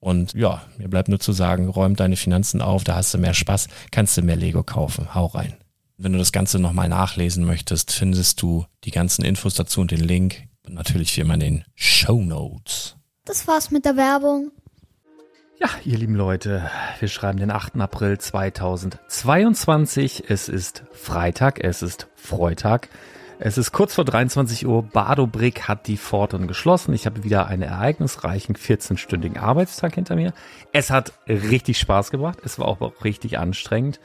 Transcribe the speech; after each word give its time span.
Und 0.00 0.34
ja, 0.34 0.62
mir 0.76 0.88
bleibt 0.88 1.08
nur 1.08 1.18
zu 1.18 1.32
sagen, 1.32 1.68
räum 1.68 1.96
deine 1.96 2.16
Finanzen 2.16 2.62
auf, 2.62 2.84
da 2.84 2.94
hast 2.94 3.12
du 3.14 3.18
mehr 3.18 3.34
Spaß, 3.34 3.68
kannst 3.90 4.16
du 4.16 4.22
mehr 4.22 4.36
Lego 4.36 4.62
kaufen. 4.62 5.14
Hau 5.14 5.26
rein. 5.26 5.56
Wenn 5.96 6.12
du 6.12 6.18
das 6.18 6.30
Ganze 6.30 6.60
nochmal 6.60 6.88
nachlesen 6.88 7.44
möchtest, 7.44 7.90
findest 7.90 8.40
du 8.40 8.66
die 8.84 8.92
ganzen 8.92 9.24
Infos 9.24 9.54
dazu 9.54 9.80
und 9.80 9.90
den 9.90 10.00
Link. 10.00 10.44
Und 10.64 10.74
natürlich 10.74 11.16
wie 11.16 11.22
immer 11.22 11.34
in 11.34 11.40
den 11.40 11.64
Show 11.74 12.22
Notes. 12.22 12.96
Das 13.24 13.48
war's 13.48 13.72
mit 13.72 13.84
der 13.84 13.96
Werbung. 13.96 14.52
Ja, 15.60 15.68
ihr 15.84 15.98
lieben 15.98 16.14
Leute, 16.14 16.70
wir 17.00 17.08
schreiben 17.08 17.40
den 17.40 17.50
8. 17.50 17.80
April 17.80 18.18
2022. 18.18 20.22
Es 20.28 20.48
ist 20.48 20.84
Freitag, 20.92 21.64
es 21.64 21.82
ist 21.82 22.06
Freitag. 22.14 22.90
Es 23.40 23.56
ist 23.56 23.70
kurz 23.70 23.94
vor 23.94 24.04
23 24.04 24.66
Uhr. 24.66 24.82
Badobrick 24.82 25.68
hat 25.68 25.86
die 25.86 25.96
Pforten 25.96 26.48
geschlossen. 26.48 26.92
Ich 26.92 27.06
habe 27.06 27.22
wieder 27.22 27.46
einen 27.46 27.62
ereignisreichen 27.62 28.56
14-stündigen 28.56 29.38
Arbeitstag 29.38 29.94
hinter 29.94 30.16
mir. 30.16 30.32
Es 30.72 30.90
hat 30.90 31.12
richtig 31.28 31.78
Spaß 31.78 32.10
gebracht. 32.10 32.40
Es 32.44 32.58
war 32.58 32.66
auch 32.66 33.04
richtig 33.04 33.38
anstrengend. 33.38 34.00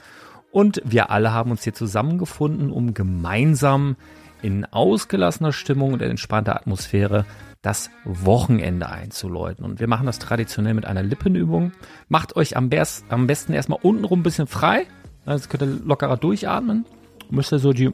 Und 0.51 0.83
wir 0.85 1.09
alle 1.09 1.33
haben 1.33 1.49
uns 1.49 1.63
hier 1.63 1.73
zusammengefunden, 1.73 2.71
um 2.71 2.93
gemeinsam 2.93 3.95
in 4.43 4.65
ausgelassener 4.65 5.51
Stimmung 5.51 5.93
und 5.93 6.03
entspannter 6.03 6.55
Atmosphäre 6.55 7.25
das 7.63 7.89
Wochenende 8.05 8.87
einzuläuten. 8.89 9.65
Und 9.65 9.79
wir 9.79 9.87
machen 9.87 10.05
das 10.05 10.19
traditionell 10.19 10.75
mit 10.75 10.85
einer 10.85 11.01
Lippenübung. 11.01 11.71
Macht 12.07 12.35
euch 12.35 12.55
am, 12.55 12.69
best, 12.69 13.05
am 13.09 13.25
besten 13.25 13.53
erstmal 13.53 13.79
untenrum 13.81 14.19
ein 14.19 14.23
bisschen 14.23 14.45
frei. 14.45 14.85
Also 15.25 15.49
könnt 15.49 15.63
ihr 15.63 15.79
lockerer 15.83 16.17
durchatmen. 16.17 16.85
Müsst 17.31 17.51
ihr 17.51 17.57
so 17.57 17.73
die 17.73 17.91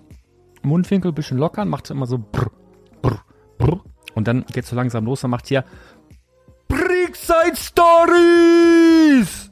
Mundwinkel 0.62 1.12
ein 1.12 1.16
bisschen 1.16 1.38
lockern, 1.38 1.70
macht 1.70 1.90
immer 1.90 2.06
so 2.06 2.18
brr, 2.18 2.52
brr, 3.02 3.22
brr. 3.58 3.82
Und 4.16 4.28
dann 4.28 4.46
geht 4.52 4.66
so 4.66 4.76
langsam 4.76 5.06
los, 5.06 5.22
dann 5.22 5.32
macht 5.32 5.48
hier 5.48 5.64
Brickside 6.68 7.56
Stories! 7.56 9.50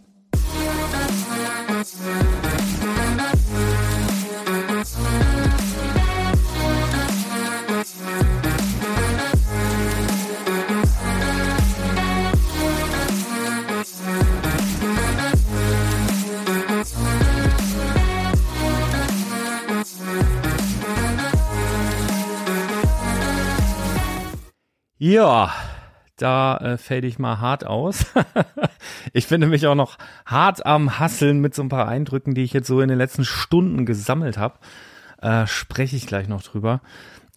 Ja, 25.00 25.54
da 26.16 26.58
äh, 26.58 26.78
fällt 26.78 27.06
ich 27.06 27.20
mal 27.20 27.40
hart 27.40 27.66
aus. 27.66 28.06
ich 29.14 29.28
finde 29.28 29.46
mich 29.46 29.68
auch 29.68 29.76
noch 29.76 29.98
hart 30.26 30.66
am 30.66 30.98
Hasseln 31.00 31.40
mit 31.40 31.54
so 31.54 31.62
ein 31.62 31.70
paar 31.70 31.88
Eindrücken, 31.88 32.34
die 32.34 32.44
ich 32.44 32.54
jetzt 32.54 32.68
so 32.68 32.82
in 32.82 32.90
den 32.90 32.98
letzten 32.98 33.24
Stunden 33.24 33.86
gesammelt 33.86 34.40
habe. 34.40 34.56
Äh, 35.22 35.46
spreche 35.46 35.96
ich 35.96 36.08
gleich 36.08 36.28
noch 36.28 36.42
drüber. 36.42 36.82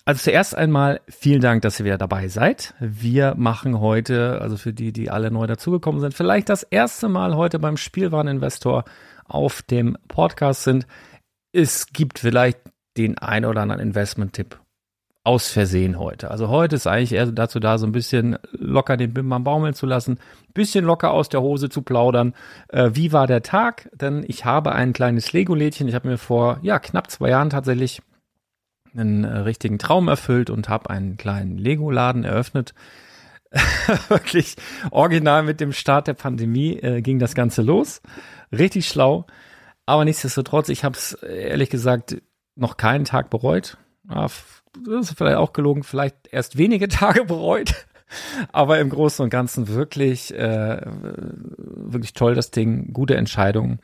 Also 0.06 0.22
zuerst 0.22 0.56
einmal 0.56 1.02
vielen 1.08 1.42
Dank, 1.42 1.60
dass 1.60 1.78
ihr 1.78 1.84
wieder 1.84 1.98
dabei 1.98 2.28
seid. 2.28 2.74
Wir 2.80 3.34
machen 3.36 3.78
heute, 3.78 4.40
also 4.40 4.56
für 4.56 4.72
die, 4.72 4.92
die 4.92 5.10
alle 5.10 5.30
neu 5.30 5.46
dazugekommen 5.46 6.00
sind, 6.00 6.14
vielleicht 6.14 6.48
das 6.48 6.62
erste 6.62 7.10
Mal 7.10 7.36
heute 7.36 7.58
beim 7.58 7.76
Spielwareninvestor 7.76 8.84
auf 9.26 9.60
dem 9.60 9.98
Podcast 10.08 10.64
sind. 10.64 10.86
Es 11.52 11.88
gibt 11.92 12.20
vielleicht 12.20 12.58
den 12.96 13.18
ein 13.18 13.44
oder 13.44 13.60
anderen 13.60 13.82
Investment-Tipp 13.82 14.58
aus 15.22 15.50
Versehen 15.50 15.98
heute. 15.98 16.30
Also 16.30 16.48
heute 16.48 16.76
ist 16.76 16.86
eigentlich 16.86 17.12
eher 17.12 17.26
dazu 17.26 17.60
da, 17.60 17.76
so 17.76 17.86
ein 17.86 17.92
bisschen 17.92 18.38
locker 18.52 18.96
den 18.96 19.12
Bimbam 19.12 19.44
baumeln 19.44 19.74
zu 19.74 19.86
lassen, 19.86 20.18
bisschen 20.54 20.84
locker 20.84 21.10
aus 21.10 21.28
der 21.28 21.42
Hose 21.42 21.68
zu 21.68 21.82
plaudern. 21.82 22.34
Äh, 22.68 22.90
wie 22.94 23.12
war 23.12 23.26
der 23.26 23.42
Tag? 23.42 23.90
Denn 23.92 24.24
ich 24.26 24.44
habe 24.44 24.72
ein 24.72 24.92
kleines 24.92 25.32
Lego-Lädchen. 25.32 25.88
Ich 25.88 25.94
habe 25.94 26.08
mir 26.08 26.18
vor 26.18 26.58
ja 26.62 26.78
knapp 26.78 27.10
zwei 27.10 27.30
Jahren 27.30 27.50
tatsächlich 27.50 28.00
einen 28.94 29.24
äh, 29.24 29.38
richtigen 29.38 29.78
Traum 29.78 30.08
erfüllt 30.08 30.48
und 30.48 30.68
habe 30.68 30.90
einen 30.90 31.16
kleinen 31.16 31.58
Lego-Laden 31.58 32.24
eröffnet. 32.24 32.74
Wirklich 34.08 34.56
original 34.90 35.42
mit 35.42 35.60
dem 35.60 35.72
Start 35.72 36.06
der 36.06 36.14
Pandemie 36.14 36.78
äh, 36.78 37.02
ging 37.02 37.18
das 37.18 37.34
Ganze 37.34 37.62
los. 37.62 38.00
Richtig 38.52 38.88
schlau. 38.88 39.26
Aber 39.86 40.04
nichtsdestotrotz, 40.04 40.68
ich 40.68 40.84
habe 40.84 40.96
es 40.96 41.12
ehrlich 41.14 41.68
gesagt 41.68 42.22
noch 42.54 42.76
keinen 42.76 43.04
Tag 43.04 43.28
bereut. 43.28 43.76
Ja, 44.08 44.28
das 44.72 45.10
ist 45.10 45.18
vielleicht 45.18 45.36
auch 45.36 45.52
gelogen, 45.52 45.82
vielleicht 45.82 46.28
erst 46.30 46.58
wenige 46.58 46.88
Tage 46.88 47.24
bereut. 47.24 47.86
Aber 48.50 48.80
im 48.80 48.90
Großen 48.90 49.22
und 49.22 49.30
Ganzen 49.30 49.68
wirklich, 49.68 50.34
äh, 50.34 50.80
wirklich 50.84 52.12
toll, 52.12 52.34
das 52.34 52.50
Ding, 52.50 52.92
gute 52.92 53.16
Entscheidung. 53.16 53.78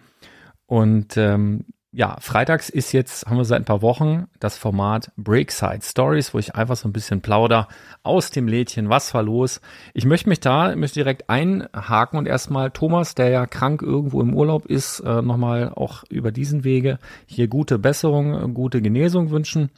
Und 0.66 1.16
ähm, 1.16 1.64
ja, 1.96 2.18
freitags 2.20 2.68
ist 2.68 2.92
jetzt, 2.92 3.24
haben 3.26 3.38
wir 3.38 3.46
seit 3.46 3.62
ein 3.62 3.64
paar 3.64 3.80
Wochen 3.80 4.26
das 4.38 4.58
Format 4.58 5.12
Breakside 5.16 5.80
Stories, 5.82 6.34
wo 6.34 6.38
ich 6.38 6.54
einfach 6.54 6.76
so 6.76 6.86
ein 6.86 6.92
bisschen 6.92 7.22
plauder 7.22 7.68
aus 8.02 8.30
dem 8.30 8.48
Lädchen, 8.48 8.90
was 8.90 9.14
war 9.14 9.22
los. 9.22 9.62
Ich 9.94 10.04
möchte 10.04 10.28
mich 10.28 10.40
da, 10.40 10.76
möchte 10.76 11.00
direkt 11.00 11.30
einhaken 11.30 12.18
und 12.18 12.26
erstmal 12.26 12.70
Thomas, 12.70 13.14
der 13.14 13.30
ja 13.30 13.46
krank 13.46 13.80
irgendwo 13.80 14.20
im 14.20 14.34
Urlaub 14.34 14.66
ist, 14.66 15.00
äh, 15.00 15.22
nochmal 15.22 15.72
auch 15.74 16.04
über 16.10 16.32
diesen 16.32 16.64
Wege 16.64 16.98
hier 17.24 17.48
gute 17.48 17.78
Besserung, 17.78 18.52
gute 18.52 18.82
Genesung 18.82 19.30
wünschen. 19.30 19.70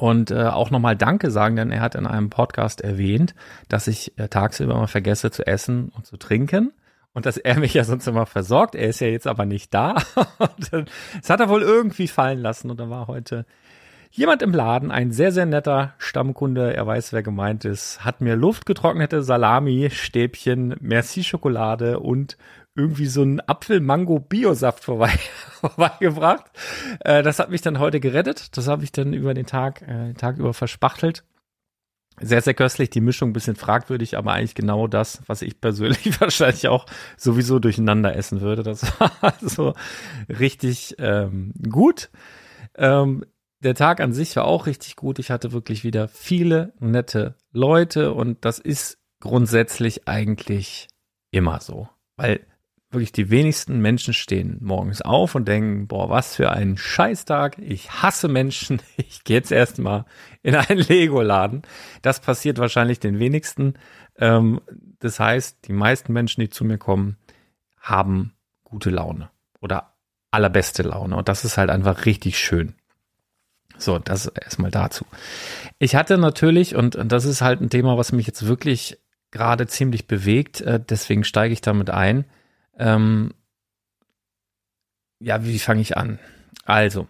Und 0.00 0.30
äh, 0.30 0.44
auch 0.44 0.70
nochmal 0.70 0.96
Danke 0.96 1.30
sagen, 1.30 1.56
denn 1.56 1.70
er 1.70 1.82
hat 1.82 1.94
in 1.94 2.06
einem 2.06 2.30
Podcast 2.30 2.80
erwähnt, 2.80 3.34
dass 3.68 3.86
ich 3.86 4.18
äh, 4.18 4.28
tagsüber 4.28 4.72
immer 4.72 4.88
vergesse 4.88 5.30
zu 5.30 5.46
essen 5.46 5.92
und 5.94 6.06
zu 6.06 6.16
trinken. 6.16 6.72
Und 7.12 7.26
dass 7.26 7.36
er 7.36 7.56
mich 7.60 7.74
ja 7.74 7.84
sonst 7.84 8.06
immer 8.06 8.24
versorgt. 8.24 8.74
Er 8.74 8.88
ist 8.88 9.00
ja 9.00 9.08
jetzt 9.08 9.26
aber 9.26 9.44
nicht 9.44 9.74
da. 9.74 9.96
das 10.70 11.28
hat 11.28 11.40
er 11.40 11.50
wohl 11.50 11.60
irgendwie 11.60 12.08
fallen 12.08 12.38
lassen. 12.38 12.70
Und 12.70 12.80
da 12.80 12.88
war 12.88 13.08
heute 13.08 13.44
jemand 14.10 14.40
im 14.40 14.54
Laden, 14.54 14.90
ein 14.90 15.12
sehr, 15.12 15.32
sehr 15.32 15.44
netter 15.44 15.92
Stammkunde, 15.98 16.74
er 16.74 16.86
weiß, 16.86 17.12
wer 17.12 17.22
gemeint 17.22 17.66
ist, 17.66 18.02
hat 18.02 18.22
mir 18.22 18.36
luftgetrocknete 18.36 19.22
Salami, 19.22 19.90
Stäbchen, 19.90 20.76
Merci 20.80 21.24
Schokolade 21.24 22.00
und 22.00 22.38
irgendwie 22.74 23.06
so 23.06 23.22
ein 23.22 23.40
Apfel-Mango-Biosaft 23.40 24.84
vorbei, 24.84 25.12
vorbeigebracht. 25.60 26.46
Äh, 27.00 27.22
das 27.22 27.38
hat 27.38 27.50
mich 27.50 27.62
dann 27.62 27.78
heute 27.78 28.00
gerettet. 28.00 28.56
Das 28.56 28.68
habe 28.68 28.84
ich 28.84 28.92
dann 28.92 29.12
über 29.12 29.34
den 29.34 29.46
Tag, 29.46 29.82
äh, 29.82 30.06
den 30.06 30.16
Tag 30.16 30.38
über 30.38 30.54
verspachtelt. 30.54 31.24
Sehr, 32.22 32.42
sehr 32.42 32.54
köstlich, 32.54 32.90
die 32.90 33.00
Mischung 33.00 33.30
ein 33.30 33.32
bisschen 33.32 33.56
fragwürdig, 33.56 34.18
aber 34.18 34.32
eigentlich 34.32 34.54
genau 34.54 34.86
das, 34.86 35.22
was 35.26 35.40
ich 35.40 35.60
persönlich 35.60 36.20
wahrscheinlich 36.20 36.68
auch 36.68 36.86
sowieso 37.16 37.58
durcheinander 37.58 38.14
essen 38.14 38.40
würde. 38.40 38.62
Das 38.62 38.82
war 39.00 39.12
also 39.20 39.74
richtig 40.28 40.96
ähm, 40.98 41.54
gut. 41.70 42.10
Ähm, 42.76 43.24
der 43.62 43.74
Tag 43.74 44.00
an 44.00 44.12
sich 44.12 44.36
war 44.36 44.44
auch 44.44 44.66
richtig 44.66 44.96
gut. 44.96 45.18
Ich 45.18 45.30
hatte 45.30 45.52
wirklich 45.52 45.84
wieder 45.84 46.08
viele 46.08 46.72
nette 46.78 47.36
Leute 47.52 48.12
und 48.12 48.44
das 48.44 48.58
ist 48.58 48.98
grundsätzlich 49.20 50.08
eigentlich 50.08 50.88
immer 51.30 51.60
so. 51.60 51.88
Weil 52.16 52.40
wirklich 52.90 53.12
die 53.12 53.30
wenigsten 53.30 53.80
Menschen 53.80 54.14
stehen 54.14 54.58
morgens 54.60 55.00
auf 55.00 55.34
und 55.34 55.46
denken, 55.46 55.86
boah, 55.86 56.10
was 56.10 56.34
für 56.34 56.50
ein 56.50 56.76
Scheißtag. 56.76 57.58
Ich 57.58 57.90
hasse 58.02 58.28
Menschen. 58.28 58.82
Ich 58.96 59.24
gehe 59.24 59.36
jetzt 59.36 59.52
erstmal 59.52 60.04
in 60.42 60.54
einen 60.54 60.78
Lego-Laden. 60.78 61.62
Das 62.02 62.20
passiert 62.20 62.58
wahrscheinlich 62.58 63.00
den 63.00 63.18
wenigsten. 63.18 63.74
Ähm, 64.18 64.60
das 64.98 65.20
heißt, 65.20 65.68
die 65.68 65.72
meisten 65.72 66.12
Menschen, 66.12 66.40
die 66.40 66.48
zu 66.48 66.64
mir 66.64 66.78
kommen, 66.78 67.16
haben 67.80 68.34
gute 68.64 68.90
Laune 68.90 69.30
oder 69.60 69.94
allerbeste 70.30 70.82
Laune. 70.82 71.16
Und 71.16 71.28
das 71.28 71.44
ist 71.44 71.58
halt 71.58 71.70
einfach 71.70 72.06
richtig 72.06 72.38
schön. 72.38 72.74
So, 73.78 73.98
das 73.98 74.26
erstmal 74.26 74.70
dazu. 74.70 75.06
Ich 75.78 75.94
hatte 75.94 76.18
natürlich, 76.18 76.74
und, 76.76 76.96
und 76.96 77.10
das 77.10 77.24
ist 77.24 77.40
halt 77.40 77.60
ein 77.60 77.70
Thema, 77.70 77.96
was 77.96 78.12
mich 78.12 78.26
jetzt 78.26 78.46
wirklich 78.46 78.98
gerade 79.30 79.66
ziemlich 79.66 80.06
bewegt, 80.06 80.60
äh, 80.60 80.80
deswegen 80.80 81.24
steige 81.24 81.52
ich 81.52 81.60
damit 81.60 81.90
ein, 81.90 82.24
ähm, 82.78 83.34
ja, 85.18 85.44
wie 85.44 85.58
fange 85.58 85.82
ich 85.82 85.96
an? 85.96 86.18
Also, 86.64 87.08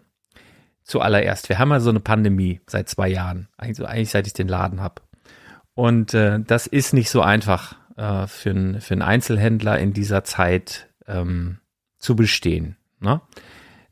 zuallererst, 0.83 1.49
wir 1.49 1.59
haben 1.59 1.71
ja 1.71 1.81
so 1.81 1.91
eine 1.91 2.01
Pandemie 2.01 2.61
seit 2.67 2.89
zwei 2.89 3.09
Jahren, 3.09 3.49
also 3.57 3.85
eigentlich 3.85 4.11
seit 4.11 4.27
ich 4.27 4.33
den 4.33 4.49
Laden 4.49 4.81
habe. 4.81 5.03
Und 5.75 6.15
äh, 6.15 6.41
das 6.41 6.67
ist 6.67 6.93
nicht 6.93 7.11
so 7.11 7.23
einfach 7.23 7.77
äh, 7.97 8.27
für, 8.27 8.51
ein, 8.51 8.81
für 8.81 8.95
einen 8.95 9.03
Einzelhändler 9.03 9.79
in 9.79 9.93
dieser 9.93 10.25
Zeit 10.25 10.89
ähm, 11.07 11.59
zu 11.99 12.17
bestehen. 12.17 12.77
Ne? 12.99 13.21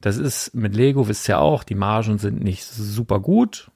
Das 0.00 0.17
ist 0.17 0.55
mit 0.55 0.75
Lego, 0.75 1.09
wisst 1.09 1.29
ihr 1.29 1.41
auch, 1.41 1.64
die 1.64 1.75
Margen 1.75 2.19
sind 2.19 2.43
nicht 2.43 2.64
super 2.64 3.21
gut. 3.21 3.71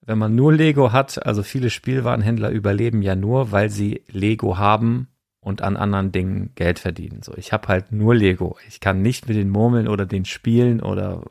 Wenn 0.00 0.18
man 0.18 0.34
nur 0.34 0.52
Lego 0.52 0.92
hat, 0.92 1.24
also 1.26 1.42
viele 1.42 1.70
Spielwarenhändler 1.70 2.50
überleben 2.50 3.02
ja 3.02 3.16
nur, 3.16 3.50
weil 3.52 3.70
sie 3.70 4.02
Lego 4.08 4.58
haben 4.58 5.08
und 5.46 5.62
an 5.62 5.76
anderen 5.76 6.10
Dingen 6.10 6.50
Geld 6.56 6.80
verdienen. 6.80 7.22
So, 7.22 7.32
ich 7.36 7.52
habe 7.52 7.68
halt 7.68 7.92
nur 7.92 8.16
Lego. 8.16 8.58
Ich 8.66 8.80
kann 8.80 9.00
nicht 9.00 9.28
mit 9.28 9.36
den 9.36 9.48
Murmeln 9.48 9.86
oder 9.86 10.04
den 10.04 10.24
Spielen 10.24 10.82
oder 10.82 11.22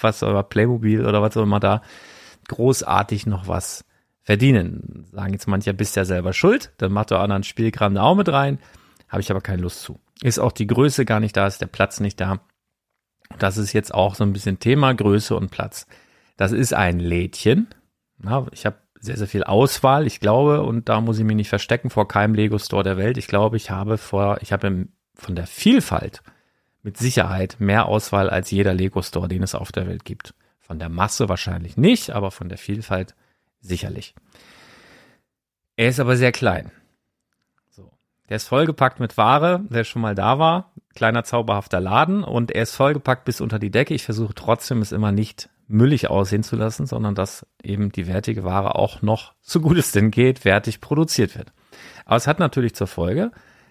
was 0.00 0.22
oder 0.22 0.44
Playmobil 0.44 1.04
oder 1.04 1.22
was 1.22 1.36
auch 1.36 1.42
immer 1.42 1.58
da 1.58 1.82
großartig 2.46 3.26
noch 3.26 3.48
was 3.48 3.84
verdienen. 4.22 5.06
Sagen 5.10 5.32
jetzt 5.32 5.48
manche, 5.48 5.74
bist 5.74 5.96
ja 5.96 6.04
selber 6.04 6.32
schuld, 6.34 6.72
dann 6.78 6.92
macht 6.92 7.10
der 7.10 7.18
anderen 7.18 7.42
Spielkram 7.42 7.96
da 7.96 8.02
auch 8.02 8.14
mit 8.14 8.28
rein. 8.28 8.60
Habe 9.08 9.22
ich 9.22 9.30
aber 9.32 9.40
keine 9.40 9.62
Lust 9.62 9.82
zu. 9.82 9.98
Ist 10.22 10.38
auch 10.38 10.52
die 10.52 10.68
Größe 10.68 11.04
gar 11.04 11.18
nicht 11.18 11.36
da, 11.36 11.48
ist 11.48 11.60
der 11.60 11.66
Platz 11.66 11.98
nicht 11.98 12.20
da. 12.20 12.38
Das 13.40 13.56
ist 13.56 13.72
jetzt 13.72 13.92
auch 13.92 14.14
so 14.14 14.22
ein 14.22 14.32
bisschen 14.32 14.60
Thema 14.60 14.94
Größe 14.94 15.34
und 15.34 15.50
Platz. 15.50 15.88
Das 16.36 16.52
ist 16.52 16.74
ein 16.74 17.00
Lädchen. 17.00 17.66
Ja, 18.22 18.46
ich 18.52 18.66
habe 18.66 18.76
sehr, 19.00 19.16
sehr 19.16 19.28
viel 19.28 19.44
Auswahl. 19.44 20.06
Ich 20.06 20.20
glaube, 20.20 20.62
und 20.62 20.88
da 20.88 21.00
muss 21.00 21.18
ich 21.18 21.24
mich 21.24 21.36
nicht 21.36 21.48
verstecken 21.48 21.90
vor 21.90 22.08
keinem 22.08 22.34
Lego 22.34 22.58
Store 22.58 22.82
der 22.82 22.96
Welt. 22.96 23.16
Ich 23.16 23.28
glaube, 23.28 23.56
ich 23.56 23.70
habe 23.70 23.98
vor, 23.98 24.38
ich 24.42 24.52
habe 24.52 24.86
von 25.14 25.34
der 25.34 25.46
Vielfalt 25.46 26.22
mit 26.82 26.96
Sicherheit 26.96 27.56
mehr 27.58 27.86
Auswahl 27.86 28.30
als 28.30 28.50
jeder 28.50 28.74
Lego 28.74 29.02
Store, 29.02 29.28
den 29.28 29.42
es 29.42 29.54
auf 29.54 29.72
der 29.72 29.86
Welt 29.86 30.04
gibt. 30.04 30.34
Von 30.58 30.78
der 30.78 30.88
Masse 30.88 31.28
wahrscheinlich 31.28 31.76
nicht, 31.76 32.10
aber 32.10 32.30
von 32.30 32.48
der 32.48 32.58
Vielfalt 32.58 33.14
sicherlich. 33.60 34.14
Er 35.76 35.88
ist 35.88 36.00
aber 36.00 36.16
sehr 36.16 36.32
klein. 36.32 36.72
So. 37.70 37.90
Der 38.28 38.36
ist 38.36 38.48
vollgepackt 38.48 39.00
mit 39.00 39.16
Ware, 39.16 39.64
wer 39.68 39.84
schon 39.84 40.02
mal 40.02 40.14
da 40.14 40.38
war. 40.38 40.72
Kleiner 40.94 41.24
zauberhafter 41.24 41.80
Laden 41.80 42.24
und 42.24 42.50
er 42.50 42.62
ist 42.62 42.74
vollgepackt 42.74 43.24
bis 43.24 43.40
unter 43.40 43.58
die 43.58 43.70
Decke. 43.70 43.94
Ich 43.94 44.04
versuche 44.04 44.34
trotzdem 44.34 44.82
es 44.82 44.92
immer 44.92 45.12
nicht 45.12 45.48
müllig 45.68 46.08
aussehen 46.08 46.42
zu 46.42 46.56
lassen, 46.56 46.86
sondern 46.86 47.14
dass 47.14 47.46
eben 47.62 47.92
die 47.92 48.06
wertige 48.06 48.42
Ware 48.42 48.74
auch 48.74 49.02
noch, 49.02 49.34
so 49.40 49.60
gut 49.60 49.76
es 49.76 49.92
denn 49.92 50.10
geht, 50.10 50.44
wertig 50.44 50.80
produziert 50.80 51.36
wird. 51.36 51.52
Aber 52.04 52.16
es 52.16 52.26
hat 52.26 52.38
natürlich 52.38 52.74
zur 52.74 52.86
Folge, 52.86 53.30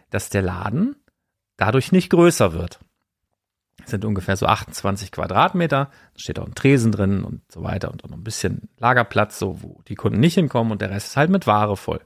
dass 0.10 0.30
der 0.30 0.44
Laden 0.44 0.96
dadurch 1.58 1.92
nicht 1.92 2.10
größer 2.12 2.54
wird. 2.54 2.80
Es 3.84 3.92
sind 3.92 4.06
ungefähr 4.06 4.36
so 4.36 4.46
28 4.46 5.12
Quadratmeter, 5.12 5.90
da 6.14 6.20
steht 6.20 6.40
auch 6.40 6.46
ein 6.46 6.56
Tresen 6.56 6.92
drin 6.92 7.24
und 7.24 7.42
so 7.52 7.64
weiter 7.64 7.92
und 7.92 8.04
noch 8.04 8.18
ein 8.18 8.24
bisschen 8.24 8.70
Lagerplatz, 8.78 9.40
so 9.40 9.62
wo 9.62 9.82
die 9.88 9.96
Kunden 9.96 10.20
nicht 10.20 10.36
hinkommen 10.36 10.72
und 10.72 10.82
der 10.82 10.92
Rest 10.92 11.08
ist 11.08 11.18
halt 11.18 11.30
mit 11.30 11.48
Ware 11.48 11.78
voll. 11.78 12.02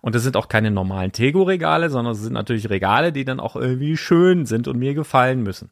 Und 0.00 0.14
es 0.14 0.22
sind 0.22 0.36
auch 0.36 0.48
keine 0.48 0.70
normalen 0.70 1.12
Tego-Regale, 1.12 1.90
sondern 1.90 2.14
es 2.14 2.20
sind 2.20 2.34
natürlich 2.34 2.70
Regale, 2.70 3.12
die 3.12 3.24
dann 3.24 3.40
auch 3.40 3.56
irgendwie 3.56 3.96
schön 3.96 4.46
sind 4.46 4.68
und 4.68 4.78
mir 4.78 4.94
gefallen 4.94 5.42
müssen. 5.42 5.70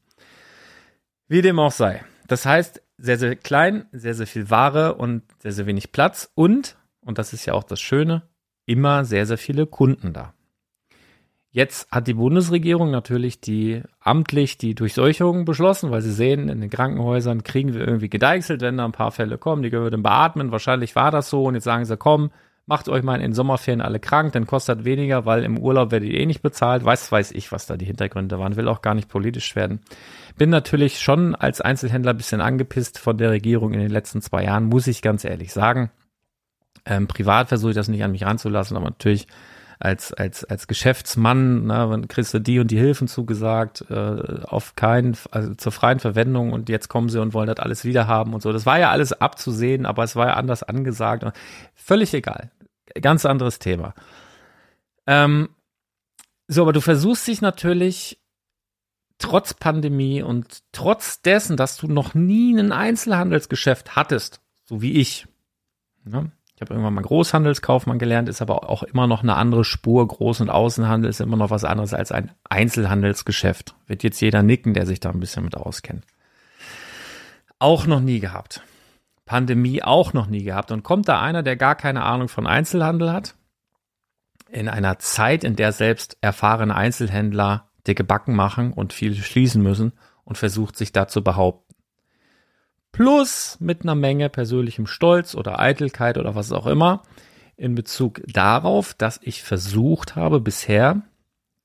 Wie 1.28 1.42
dem 1.42 1.58
auch 1.58 1.72
sei. 1.72 2.04
Das 2.26 2.44
heißt, 2.44 2.82
sehr, 3.04 3.18
sehr 3.18 3.36
klein, 3.36 3.84
sehr, 3.92 4.14
sehr 4.14 4.26
viel 4.26 4.48
Ware 4.50 4.94
und 4.94 5.22
sehr, 5.38 5.52
sehr 5.52 5.66
wenig 5.66 5.92
Platz 5.92 6.30
und, 6.34 6.76
und 7.02 7.18
das 7.18 7.34
ist 7.34 7.44
ja 7.44 7.52
auch 7.52 7.64
das 7.64 7.80
Schöne, 7.80 8.22
immer 8.64 9.04
sehr, 9.04 9.26
sehr 9.26 9.36
viele 9.36 9.66
Kunden 9.66 10.14
da. 10.14 10.32
Jetzt 11.50 11.88
hat 11.92 12.08
die 12.08 12.14
Bundesregierung 12.14 12.90
natürlich 12.90 13.40
die 13.40 13.82
amtlich 14.00 14.58
die 14.58 14.74
Durchseuchung 14.74 15.44
beschlossen, 15.44 15.90
weil 15.90 16.00
sie 16.00 16.12
sehen, 16.12 16.48
in 16.48 16.60
den 16.60 16.70
Krankenhäusern 16.70 17.44
kriegen 17.44 17.74
wir 17.74 17.86
irgendwie 17.86 18.08
gedeichselt, 18.08 18.62
wenn 18.62 18.78
da 18.78 18.86
ein 18.86 18.92
paar 18.92 19.12
Fälle 19.12 19.38
kommen, 19.38 19.62
die 19.62 19.70
würden 19.70 20.02
beatmen. 20.02 20.50
Wahrscheinlich 20.50 20.96
war 20.96 21.10
das 21.10 21.30
so 21.30 21.44
und 21.44 21.54
jetzt 21.54 21.64
sagen 21.64 21.84
sie, 21.84 21.96
komm, 21.96 22.30
macht 22.66 22.88
euch 22.88 23.02
mal 23.02 23.20
in 23.20 23.34
Sommerferien 23.34 23.80
alle 23.80 24.00
krank, 24.00 24.32
dann 24.32 24.46
kostet 24.46 24.84
weniger, 24.84 25.26
weil 25.26 25.44
im 25.44 25.58
Urlaub 25.58 25.90
werdet 25.90 26.08
ihr 26.08 26.18
eh 26.18 26.26
nicht 26.26 26.42
bezahlt. 26.42 26.84
Weiß, 26.84 27.12
weiß 27.12 27.32
ich, 27.32 27.52
was 27.52 27.66
da 27.66 27.76
die 27.76 27.84
Hintergründe 27.84 28.38
waren, 28.38 28.56
will 28.56 28.68
auch 28.68 28.82
gar 28.82 28.94
nicht 28.94 29.08
politisch 29.08 29.54
werden. 29.54 29.80
Bin 30.38 30.50
natürlich 30.50 31.00
schon 31.00 31.34
als 31.34 31.60
Einzelhändler 31.60 32.12
ein 32.12 32.16
bisschen 32.16 32.40
angepisst 32.40 32.98
von 32.98 33.18
der 33.18 33.30
Regierung 33.30 33.74
in 33.74 33.80
den 33.80 33.90
letzten 33.90 34.22
zwei 34.22 34.44
Jahren, 34.44 34.64
muss 34.64 34.86
ich 34.86 35.02
ganz 35.02 35.24
ehrlich 35.24 35.52
sagen. 35.52 35.90
Ähm, 36.86 37.06
privat 37.06 37.48
versuche 37.48 37.70
ich 37.70 37.76
das 37.76 37.88
nicht 37.88 38.02
an 38.02 38.12
mich 38.12 38.24
ranzulassen, 38.24 38.76
aber 38.76 38.86
natürlich 38.86 39.26
als, 39.78 40.12
als, 40.12 40.44
als 40.44 40.66
Geschäftsmann, 40.66 41.66
na, 41.66 41.86
dann 41.86 42.08
kriegst 42.08 42.32
du 42.32 42.38
die 42.38 42.58
und 42.58 42.70
die 42.70 42.78
Hilfen 42.78 43.08
zugesagt, 43.08 43.84
äh, 43.90 44.40
auf 44.44 44.76
keinen, 44.76 45.16
also 45.30 45.54
zur 45.54 45.72
freien 45.72 46.00
Verwendung 46.00 46.52
und 46.52 46.68
jetzt 46.68 46.88
kommen 46.88 47.08
sie 47.08 47.20
und 47.20 47.34
wollen 47.34 47.48
das 47.48 47.58
alles 47.58 47.84
wieder 47.84 48.06
haben 48.06 48.34
und 48.34 48.42
so. 48.42 48.52
Das 48.52 48.66
war 48.66 48.78
ja 48.78 48.90
alles 48.90 49.12
abzusehen, 49.12 49.86
aber 49.86 50.04
es 50.04 50.16
war 50.16 50.28
ja 50.28 50.34
anders 50.34 50.62
angesagt. 50.62 51.24
Völlig 51.74 52.14
egal. 52.14 52.50
Ganz 53.00 53.26
anderes 53.26 53.58
Thema. 53.58 53.94
Ähm, 55.06 55.48
so, 56.46 56.62
aber 56.62 56.72
du 56.72 56.80
versuchst 56.80 57.26
dich 57.26 57.40
natürlich 57.40 58.20
trotz 59.18 59.54
Pandemie 59.54 60.22
und 60.22 60.62
trotz 60.72 61.22
dessen, 61.22 61.56
dass 61.56 61.76
du 61.76 61.88
noch 61.88 62.14
nie 62.14 62.56
ein 62.56 62.72
Einzelhandelsgeschäft 62.72 63.96
hattest, 63.96 64.40
so 64.64 64.82
wie 64.82 65.00
ich. 65.00 65.26
Ne? 66.04 66.30
Ich 66.54 66.60
habe 66.60 66.74
irgendwann 66.74 66.94
mal 66.94 67.02
Großhandelskaufmann 67.02 67.98
gelernt, 67.98 68.28
ist 68.28 68.40
aber 68.40 68.68
auch 68.70 68.84
immer 68.84 69.08
noch 69.08 69.22
eine 69.22 69.34
andere 69.34 69.64
Spur. 69.64 70.04
Groß- 70.04 70.42
und 70.42 70.50
Außenhandel 70.50 71.10
ist 71.10 71.20
immer 71.20 71.36
noch 71.36 71.50
was 71.50 71.64
anderes 71.64 71.94
als 71.94 72.12
ein 72.12 72.30
Einzelhandelsgeschäft. 72.44 73.74
Wird 73.86 74.04
jetzt 74.04 74.20
jeder 74.20 74.42
nicken, 74.42 74.72
der 74.72 74.86
sich 74.86 75.00
da 75.00 75.10
ein 75.10 75.18
bisschen 75.18 75.44
mit 75.44 75.56
auskennt. 75.56 76.04
Auch 77.58 77.86
noch 77.86 78.00
nie 78.00 78.20
gehabt. 78.20 78.62
Pandemie 79.26 79.82
auch 79.82 80.12
noch 80.12 80.26
nie 80.26 80.44
gehabt. 80.44 80.70
Und 80.70 80.82
kommt 80.82 81.08
da 81.08 81.20
einer, 81.20 81.42
der 81.42 81.56
gar 81.56 81.74
keine 81.74 82.02
Ahnung 82.02 82.28
von 82.28 82.46
Einzelhandel 82.46 83.12
hat, 83.12 83.34
in 84.48 84.68
einer 84.68 84.98
Zeit, 84.98 85.44
in 85.44 85.56
der 85.56 85.72
selbst 85.72 86.16
erfahrene 86.20 86.74
Einzelhändler 86.74 87.70
dicke 87.86 88.04
Backen 88.04 88.34
machen 88.34 88.72
und 88.72 88.92
viel 88.92 89.14
schließen 89.14 89.62
müssen 89.62 89.92
und 90.24 90.38
versucht 90.38 90.76
sich 90.76 90.92
da 90.92 91.08
zu 91.08 91.22
behaupten. 91.22 91.74
Plus 92.92 93.56
mit 93.60 93.82
einer 93.82 93.96
Menge 93.96 94.28
persönlichem 94.28 94.86
Stolz 94.86 95.34
oder 95.34 95.58
Eitelkeit 95.58 96.16
oder 96.16 96.34
was 96.34 96.52
auch 96.52 96.66
immer 96.66 97.02
in 97.56 97.74
Bezug 97.74 98.22
darauf, 98.26 98.94
dass 98.94 99.20
ich 99.22 99.42
versucht 99.42 100.16
habe 100.16 100.40
bisher 100.40 101.02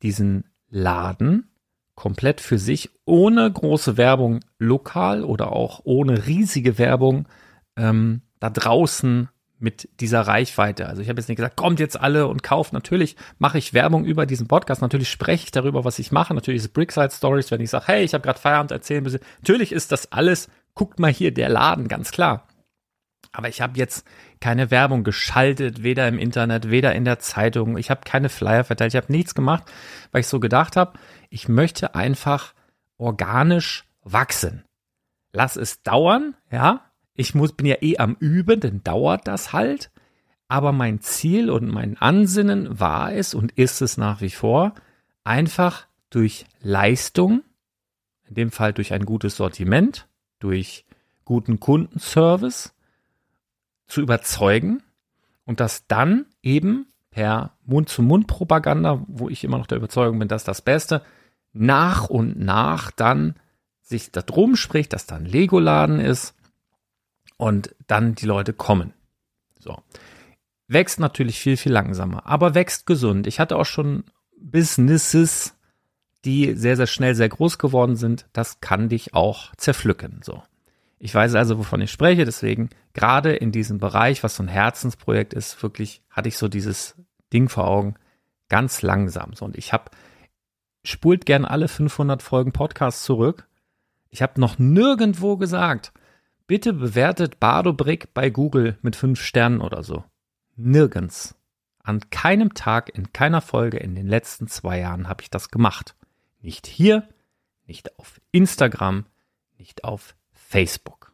diesen 0.01 0.45
Laden 0.69 1.51
komplett 1.95 2.41
für 2.41 2.57
sich 2.57 2.89
ohne 3.05 3.51
große 3.51 3.97
Werbung 3.97 4.39
lokal 4.57 5.23
oder 5.23 5.51
auch 5.51 5.81
ohne 5.83 6.27
riesige 6.27 6.77
Werbung 6.77 7.27
ähm, 7.77 8.21
da 8.39 8.49
draußen 8.49 9.29
mit 9.59 9.89
dieser 9.99 10.21
Reichweite. 10.21 10.87
Also 10.87 11.01
ich 11.01 11.09
habe 11.09 11.19
jetzt 11.19 11.27
nicht 11.27 11.37
gesagt, 11.37 11.57
kommt 11.57 11.79
jetzt 11.79 11.99
alle 11.99 12.27
und 12.27 12.43
kauft. 12.43 12.71
Natürlich 12.71 13.17
mache 13.37 13.57
ich 13.57 13.73
Werbung 13.73 14.05
über 14.05 14.25
diesen 14.25 14.47
Podcast. 14.47 14.81
Natürlich 14.81 15.09
spreche 15.09 15.43
ich 15.45 15.51
darüber, 15.51 15.83
was 15.83 15.99
ich 15.99 16.11
mache. 16.11 16.33
Natürlich 16.33 16.63
ist 16.63 16.73
Brickside 16.73 17.11
Stories, 17.11 17.51
wenn 17.51 17.61
ich 17.61 17.69
sage, 17.69 17.87
hey, 17.87 18.03
ich 18.03 18.13
habe 18.13 18.21
gerade 18.23 18.39
Feierabend 18.39 18.71
erzählen 18.71 19.03
müssen. 19.03 19.19
Natürlich 19.41 19.73
ist 19.73 19.91
das 19.91 20.11
alles, 20.13 20.49
guckt 20.75 20.99
mal 20.99 21.11
hier, 21.11 21.33
der 21.33 21.49
Laden, 21.49 21.89
ganz 21.89 22.11
klar. 22.11 22.47
Aber 23.31 23.49
ich 23.49 23.61
habe 23.61 23.77
jetzt 23.77 24.07
keine 24.39 24.71
Werbung 24.71 25.03
geschaltet, 25.03 25.83
weder 25.83 26.07
im 26.07 26.17
Internet, 26.17 26.71
weder 26.71 26.95
in 26.95 27.05
der 27.05 27.19
Zeitung. 27.19 27.77
Ich 27.77 27.91
habe 27.91 28.01
keine 28.05 28.29
Flyer 28.29 28.63
verteilt. 28.63 28.93
Ich 28.93 28.97
habe 28.97 29.11
nichts 29.11 29.35
gemacht, 29.35 29.63
weil 30.11 30.21
ich 30.21 30.27
so 30.27 30.39
gedacht 30.39 30.77
habe, 30.77 30.97
ich 31.29 31.47
möchte 31.47 31.95
einfach 31.95 32.53
organisch 32.97 33.85
wachsen. 34.03 34.63
Lass 35.31 35.57
es 35.57 35.83
dauern, 35.83 36.35
ja, 36.51 36.88
ich 37.19 37.35
muss, 37.35 37.51
bin 37.51 37.65
ja 37.65 37.75
eh 37.81 37.97
am 37.97 38.15
Üben, 38.19 38.61
dann 38.61 38.81
dauert 38.81 39.27
das 39.27 39.51
halt. 39.51 39.91
Aber 40.47 40.71
mein 40.71 41.01
Ziel 41.01 41.49
und 41.49 41.67
mein 41.67 41.97
Ansinnen 41.97 42.79
war 42.79 43.13
es 43.13 43.33
und 43.33 43.51
ist 43.51 43.81
es 43.81 43.97
nach 43.97 44.21
wie 44.21 44.29
vor, 44.29 44.73
einfach 45.25 45.85
durch 46.09 46.45
Leistung, 46.61 47.43
in 48.27 48.35
dem 48.35 48.51
Fall 48.51 48.71
durch 48.73 48.93
ein 48.93 49.05
gutes 49.05 49.35
Sortiment, 49.35 50.07
durch 50.39 50.85
guten 51.25 51.59
Kundenservice 51.59 52.73
zu 53.87 54.01
überzeugen 54.01 54.81
und 55.45 55.59
das 55.59 55.87
dann 55.87 56.25
eben 56.41 56.87
per 57.11 57.51
Mund-zu-Mund-Propaganda, 57.65 59.03
wo 59.07 59.27
ich 59.27 59.43
immer 59.43 59.57
noch 59.57 59.67
der 59.67 59.77
Überzeugung 59.77 60.19
bin, 60.19 60.29
dass 60.29 60.45
das 60.45 60.61
Beste, 60.61 61.03
nach 61.51 62.09
und 62.09 62.39
nach 62.39 62.91
dann 62.91 63.35
sich 63.81 64.11
da 64.11 64.21
drum 64.21 64.55
spricht, 64.55 64.93
dass 64.93 65.05
da 65.05 65.17
ein 65.17 65.25
Lego-Laden 65.25 65.99
ist, 65.99 66.38
und 67.39 67.73
dann 67.87 68.15
die 68.15 68.25
Leute 68.25 68.51
kommen. 68.51 68.93
So. 69.57 69.81
Wächst 70.67 70.99
natürlich 70.99 71.39
viel, 71.39 71.57
viel 71.57 71.71
langsamer, 71.71 72.27
aber 72.27 72.53
wächst 72.53 72.85
gesund. 72.85 73.25
Ich 73.25 73.39
hatte 73.39 73.55
auch 73.55 73.65
schon 73.65 74.03
Businesses, 74.37 75.55
die 76.25 76.53
sehr, 76.53 76.75
sehr 76.75 76.85
schnell 76.85 77.15
sehr 77.15 77.29
groß 77.29 77.57
geworden 77.57 77.95
sind. 77.95 78.27
Das 78.33 78.59
kann 78.59 78.89
dich 78.89 79.13
auch 79.13 79.55
zerpflücken. 79.55 80.19
So. 80.21 80.43
Ich 80.99 81.15
weiß 81.15 81.35
also, 81.35 81.57
wovon 81.57 81.79
ich 81.79 81.91
spreche. 81.91 82.25
Deswegen, 82.25 82.69
gerade 82.93 83.33
in 83.33 83.53
diesem 83.53 83.77
Bereich, 83.79 84.21
was 84.21 84.35
so 84.35 84.43
ein 84.43 84.49
Herzensprojekt 84.49 85.33
ist, 85.33 85.63
wirklich 85.63 86.03
hatte 86.09 86.27
ich 86.27 86.37
so 86.37 86.49
dieses 86.49 86.95
Ding 87.31 87.47
vor 87.47 87.67
Augen 87.67 87.95
ganz 88.49 88.81
langsam. 88.81 89.33
So, 89.33 89.45
und 89.45 89.57
ich 89.57 89.71
habe 89.71 89.91
spult 90.83 91.25
gern 91.25 91.45
alle 91.45 91.69
500 91.69 92.21
Folgen 92.21 92.51
Podcast 92.51 93.05
zurück. 93.05 93.47
Ich 94.09 94.21
habe 94.21 94.41
noch 94.41 94.59
nirgendwo 94.59 95.37
gesagt, 95.37 95.93
Bitte 96.49 96.73
bewertet 96.73 97.39
Bardobrick 97.39 98.15
bei 98.15 98.31
Google 98.31 98.79
mit 98.81 98.95
fünf 98.95 99.21
Sternen 99.21 99.61
oder 99.61 99.83
so. 99.83 100.03
Nirgends. 100.55 101.35
An 101.83 102.09
keinem 102.09 102.55
Tag, 102.55 102.89
in 102.89 103.13
keiner 103.13 103.41
Folge 103.41 103.77
in 103.77 103.93
den 103.93 104.07
letzten 104.07 104.47
zwei 104.47 104.79
Jahren 104.79 105.07
habe 105.07 105.21
ich 105.21 105.29
das 105.29 105.51
gemacht. 105.51 105.95
Nicht 106.41 106.65
hier, 106.65 107.07
nicht 107.67 107.99
auf 107.99 108.19
Instagram, 108.31 109.05
nicht 109.59 109.83
auf 109.83 110.15
Facebook. 110.31 111.13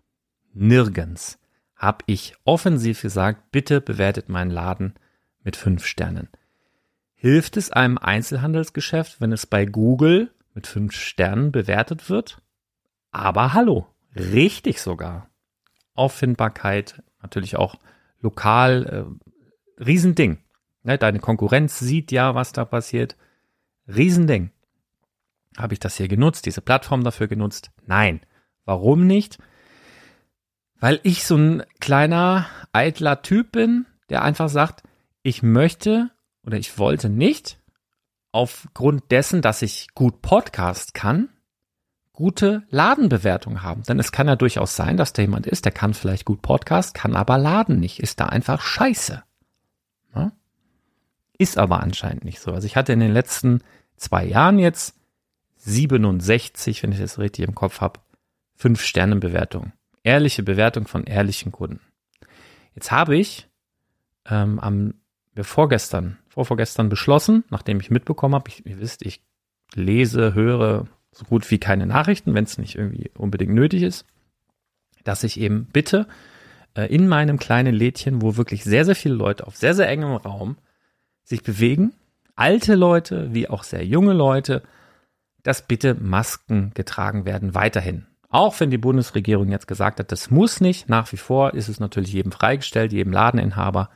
Nirgends 0.54 1.38
habe 1.76 2.06
ich 2.06 2.38
offensiv 2.46 3.02
gesagt, 3.02 3.52
bitte 3.52 3.82
bewertet 3.82 4.30
meinen 4.30 4.52
Laden 4.52 4.94
mit 5.44 5.58
fünf 5.58 5.86
Sternen. 5.86 6.30
Hilft 7.14 7.58
es 7.58 7.72
einem 7.72 7.98
Einzelhandelsgeschäft, 7.98 9.20
wenn 9.20 9.34
es 9.34 9.46
bei 9.46 9.66
Google 9.66 10.34
mit 10.54 10.66
fünf 10.66 10.94
Sternen 10.94 11.52
bewertet 11.52 12.10
wird? 12.10 12.42
Aber 13.12 13.54
hallo, 13.54 13.86
Richtig 14.16 14.82
sogar. 14.82 15.30
Auffindbarkeit, 15.94 17.04
natürlich 17.22 17.58
auch 17.58 17.76
lokal, 18.20 18.86
äh, 18.86 19.84
Riesending. 19.84 20.40
Ne, 20.84 20.98
deine 20.98 21.20
Konkurrenz 21.20 21.80
sieht 21.80 22.12
ja, 22.12 22.36
was 22.36 22.54
da 22.54 22.64
passiert. 22.64 23.18
Riesending. 23.88 24.52
Habe 25.58 25.74
ich 25.74 25.80
das 25.80 25.98
hier 25.98 26.08
genutzt, 26.08 26.46
diese 26.46 26.62
Plattform 26.62 27.04
dafür 27.04 27.28
genutzt? 27.28 27.72
Nein. 27.86 28.22
Warum 28.66 29.08
nicht? 29.08 29.38
Weil 30.80 31.00
ich 31.04 31.26
so 31.26 31.38
ein 31.38 31.64
kleiner, 31.80 32.48
eitler 32.74 33.22
Typ 33.22 33.52
bin, 33.52 33.86
der 34.10 34.24
einfach 34.24 34.50
sagt, 34.50 34.84
ich 35.24 35.44
möchte 35.44 36.12
oder 36.44 36.58
ich 36.58 36.78
wollte 36.78 37.10
nicht 37.10 37.60
aufgrund 38.32 39.12
dessen, 39.12 39.42
dass 39.42 39.62
ich 39.62 39.88
gut 39.96 40.22
Podcast 40.22 40.94
kann, 40.94 41.30
gute 42.16 42.64
Ladenbewertung 42.70 43.62
haben. 43.62 43.84
Denn 43.84 44.00
es 44.00 44.12
kann 44.12 44.28
ja 44.28 44.36
durchaus 44.36 44.76
sein, 44.76 44.98
dass 44.98 45.14
da 45.14 45.22
jemand 45.22 45.46
ist, 45.46 45.66
der 45.66 45.72
kann 45.72 45.94
vielleicht 45.94 46.26
gut 46.26 46.42
Podcast, 46.42 46.94
kann 46.94 47.16
aber 47.16 47.38
Laden 47.38 47.80
nicht, 47.80 48.00
ist 48.00 48.20
da 48.20 48.28
einfach 48.28 48.62
scheiße. 48.62 49.24
Ja? 50.16 50.32
Ist 51.38 51.58
aber 51.58 51.84
anscheinend 51.84 52.24
nicht 52.24 52.40
so. 52.40 52.52
Also 52.52 52.66
ich 52.66 52.76
hatte 52.76 52.94
in 52.94 53.00
den 53.00 53.12
letzten 53.12 53.62
zwei 53.98 54.26
Jahren 54.26 54.60
jetzt 54.60 54.96
67, 55.58 56.84
wenn 56.84 56.92
ich 56.92 57.00
das 57.00 57.20
richtig 57.20 57.48
im 57.48 57.56
Kopf 57.56 57.82
habe, 57.82 58.00
fünf 58.56 58.82
Sterne 58.82 59.18
Bewertung. 59.18 59.74
Ehrliche 60.04 60.44
Bewertung 60.44 60.88
von 60.88 61.04
ehrlichen 61.04 61.52
Kunden. 61.52 61.82
Jetzt 62.76 62.92
habe 62.92 63.16
ich 63.16 63.48
ähm, 64.30 64.60
am 64.60 64.94
vorgestern, 65.42 66.18
vorvorgestern 66.30 66.88
beschlossen, 66.88 67.44
nachdem 67.50 67.80
ich 67.80 67.92
mitbekommen 67.92 68.36
habe, 68.36 68.50
ich, 68.50 68.66
ihr 68.66 68.80
wisst, 68.80 69.06
ich 69.06 69.22
lese, 69.74 70.34
höre 70.34 70.88
so 71.16 71.26
gut 71.26 71.50
wie 71.50 71.60
keine 71.60 71.88
Nachrichten, 71.88 72.34
wenn 72.34 72.44
es 72.44 72.58
nicht 72.58 72.76
irgendwie 72.76 73.10
unbedingt 73.18 73.54
nötig 73.54 73.84
ist, 73.84 74.06
dass 75.06 75.24
ich 75.24 75.40
eben 75.40 75.66
bitte 75.72 76.08
äh, 76.76 76.94
in 76.94 77.08
meinem 77.08 77.40
kleinen 77.40 77.74
Lädchen, 77.74 78.22
wo 78.22 78.36
wirklich 78.36 78.64
sehr, 78.64 78.84
sehr 78.84 78.96
viele 78.96 79.16
Leute 79.16 79.48
auf 79.48 79.56
sehr, 79.56 79.74
sehr 79.74 79.88
engem 79.88 80.16
Raum 80.16 80.58
sich 81.24 81.42
bewegen, 81.42 81.94
alte 82.36 82.76
Leute 82.76 83.34
wie 83.34 83.50
auch 83.50 83.64
sehr 83.64 83.86
junge 83.86 84.14
Leute, 84.14 84.62
dass 85.42 85.66
bitte 85.66 85.96
Masken 85.96 86.72
getragen 86.74 87.26
werden 87.26 87.56
weiterhin. 87.56 88.06
Auch 88.30 88.60
wenn 88.60 88.70
die 88.70 88.78
Bundesregierung 88.78 89.50
jetzt 89.50 89.68
gesagt 89.68 90.00
hat, 90.00 90.12
das 90.12 90.30
muss 90.30 90.60
nicht, 90.60 90.90
nach 90.90 91.12
wie 91.14 91.18
vor 91.18 91.54
ist 91.54 91.70
es 91.70 91.80
natürlich 91.80 92.12
jedem 92.12 92.34
freigestellt, 92.34 92.92
jedem 92.92 93.14
Ladeninhaber. 93.14 93.90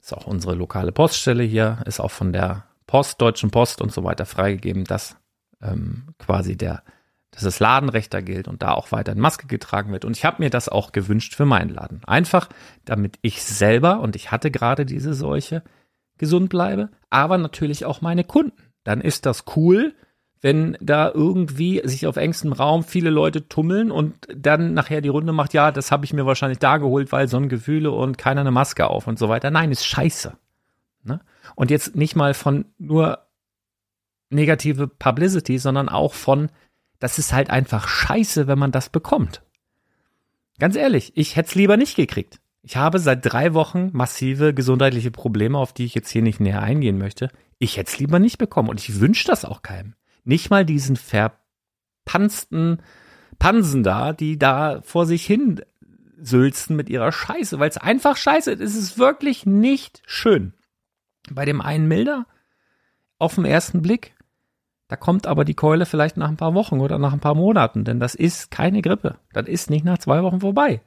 Ist 0.00 0.14
auch 0.14 0.26
unsere 0.26 0.54
lokale 0.54 0.92
Poststelle 0.92 1.42
hier, 1.42 1.78
ist 1.86 1.98
auch 1.98 2.12
von 2.12 2.32
der 2.32 2.64
Post, 2.86 3.20
Deutschen 3.20 3.50
Post 3.50 3.82
und 3.82 3.92
so 3.92 4.04
weiter 4.04 4.24
freigegeben, 4.24 4.84
dass 4.84 5.16
ähm, 5.62 6.08
quasi 6.18 6.56
der, 6.56 6.82
dass 7.30 7.42
das 7.42 7.60
Ladenrecht 7.60 8.12
da 8.12 8.20
gilt 8.20 8.48
und 8.48 8.62
da 8.62 8.72
auch 8.72 8.92
weiter 8.92 9.12
in 9.12 9.20
Maske 9.20 9.46
getragen 9.46 9.92
wird. 9.92 10.04
Und 10.04 10.16
ich 10.16 10.24
habe 10.24 10.42
mir 10.42 10.50
das 10.50 10.68
auch 10.68 10.92
gewünscht 10.92 11.34
für 11.34 11.46
meinen 11.46 11.70
Laden. 11.70 12.02
Einfach, 12.06 12.48
damit 12.84 13.18
ich 13.22 13.42
selber, 13.42 14.00
und 14.00 14.16
ich 14.16 14.30
hatte 14.30 14.50
gerade 14.50 14.86
diese 14.86 15.14
Seuche, 15.14 15.62
gesund 16.18 16.50
bleibe, 16.50 16.90
aber 17.08 17.38
natürlich 17.38 17.84
auch 17.84 18.00
meine 18.00 18.24
Kunden. 18.24 18.62
Dann 18.84 19.00
ist 19.00 19.26
das 19.26 19.44
cool, 19.56 19.94
wenn 20.42 20.76
da 20.80 21.10
irgendwie 21.12 21.82
sich 21.84 22.06
auf 22.06 22.16
engstem 22.16 22.52
Raum 22.52 22.82
viele 22.82 23.10
Leute 23.10 23.48
tummeln 23.48 23.90
und 23.90 24.14
dann 24.34 24.72
nachher 24.72 25.00
die 25.00 25.08
Runde 25.08 25.32
macht, 25.32 25.52
ja, 25.52 25.70
das 25.70 25.92
habe 25.92 26.04
ich 26.04 26.12
mir 26.12 26.26
wahrscheinlich 26.26 26.58
da 26.58 26.78
geholt, 26.78 27.12
weil 27.12 27.28
Sonnengefühle 27.28 27.90
und 27.90 28.16
keiner 28.16 28.40
eine 28.40 28.50
Maske 28.50 28.88
auf 28.88 29.06
und 29.06 29.18
so 29.18 29.28
weiter. 29.28 29.50
Nein, 29.50 29.70
ist 29.70 29.86
scheiße. 29.86 30.32
Ne? 31.04 31.20
Und 31.56 31.70
jetzt 31.70 31.94
nicht 31.94 32.16
mal 32.16 32.34
von 32.34 32.64
nur 32.78 33.26
negative 34.30 34.88
Publicity, 34.88 35.58
sondern 35.58 35.88
auch 35.88 36.14
von, 36.14 36.50
das 36.98 37.18
ist 37.18 37.32
halt 37.32 37.50
einfach 37.50 37.88
scheiße, 37.88 38.46
wenn 38.46 38.58
man 38.58 38.72
das 38.72 38.88
bekommt. 38.88 39.42
Ganz 40.58 40.76
ehrlich, 40.76 41.12
ich 41.16 41.36
hätte 41.36 41.48
es 41.48 41.54
lieber 41.54 41.76
nicht 41.76 41.96
gekriegt. 41.96 42.40
Ich 42.62 42.76
habe 42.76 42.98
seit 42.98 43.24
drei 43.24 43.54
Wochen 43.54 43.90
massive 43.92 44.52
gesundheitliche 44.52 45.10
Probleme, 45.10 45.58
auf 45.58 45.72
die 45.72 45.86
ich 45.86 45.94
jetzt 45.94 46.10
hier 46.10 46.22
nicht 46.22 46.40
näher 46.40 46.62
eingehen 46.62 46.98
möchte. 46.98 47.30
Ich 47.58 47.76
hätte 47.76 47.90
es 47.90 47.98
lieber 47.98 48.18
nicht 48.18 48.38
bekommen 48.38 48.68
und 48.68 48.80
ich 48.80 49.00
wünsche 49.00 49.26
das 49.26 49.44
auch 49.44 49.62
keinem. 49.62 49.94
Nicht 50.24 50.50
mal 50.50 50.66
diesen 50.66 50.96
verpanzten 50.96 52.82
Pansen 53.38 53.82
da, 53.82 54.12
die 54.12 54.38
da 54.38 54.82
vor 54.82 55.06
sich 55.06 55.24
hin 55.24 55.62
sülzen 56.22 56.76
mit 56.76 56.90
ihrer 56.90 57.12
Scheiße, 57.12 57.58
weil 57.58 57.70
es 57.70 57.78
einfach 57.78 58.18
scheiße 58.18 58.52
ist. 58.52 58.60
Es 58.60 58.76
ist 58.76 58.98
wirklich 58.98 59.46
nicht 59.46 60.02
schön. 60.04 60.52
Bei 61.30 61.46
dem 61.46 61.62
einen 61.62 61.88
milder, 61.88 62.26
auf 63.18 63.36
den 63.36 63.46
ersten 63.46 63.80
Blick, 63.80 64.14
da 64.90 64.96
kommt 64.96 65.28
aber 65.28 65.44
die 65.44 65.54
Keule 65.54 65.86
vielleicht 65.86 66.16
nach 66.16 66.28
ein 66.28 66.36
paar 66.36 66.52
Wochen 66.52 66.80
oder 66.80 66.98
nach 66.98 67.12
ein 67.12 67.20
paar 67.20 67.36
Monaten, 67.36 67.84
denn 67.84 68.00
das 68.00 68.16
ist 68.16 68.50
keine 68.50 68.82
Grippe. 68.82 69.18
Das 69.32 69.46
ist 69.46 69.70
nicht 69.70 69.84
nach 69.84 69.98
zwei 69.98 70.24
Wochen 70.24 70.40
vorbei. 70.40 70.80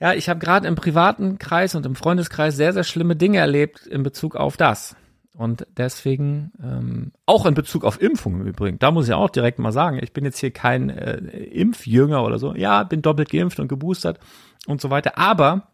Ja, 0.00 0.14
ich 0.14 0.30
habe 0.30 0.40
gerade 0.40 0.66
im 0.66 0.76
privaten 0.76 1.36
Kreis 1.36 1.74
und 1.74 1.84
im 1.84 1.94
Freundeskreis 1.94 2.56
sehr, 2.56 2.72
sehr 2.72 2.84
schlimme 2.84 3.16
Dinge 3.16 3.36
erlebt 3.36 3.86
in 3.86 4.02
Bezug 4.02 4.34
auf 4.34 4.56
das. 4.56 4.96
Und 5.36 5.66
deswegen, 5.76 6.52
ähm, 6.62 7.12
auch 7.26 7.44
in 7.44 7.52
Bezug 7.52 7.84
auf 7.84 8.00
Impfungen 8.00 8.40
im 8.40 8.46
Übrigen, 8.46 8.78
da 8.78 8.90
muss 8.90 9.08
ich 9.08 9.12
auch 9.12 9.28
direkt 9.28 9.58
mal 9.58 9.72
sagen, 9.72 10.00
ich 10.02 10.14
bin 10.14 10.24
jetzt 10.24 10.38
hier 10.38 10.50
kein 10.50 10.88
äh, 10.88 11.18
Impfjünger 11.18 12.24
oder 12.24 12.38
so. 12.38 12.54
Ja, 12.54 12.82
bin 12.84 13.02
doppelt 13.02 13.28
geimpft 13.28 13.60
und 13.60 13.68
geboostert 13.68 14.18
und 14.66 14.80
so 14.80 14.88
weiter. 14.88 15.18
Aber 15.18 15.68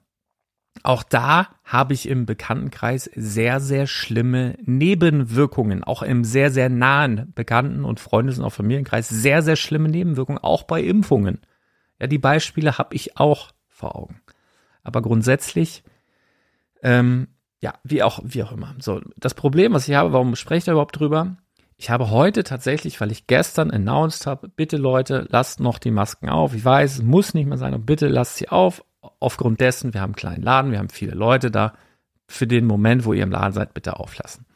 auch 0.83 1.03
da 1.03 1.49
habe 1.65 1.95
ich 1.95 2.09
im 2.09 2.27
Bekanntenkreis 2.27 3.11
sehr, 3.15 3.61
sehr 3.61 3.87
schlimme 3.87 4.57
Nebenwirkungen. 4.65 5.85
Auch 5.85 6.03
im 6.03 6.25
sehr, 6.25 6.51
sehr 6.51 6.69
nahen 6.69 7.33
Bekannten- 7.35 7.85
und 7.85 8.01
Freundes- 8.01 8.39
und 8.39 8.45
auch 8.45 8.53
Familienkreis 8.53 9.09
sehr, 9.09 9.43
sehr 9.43 9.57
schlimme 9.57 9.89
Nebenwirkungen, 9.89 10.39
auch 10.39 10.65
bei 10.65 10.83
Impfungen. 10.83 11.41
Ja, 12.01 12.07
die 12.07 12.19
Beispiele 12.19 12.79
habe 12.79 12.95
ich 12.95 13.17
auch 13.17 13.53
vor 13.69 13.97
Augen. 13.97 14.21
Aber 14.83 15.03
grundsätzlich, 15.03 15.83
ähm, 16.83 17.29
ja, 17.61 17.75
wie 17.83 18.03
auch, 18.03 18.21
wie 18.23 18.43
auch 18.43 18.53
immer. 18.53 18.75
So, 18.79 19.01
das 19.17 19.35
Problem, 19.35 19.73
was 19.73 19.89
ich 19.89 19.95
habe, 19.95 20.13
warum 20.13 20.37
spreche 20.37 20.59
ich 20.59 20.65
da 20.65 20.73
überhaupt 20.73 20.99
drüber? 20.99 21.37
Ich 21.79 21.91
habe 21.91 22.11
heute 22.11 22.43
tatsächlich, 22.43 23.01
weil 23.01 23.13
ich 23.13 23.27
gestern 23.27 23.71
announced 23.71 24.27
habe, 24.27 24.49
bitte 24.49 24.79
Leute, 24.79 25.27
lasst 25.31 25.61
noch 25.61 25.79
die 25.79 25.91
Masken 25.91 26.29
auf. 26.29 26.55
Ich 26.55 26.65
weiß, 26.65 26.95
es 26.95 27.03
muss 27.03 27.35
nicht 27.35 27.47
mehr 27.47 27.59
sein, 27.59 27.75
aber 27.75 27.83
bitte 27.83 28.09
lasst 28.09 28.37
sie 28.37 28.49
auf 28.49 28.83
aufgrund 29.21 29.61
dessen, 29.61 29.95
wir 29.95 30.01
haben 30.01 30.11
einen 30.11 30.17
kleinen 30.17 30.43
Laden, 30.43 30.73
wir 30.73 30.79
haben 30.79 30.89
viele 30.89 31.15
Leute 31.15 31.51
da, 31.51 31.75
für 32.29 32.47
den 32.47 32.67
Moment, 32.67 33.05
wo 33.05 33.13
ihr 33.13 33.23
im 33.23 33.31
Laden 33.31 33.53
seid, 33.53 33.75
bitte 33.75 33.99
auflassen. 33.99 34.47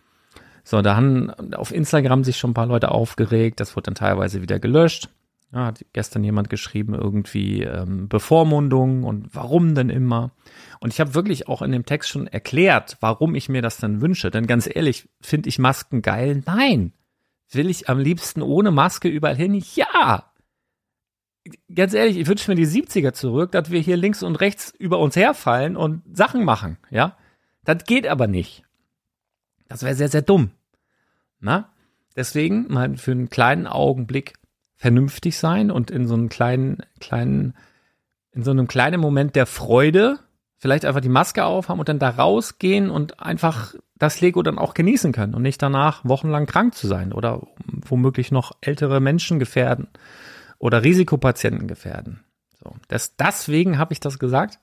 So, 0.65 0.83
da 0.83 0.97
haben 0.97 1.31
auf 1.55 1.73
Instagram 1.73 2.25
sich 2.25 2.37
schon 2.37 2.51
ein 2.51 2.55
paar 2.55 2.67
Leute 2.67 2.91
aufgeregt, 2.91 3.61
das 3.61 3.77
wurde 3.77 3.85
dann 3.85 3.95
teilweise 3.95 4.43
wieder 4.43 4.59
gelöscht. 4.59 5.09
Ja, 5.53 5.67
hat 5.67 5.85
gestern 5.93 6.23
jemand 6.23 6.49
geschrieben, 6.49 6.95
irgendwie 6.95 7.65
ähm, 7.65 8.09
Bevormundung 8.09 9.03
und 9.03 9.35
warum 9.35 9.75
denn 9.75 9.91
immer. 9.91 10.31
Und 10.79 10.93
ich 10.93 11.01
habe 11.01 11.15
wirklich 11.15 11.49
auch 11.49 11.61
in 11.63 11.73
dem 11.73 11.85
Text 11.85 12.09
schon 12.09 12.29
erklärt, 12.29 12.99
warum 13.01 13.35
ich 13.35 13.49
mir 13.49 13.61
das 13.61 13.79
dann 13.79 14.01
wünsche. 14.01 14.31
Denn 14.31 14.47
ganz 14.47 14.69
ehrlich, 14.73 15.09
finde 15.21 15.49
ich 15.49 15.59
Masken 15.59 16.03
geil? 16.03 16.45
Nein. 16.47 16.93
Will 17.51 17.69
ich 17.69 17.89
am 17.89 17.99
liebsten 17.99 18.43
ohne 18.43 18.71
Maske 18.71 19.09
überall 19.09 19.35
hin? 19.35 19.61
Ja 19.75 20.30
ganz 21.75 21.95
ehrlich, 21.95 22.19
ich 22.19 22.27
wünsche 22.27 22.51
mir 22.51 22.55
die 22.55 22.67
70er 22.67 23.13
zurück, 23.13 23.53
dass 23.53 23.71
wir 23.71 23.81
hier 23.81 23.97
links 23.97 24.23
und 24.23 24.37
rechts 24.37 24.73
über 24.79 24.99
uns 24.99 25.17
herfallen 25.17 25.77
und 25.77 26.03
Sachen 26.13 26.45
machen, 26.45 26.79
ja. 26.91 27.17
Das 27.65 27.85
geht 27.85 28.07
aber 28.07 28.27
nicht. 28.27 28.65
Das 29.69 29.83
wäre 29.83 29.95
sehr, 29.95 30.09
sehr 30.09 30.23
dumm. 30.23 30.51
Na? 31.41 31.73
Deswegen 32.17 32.67
mal 32.69 32.97
für 32.97 33.13
einen 33.13 33.31
kleinen 33.31 33.67
Augenblick 33.67 34.35
vernünftig 34.77 35.37
sein 35.39 35.71
und 35.71 35.91
in 35.91 36.07
so 36.07 36.15
einem 36.15 36.29
kleinen, 36.29 36.79
kleinen, 37.01 37.55
in 38.33 38.43
so 38.43 38.51
einem 38.51 38.67
kleinen 38.67 39.01
Moment 39.01 39.37
der 39.37 39.47
Freude 39.47 40.19
vielleicht 40.57 40.85
einfach 40.85 41.01
die 41.01 41.09
Maske 41.09 41.45
aufhaben 41.45 41.81
und 41.81 41.89
dann 41.89 41.99
da 41.99 42.11
rausgehen 42.11 42.91
und 42.91 43.21
einfach 43.21 43.75
das 43.97 44.21
Lego 44.21 44.43
dann 44.43 44.59
auch 44.59 44.75
genießen 44.75 45.13
können 45.13 45.35
und 45.35 45.43
nicht 45.43 45.63
danach 45.63 46.05
wochenlang 46.05 46.47
krank 46.47 46.75
zu 46.75 46.87
sein 46.87 47.13
oder 47.13 47.47
womöglich 47.67 48.31
noch 48.33 48.53
ältere 48.61 49.01
Menschen 49.01 49.39
gefährden 49.39 49.89
oder 50.61 50.85
Risikopatienten 50.85 51.67
gefährden. 51.67 52.21
So, 52.63 52.77
das, 52.87 53.17
deswegen 53.17 53.79
habe 53.79 53.93
ich 53.93 53.99
das 53.99 54.21
gesagt. 54.21 54.61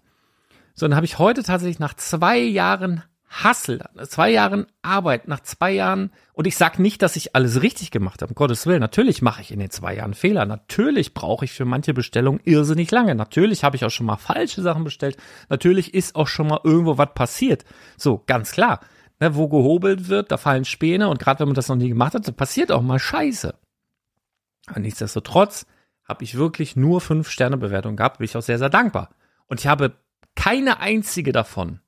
So, 0.74 0.88
dann 0.88 0.96
habe 0.96 1.08
ich 1.08 1.20
heute 1.20 1.44
tatsächlich 1.44 1.80
nach 1.80 1.96
zwei 1.96 2.38
Jahren 2.38 3.04
Hassel, 3.30 3.84
zwei 4.08 4.30
Jahren 4.30 4.68
Arbeit, 4.82 5.28
nach 5.28 5.42
zwei 5.42 5.72
Jahren, 5.72 6.12
und 6.32 6.48
ich 6.48 6.56
sage 6.56 6.82
nicht, 6.82 7.02
dass 7.02 7.18
ich 7.18 7.36
alles 7.36 7.62
richtig 7.62 7.92
gemacht 7.92 8.22
habe, 8.22 8.32
um 8.32 8.36
Gottes 8.36 8.66
Willen. 8.68 8.80
Natürlich 8.80 9.22
mache 9.22 9.42
ich 9.42 9.52
in 9.52 9.60
den 9.60 9.70
zwei 9.70 9.96
Jahren 9.96 10.14
Fehler. 10.14 10.46
Natürlich 10.46 11.14
brauche 11.14 11.44
ich 11.44 11.52
für 11.52 11.66
manche 11.66 11.94
Bestellungen 11.94 12.40
irrsinnig 12.46 12.90
lange. 12.90 13.16
Natürlich 13.16 13.64
habe 13.66 13.76
ich 13.76 13.84
auch 13.84 13.90
schon 13.90 14.06
mal 14.06 14.16
falsche 14.18 14.62
Sachen 14.62 14.86
bestellt. 14.86 15.18
Natürlich 15.50 15.94
ist 15.94 16.16
auch 16.16 16.28
schon 16.28 16.48
mal 16.48 16.62
irgendwo 16.64 16.98
was 16.98 17.14
passiert. 17.16 17.66
So, 17.98 18.24
ganz 18.28 18.52
klar. 18.52 18.80
Ne, 19.20 19.36
wo 19.36 19.48
gehobelt 19.48 20.10
wird, 20.10 20.32
da 20.32 20.38
fallen 20.38 20.64
Späne 20.64 21.10
und 21.10 21.18
gerade 21.20 21.40
wenn 21.40 21.48
man 21.48 21.56
das 21.56 21.70
noch 21.70 21.76
nie 21.76 21.90
gemacht 21.90 22.14
hat, 22.14 22.38
passiert 22.38 22.72
auch 22.72 22.84
mal 22.84 23.00
Scheiße. 23.00 23.56
Aber 24.68 24.80
nichtsdestotrotz 24.80 25.66
habe 26.08 26.24
ich 26.24 26.36
wirklich 26.36 26.76
nur 26.76 27.02
fünf 27.02 27.30
Sterne 27.30 27.58
Bewertung 27.58 27.96
gehabt, 27.96 28.20
bin 28.20 28.26
ich 28.26 28.38
auch 28.38 28.42
sehr, 28.42 28.60
sehr 28.60 28.70
dankbar. 28.70 29.10
Und 29.48 29.60
ich 29.60 29.68
habe 29.68 29.98
keine 30.36 30.80
einzige 30.80 31.32
davon 31.32 31.82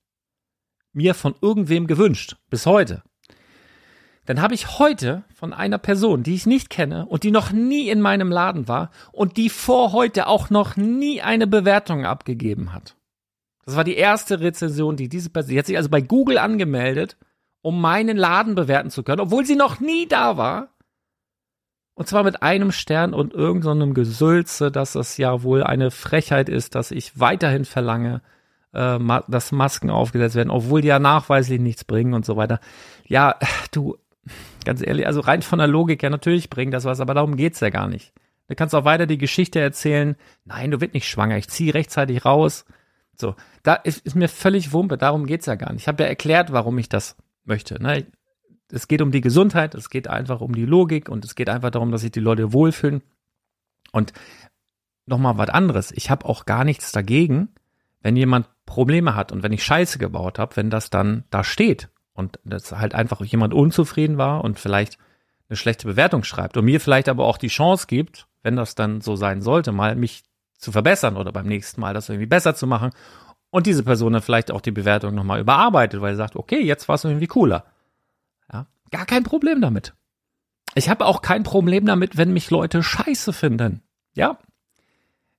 mir 0.91 1.13
von 1.13 1.35
irgendwem 1.41 1.87
gewünscht, 1.87 2.35
bis 2.49 2.65
heute. 2.65 3.03
Dann 4.25 4.41
habe 4.41 4.53
ich 4.53 4.79
heute 4.79 5.23
von 5.33 5.53
einer 5.53 5.77
Person, 5.77 6.23
die 6.23 6.35
ich 6.35 6.45
nicht 6.45 6.69
kenne 6.69 7.05
und 7.07 7.23
die 7.23 7.31
noch 7.31 7.51
nie 7.51 7.89
in 7.89 8.01
meinem 8.01 8.31
Laden 8.31 8.67
war 8.67 8.91
und 9.11 9.37
die 9.37 9.49
vor 9.49 9.91
heute 9.91 10.27
auch 10.27 10.49
noch 10.49 10.75
nie 10.75 11.21
eine 11.21 11.47
Bewertung 11.47 12.05
abgegeben 12.05 12.73
hat. 12.73 12.95
Das 13.65 13.75
war 13.75 13.83
die 13.83 13.95
erste 13.95 14.39
Rezension, 14.39 14.97
die 14.97 15.09
diese 15.09 15.29
Person, 15.29 15.51
die 15.51 15.59
hat 15.59 15.65
sich 15.65 15.77
also 15.77 15.89
bei 15.89 16.01
Google 16.01 16.37
angemeldet, 16.37 17.17
um 17.61 17.81
meinen 17.81 18.17
Laden 18.17 18.55
bewerten 18.55 18.89
zu 18.89 19.03
können, 19.03 19.21
obwohl 19.21 19.45
sie 19.45 19.55
noch 19.55 19.79
nie 19.79 20.07
da 20.07 20.37
war 20.37 20.69
und 21.99 22.07
zwar 22.07 22.23
mit 22.23 22.41
einem 22.41 22.71
Stern 22.71 23.13
und 23.13 23.33
irgendeinem 23.33 23.89
so 23.89 23.93
Gesülze, 23.93 24.71
dass 24.71 24.95
es 24.95 25.17
ja 25.17 25.43
wohl 25.43 25.65
eine 25.65 25.91
Frechheit 25.91 26.47
ist, 26.47 26.75
dass 26.75 26.91
ich 26.91 27.19
weiterhin 27.19 27.65
verlange, 27.65 28.21
äh, 28.71 28.97
dass 29.27 29.51
Masken 29.51 29.89
aufgesetzt 29.89 30.35
werden, 30.35 30.49
obwohl 30.49 30.79
die 30.79 30.87
ja 30.87 30.97
nachweislich 30.97 31.59
nichts 31.59 31.83
bringen 31.83 32.13
und 32.13 32.25
so 32.25 32.37
weiter. 32.37 32.61
Ja, 33.05 33.35
du, 33.73 33.97
ganz 34.63 34.81
ehrlich, 34.81 35.07
also 35.07 35.19
rein 35.19 35.41
von 35.41 35.59
der 35.59 35.67
Logik, 35.67 36.01
ja, 36.01 36.09
natürlich 36.09 36.49
bringt 36.49 36.73
das 36.73 36.85
was, 36.85 37.01
aber 37.01 37.13
darum 37.13 37.35
geht's 37.35 37.59
ja 37.59 37.69
gar 37.69 37.89
nicht. 37.89 38.13
Du 38.47 38.55
kannst 38.55 38.73
auch 38.73 38.85
weiter 38.85 39.05
die 39.05 39.17
Geschichte 39.17 39.59
erzählen, 39.59 40.15
nein, 40.45 40.71
du 40.71 40.79
wirst 40.79 40.93
nicht 40.93 41.09
schwanger, 41.09 41.35
ich 41.35 41.49
ziehe 41.49 41.73
rechtzeitig 41.73 42.23
raus. 42.23 42.63
So, 43.17 43.35
da 43.61 43.73
ist, 43.73 44.05
ist 44.05 44.15
mir 44.15 44.29
völlig 44.29 44.71
Wumpe, 44.71 44.97
darum 44.97 45.25
geht's 45.25 45.47
ja 45.47 45.55
gar 45.55 45.73
nicht. 45.73 45.81
Ich 45.81 45.87
habe 45.89 46.03
ja 46.03 46.07
erklärt, 46.07 46.53
warum 46.53 46.77
ich 46.77 46.87
das 46.87 47.17
möchte. 47.43 47.83
Ne? 47.83 48.05
Es 48.71 48.87
geht 48.87 49.01
um 49.01 49.11
die 49.11 49.21
Gesundheit, 49.21 49.75
es 49.75 49.89
geht 49.89 50.07
einfach 50.07 50.41
um 50.41 50.53
die 50.53 50.65
Logik 50.65 51.09
und 51.09 51.25
es 51.25 51.35
geht 51.35 51.49
einfach 51.49 51.71
darum, 51.71 51.91
dass 51.91 52.01
sich 52.01 52.11
die 52.11 52.19
Leute 52.19 52.53
wohlfühlen. 52.53 53.01
Und 53.91 54.13
nochmal 55.05 55.37
was 55.37 55.49
anderes. 55.49 55.91
Ich 55.91 56.09
habe 56.09 56.25
auch 56.25 56.45
gar 56.45 56.63
nichts 56.63 56.91
dagegen, 56.91 57.49
wenn 58.01 58.15
jemand 58.15 58.47
Probleme 58.65 59.15
hat 59.15 59.31
und 59.31 59.43
wenn 59.43 59.51
ich 59.51 59.63
Scheiße 59.63 59.97
gebaut 59.99 60.39
habe, 60.39 60.55
wenn 60.55 60.69
das 60.69 60.89
dann 60.89 61.23
da 61.31 61.43
steht 61.43 61.89
und 62.13 62.39
dass 62.43 62.71
halt 62.71 62.95
einfach 62.95 63.21
jemand 63.21 63.53
unzufrieden 63.53 64.17
war 64.17 64.43
und 64.43 64.59
vielleicht 64.59 64.97
eine 65.49 65.57
schlechte 65.57 65.87
Bewertung 65.87 66.23
schreibt 66.23 66.55
und 66.55 66.65
mir 66.65 66.79
vielleicht 66.79 67.09
aber 67.09 67.25
auch 67.25 67.37
die 67.37 67.47
Chance 67.47 67.87
gibt, 67.87 68.27
wenn 68.43 68.55
das 68.55 68.75
dann 68.75 69.01
so 69.01 69.15
sein 69.15 69.41
sollte, 69.41 69.71
mal 69.71 69.95
mich 69.95 70.23
zu 70.57 70.71
verbessern 70.71 71.17
oder 71.17 71.31
beim 71.31 71.47
nächsten 71.47 71.81
Mal 71.81 71.93
das 71.93 72.09
irgendwie 72.09 72.27
besser 72.27 72.53
zu 72.53 72.67
machen 72.67 72.91
und 73.49 73.65
diese 73.65 73.83
Person 73.83 74.13
dann 74.13 74.21
vielleicht 74.21 74.51
auch 74.51 74.61
die 74.61 74.71
Bewertung 74.71 75.15
nochmal 75.15 75.39
überarbeitet, 75.39 76.01
weil 76.01 76.13
sie 76.13 76.17
sagt, 76.17 76.35
okay, 76.35 76.61
jetzt 76.61 76.87
war 76.87 76.95
es 76.95 77.03
irgendwie 77.03 77.27
cooler. 77.27 77.65
Gar 78.91 79.05
kein 79.05 79.23
Problem 79.23 79.61
damit. 79.61 79.93
Ich 80.75 80.89
habe 80.89 81.05
auch 81.05 81.21
kein 81.21 81.43
Problem 81.43 81.85
damit, 81.85 82.17
wenn 82.17 82.33
mich 82.33 82.49
Leute 82.49 82.83
scheiße 82.83 83.33
finden. 83.33 83.81
Ja. 84.15 84.39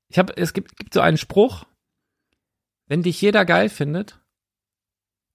Ich 0.09 0.19
habe, 0.19 0.37
es 0.37 0.53
gibt, 0.53 0.77
gibt 0.77 0.95
so 0.95 1.01
einen 1.01 1.19
Spruch, 1.19 1.65
wenn 2.87 3.03
dich 3.03 3.21
jeder 3.21 3.45
geil 3.45 3.69
findet 3.69 4.21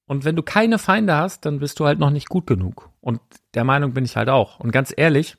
und 0.08 0.26
wenn 0.26 0.36
du 0.36 0.44
keine 0.44 0.78
Feinde 0.78 1.16
hast, 1.16 1.46
dann 1.46 1.60
bist 1.60 1.80
du 1.80 1.86
halt 1.86 2.00
noch 2.00 2.10
nicht 2.10 2.30
gut 2.30 2.46
genug. 2.46 2.92
Und 3.02 3.22
der 3.54 3.64
Meinung 3.64 3.94
bin 3.94 4.06
ich 4.06 4.18
halt 4.18 4.30
auch. 4.30 4.60
Und 4.60 4.72
ganz 4.72 4.94
ehrlich, 4.96 5.38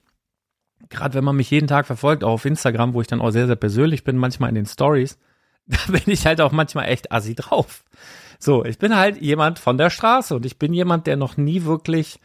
gerade 0.89 1.15
wenn 1.15 1.25
man 1.25 1.37
mich 1.37 1.51
jeden 1.51 1.69
Tag 1.69 1.87
verfolgt, 1.87 2.25
auch 2.25 2.33
auf 2.33 2.45
Instagram, 2.45 2.95
wo 2.95 3.01
ich 3.01 3.07
dann 3.07 3.21
auch 3.21 3.31
sehr, 3.31 3.47
sehr 3.47 3.57
persönlich 3.57 4.05
bin, 4.05 4.17
manchmal 4.17 4.49
in 4.49 4.55
den 4.57 4.67
Stories, 4.67 5.19
da 5.67 5.79
bin 5.89 6.03
ich 6.07 6.27
halt 6.27 6.41
auch 6.41 6.53
manchmal 6.53 6.89
echt 6.89 7.13
assi 7.13 7.35
drauf. 7.35 7.85
So, 8.39 8.65
ich 8.65 8.79
bin 8.79 8.97
halt 8.97 9.21
jemand 9.21 9.59
von 9.59 9.79
der 9.79 9.91
Straße 9.91 10.35
und 10.35 10.45
ich 10.47 10.59
bin 10.59 10.73
jemand, 10.73 11.07
der 11.07 11.17
noch 11.17 11.37
nie 11.37 11.65
wirklich 11.65 12.21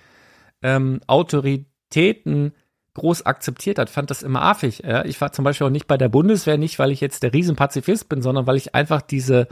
ähm, 0.62 1.02
Autoritäten 1.08 2.54
groß 2.93 3.26
akzeptiert 3.26 3.80
hat, 3.80 3.89
fand 3.89 4.10
das 4.10 4.21
immer 4.21 4.41
affig. 4.41 4.80
Ja? 4.80 5.06
Ich 5.06 5.19
war 5.21 5.32
zum 5.32 5.45
Beispiel 5.45 5.67
auch 5.67 5.71
nicht 5.71 5.88
bei 5.88 5.97
der 5.97 6.10
Bundeswehr, 6.10 6.58
nicht 6.58 6.78
weil 6.78 6.91
ich 6.91 7.02
jetzt 7.02 7.24
der 7.24 7.34
Riesenpazifist 7.34 8.10
bin, 8.10 8.21
sondern 8.21 8.47
weil 8.47 8.58
ich 8.58 8.76
einfach 8.76 9.02
diese, 9.02 9.47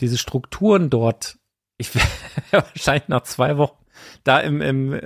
diese 0.00 0.16
Strukturen 0.16 0.88
dort 0.88 1.38
ich 1.78 1.94
wäre 2.50 2.64
wahrscheinlich 2.64 3.08
nach 3.08 3.22
zwei 3.22 3.56
Wochen 3.56 3.78
da 4.24 4.38
im, 4.40 4.60
im, 4.60 4.92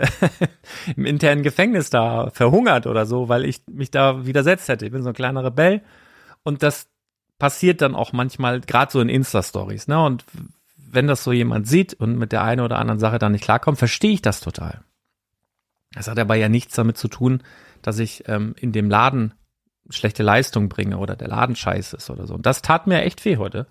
im 0.97 1.07
internen 1.07 1.43
Gefängnis 1.43 1.91
da 1.91 2.31
verhungert 2.31 2.87
oder 2.87 3.07
so, 3.07 3.29
weil 3.29 3.45
ich 3.45 3.63
mich 3.71 3.91
da 3.91 4.27
widersetzt 4.27 4.69
hätte. 4.69 4.85
Ich 4.85 4.93
bin 4.93 5.03
so 5.03 5.11
ein 5.11 5.15
kleiner 5.15 5.45
Rebell 5.45 5.83
und 6.43 6.63
das 6.63 6.89
passiert 7.39 7.81
dann 7.81 7.95
auch 7.95 8.13
manchmal, 8.13 8.61
gerade 8.61 8.91
so 8.93 9.01
in 9.01 9.09
Insta-Stories, 9.09 9.89
ne? 9.89 10.03
Und 10.05 10.25
wenn 10.77 11.07
das 11.07 11.25
so 11.25 11.33
jemand 11.33 11.67
sieht 11.67 11.95
und 11.95 12.19
mit 12.19 12.33
der 12.33 12.43
einen 12.43 12.61
oder 12.61 12.79
anderen 12.79 12.99
Sache 12.99 13.19
dann 13.19 13.33
nicht 13.33 13.45
klarkommt, 13.45 13.79
verstehe 13.79 14.13
ich 14.13 14.23
das 14.23 14.41
total. 14.41 14.83
Das 15.95 16.09
hat 16.09 16.19
aber 16.19 16.35
ja 16.35 16.49
nichts 16.49 16.75
damit 16.75 16.97
zu 16.97 17.09
tun, 17.09 17.43
dass 17.83 17.99
ich 17.99 18.29
ähm, 18.29 18.55
in 18.59 18.73
dem 18.73 18.89
Laden 18.89 19.35
schlechte 19.91 20.23
Leistung 20.23 20.69
bringe 20.69 20.99
oder 20.99 21.17
der 21.17 21.29
Laden 21.29 21.57
scheiße 21.57 21.97
ist 21.97 22.11
oder 22.11 22.27
so. 22.27 22.35
Und 22.35 22.47
das 22.47 22.63
tat 22.63 22.87
mir 22.87 23.03
echt 23.03 23.25
weh 23.25 23.37
heute. 23.37 23.67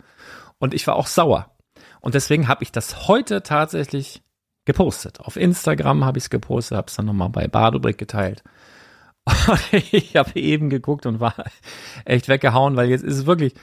Und 0.60 0.74
ich 0.74 0.86
war 0.88 0.96
auch 0.96 1.08
sauer. 1.08 1.56
Und 2.02 2.16
deswegen 2.16 2.48
habe 2.48 2.64
ich 2.64 2.72
das 2.72 3.08
heute 3.08 3.44
tatsächlich 3.44 4.22
gepostet. 4.66 5.20
Auf 5.20 5.38
Instagram 5.38 6.06
habe 6.06 6.18
ich 6.18 6.26
es 6.26 6.30
gepostet, 6.30 6.78
habe 6.78 6.88
es 6.88 6.96
dann 6.96 7.06
nochmal 7.06 7.30
bei 7.30 7.48
Badobrick 7.48 7.98
geteilt. 7.98 8.44
Und 9.26 9.74
ich 9.92 10.16
habe 10.16 10.40
eben 10.40 10.70
geguckt 10.70 11.06
und 11.06 11.20
war 11.20 11.34
echt 12.06 12.28
weggehauen, 12.28 12.76
weil 12.76 12.90
jetzt 12.90 13.04
ist 13.04 13.18
es 13.18 13.26
wirklich 13.26 13.54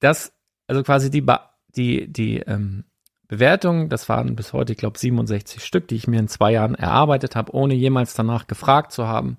das, 0.00 0.32
also 0.66 0.82
quasi 0.82 1.10
die, 1.10 1.20
ba 1.20 1.52
die, 1.68 2.10
die 2.10 2.38
ähm, 2.38 2.84
Bewertungen, 3.28 3.88
das 3.88 4.08
waren 4.08 4.36
bis 4.36 4.52
heute, 4.52 4.72
ich 4.72 4.78
glaube, 4.78 4.98
67 4.98 5.64
Stück, 5.64 5.88
die 5.88 5.96
ich 5.96 6.06
mir 6.06 6.20
in 6.20 6.28
zwei 6.28 6.52
Jahren 6.52 6.74
erarbeitet 6.74 7.34
habe, 7.34 7.54
ohne 7.54 7.74
jemals 7.74 8.14
danach 8.14 8.46
gefragt 8.46 8.92
zu 8.92 9.06
haben, 9.06 9.38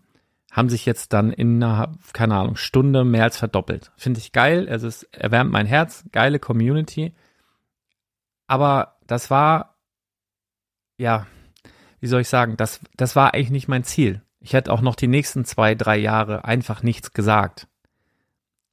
haben 0.52 0.70
sich 0.70 0.86
jetzt 0.86 1.14
dann 1.14 1.32
in 1.32 1.64
einer, 1.64 1.94
keine 2.14 2.36
Ahnung, 2.36 2.56
Stunde 2.56 3.06
mehr 3.06 3.24
als 3.24 3.38
verdoppelt. 3.38 3.92
Finde 3.96 4.20
ich 4.20 4.32
geil, 4.32 4.68
also 4.70 4.88
es 4.88 5.04
erwärmt 5.04 5.52
mein 5.52 5.66
Herz, 5.66 6.04
geile 6.12 6.40
Community. 6.40 7.14
Aber 8.48 8.98
das 9.06 9.30
war, 9.30 9.78
ja, 10.98 11.28
wie 12.00 12.08
soll 12.08 12.22
ich 12.22 12.30
sagen, 12.30 12.58
das, 12.58 12.82
das 12.96 13.16
war 13.16 13.34
eigentlich 13.34 13.52
nicht 13.52 13.68
mein 13.68 13.84
Ziel. 13.84 14.22
Ich 14.40 14.54
hätte 14.54 14.72
auch 14.72 14.82
noch 14.82 14.96
die 14.96 15.08
nächsten 15.08 15.46
zwei, 15.46 15.76
drei 15.76 15.98
Jahre 15.98 16.46
einfach 16.46 16.84
nichts 16.84 17.14
gesagt 17.14 17.68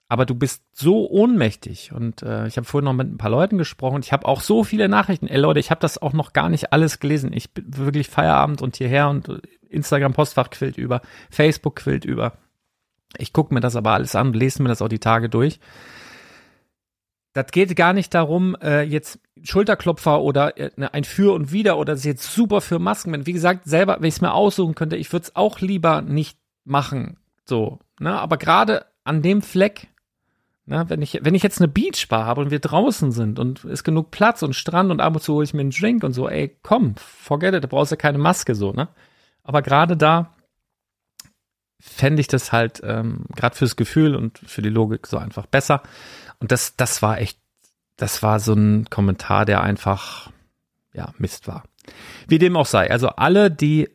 aber 0.09 0.27
du 0.27 0.35
bist 0.35 0.63
so 0.73 1.09
ohnmächtig. 1.11 1.93
Und 1.93 2.23
äh, 2.23 2.47
ich 2.47 2.57
habe 2.57 2.67
vorhin 2.67 2.85
noch 2.85 2.93
mit 2.93 3.11
ein 3.11 3.19
paar 3.19 3.31
Leuten 3.31 3.59
gesprochen. 3.59 4.03
Ich 4.03 4.13
habe 4.13 4.27
auch 4.27 4.41
so 4.41 4.65
viele 4.65 4.89
Nachrichten. 4.89 5.27
Ey 5.27 5.39
Leute, 5.39 5.61
ich 5.61 5.71
habe 5.71 5.81
das 5.81 6.01
auch 6.01 6.13
noch 6.13 6.33
gar 6.33 6.49
nicht 6.49 6.73
alles 6.73 7.01
gelesen. 7.01 7.33
Ich 7.33 7.53
bin 7.53 7.77
wirklich 7.77 8.09
Feierabend 8.09 8.63
und 8.63 8.77
hierher 8.77 9.09
und 9.09 9.41
Instagram-Postfach 9.69 10.51
quillt 10.51 10.79
über, 10.79 11.01
Facebook 11.31 11.77
quillt 11.77 12.05
über. 12.05 12.39
Ich 13.17 13.33
gucke 13.33 13.55
mir 13.55 13.61
das 13.61 13.77
aber 13.77 13.93
alles 13.93 14.15
an, 14.15 14.33
lese 14.33 14.63
mir 14.63 14.69
das 14.69 14.83
auch 14.83 14.89
die 14.89 14.99
Tage 14.99 15.29
durch. 15.29 15.61
Das 17.33 17.47
geht 17.51 17.75
gar 17.75 17.93
nicht 17.93 18.15
darum, 18.15 18.57
äh, 18.63 18.83
jetzt 18.83 19.19
Schulterklopfer 19.43 20.21
oder 20.21 20.57
äh, 20.57 20.71
ein 20.93 21.05
Für 21.05 21.35
und 21.35 21.51
Wider 21.51 21.79
oder 21.79 21.93
das 21.93 22.01
ist 22.01 22.07
jetzt 22.07 22.33
super 22.33 22.61
für 22.61 22.79
Masken 22.79 23.11
bin. 23.11 23.27
Wie 23.27 23.33
gesagt, 23.33 23.65
selber, 23.65 23.97
wenn 23.99 24.09
ich 24.09 24.15
es 24.15 24.21
mir 24.21 24.33
aussuchen 24.33 24.77
könnte, 24.77 24.97
ich 24.97 25.13
würde 25.13 25.25
es 25.25 25.37
auch 25.37 25.61
lieber 25.61 26.01
nicht 26.03 26.39
machen. 26.65 27.17
So, 27.45 27.81
ne? 27.99 28.19
Aber 28.21 28.37
gerade 28.37 28.87
an 29.03 29.21
dem 29.21 29.43
Fleck, 29.43 29.89
na, 30.67 30.89
wenn 30.89 31.03
ich, 31.03 31.21
wenn 31.23 31.35
ich 31.35 31.43
jetzt 31.43 31.61
eine 31.61 31.69
Beachbar 31.69 32.25
habe 32.25 32.41
und 32.41 32.51
wir 32.51 32.59
draußen 32.59 33.13
sind 33.13 33.39
und 33.39 33.65
ist 33.65 33.85
genug 33.85 34.11
Platz 34.11 34.43
und 34.43 34.55
Strand 34.55 34.91
und 34.91 35.01
ab 35.01 35.15
und 35.15 35.21
zu 35.21 35.35
hole 35.35 35.45
ich 35.45 35.53
mir 35.53 35.61
einen 35.61 35.71
Drink 35.71 36.03
und 36.05 36.13
so, 36.13 36.29
ey, 36.29 36.57
komm, 36.63 36.95
forget 36.97 37.55
it, 37.55 37.65
da 37.65 37.69
brauchst 37.69 37.93
du 37.93 37.97
keine 37.97 38.19
Maske 38.19 38.55
so, 38.55 38.73
ne? 38.73 38.89
Aber 39.43 39.61
gerade 39.61 39.97
da 39.97 40.35
fände 41.79 42.21
ich 42.21 42.29
das 42.29 42.51
halt, 42.51 42.81
ähm, 42.83 43.27
gerade 43.37 43.55
fürs 43.55 43.77
Gefühl 43.77 44.15
und 44.17 44.39
für 44.39 44.63
die 44.63 44.71
Logik 44.71 45.07
so 45.07 45.19
einfach 45.19 45.45
besser. 45.45 45.83
Und 46.39 46.51
das, 46.51 46.77
das 46.77 47.03
war 47.03 47.19
echt, 47.19 47.39
das 47.97 48.23
war 48.23 48.41
so 48.41 48.55
ein 48.55 48.89
Kommentar, 48.89 49.45
der 49.45 49.63
einfach, 49.63 50.31
ja, 50.95 51.13
Mist 51.19 51.47
war. 51.47 51.65
Wie 52.27 52.39
dem 52.39 52.57
auch 52.57 52.65
sei. 52.65 52.91
Also 52.91 53.09
alle, 53.09 53.51
die 53.51 53.91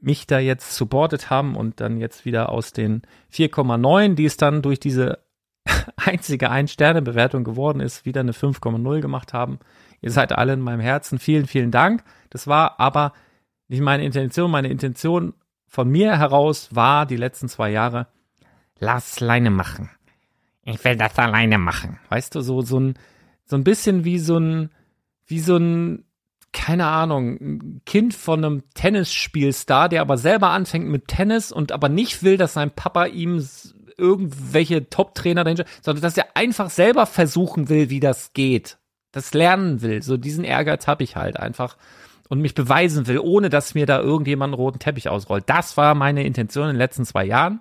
mich 0.00 0.28
da 0.28 0.38
jetzt 0.38 0.76
supportet 0.76 1.30
haben 1.30 1.56
und 1.56 1.80
dann 1.80 1.98
jetzt 1.98 2.24
wieder 2.24 2.50
aus 2.50 2.72
den 2.72 3.02
4,9, 3.32 4.14
die 4.14 4.24
es 4.24 4.36
dann 4.36 4.62
durch 4.62 4.78
diese 4.78 5.18
einzige 5.96 6.50
Ein-Sterne-Bewertung 6.50 7.44
geworden 7.44 7.80
ist, 7.80 8.04
wieder 8.04 8.20
eine 8.20 8.32
5,0 8.32 9.00
gemacht 9.00 9.32
haben. 9.32 9.58
Ihr 10.00 10.10
seid 10.10 10.32
alle 10.32 10.54
in 10.54 10.60
meinem 10.60 10.80
Herzen. 10.80 11.18
Vielen, 11.18 11.46
vielen 11.46 11.70
Dank. 11.70 12.02
Das 12.30 12.46
war 12.46 12.80
aber 12.80 13.12
nicht 13.68 13.80
meine 13.80 14.04
Intention. 14.04 14.50
Meine 14.50 14.68
Intention 14.68 15.34
von 15.66 15.88
mir 15.88 16.18
heraus 16.18 16.68
war 16.74 17.06
die 17.06 17.16
letzten 17.16 17.48
zwei 17.48 17.70
Jahre, 17.70 18.08
lass 18.78 19.22
alleine 19.22 19.50
machen. 19.50 19.90
Ich 20.64 20.84
will 20.84 20.96
das 20.96 21.18
alleine 21.18 21.58
machen. 21.58 21.98
Weißt 22.08 22.34
du, 22.34 22.40
so, 22.42 22.60
so 22.60 22.78
ein, 22.78 22.94
so 23.46 23.56
ein 23.56 23.64
bisschen 23.64 24.04
wie 24.04 24.18
so 24.18 24.38
ein, 24.38 24.70
wie 25.26 25.40
so 25.40 25.56
ein, 25.56 26.04
keine 26.52 26.86
Ahnung, 26.86 27.38
ein 27.40 27.80
Kind 27.86 28.12
von 28.12 28.44
einem 28.44 28.62
Tennisspielstar, 28.74 29.88
der 29.88 30.02
aber 30.02 30.18
selber 30.18 30.50
anfängt 30.50 30.88
mit 30.88 31.08
Tennis 31.08 31.50
und 31.50 31.72
aber 31.72 31.88
nicht 31.88 32.22
will, 32.22 32.36
dass 32.36 32.52
sein 32.52 32.70
Papa 32.70 33.06
ihm 33.06 33.38
irgendwelche 33.98 34.88
Top-Trainer 34.88 35.44
dahinter, 35.44 35.64
sondern 35.80 36.02
dass 36.02 36.16
er 36.16 36.26
einfach 36.34 36.70
selber 36.70 37.06
versuchen 37.06 37.68
will, 37.68 37.90
wie 37.90 38.00
das 38.00 38.32
geht. 38.32 38.78
Das 39.12 39.34
lernen 39.34 39.82
will. 39.82 40.02
So 40.02 40.16
diesen 40.16 40.44
Ehrgeiz 40.44 40.86
habe 40.86 41.04
ich 41.04 41.16
halt 41.16 41.38
einfach 41.38 41.76
und 42.28 42.40
mich 42.40 42.54
beweisen 42.54 43.06
will, 43.06 43.18
ohne 43.18 43.50
dass 43.50 43.74
mir 43.74 43.84
da 43.84 44.00
irgendjemand 44.00 44.54
einen 44.54 44.62
roten 44.62 44.78
Teppich 44.78 45.10
ausrollt. 45.10 45.44
Das 45.48 45.76
war 45.76 45.94
meine 45.94 46.24
Intention 46.24 46.64
in 46.64 46.74
den 46.74 46.78
letzten 46.78 47.04
zwei 47.04 47.24
Jahren. 47.24 47.60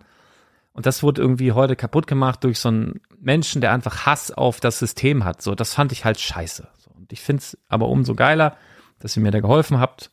Und 0.74 0.86
das 0.86 1.04
wurde 1.04 1.22
irgendwie 1.22 1.52
heute 1.52 1.76
kaputt 1.76 2.08
gemacht 2.08 2.44
durch 2.46 2.60
so 2.60 2.70
einen 2.70 3.02
Menschen, 3.20 3.60
der 3.60 3.74
einfach 3.74 4.06
Hass 4.06 4.32
auf 4.32 4.62
das 4.62 4.80
System 4.80 5.26
hat. 5.26 5.42
So, 5.42 5.56
das 5.56 5.74
fand 5.74 5.92
ich 5.92 6.06
halt 6.06 6.20
scheiße. 6.20 6.68
So, 6.78 6.92
und 6.92 7.12
ich 7.12 7.20
finde 7.20 7.42
es 7.42 7.58
aber 7.68 7.90
umso 7.90 8.16
geiler, 8.16 8.56
dass 9.00 9.18
ihr 9.18 9.24
mir 9.24 9.32
da 9.32 9.42
geholfen 9.42 9.80
habt. 9.80 10.10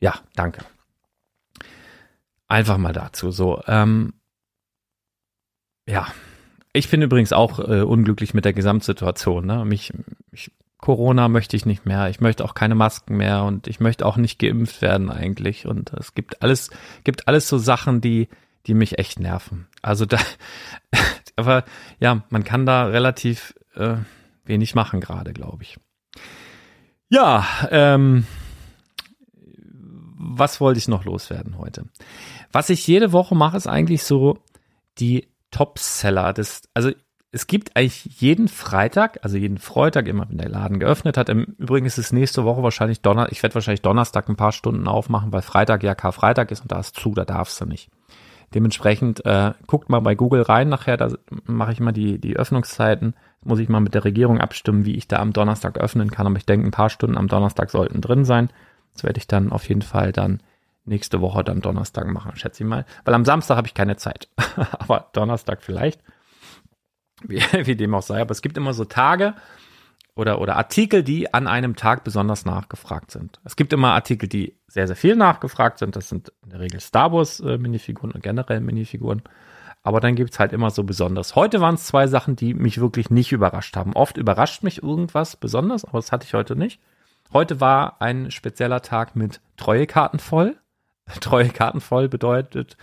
Ja, 0.00 0.14
danke. 0.34 0.64
Einfach 2.48 2.78
mal 2.78 2.92
dazu. 2.92 3.30
So, 3.30 3.62
ähm, 3.68 4.14
ja, 5.86 6.06
ich 6.72 6.88
bin 6.88 7.02
übrigens 7.02 7.32
auch 7.32 7.58
äh, 7.58 7.82
unglücklich 7.82 8.34
mit 8.34 8.44
der 8.44 8.52
Gesamtsituation. 8.52 9.44
Ne? 9.44 9.64
Mich, 9.64 9.92
ich, 10.30 10.50
Corona 10.78 11.28
möchte 11.28 11.56
ich 11.56 11.66
nicht 11.66 11.84
mehr. 11.84 12.08
Ich 12.08 12.20
möchte 12.20 12.44
auch 12.44 12.54
keine 12.54 12.74
Masken 12.74 13.16
mehr 13.16 13.44
und 13.44 13.66
ich 13.66 13.78
möchte 13.78 14.06
auch 14.06 14.16
nicht 14.16 14.38
geimpft 14.38 14.80
werden 14.80 15.10
eigentlich. 15.10 15.66
Und 15.66 15.92
es 15.92 16.14
gibt 16.14 16.42
alles, 16.42 16.70
gibt 17.04 17.28
alles 17.28 17.48
so 17.48 17.58
Sachen, 17.58 18.00
die, 18.00 18.28
die 18.66 18.74
mich 18.74 18.98
echt 18.98 19.20
nerven. 19.20 19.68
Also 19.82 20.06
da, 20.06 20.18
aber 21.36 21.64
ja, 22.00 22.24
man 22.30 22.42
kann 22.42 22.64
da 22.64 22.86
relativ 22.86 23.54
äh, 23.74 23.96
wenig 24.44 24.74
machen 24.74 25.00
gerade, 25.00 25.32
glaube 25.32 25.62
ich. 25.62 25.76
Ja, 27.10 27.46
ähm, 27.70 28.26
was 30.16 30.60
wollte 30.60 30.78
ich 30.78 30.88
noch 30.88 31.04
loswerden 31.04 31.58
heute? 31.58 31.84
Was 32.50 32.70
ich 32.70 32.86
jede 32.86 33.12
Woche 33.12 33.34
mache, 33.34 33.58
ist 33.58 33.66
eigentlich 33.66 34.04
so 34.04 34.38
die 34.98 35.28
Topseller. 35.52 36.32
Das, 36.32 36.62
also 36.74 36.90
es 37.30 37.46
gibt 37.46 37.76
eigentlich 37.76 38.20
jeden 38.20 38.48
Freitag, 38.48 39.20
also 39.22 39.38
jeden 39.38 39.58
Freitag, 39.58 40.08
immer 40.08 40.28
wenn 40.28 40.38
der 40.38 40.48
Laden 40.48 40.80
geöffnet 40.80 41.16
hat. 41.16 41.28
Im 41.28 41.44
Übrigen 41.58 41.86
ist 41.86 41.98
es 41.98 42.12
nächste 42.12 42.44
Woche 42.44 42.62
wahrscheinlich 42.62 43.00
Donner, 43.00 43.30
ich 43.30 43.42
werde 43.42 43.54
wahrscheinlich 43.54 43.82
Donnerstag 43.82 44.28
ein 44.28 44.36
paar 44.36 44.52
Stunden 44.52 44.88
aufmachen, 44.88 45.32
weil 45.32 45.42
Freitag 45.42 45.82
ja 45.82 45.94
Karfreitag 45.94 46.50
ist 46.50 46.60
und 46.60 46.72
da 46.72 46.80
ist 46.80 46.96
zu, 46.96 47.12
da 47.12 47.24
darfst 47.24 47.60
du 47.60 47.64
nicht. 47.64 47.90
Dementsprechend 48.54 49.24
äh, 49.24 49.52
guckt 49.66 49.88
mal 49.88 50.00
bei 50.00 50.14
Google 50.14 50.42
rein 50.42 50.68
nachher, 50.68 50.96
da 50.96 51.08
mache 51.44 51.72
ich 51.72 51.80
mal 51.80 51.92
die, 51.92 52.18
die 52.18 52.36
Öffnungszeiten. 52.36 53.14
Muss 53.44 53.58
ich 53.58 53.68
mal 53.68 53.80
mit 53.80 53.94
der 53.94 54.04
Regierung 54.04 54.40
abstimmen, 54.40 54.84
wie 54.84 54.94
ich 54.94 55.08
da 55.08 55.18
am 55.18 55.32
Donnerstag 55.32 55.78
öffnen 55.78 56.10
kann. 56.10 56.26
Aber 56.26 56.36
ich 56.36 56.46
denke, 56.46 56.68
ein 56.68 56.70
paar 56.70 56.90
Stunden 56.90 57.16
am 57.16 57.28
Donnerstag 57.28 57.70
sollten 57.70 58.00
drin 58.00 58.24
sein. 58.24 58.50
Das 58.92 59.04
werde 59.04 59.18
ich 59.18 59.26
dann 59.26 59.50
auf 59.50 59.68
jeden 59.68 59.82
Fall 59.82 60.12
dann 60.12 60.42
nächste 60.84 61.20
Woche 61.20 61.44
dann 61.44 61.60
Donnerstag 61.60 62.06
machen, 62.06 62.36
schätze 62.36 62.62
ich 62.62 62.68
mal. 62.68 62.84
Weil 63.04 63.14
am 63.14 63.24
Samstag 63.24 63.56
habe 63.56 63.66
ich 63.66 63.74
keine 63.74 63.96
Zeit. 63.96 64.28
aber 64.78 65.08
Donnerstag 65.12 65.62
vielleicht. 65.62 66.00
Wie, 67.22 67.40
wie 67.66 67.76
dem 67.76 67.94
auch 67.94 68.02
sei. 68.02 68.20
Aber 68.20 68.32
es 68.32 68.42
gibt 68.42 68.56
immer 68.56 68.74
so 68.74 68.84
Tage 68.84 69.34
oder, 70.14 70.40
oder 70.40 70.56
Artikel, 70.56 71.02
die 71.02 71.32
an 71.32 71.46
einem 71.46 71.76
Tag 71.76 72.04
besonders 72.04 72.44
nachgefragt 72.44 73.10
sind. 73.10 73.40
Es 73.44 73.56
gibt 73.56 73.72
immer 73.72 73.92
Artikel, 73.92 74.28
die 74.28 74.58
sehr, 74.66 74.86
sehr 74.86 74.96
viel 74.96 75.16
nachgefragt 75.16 75.78
sind. 75.78 75.96
Das 75.96 76.08
sind 76.08 76.32
in 76.42 76.50
der 76.50 76.60
Regel 76.60 76.80
Star 76.80 77.12
Wars 77.12 77.40
äh, 77.40 77.54
und 77.54 78.22
generell 78.22 78.60
Minifiguren. 78.60 79.22
Aber 79.84 80.00
dann 80.00 80.14
gibt's 80.14 80.38
halt 80.38 80.52
immer 80.52 80.70
so 80.70 80.84
besonders. 80.84 81.34
Heute 81.34 81.60
waren 81.60 81.74
es 81.74 81.86
zwei 81.86 82.06
Sachen, 82.06 82.36
die 82.36 82.54
mich 82.54 82.80
wirklich 82.80 83.10
nicht 83.10 83.32
überrascht 83.32 83.76
haben. 83.76 83.94
Oft 83.94 84.16
überrascht 84.16 84.62
mich 84.62 84.82
irgendwas 84.82 85.36
besonders, 85.36 85.84
aber 85.84 85.98
das 85.98 86.12
hatte 86.12 86.24
ich 86.24 86.34
heute 86.34 86.54
nicht. 86.54 86.80
Heute 87.32 87.60
war 87.60 88.00
ein 88.00 88.30
spezieller 88.30 88.82
Tag 88.82 89.16
mit 89.16 89.40
Treuekarten 89.56 90.20
voll. 90.20 90.56
Treuekarten 91.20 91.80
voll 91.80 92.08
bedeutet, 92.08 92.76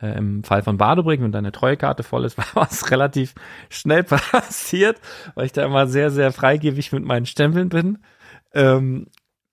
äh, 0.00 0.16
im 0.16 0.44
Fall 0.44 0.62
von 0.62 0.78
Badebrink, 0.78 1.22
wenn 1.22 1.32
deine 1.32 1.52
Treuekarte 1.52 2.02
voll 2.02 2.24
ist, 2.24 2.38
war 2.38 2.46
was 2.54 2.90
relativ 2.90 3.34
schnell 3.70 4.02
passiert, 4.04 5.00
weil 5.34 5.46
ich 5.46 5.52
da 5.52 5.64
immer 5.64 5.86
sehr, 5.86 6.10
sehr 6.10 6.32
freigebig 6.32 6.92
mit 6.92 7.04
meinen 7.04 7.26
Stempeln 7.26 7.68
bin. 7.68 7.98
Ähm, 8.54 9.06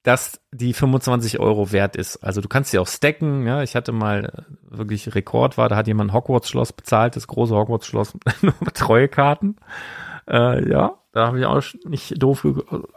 dass 0.03 0.41
die 0.51 0.73
25 0.73 1.39
Euro 1.39 1.73
wert 1.73 1.97
ist. 1.97 2.17
Also 2.17 2.39
du 2.39 2.47
kannst 2.47 2.71
sie 2.71 2.79
auch 2.79 2.87
stacken. 2.87 3.45
Ja, 3.45 3.63
ich 3.63 3.75
hatte 3.75 3.91
mal 3.91 4.25
äh, 4.25 4.77
wirklich 4.77 5.13
Rekord 5.13 5.57
war, 5.57 5.67
da 5.67 5.75
hat 5.75 5.87
jemand 5.87 6.11
ein 6.11 6.13
Hogwarts-Schloss 6.13 6.71
bezahlt, 6.73 7.17
das 7.17 7.27
große 7.27 7.53
Hogwarts-Schloss 7.53 8.13
nur 8.41 8.53
mit 8.61 8.75
Treuekarten. 8.75 9.57
Äh, 10.27 10.69
ja, 10.69 10.99
da 11.11 11.27
habe 11.27 11.39
ich 11.39 11.45
auch 11.45 11.61
nicht 11.85 12.21
doof, 12.21 12.47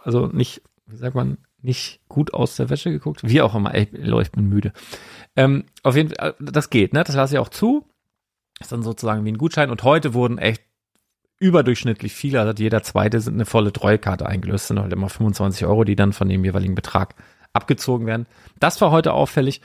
also 0.04 0.26
nicht 0.26 0.62
wie 0.86 0.96
sagt 0.96 1.14
man, 1.14 1.38
nicht 1.62 2.00
gut 2.08 2.34
aus 2.34 2.56
der 2.56 2.70
Wäsche 2.70 2.90
geguckt. 2.90 3.20
Wie 3.22 3.40
auch 3.40 3.54
immer, 3.54 3.74
ey, 3.74 3.88
ich 3.92 4.32
bin 4.32 4.48
müde. 4.48 4.72
Ähm, 5.36 5.64
auf 5.82 5.96
jeden 5.96 6.10
Fall, 6.10 6.30
äh, 6.38 6.44
das 6.52 6.70
geht, 6.70 6.92
ne? 6.92 7.04
Das 7.04 7.14
lasse 7.14 7.34
ich 7.34 7.38
auch 7.38 7.48
zu. 7.48 7.86
Ist 8.60 8.72
dann 8.72 8.82
sozusagen 8.82 9.24
wie 9.24 9.32
ein 9.32 9.38
Gutschein. 9.38 9.70
Und 9.70 9.82
heute 9.82 10.14
wurden 10.14 10.38
echt 10.38 10.62
überdurchschnittlich 11.38 12.12
viele, 12.12 12.40
also 12.40 12.62
jeder 12.62 12.82
zweite 12.84 13.20
sind 13.20 13.34
eine 13.34 13.46
volle 13.46 13.72
Treuekarte 13.72 14.26
eingelöst, 14.26 14.68
sind 14.68 14.78
halt 14.78 14.92
immer 14.92 15.08
25 15.08 15.66
Euro, 15.66 15.82
die 15.82 15.96
dann 15.96 16.12
von 16.12 16.28
dem 16.28 16.44
jeweiligen 16.44 16.76
Betrag 16.76 17.16
abgezogen 17.52 18.06
werden. 18.06 18.26
Das 18.60 18.80
war 18.80 18.92
heute 18.92 19.12
auffällig. 19.12 19.60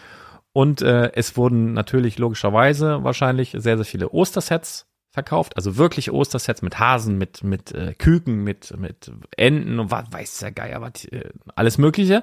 Und 0.53 0.81
äh, 0.81 1.12
es 1.13 1.38
wurden 1.38 1.73
natürlich 1.73 2.17
logischerweise 2.17 3.03
wahrscheinlich 3.03 3.51
sehr, 3.51 3.77
sehr 3.77 3.86
viele 3.86 4.10
Ostersets 4.10 4.87
verkauft. 5.17 5.58
Also 5.58 5.77
wirklich 5.77 6.12
Ostersets 6.12 6.62
mit 6.62 6.77
Hasen, 6.77 7.17
mit, 7.17 7.43
mit 7.43 7.71
äh, 7.71 7.95
Küken, 7.97 8.43
mit, 8.43 8.77
mit 8.77 9.12
Enten 9.36 9.80
und 9.80 9.89
was 9.89 10.06
weiß 10.12 10.38
der 10.38 10.51
Geier, 10.51 10.80
was, 10.80 11.06
äh, 11.06 11.32
alles 11.56 11.80
Mögliche. 11.80 12.21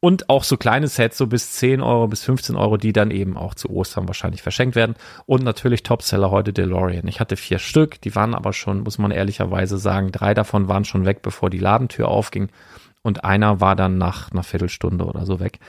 Und 0.00 0.28
auch 0.28 0.44
so 0.44 0.58
kleine 0.58 0.88
Sets, 0.88 1.16
so 1.16 1.26
bis 1.26 1.52
10 1.52 1.80
Euro, 1.80 2.06
bis 2.06 2.24
15 2.24 2.54
Euro, 2.54 2.76
die 2.76 2.92
dann 2.92 3.10
eben 3.10 3.38
auch 3.38 3.54
zu 3.54 3.70
Ostern 3.70 4.06
wahrscheinlich 4.08 4.42
verschenkt 4.42 4.76
werden. 4.76 4.94
Und 5.24 5.42
natürlich 5.42 5.82
Topseller 5.82 6.30
heute 6.30 6.52
DeLorean. 6.52 7.08
Ich 7.08 7.18
hatte 7.18 7.36
vier 7.36 7.58
Stück, 7.58 7.98
die 8.02 8.14
waren 8.14 8.34
aber 8.34 8.52
schon, 8.52 8.82
muss 8.82 8.98
man 8.98 9.10
ehrlicherweise 9.10 9.78
sagen, 9.78 10.12
drei 10.12 10.34
davon 10.34 10.68
waren 10.68 10.84
schon 10.84 11.06
weg, 11.06 11.22
bevor 11.22 11.48
die 11.48 11.58
Ladentür 11.58 12.08
aufging. 12.08 12.50
Und 13.00 13.24
einer 13.24 13.62
war 13.62 13.74
dann 13.74 13.96
nach 13.96 14.30
einer 14.32 14.42
Viertelstunde 14.42 15.06
oder 15.06 15.24
so 15.24 15.40
weg. 15.40 15.60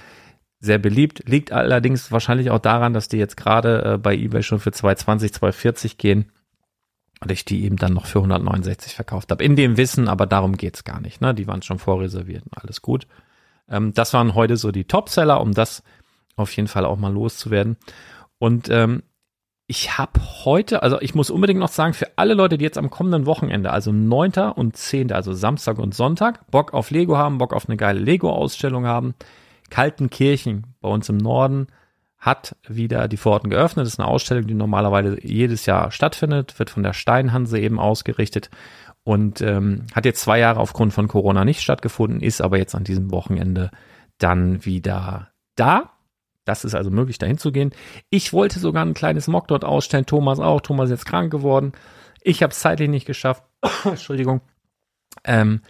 Sehr 0.60 0.78
beliebt, 0.78 1.24
liegt 1.26 1.54
allerdings 1.54 2.12
wahrscheinlich 2.12 2.52
auch 2.52 2.60
daran, 2.60 2.94
dass 2.94 3.08
die 3.08 3.18
jetzt 3.18 3.38
gerade 3.38 3.94
äh, 3.94 3.98
bei 3.98 4.14
eBay 4.14 4.44
schon 4.44 4.60
für 4.60 4.74
220, 4.74 5.34
240 5.34 5.98
gehen 5.98 6.30
und 7.22 7.32
ich 7.32 7.46
die 7.46 7.64
eben 7.64 7.76
dann 7.76 7.94
noch 7.94 8.06
für 8.06 8.20
169 8.20 8.96
verkauft 8.96 9.32
habe. 9.32 9.44
In 9.44 9.56
dem 9.56 9.78
Wissen, 9.78 10.08
aber 10.08 10.26
darum 10.26 10.56
geht's 10.56 10.84
gar 10.84 11.02
nicht. 11.02 11.22
Ne? 11.22 11.34
Die 11.34 11.48
waren 11.48 11.62
schon 11.62 11.80
vorreserviert 11.80 12.44
und 12.44 12.58
alles 12.58 12.82
gut. 12.82 13.08
Ähm, 13.70 13.94
das 13.94 14.14
waren 14.14 14.36
heute 14.36 14.58
so 14.58 14.72
die 14.72 14.86
Topseller, 14.86 15.42
um 15.42 15.54
das 15.54 15.84
auf 16.36 16.56
jeden 16.56 16.68
Fall 16.68 16.86
auch 16.86 16.98
mal 16.98 17.12
loszuwerden. 17.12 17.78
Und 18.38 18.70
ähm, 18.70 19.04
ich 19.68 19.98
habe 19.98 20.20
heute, 20.46 20.82
also 20.82 21.00
ich 21.02 21.14
muss 21.14 21.30
unbedingt 21.30 21.60
noch 21.60 21.70
sagen, 21.70 21.94
für 21.94 22.08
alle 22.16 22.34
Leute, 22.34 22.58
die 22.58 22.64
jetzt 22.64 22.78
am 22.78 22.90
kommenden 22.90 23.26
Wochenende, 23.26 23.72
also 23.72 23.92
9. 23.92 24.54
und 24.56 24.76
10., 24.76 25.12
also 25.12 25.34
Samstag 25.34 25.78
und 25.78 25.94
Sonntag, 25.94 26.50
Bock 26.50 26.74
auf 26.74 26.90
Lego 26.90 27.18
haben, 27.18 27.38
Bock 27.38 27.54
auf 27.54 27.68
eine 27.68 27.78
geile 27.78 28.00
Lego-Ausstellung 28.00 28.88
haben, 28.88 29.14
Kaltenkirchen 29.70 30.74
bei 30.82 30.90
uns 30.90 31.10
im 31.10 31.18
Norden 31.18 31.68
hat 32.20 32.56
wieder 32.68 33.08
die 33.08 33.18
Pforten 33.18 33.50
geöffnet. 33.50 33.86
Das 33.86 33.94
ist 33.94 34.00
eine 34.00 34.10
Ausstellung, 34.10 34.46
die 34.46 34.54
normalerweise 34.54 35.18
jedes 35.26 35.66
Jahr 35.66 35.92
stattfindet, 35.92 36.60
wird 36.60 36.70
von 36.70 36.84
der 36.84 36.94
Steinhanse 36.94 37.60
eben 37.60 37.80
ausgerichtet 37.80 38.50
und 39.04 39.42
ähm, 39.42 39.88
hat 39.94 40.06
jetzt 40.06 40.22
zwei 40.22 40.40
Jahre 40.40 40.60
aufgrund 40.60 40.94
von 40.94 41.08
Corona 41.08 41.46
nicht 41.46 41.62
stattgefunden, 41.62 42.22
ist 42.22 42.42
aber 42.42 42.58
jetzt 42.58 42.76
an 42.76 42.84
diesem 42.84 43.12
Wochenende 43.12 43.72
dann 44.18 44.66
wieder 44.66 45.30
da. 45.56 45.92
Das 46.46 46.66
ist 46.66 46.76
also 46.76 46.90
möglich, 46.90 47.18
dahin 47.18 47.38
zu 47.38 47.52
gehen. 47.52 47.72
Ich 48.10 48.34
wollte 48.34 48.60
sogar 48.60 48.86
ein 48.86 48.94
kleines 48.94 49.28
Mock 49.28 49.48
dort 49.48 49.64
ausstellen, 49.64 50.06
Thomas 50.06 50.40
auch. 50.40 50.62
Thomas 50.62 50.86
ist 50.86 51.00
jetzt 51.00 51.06
krank 51.06 51.32
geworden. 51.32 51.74
Ich 52.22 52.44
habe 52.44 52.52
es 52.52 52.60
zeitlich 52.60 52.90
nicht 52.90 53.06
geschafft. 53.06 53.44
Entschuldigung. 53.84 54.42
Ähm, 55.24 55.62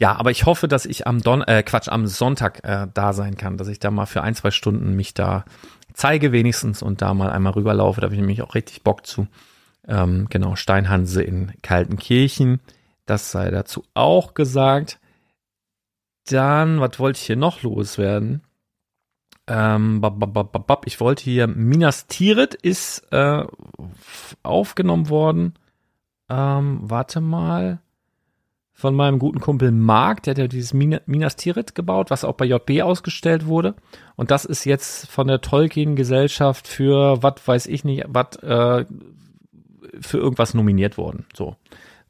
ja, 0.00 0.16
aber 0.16 0.30
ich 0.30 0.46
hoffe, 0.46 0.66
dass 0.66 0.86
ich 0.86 1.06
am 1.06 1.20
Don 1.20 1.42
äh, 1.42 1.62
Quatsch 1.62 1.88
am 1.88 2.06
Sonntag 2.06 2.64
äh, 2.64 2.88
da 2.92 3.12
sein 3.12 3.36
kann, 3.36 3.58
dass 3.58 3.68
ich 3.68 3.80
da 3.80 3.90
mal 3.90 4.06
für 4.06 4.22
ein 4.22 4.34
zwei 4.34 4.50
Stunden 4.50 4.96
mich 4.96 5.12
da 5.12 5.44
zeige 5.92 6.32
wenigstens 6.32 6.82
und 6.82 7.02
da 7.02 7.12
mal 7.12 7.30
einmal 7.30 7.52
rüberlaufe. 7.52 8.00
Da 8.00 8.06
habe 8.06 8.14
ich 8.14 8.20
nämlich 8.20 8.40
auch 8.40 8.54
richtig 8.54 8.82
Bock 8.82 9.06
zu. 9.06 9.28
Ähm, 9.86 10.26
genau, 10.30 10.56
Steinhanse 10.56 11.22
in 11.22 11.52
Kaltenkirchen. 11.62 12.60
Das 13.04 13.30
sei 13.30 13.50
dazu 13.50 13.84
auch 13.92 14.32
gesagt. 14.32 14.98
Dann, 16.30 16.80
was 16.80 16.98
wollte 16.98 17.18
ich 17.18 17.26
hier 17.26 17.36
noch 17.36 17.62
loswerden? 17.62 18.42
Ähm, 19.46 20.02
ich 20.86 21.00
wollte 21.00 21.22
hier, 21.22 21.46
Minas 21.46 22.06
Tirith 22.06 22.54
ist 22.54 23.00
äh, 23.12 23.44
aufgenommen 24.42 25.10
worden. 25.10 25.54
Ähm, 26.30 26.78
warte 26.84 27.20
mal. 27.20 27.80
Von 28.80 28.94
meinem 28.94 29.18
guten 29.18 29.40
Kumpel 29.40 29.72
Marc, 29.72 30.22
der 30.22 30.30
hat 30.30 30.38
ja 30.38 30.46
dieses 30.46 30.72
Minas 30.72 31.36
Tirith 31.36 31.74
gebaut, 31.74 32.10
was 32.10 32.24
auch 32.24 32.32
bei 32.32 32.46
JB 32.46 32.80
ausgestellt 32.80 33.44
wurde. 33.44 33.74
Und 34.16 34.30
das 34.30 34.46
ist 34.46 34.64
jetzt 34.64 35.06
von 35.10 35.26
der 35.26 35.42
Tolkien-Gesellschaft 35.42 36.66
für, 36.66 37.22
was 37.22 37.46
weiß 37.46 37.66
ich 37.66 37.84
nicht, 37.84 38.06
was 38.08 38.36
äh, 38.36 38.86
für 40.00 40.16
irgendwas 40.16 40.54
nominiert 40.54 40.96
worden. 40.96 41.26
So. 41.34 41.56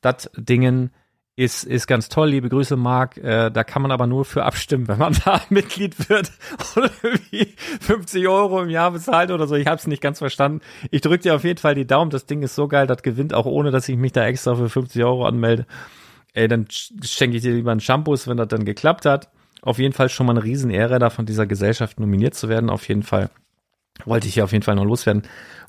Das 0.01 0.31
Dingen 0.37 0.93
ist, 1.35 1.65
ist 1.65 1.89
ganz 1.89 2.09
toll. 2.09 2.29
Liebe 2.29 2.49
Grüße, 2.49 2.77
Marc. 2.77 3.17
Äh, 3.17 3.51
da 3.51 3.65
kann 3.65 3.83
man 3.83 3.91
aber 3.91 4.07
nur 4.07 4.25
für 4.25 4.45
abstimmen, 4.45 4.87
wenn 4.87 4.99
man 4.99 5.17
da 5.25 5.41
Mitglied 5.49 6.09
wird 6.09 6.31
oder 6.77 6.91
irgendwie 7.03 7.53
50 7.81 8.29
Euro 8.29 8.63
im 8.63 8.71
Jahr 8.71 8.93
bezahlt 8.93 9.33
oder 9.33 9.49
so. 9.49 9.57
Ich 9.57 9.67
habe 9.67 9.79
es 9.79 9.89
nicht 9.89 10.03
ganz 10.03 10.19
verstanden. 10.19 10.61
Ich 10.93 11.01
drücke 11.01 11.25
dir 11.25 11.35
auf 11.35 11.43
jeden 11.43 11.59
Fall 11.59 11.75
die 11.75 11.87
Daumen. 11.89 12.13
Das 12.13 12.27
Ding 12.27 12.45
ist 12.45 12.55
so 12.55 12.69
geil, 12.69 12.87
das 12.87 13.03
gewinnt 13.03 13.35
auch 13.35 13.47
ohne, 13.47 13.73
dass 13.73 13.89
ich 13.89 13.97
mich 13.97 14.13
da 14.13 14.25
extra 14.25 14.55
für 14.55 14.69
50 14.69 15.03
Euro 15.03 15.27
anmelde. 15.27 15.67
Ey, 16.33 16.49
dann 16.49 16.67
schenke 16.71 17.37
ich 17.37 17.43
dir 17.43 17.55
lieber 17.55 17.73
einen 17.73 17.81
Shampoos, 17.81 18.29
wenn 18.29 18.37
das 18.37 18.49
dann 18.49 18.65
geklappt 18.65 19.05
hat. 19.07 19.31
Auf 19.63 19.79
jeden 19.79 19.93
Fall 19.93 20.09
schon 20.09 20.27
mal 20.27 20.33
eine 20.33 20.45
Riesenehre, 20.45 20.99
da 20.99 21.11
von 21.11 21.27
dieser 21.27 21.47
Gesellschaft 21.47 22.01
nominiert 22.01 22.35
zu 22.35 22.49
werden. 22.49 22.71
Auf 22.71 22.89
jeden 22.89 23.03
Fall 23.03 23.31
wollte 24.05 24.27
ich 24.27 24.35
hier 24.35 24.45
auf 24.45 24.53
jeden 24.53 24.65
Fall 24.65 24.77
noch 24.77 24.85
loswerden. 24.85 25.23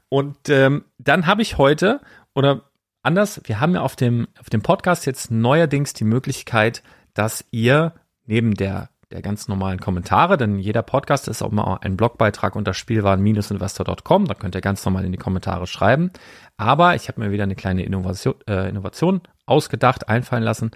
Und 0.09 0.49
ähm, 0.49 0.85
dann 0.97 1.25
habe 1.25 1.41
ich 1.41 1.57
heute, 1.57 2.01
oder 2.33 2.61
anders, 3.01 3.41
wir 3.45 3.59
haben 3.59 3.73
ja 3.73 3.81
auf 3.81 3.95
dem, 3.95 4.27
auf 4.39 4.49
dem 4.49 4.61
Podcast 4.61 5.05
jetzt 5.05 5.31
neuerdings 5.31 5.93
die 5.93 6.03
Möglichkeit, 6.03 6.83
dass 7.13 7.45
ihr 7.51 7.93
neben 8.25 8.53
der, 8.53 8.89
der 9.11 9.21
ganz 9.21 9.47
normalen 9.47 9.79
Kommentare, 9.79 10.37
denn 10.37 10.57
jeder 10.57 10.81
Podcast 10.81 11.27
ist 11.27 11.41
auch 11.41 11.51
mal 11.51 11.77
ein 11.81 11.97
Blogbeitrag 11.97 12.55
unter 12.55 12.73
spielwaren-investor.com, 12.73 14.25
da 14.25 14.33
könnt 14.33 14.55
ihr 14.55 14.61
ganz 14.61 14.83
normal 14.85 15.05
in 15.05 15.11
die 15.11 15.17
Kommentare 15.17 15.67
schreiben. 15.67 16.11
Aber 16.57 16.95
ich 16.95 17.07
habe 17.07 17.21
mir 17.21 17.31
wieder 17.31 17.43
eine 17.43 17.55
kleine 17.55 17.83
Innovation, 17.83 18.35
äh, 18.47 18.69
Innovation 18.69 19.21
ausgedacht, 19.45 20.09
einfallen 20.09 20.43
lassen. 20.43 20.71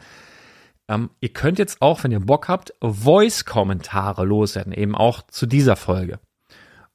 Ähm, 0.87 1.09
ihr 1.19 1.29
könnt 1.29 1.59
jetzt 1.59 1.81
auch, 1.81 2.03
wenn 2.03 2.11
ihr 2.11 2.19
Bock 2.19 2.47
habt, 2.47 2.73
Voice-Kommentare 2.81 4.25
loswerden, 4.25 4.73
eben 4.73 4.95
auch 4.95 5.23
zu 5.23 5.45
dieser 5.45 5.75
Folge. 5.75 6.19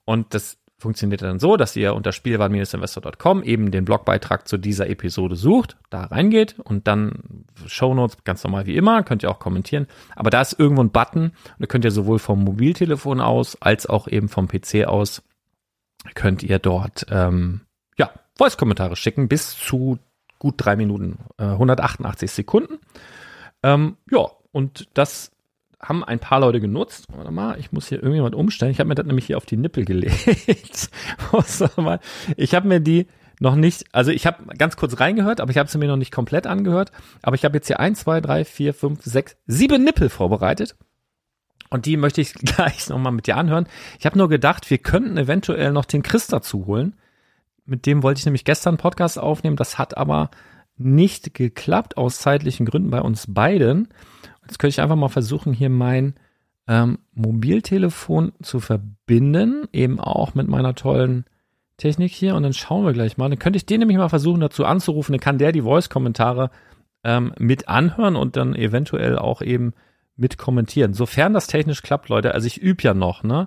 Und 0.04 0.34
das 0.34 0.58
funktioniert 0.80 1.22
dann 1.22 1.38
so, 1.38 1.56
dass 1.56 1.76
ihr 1.76 1.94
unter 1.94 2.12
spielwaren-investor.com 2.12 3.42
eben 3.42 3.70
den 3.70 3.84
Blogbeitrag 3.84 4.48
zu 4.48 4.56
dieser 4.56 4.88
Episode 4.88 5.36
sucht, 5.36 5.76
da 5.90 6.04
reingeht 6.04 6.58
und 6.58 6.88
dann 6.88 7.44
Shownotes 7.66 8.24
ganz 8.24 8.42
normal 8.42 8.66
wie 8.66 8.76
immer, 8.76 9.02
könnt 9.02 9.22
ihr 9.22 9.30
auch 9.30 9.38
kommentieren. 9.38 9.86
Aber 10.16 10.30
da 10.30 10.40
ist 10.40 10.58
irgendwo 10.58 10.82
ein 10.82 10.90
Button 10.90 11.24
und 11.24 11.34
da 11.58 11.66
könnt 11.66 11.84
ihr 11.84 11.90
sowohl 11.90 12.18
vom 12.18 12.42
Mobiltelefon 12.42 13.20
aus 13.20 13.60
als 13.60 13.86
auch 13.86 14.08
eben 14.08 14.28
vom 14.28 14.48
PC 14.48 14.86
aus 14.86 15.22
könnt 16.14 16.42
ihr 16.42 16.58
dort 16.58 17.06
ähm, 17.10 17.60
ja 17.98 18.10
Voice-Kommentare 18.38 18.96
schicken 18.96 19.28
bis 19.28 19.56
zu 19.56 19.98
gut 20.38 20.54
drei 20.56 20.74
Minuten, 20.76 21.18
äh, 21.36 21.44
188 21.44 22.30
Sekunden. 22.30 22.78
Ähm, 23.62 23.96
ja, 24.10 24.26
und 24.52 24.88
das 24.94 25.30
haben 25.82 26.04
ein 26.04 26.18
paar 26.18 26.40
Leute 26.40 26.60
genutzt. 26.60 27.06
Warte 27.14 27.30
mal, 27.30 27.58
ich 27.58 27.72
muss 27.72 27.88
hier 27.88 27.98
irgendjemand 27.98 28.34
umstellen. 28.34 28.70
Ich 28.70 28.80
habe 28.80 28.88
mir 28.88 28.94
das 28.94 29.06
nämlich 29.06 29.26
hier 29.26 29.36
auf 29.36 29.46
die 29.46 29.56
Nippel 29.56 29.84
gelegt. 29.84 30.26
ich 32.36 32.54
habe 32.54 32.68
mir 32.68 32.80
die 32.80 33.06
noch 33.40 33.54
nicht, 33.54 33.86
also 33.92 34.10
ich 34.10 34.26
habe 34.26 34.54
ganz 34.58 34.76
kurz 34.76 35.00
reingehört, 35.00 35.40
aber 35.40 35.50
ich 35.50 35.56
habe 35.56 35.70
sie 35.70 35.78
mir 35.78 35.88
noch 35.88 35.96
nicht 35.96 36.12
komplett 36.12 36.46
angehört. 36.46 36.92
Aber 37.22 37.34
ich 37.34 37.44
habe 37.44 37.56
jetzt 37.56 37.68
hier 37.68 37.80
eins, 37.80 38.00
zwei, 38.00 38.20
drei, 38.20 38.44
vier, 38.44 38.74
fünf, 38.74 39.02
sechs, 39.02 39.36
sieben 39.46 39.82
Nippel 39.82 40.10
vorbereitet. 40.10 40.76
Und 41.70 41.86
die 41.86 41.96
möchte 41.96 42.20
ich 42.20 42.34
gleich 42.34 42.88
nochmal 42.90 43.12
mit 43.12 43.26
dir 43.26 43.38
anhören. 43.38 43.66
Ich 43.98 44.04
habe 44.04 44.18
nur 44.18 44.28
gedacht, 44.28 44.68
wir 44.70 44.78
könnten 44.78 45.16
eventuell 45.16 45.72
noch 45.72 45.86
den 45.86 46.02
Chris 46.02 46.26
dazu 46.26 46.66
holen. 46.66 46.94
Mit 47.64 47.86
dem 47.86 48.02
wollte 48.02 48.18
ich 48.18 48.26
nämlich 48.26 48.44
gestern 48.44 48.76
Podcast 48.76 49.18
aufnehmen. 49.18 49.56
Das 49.56 49.78
hat 49.78 49.96
aber 49.96 50.30
nicht 50.76 51.34
geklappt 51.34 51.96
aus 51.96 52.18
zeitlichen 52.18 52.66
Gründen 52.66 52.90
bei 52.90 53.00
uns 53.00 53.32
beiden. 53.32 53.88
Jetzt 54.50 54.58
könnte 54.58 54.70
ich 54.70 54.80
einfach 54.80 54.96
mal 54.96 55.08
versuchen, 55.08 55.52
hier 55.52 55.70
mein 55.70 56.14
ähm, 56.66 56.98
Mobiltelefon 57.14 58.32
zu 58.42 58.58
verbinden, 58.58 59.68
eben 59.72 60.00
auch 60.00 60.34
mit 60.34 60.48
meiner 60.48 60.74
tollen 60.74 61.24
Technik 61.76 62.10
hier. 62.10 62.34
Und 62.34 62.42
dann 62.42 62.52
schauen 62.52 62.84
wir 62.84 62.92
gleich 62.92 63.16
mal. 63.16 63.28
Dann 63.28 63.38
könnte 63.38 63.58
ich 63.58 63.66
den 63.66 63.78
nämlich 63.78 63.96
mal 63.96 64.08
versuchen, 64.08 64.40
dazu 64.40 64.64
anzurufen. 64.64 65.12
Dann 65.12 65.20
kann 65.20 65.38
der 65.38 65.52
die 65.52 65.62
Voice-Kommentare 65.62 66.50
ähm, 67.04 67.32
mit 67.38 67.68
anhören 67.68 68.16
und 68.16 68.34
dann 68.34 68.56
eventuell 68.56 69.16
auch 69.16 69.40
eben 69.40 69.72
mit 70.16 70.36
kommentieren. 70.36 70.94
Sofern 70.94 71.32
das 71.32 71.46
technisch 71.46 71.82
klappt, 71.82 72.08
Leute. 72.08 72.34
Also 72.34 72.48
ich 72.48 72.60
übe 72.60 72.82
ja 72.82 72.92
noch, 72.92 73.22
ne? 73.22 73.46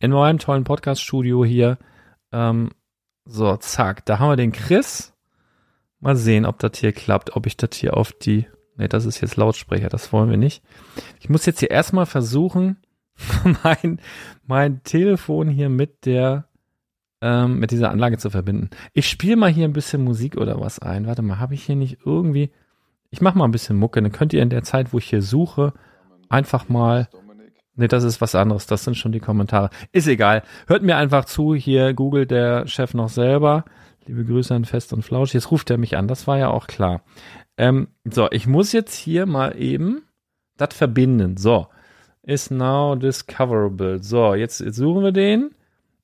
In 0.00 0.10
meinem 0.10 0.38
tollen 0.38 0.64
Podcast-Studio 0.64 1.46
hier. 1.46 1.78
Ähm, 2.30 2.72
so, 3.24 3.56
zack. 3.56 4.04
Da 4.04 4.18
haben 4.18 4.28
wir 4.28 4.36
den 4.36 4.52
Chris. 4.52 5.14
Mal 5.98 6.16
sehen, 6.16 6.44
ob 6.44 6.58
das 6.58 6.72
hier 6.76 6.92
klappt, 6.92 7.36
ob 7.36 7.46
ich 7.46 7.56
das 7.56 7.74
hier 7.74 7.96
auf 7.96 8.12
die 8.12 8.44
Ne, 8.76 8.88
das 8.88 9.04
ist 9.04 9.20
jetzt 9.20 9.36
Lautsprecher, 9.36 9.88
das 9.88 10.12
wollen 10.12 10.30
wir 10.30 10.38
nicht. 10.38 10.62
Ich 11.20 11.28
muss 11.28 11.46
jetzt 11.46 11.60
hier 11.60 11.70
erstmal 11.70 12.06
versuchen, 12.06 12.78
mein, 13.62 14.00
mein 14.46 14.82
Telefon 14.82 15.48
hier 15.48 15.68
mit 15.68 16.06
der, 16.06 16.46
ähm, 17.20 17.58
mit 17.58 17.70
dieser 17.70 17.90
Anlage 17.90 18.18
zu 18.18 18.30
verbinden. 18.30 18.70
Ich 18.92 19.08
spiele 19.08 19.36
mal 19.36 19.50
hier 19.50 19.66
ein 19.66 19.74
bisschen 19.74 20.02
Musik 20.02 20.36
oder 20.36 20.60
was 20.60 20.78
ein. 20.78 21.06
Warte 21.06 21.22
mal, 21.22 21.38
habe 21.38 21.54
ich 21.54 21.64
hier 21.64 21.76
nicht 21.76 21.98
irgendwie. 22.04 22.50
Ich 23.10 23.20
mache 23.20 23.36
mal 23.36 23.44
ein 23.44 23.52
bisschen 23.52 23.76
Mucke, 23.76 24.00
dann 24.00 24.12
könnt 24.12 24.32
ihr 24.32 24.42
in 24.42 24.50
der 24.50 24.62
Zeit, 24.62 24.92
wo 24.92 24.98
ich 24.98 25.04
hier 25.04 25.22
suche, 25.22 25.74
einfach 26.30 26.68
mal. 26.68 27.08
Nee, 27.74 27.88
das 27.88 28.04
ist 28.04 28.20
was 28.20 28.34
anderes. 28.34 28.66
Das 28.66 28.84
sind 28.84 28.96
schon 28.96 29.12
die 29.12 29.20
Kommentare. 29.20 29.70
Ist 29.92 30.06
egal. 30.06 30.42
Hört 30.66 30.82
mir 30.82 30.96
einfach 30.96 31.24
zu. 31.24 31.54
Hier 31.54 31.94
googelt 31.94 32.30
der 32.30 32.66
Chef 32.66 32.92
noch 32.92 33.08
selber. 33.08 33.64
Liebe 34.06 34.24
Grüße 34.24 34.54
an 34.54 34.66
Fest 34.66 34.92
und 34.92 35.02
Flausch. 35.02 35.32
Jetzt 35.32 35.50
ruft 35.50 35.70
er 35.70 35.78
mich 35.78 35.96
an. 35.96 36.06
Das 36.06 36.26
war 36.26 36.36
ja 36.36 36.48
auch 36.48 36.66
klar. 36.66 37.02
Ähm, 37.56 37.88
so, 38.04 38.30
ich 38.30 38.46
muss 38.46 38.72
jetzt 38.72 38.94
hier 38.94 39.26
mal 39.26 39.56
eben 39.60 40.02
das 40.56 40.74
verbinden. 40.74 41.36
So. 41.36 41.66
Is 42.24 42.50
now 42.50 42.94
discoverable. 42.94 44.02
So, 44.02 44.34
jetzt, 44.34 44.60
jetzt 44.60 44.76
suchen 44.76 45.02
wir 45.02 45.12
den. 45.12 45.54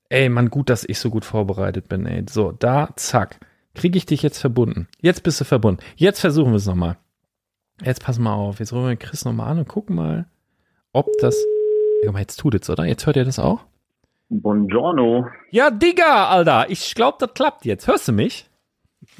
Ey, 0.09 0.27
Mann, 0.27 0.49
gut, 0.49 0.69
dass 0.69 0.83
ich 0.83 0.99
so 0.99 1.09
gut 1.09 1.23
vorbereitet 1.23 1.87
bin, 1.87 2.05
ey. 2.05 2.25
So, 2.29 2.51
da, 2.51 2.89
zack. 2.95 3.39
Kriege 3.73 3.97
ich 3.97 4.05
dich 4.05 4.21
jetzt 4.21 4.39
verbunden. 4.39 4.87
Jetzt 4.99 5.23
bist 5.23 5.39
du 5.39 5.45
verbunden. 5.45 5.81
Jetzt 5.95 6.19
versuchen 6.19 6.51
wir 6.51 6.57
es 6.57 6.65
nochmal. 6.65 6.97
Jetzt 7.83 8.03
pass 8.03 8.19
mal 8.19 8.33
auf. 8.33 8.59
Jetzt 8.59 8.73
rufen 8.73 8.89
wir 8.89 8.95
Chris 8.97 9.23
nochmal 9.23 9.51
an 9.51 9.59
und 9.59 9.67
gucken 9.67 9.95
mal, 9.95 10.25
ob 10.91 11.07
das. 11.21 11.37
Guck 12.03 12.13
mal, 12.13 12.19
jetzt 12.19 12.37
tut 12.37 12.55
es, 12.55 12.69
oder? 12.69 12.85
Jetzt 12.85 13.05
hört 13.05 13.15
ihr 13.15 13.23
das 13.23 13.39
auch? 13.39 13.61
Buongiorno. 14.29 15.27
Ja, 15.51 15.71
Digga, 15.71 16.27
Alter. 16.27 16.69
Ich 16.69 16.93
glaube, 16.95 17.17
das 17.19 17.33
klappt 17.33 17.65
jetzt. 17.65 17.87
Hörst 17.87 18.07
du 18.07 18.11
mich? 18.11 18.48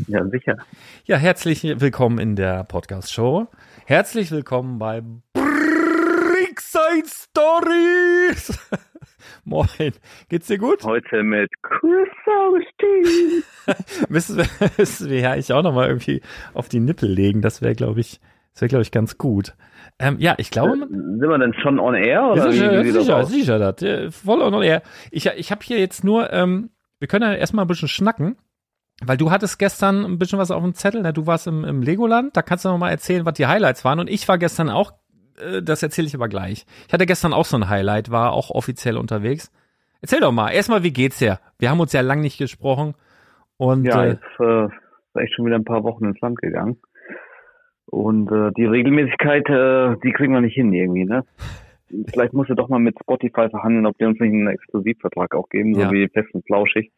Ja, 0.07 0.25
sicher. 0.27 0.57
Ja, 1.05 1.17
herzlich 1.17 1.63
willkommen 1.63 2.19
in 2.19 2.35
der 2.35 2.63
Podcast-Show. 2.63 3.47
Herzlich 3.85 4.31
willkommen 4.31 4.79
bei 4.79 5.01
Brickside 5.33 7.05
Stories. 7.05 8.57
Moin. 9.43 9.91
Geht's 10.29 10.47
dir 10.47 10.57
gut? 10.57 10.83
Heute 10.83 11.23
mit 11.23 11.51
Chris 11.61 12.07
Augustin. 12.25 13.43
Müssen 14.09 14.37
wir, 14.37 14.45
müssen 14.77 15.09
wir 15.09 15.19
ja 15.19 15.35
ich 15.35 15.51
auch 15.51 15.63
nochmal 15.63 15.89
irgendwie 15.89 16.21
auf 16.53 16.69
die 16.69 16.79
Nippel 16.79 17.11
legen. 17.11 17.41
Das 17.41 17.61
wäre, 17.61 17.75
glaube 17.75 17.99
ich, 17.99 18.21
das 18.53 18.61
wäre, 18.61 18.69
glaube 18.69 18.83
ich, 18.83 18.91
ganz 18.91 19.17
gut. 19.17 19.53
Ähm, 19.99 20.15
ja, 20.19 20.35
ich 20.37 20.49
glaube. 20.49 20.77
Äh, 20.77 20.79
sind 20.79 21.21
wir 21.21 21.37
denn 21.37 21.53
schon 21.55 21.79
on 21.79 21.95
air? 21.95 22.23
Oder 22.31 22.51
sicher, 22.51 22.71
wie, 22.71 22.85
wie 22.85 22.91
sicher, 22.91 23.25
sicher, 23.25 23.59
das. 23.59 23.81
Ja, 23.81 24.09
voll 24.11 24.41
on 24.41 24.63
air. 24.63 24.81
Ich, 25.11 25.25
ich 25.25 25.51
habe 25.51 25.61
hier 25.63 25.79
jetzt 25.79 26.05
nur, 26.05 26.31
ähm, 26.31 26.69
wir 26.99 27.07
können 27.07 27.29
ja 27.29 27.35
erstmal 27.35 27.65
ein 27.65 27.67
bisschen 27.67 27.89
schnacken. 27.89 28.37
Weil 29.05 29.17
du 29.17 29.31
hattest 29.31 29.59
gestern 29.59 30.03
ein 30.03 30.19
bisschen 30.19 30.39
was 30.39 30.51
auf 30.51 30.61
dem 30.61 30.73
Zettel, 30.73 31.01
ne? 31.01 31.13
du 31.13 31.25
warst 31.25 31.47
im, 31.47 31.63
im 31.63 31.81
Legoland, 31.81 32.35
da 32.35 32.41
kannst 32.41 32.65
du 32.65 32.69
noch 32.69 32.77
mal 32.77 32.89
erzählen, 32.89 33.25
was 33.25 33.33
die 33.35 33.47
Highlights 33.47 33.85
waren. 33.85 33.99
Und 33.99 34.09
ich 34.09 34.27
war 34.27 34.37
gestern 34.37 34.69
auch, 34.69 34.91
äh, 35.39 35.61
das 35.61 35.81
erzähle 35.83 36.07
ich 36.07 36.15
aber 36.15 36.27
gleich. 36.27 36.65
Ich 36.87 36.93
hatte 36.93 37.05
gestern 37.05 37.31
auch 37.33 37.45
so 37.45 37.55
ein 37.57 37.69
Highlight, 37.69 38.11
war 38.11 38.33
auch 38.33 38.49
offiziell 38.49 38.97
unterwegs. 38.97 39.51
Erzähl 40.01 40.19
doch 40.19 40.31
mal, 40.31 40.49
erstmal, 40.51 40.83
wie 40.83 40.91
geht's 40.93 41.19
dir? 41.19 41.39
Wir 41.59 41.69
haben 41.69 41.79
uns 41.79 41.93
ja 41.93 42.01
lang 42.01 42.19
nicht 42.21 42.37
gesprochen. 42.37 42.93
Und, 43.57 43.85
Ja, 43.85 44.03
äh, 44.03 44.09
jetzt 44.11 44.39
äh, 44.39 44.65
ist 44.65 44.71
echt 45.15 45.33
schon 45.35 45.45
wieder 45.45 45.55
ein 45.55 45.65
paar 45.65 45.83
Wochen 45.83 46.05
ins 46.05 46.19
Land 46.21 46.37
gegangen. 46.41 46.77
Und 47.85 48.31
äh, 48.31 48.51
die 48.57 48.65
Regelmäßigkeit, 48.65 49.49
äh, 49.49 49.95
die 50.03 50.11
kriegen 50.11 50.33
wir 50.33 50.41
nicht 50.41 50.53
hin 50.55 50.71
irgendwie, 50.73 51.05
ne? 51.05 51.25
Vielleicht 52.13 52.33
musst 52.33 52.51
du 52.51 52.53
doch 52.53 52.69
mal 52.69 52.77
mit 52.79 52.95
Spotify 53.01 53.49
verhandeln, 53.49 53.87
ob 53.87 53.97
die 53.97 54.05
uns 54.05 54.19
nicht 54.19 54.31
einen 54.31 54.47
Exklusivvertrag 54.47 55.33
auch 55.33 55.49
geben, 55.49 55.73
so 55.73 55.81
Ja. 55.81 55.91
wie 55.91 56.07
Fest 56.07 56.29
und 56.35 56.45
Flauschig, 56.45 56.91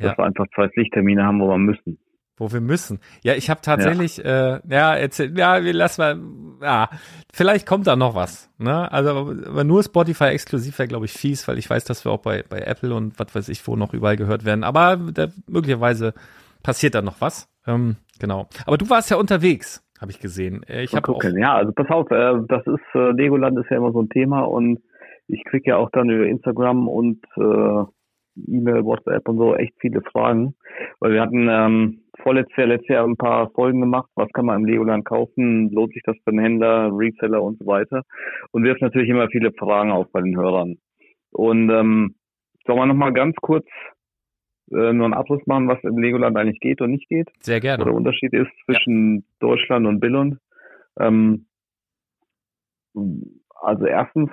dass 0.00 0.12
Ja. 0.12 0.18
wir 0.18 0.24
einfach 0.24 0.46
zwei 0.54 0.68
Pflichttermine 0.68 1.24
haben, 1.24 1.40
wo 1.40 1.48
wir 1.48 1.58
müssen. 1.58 1.98
wo 2.42 2.50
wir 2.50 2.62
müssen. 2.62 3.00
Ja, 3.22 3.34
ich 3.34 3.50
habe 3.50 3.60
tatsächlich, 3.62 4.24
äh, 4.24 4.60
ja, 4.66 4.94
erzähl, 4.96 5.36
ja, 5.38 5.62
wir 5.62 5.74
lassen 5.74 6.00
mal, 6.00 6.66
ja, 6.66 6.88
vielleicht 7.34 7.66
kommt 7.66 7.86
da 7.86 7.96
noch 7.96 8.14
was. 8.14 8.50
Ne? 8.56 8.90
Also, 8.90 9.10
aber 9.46 9.62
nur 9.64 9.82
Spotify 9.82 10.24
exklusiv 10.28 10.78
wäre, 10.78 10.88
glaube 10.88 11.04
ich, 11.04 11.12
fies, 11.12 11.46
weil 11.48 11.58
ich 11.58 11.68
weiß, 11.68 11.84
dass 11.84 12.02
wir 12.06 12.12
auch 12.12 12.22
bei, 12.22 12.42
bei 12.48 12.60
Apple 12.60 12.94
und 12.94 13.18
was 13.18 13.34
weiß 13.34 13.50
ich 13.50 13.66
wo 13.68 13.76
noch 13.76 13.92
überall 13.92 14.16
gehört 14.16 14.46
werden. 14.46 14.64
Aber 14.64 14.96
da, 15.12 15.26
möglicherweise 15.48 16.14
passiert 16.62 16.94
da 16.94 17.02
noch 17.02 17.20
was. 17.20 17.46
Ähm, 17.66 17.96
genau. 18.18 18.48
Aber 18.64 18.78
du 18.78 18.88
warst 18.88 19.10
ja 19.10 19.18
unterwegs, 19.18 19.84
habe 20.00 20.10
ich 20.10 20.18
gesehen. 20.18 20.62
Äh, 20.62 20.84
Ich 20.84 20.94
habe. 20.94 21.14
Ja, 21.38 21.56
also 21.56 21.72
pass 21.72 21.90
auf, 21.90 22.10
äh, 22.10 22.36
das 22.48 22.66
ist 22.66 22.80
äh, 22.94 23.10
Legoland 23.12 23.58
ist 23.58 23.68
ja 23.70 23.76
immer 23.76 23.92
so 23.92 24.00
ein 24.00 24.08
Thema 24.08 24.40
und 24.44 24.80
ich 25.28 25.44
krieg 25.44 25.66
ja 25.66 25.76
auch 25.76 25.90
dann 25.90 26.08
über 26.08 26.24
Instagram 26.24 26.88
und 26.88 27.22
äh, 27.36 27.84
E-Mail, 28.48 28.84
WhatsApp 28.84 29.28
und 29.28 29.38
so 29.38 29.54
echt 29.54 29.74
viele 29.80 30.00
Fragen, 30.02 30.54
weil 31.00 31.12
wir 31.12 31.20
hatten 31.20 31.48
ähm, 31.48 32.02
vorletztes 32.22 32.56
Jahr, 32.56 32.66
letztes 32.66 32.88
Jahr 32.88 33.06
ein 33.06 33.16
paar 33.16 33.50
Folgen 33.50 33.80
gemacht, 33.80 34.10
was 34.14 34.28
kann 34.32 34.46
man 34.46 34.60
im 34.60 34.66
Legoland 34.66 35.04
kaufen, 35.04 35.70
lohnt 35.70 35.92
sich 35.92 36.02
das 36.04 36.16
für 36.24 36.30
einen 36.30 36.40
Händler, 36.40 36.90
Reseller 36.92 37.42
und 37.42 37.58
so 37.58 37.66
weiter 37.66 38.02
und 38.52 38.64
wirft 38.64 38.82
natürlich 38.82 39.08
immer 39.08 39.28
viele 39.28 39.52
Fragen 39.52 39.90
auf 39.90 40.10
bei 40.12 40.20
den 40.20 40.36
Hörern. 40.36 40.76
Und 41.32 41.70
ähm, 41.70 42.14
sollen 42.66 42.78
wir 42.78 42.86
nochmal 42.86 43.12
ganz 43.12 43.36
kurz 43.36 43.66
äh, 44.70 44.92
nur 44.92 45.06
einen 45.06 45.14
Abriss 45.14 45.44
machen, 45.46 45.68
was 45.68 45.82
im 45.82 45.98
Legoland 45.98 46.36
eigentlich 46.36 46.60
geht 46.60 46.80
und 46.80 46.92
nicht 46.92 47.08
geht? 47.08 47.28
sehr 47.40 47.58
oder 47.58 47.76
gerne. 47.76 47.92
Unterschied 47.92 48.32
ist 48.32 48.50
zwischen 48.64 49.24
Deutschland 49.40 49.86
und 49.86 50.00
Billund. 50.00 50.38
Ähm, 50.98 51.46
also 53.60 53.86
erstens, 53.86 54.30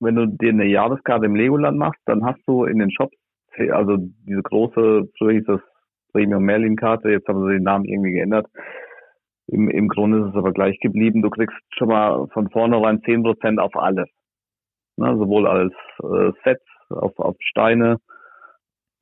wenn 0.00 0.14
du 0.16 0.26
dir 0.26 0.50
eine 0.50 0.66
Jahreskarte 0.66 1.26
im 1.26 1.36
Legoland 1.36 1.78
machst, 1.78 2.00
dann 2.06 2.24
hast 2.24 2.40
du 2.46 2.64
in 2.64 2.78
den 2.78 2.90
Shops, 2.90 3.16
also 3.72 3.96
diese 3.98 4.42
große, 4.42 5.08
früher 5.18 5.32
hieß 5.32 5.44
das 5.46 5.60
Premium 6.12 6.44
Merlin 6.44 6.76
Karte, 6.76 7.10
jetzt 7.10 7.28
haben 7.28 7.44
sie 7.44 7.54
den 7.54 7.62
Namen 7.62 7.84
irgendwie 7.84 8.12
geändert. 8.12 8.46
Im, 9.48 9.68
Im 9.68 9.88
Grunde 9.88 10.20
ist 10.20 10.30
es 10.30 10.36
aber 10.36 10.52
gleich 10.52 10.78
geblieben. 10.80 11.22
Du 11.22 11.30
kriegst 11.30 11.56
schon 11.76 11.88
mal 11.88 12.26
von 12.32 12.50
vornherein 12.50 13.00
10% 13.00 13.58
auf 13.58 13.76
alles. 13.76 14.08
Ne, 14.96 15.16
sowohl 15.18 15.46
als 15.46 15.74
äh, 16.02 16.32
Sets, 16.42 16.64
auf, 16.88 17.18
auf 17.18 17.36
Steine, 17.40 17.98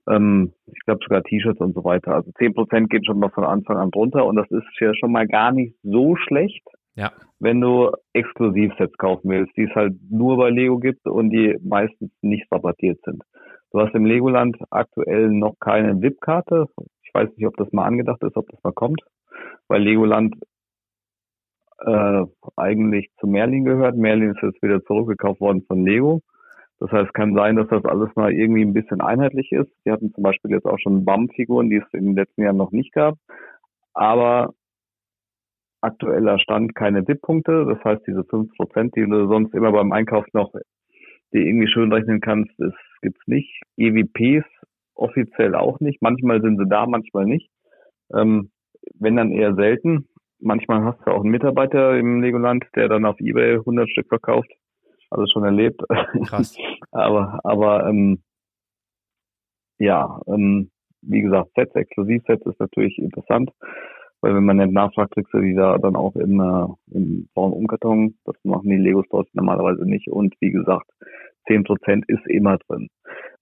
ähm, 0.08 0.52
ich 0.66 0.80
glaube 0.84 1.00
sogar 1.04 1.22
T-Shirts 1.22 1.60
und 1.60 1.74
so 1.74 1.84
weiter. 1.84 2.14
Also 2.14 2.30
10% 2.32 2.88
geht 2.88 3.06
schon 3.06 3.18
mal 3.18 3.30
von 3.30 3.44
Anfang 3.44 3.76
an 3.76 3.90
runter 3.94 4.26
und 4.26 4.36
das 4.36 4.50
ist 4.50 4.66
ja 4.80 4.94
schon 4.94 5.12
mal 5.12 5.26
gar 5.26 5.52
nicht 5.52 5.76
so 5.82 6.16
schlecht, 6.16 6.66
Ja. 6.96 7.12
wenn 7.40 7.60
du 7.60 7.90
Exklusivsets 8.12 8.96
kaufen 8.98 9.28
willst, 9.28 9.56
die 9.56 9.64
es 9.64 9.74
halt 9.74 9.94
nur 10.08 10.36
bei 10.36 10.50
Lego 10.50 10.78
gibt 10.78 11.06
und 11.06 11.30
die 11.30 11.58
meistens 11.62 12.12
nicht 12.22 12.46
rabattiert 12.52 13.00
sind. 13.04 13.22
Du 13.72 13.80
hast 13.80 13.94
im 13.94 14.06
Legoland 14.06 14.56
aktuell 14.70 15.28
noch 15.30 15.58
keine 15.58 16.00
VIP-Karte. 16.00 16.68
Ich 17.02 17.12
weiß 17.12 17.30
nicht, 17.36 17.46
ob 17.46 17.56
das 17.56 17.72
mal 17.72 17.84
angedacht 17.84 18.22
ist, 18.22 18.36
ob 18.36 18.48
das 18.48 18.62
mal 18.62 18.72
kommt, 18.72 19.02
weil 19.66 19.82
Legoland 19.82 20.36
äh, 21.80 22.24
eigentlich 22.56 23.10
zu 23.18 23.26
Merlin 23.26 23.64
gehört. 23.64 23.96
Merlin 23.96 24.30
ist 24.30 24.42
jetzt 24.42 24.62
wieder 24.62 24.84
zurückgekauft 24.84 25.40
worden 25.40 25.64
von 25.66 25.84
Lego. 25.84 26.22
Das 26.78 26.90
heißt, 26.92 27.14
kann 27.14 27.34
sein, 27.34 27.56
dass 27.56 27.68
das 27.68 27.84
alles 27.84 28.10
mal 28.14 28.32
irgendwie 28.32 28.62
ein 28.62 28.74
bisschen 28.74 29.00
einheitlich 29.00 29.50
ist. 29.52 29.70
Die 29.84 29.90
hatten 29.90 30.12
zum 30.12 30.22
Beispiel 30.22 30.52
jetzt 30.52 30.66
auch 30.66 30.78
schon 30.78 31.04
BAM-Figuren, 31.04 31.70
die 31.70 31.76
es 31.76 31.92
in 31.92 32.06
den 32.06 32.14
letzten 32.14 32.42
Jahren 32.42 32.56
noch 32.56 32.72
nicht 32.72 32.92
gab. 32.92 33.16
Aber 33.92 34.54
aktueller 35.84 36.38
Stand 36.38 36.74
keine 36.74 37.06
VIP-Punkte. 37.06 37.66
Das 37.66 37.84
heißt, 37.84 38.06
diese 38.06 38.20
5%, 38.20 38.94
die 38.94 39.08
du 39.08 39.28
sonst 39.28 39.54
immer 39.54 39.72
beim 39.72 39.92
Einkauf 39.92 40.26
noch 40.32 40.52
die 41.34 41.46
irgendwie 41.46 41.68
schön 41.68 41.92
rechnen 41.92 42.20
kannst, 42.20 42.52
das 42.58 42.72
gibt's 43.02 43.26
nicht. 43.26 43.60
EVPs 43.76 44.46
offiziell 44.94 45.54
auch 45.56 45.80
nicht. 45.80 46.00
Manchmal 46.00 46.40
sind 46.40 46.58
sie 46.58 46.68
da, 46.68 46.86
manchmal 46.86 47.26
nicht. 47.26 47.50
Ähm, 48.14 48.50
wenn 48.94 49.16
dann 49.16 49.32
eher 49.32 49.54
selten. 49.54 50.08
Manchmal 50.38 50.84
hast 50.84 51.00
du 51.04 51.10
auch 51.10 51.22
einen 51.22 51.30
Mitarbeiter 51.30 51.98
im 51.98 52.22
Legoland, 52.22 52.64
der 52.76 52.88
dann 52.88 53.04
auf 53.04 53.18
Ebay 53.18 53.54
100 53.54 53.88
Stück 53.90 54.08
verkauft. 54.08 54.50
Also 55.10 55.26
schon 55.32 55.44
erlebt. 55.44 55.82
Krass. 56.26 56.56
aber, 56.92 57.40
aber 57.44 57.88
ähm, 57.88 58.22
ja, 59.78 60.20
ähm, 60.28 60.70
wie 61.02 61.22
gesagt, 61.22 61.50
Sets, 61.54 61.74
Exklusivsets 61.74 62.46
ist 62.46 62.60
natürlich 62.60 62.98
interessant, 62.98 63.50
weil 64.24 64.34
wenn 64.34 64.46
man 64.46 64.56
nicht 64.56 64.72
nachfragt, 64.72 65.12
kriegst 65.12 65.34
du 65.34 65.40
die 65.40 65.54
da 65.54 65.76
dann 65.76 65.96
auch 65.96 66.16
im, 66.16 66.40
äh, 66.40 66.96
im 66.96 67.28
braunen 67.34 67.52
Umkarton. 67.52 68.14
Das 68.24 68.34
machen 68.42 68.70
die 68.70 68.78
Lego 68.78 69.02
Stores 69.02 69.28
normalerweise 69.34 69.84
nicht. 69.84 70.08
Und 70.08 70.34
wie 70.40 70.50
gesagt, 70.50 70.90
10% 71.46 72.04
ist 72.08 72.26
immer 72.26 72.56
drin. 72.56 72.88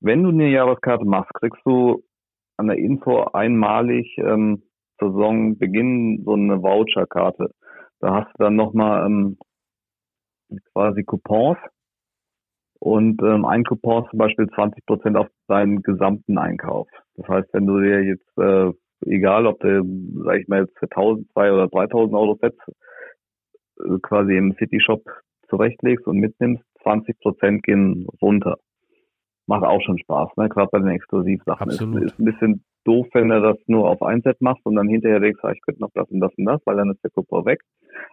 Wenn 0.00 0.24
du 0.24 0.30
eine 0.30 0.50
Jahreskarte 0.50 1.04
machst, 1.04 1.32
kriegst 1.34 1.60
du 1.64 2.02
an 2.56 2.66
der 2.66 2.78
Info 2.78 3.26
einmalig 3.32 4.12
ähm, 4.18 4.64
Saisonbeginn 4.98 6.24
so 6.24 6.32
eine 6.32 6.60
Voucherkarte. 6.60 7.52
Da 8.00 8.14
hast 8.14 8.32
du 8.36 8.42
dann 8.42 8.56
nochmal 8.56 9.06
ähm, 9.06 9.38
quasi 10.72 11.04
Coupons 11.04 11.58
und 12.80 13.22
ähm, 13.22 13.44
ein 13.44 13.62
Coupon 13.62 14.08
zum 14.10 14.18
Beispiel 14.18 14.48
20 14.48 14.84
Prozent 14.84 15.16
auf 15.16 15.28
deinen 15.46 15.80
gesamten 15.82 16.38
Einkauf. 16.38 16.88
Das 17.14 17.28
heißt, 17.28 17.48
wenn 17.52 17.66
du 17.66 17.78
dir 17.78 18.02
jetzt, 18.02 18.38
äh, 18.38 18.72
egal 19.06 19.46
ob 19.46 19.60
du, 19.60 19.82
sag 20.24 20.40
ich 20.40 20.48
mal, 20.48 20.62
jetzt 20.62 20.78
für 20.78 20.90
1000, 20.90 21.30
2 21.32 21.52
oder 21.52 21.68
3000 21.68 22.14
Euro 22.14 22.38
Sets 22.40 22.58
äh, 23.80 23.98
quasi 24.02 24.36
im 24.36 24.54
City 24.58 24.80
Shop 24.80 25.02
zurechtlegst 25.48 26.06
und 26.06 26.18
mitnimmst, 26.18 26.64
20 26.82 27.18
Prozent 27.20 27.62
gehen 27.62 28.06
runter. 28.20 28.56
Macht 29.46 29.64
auch 29.64 29.82
schon 29.82 29.98
Spaß, 29.98 30.30
ne? 30.36 30.48
Gerade 30.48 30.68
bei 30.72 30.78
den 30.78 30.88
Exklusivsachen. 30.88 31.68
Ist, 31.68 31.82
Absolut. 31.82 32.02
ist 32.04 32.18
ein 32.18 32.24
bisschen 32.24 32.64
doof, 32.84 33.06
wenn 33.12 33.28
du 33.28 33.40
das 33.40 33.58
nur 33.66 33.88
auf 33.88 34.02
ein 34.02 34.22
Set 34.22 34.40
machst 34.40 34.64
und 34.64 34.76
dann 34.76 34.88
hinterher 34.88 35.20
denkst, 35.20 35.40
ah, 35.42 35.52
ich 35.52 35.60
könnte 35.62 35.80
noch 35.80 35.90
das 35.94 36.08
und 36.10 36.20
das 36.20 36.32
und 36.36 36.46
das, 36.46 36.60
weil 36.64 36.76
dann 36.76 36.90
ist 36.90 37.02
der 37.02 37.10
Coupon 37.10 37.44
weg. 37.44 37.60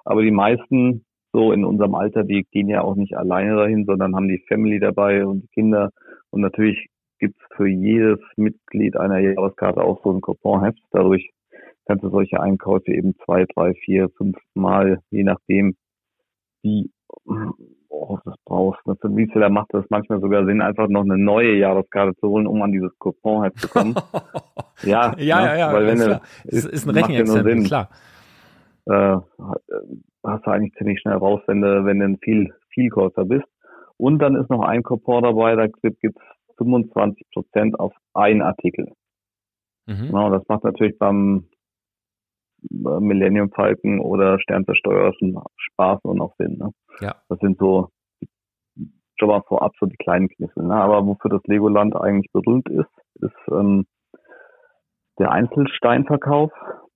Aber 0.06 0.22
die 0.22 0.32
meisten 0.32 1.06
so 1.32 1.52
in 1.52 1.64
unserem 1.64 1.96
Alter, 1.96 2.24
die 2.24 2.46
gehen 2.52 2.70
ja 2.70 2.82
auch 2.82 2.96
nicht 2.96 3.16
alleine 3.16 3.56
dahin, 3.56 3.86
sondern 3.86 4.16
haben 4.16 4.28
die 4.28 4.44
Family 4.48 4.80
dabei 4.80 5.26
und 5.26 5.42
die 5.42 5.48
Kinder. 5.50 5.92
Und 6.32 6.42
natürlich 6.42 6.88
gibt's 7.20 7.42
für 7.56 7.68
jedes 7.68 8.20
Mitglied 8.36 8.98
einer 8.98 9.20
Jahreskarte 9.20 9.82
auch 9.82 10.02
so 10.04 10.12
ein 10.12 10.22
Couponheft. 10.22 10.80
Dadurch 10.92 11.30
kannst 11.86 12.04
du 12.04 12.10
solche 12.10 12.40
Einkäufe 12.40 12.92
eben 12.92 13.16
zwei, 13.26 13.46
drei, 13.54 13.74
vier, 13.74 14.10
fünf 14.18 14.38
Mal, 14.54 15.02
je 15.10 15.24
nachdem, 15.24 15.76
wie 16.62 16.92
oh, 17.90 18.18
das 18.26 18.36
brauchst 18.46 18.82
du. 18.86 18.96
Für 18.96 19.16
Reseller 19.16 19.50
macht 19.50 19.74
das 19.74 19.86
manchmal 19.90 20.20
sogar 20.20 20.46
Sinn, 20.46 20.62
einfach 20.62 20.88
noch 20.88 21.04
eine 21.04 21.18
neue 21.18 21.56
Jahreskarte 21.56 22.16
zu 22.18 22.30
holen, 22.30 22.48
um 22.48 22.62
an 22.62 22.72
dieses 22.72 22.98
Coupon 23.00 23.42
halt 23.42 23.58
zu 23.58 23.68
kommen. 23.68 23.96
ja, 24.84 25.14
ja, 25.18 25.42
ne? 25.42 25.48
ja, 25.48 25.56
ja, 25.56 25.74
weil 25.74 25.88
wenn 25.88 26.00
du, 26.00 26.22
ist, 26.46 26.66
ist 26.66 26.88
ein 26.88 26.96
Rechenexempel, 26.96 27.64
klar. 27.64 27.90
Äh, 28.86 29.18
hast 30.24 30.46
du 30.46 30.52
eigentlich 30.52 30.74
ziemlich 30.76 31.00
schnell 31.02 31.18
raus, 31.18 31.42
wenn 31.48 31.62
du, 31.62 31.86
wenn 31.86 32.00
du 32.00 32.06
ein 32.06 32.18
viel, 32.18 32.54
viel 32.70 32.90
Käufer 32.90 33.26
bist. 33.26 33.48
Und 33.98 34.20
dann 34.20 34.36
ist 34.36 34.50
noch 34.50 34.64
ein 34.64 34.84
Coupon 34.84 35.24
dabei, 35.24 35.56
da 35.56 35.68
gibt 35.68 36.04
es 36.04 36.24
25 36.60 37.28
Prozent 37.34 37.80
auf 37.80 37.94
einen 38.14 38.44
Artikel. 38.44 38.94
Mhm. 39.88 40.08
Genau, 40.08 40.30
das 40.30 40.48
macht 40.48 40.64
natürlich 40.64 40.98
beim 41.00 41.48
Millennium 42.70 43.52
Falcon 43.52 44.00
oder 44.00 44.40
Sternversteuer 44.40 45.14
schon 45.18 45.42
Spaß 45.58 46.00
und 46.04 46.22
auch 46.22 46.36
Sinn. 46.38 46.58
Ne? 46.58 46.72
Ja. 47.00 47.16
Das 47.30 47.40
sind 47.40 47.58
so 47.58 47.90
schon 49.18 49.30
mal 49.30 49.42
vorab 49.48 49.74
so 49.80 49.86
die 49.86 49.98
kleinen 49.98 50.30
Kniffel. 50.30 50.64
Ne? 50.64 50.76
Aber 50.76 51.06
wofür 51.06 51.30
das 51.30 51.44
Legoland 51.46 51.96
eigentlich 51.96 52.32
berühmt 52.32 52.70
ist, 52.70 52.90
ist 53.16 53.52
ähm, 53.52 53.86
der 55.20 55.32
Einzelsteinverkauf. 55.32 56.52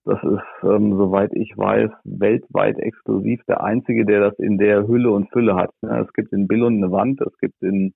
Das 0.06 0.22
ist, 0.24 0.64
ähm, 0.64 0.98
soweit 0.98 1.32
ich 1.34 1.54
weiß, 1.56 1.90
weltweit 2.04 2.78
exklusiv 2.78 3.42
der 3.48 3.64
einzige, 3.64 4.06
der 4.06 4.20
das 4.20 4.38
in 4.38 4.58
der 4.58 4.86
Hülle 4.86 5.12
und 5.12 5.32
Fülle 5.32 5.56
hat. 5.56 5.72
Ne? 5.82 6.06
Es 6.06 6.12
gibt 6.14 6.34
in 6.34 6.48
Billund 6.48 6.84
eine 6.84 6.92
Wand, 6.92 7.22
es 7.22 7.38
gibt 7.38 7.62
in, 7.62 7.94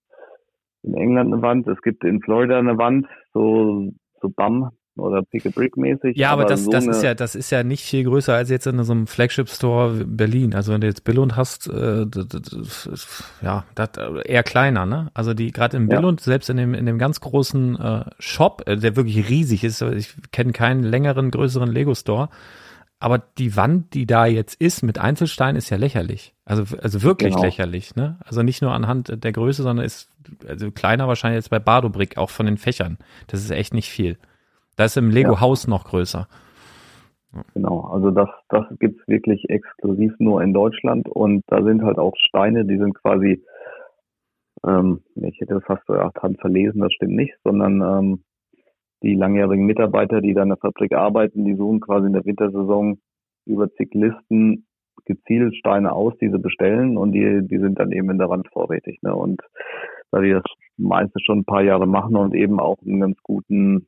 in 0.88 0.94
England 0.96 1.34
eine 1.34 1.42
Wand, 1.42 1.68
es 1.68 1.82
gibt 1.82 2.04
in 2.04 2.22
Florida 2.22 2.58
eine 2.58 2.78
Wand, 2.78 3.08
so, 3.34 3.92
so 4.22 4.30
BAM, 4.30 4.72
oder 4.98 5.22
Pick 5.22 5.46
a 5.46 5.50
Brick 5.50 5.78
mäßig. 5.78 6.18
Ja, 6.18 6.32
aber, 6.32 6.44
aber 6.44 6.50
das, 6.50 6.66
so 6.66 6.72
das 6.72 6.88
ist 6.88 7.04
ja, 7.04 7.14
das 7.14 7.36
ist 7.36 7.52
ja 7.52 7.64
nicht 7.64 7.84
viel 7.84 8.04
größer 8.04 8.34
als 8.34 8.50
jetzt 8.50 8.68
in 8.68 8.82
so 8.84 8.92
einem 8.92 9.08
Flagship 9.08 9.50
Store 9.50 10.06
Berlin. 10.06 10.56
Also 10.56 10.74
wenn 10.74 10.82
du 10.82 10.88
jetzt 10.88 11.04
Billund 11.04 11.36
hast, 11.36 11.68
äh, 11.68 12.06
ja, 13.42 13.66
das 13.76 13.90
eher 14.26 14.44
kleiner, 14.44 14.86
ne? 14.86 15.10
Also 15.14 15.34
die 15.34 15.52
gerade 15.52 15.78
in 15.78 15.88
Billund, 15.88 16.22
ja. 16.22 16.26
selbst 16.26 16.50
in 16.50 16.58
dem 16.58 16.74
in 16.74 16.86
dem 16.86 16.98
ganz 16.98 17.20
großen 17.22 17.80
äh, 17.80 18.06
Shop, 18.20 18.64
äh, 18.66 18.78
der 18.78 18.96
wirklich 18.96 19.30
riesig 19.30 19.64
ist, 19.64 19.82
ich 19.82 20.16
kenne 20.32 20.52
keinen 20.52 20.84
längeren 20.84 21.32
größeren 21.32 21.72
Lego 21.72 21.94
Store. 21.94 22.30
Aber 23.00 23.20
die 23.20 23.56
Wand, 23.56 23.94
die 23.94 24.08
da 24.08 24.26
jetzt 24.26 24.60
ist 24.60 24.82
mit 24.82 24.98
Einzelstein, 24.98 25.56
ist 25.56 25.70
ja 25.70 25.78
lächerlich. 25.78 26.34
Also, 26.46 26.78
also 26.78 27.04
wirklich 27.04 27.34
genau. 27.34 27.44
lächerlich, 27.44 27.96
ne? 27.96 28.18
Also 28.26 28.42
nicht 28.42 28.62
nur 28.62 28.72
anhand 28.72 29.24
der 29.24 29.32
Größe, 29.32 29.62
sondern 29.62 29.86
ist 29.86 30.10
also 30.48 30.72
kleiner 30.72 31.08
wahrscheinlich 31.08 31.38
jetzt 31.38 31.50
bei 31.50 31.60
Bardo 31.60 31.90
Brick, 31.90 32.18
auch 32.18 32.32
von 32.32 32.48
den 32.48 32.58
Fächern. 32.58 32.98
Das 33.28 33.42
ist 33.42 33.52
echt 33.52 33.74
nicht 33.74 33.90
viel. 33.90 34.18
Da 34.78 34.86
ist 34.86 34.98
im 34.98 35.12
Lego-Haus 35.12 35.66
ja. 35.66 35.70
noch 35.70 35.86
größer. 35.86 36.28
Genau, 37.54 37.82
also 37.82 38.12
das, 38.12 38.30
das 38.50 38.66
gibt's 38.80 39.08
wirklich 39.08 39.50
exklusiv 39.50 40.14
nur 40.18 40.42
in 40.42 40.54
Deutschland 40.54 41.08
und 41.10 41.44
da 41.48 41.62
sind 41.62 41.84
halt 41.84 42.00
auch 42.00 42.14
Steine, 42.18 42.66
die 42.66 42.78
sind 42.78 42.96
quasi, 42.96 43.44
ähm, 44.66 45.04
ich 45.16 45.40
hätte 45.40 45.56
das 45.56 45.64
fast 45.66 45.86
so 45.88 45.94
acht 45.94 46.16
Hand 46.24 46.40
verlesen, 46.40 46.82
das 46.82 46.94
stimmt 46.94 47.16
nicht, 47.16 47.36
sondern 47.44 47.82
ähm, 47.82 48.24
die 49.04 49.16
langjährigen 49.16 49.66
Mitarbeiter, 49.66 50.22
die 50.22 50.34
da 50.34 50.44
in 50.44 50.50
der 50.50 50.58
Fabrik 50.58 50.94
arbeiten, 50.94 51.46
die 51.46 51.56
suchen 51.56 51.80
quasi 51.80 52.08
in 52.08 52.14
der 52.14 52.26
Wintersaison 52.26 53.00
über 53.46 53.72
zig 53.74 53.94
Listen 53.94 54.66
gezielt 55.06 55.56
Steine 55.56 55.94
aus, 55.94 56.14
die 56.20 56.30
sie 56.30 56.40
bestellen 56.40 56.98
und 56.98 57.12
die, 57.14 57.48
die 57.48 57.60
sind 57.60 57.80
dann 57.80 57.92
eben 57.92 58.10
in 58.10 58.18
der 58.18 58.30
Wand 58.30 58.48
vorrätig. 58.52 59.00
Ne? 59.04 59.16
Und 59.16 59.42
da 60.12 60.20
die 60.20 60.32
das 60.32 60.44
meiste 60.78 61.20
schon 61.24 61.40
ein 61.40 61.46
paar 61.46 61.64
Jahre 61.64 61.88
machen 61.88 62.16
und 62.16 62.34
eben 62.34 62.60
auch 62.60 62.78
einen 62.86 63.00
ganz 63.00 63.18
guten 63.24 63.88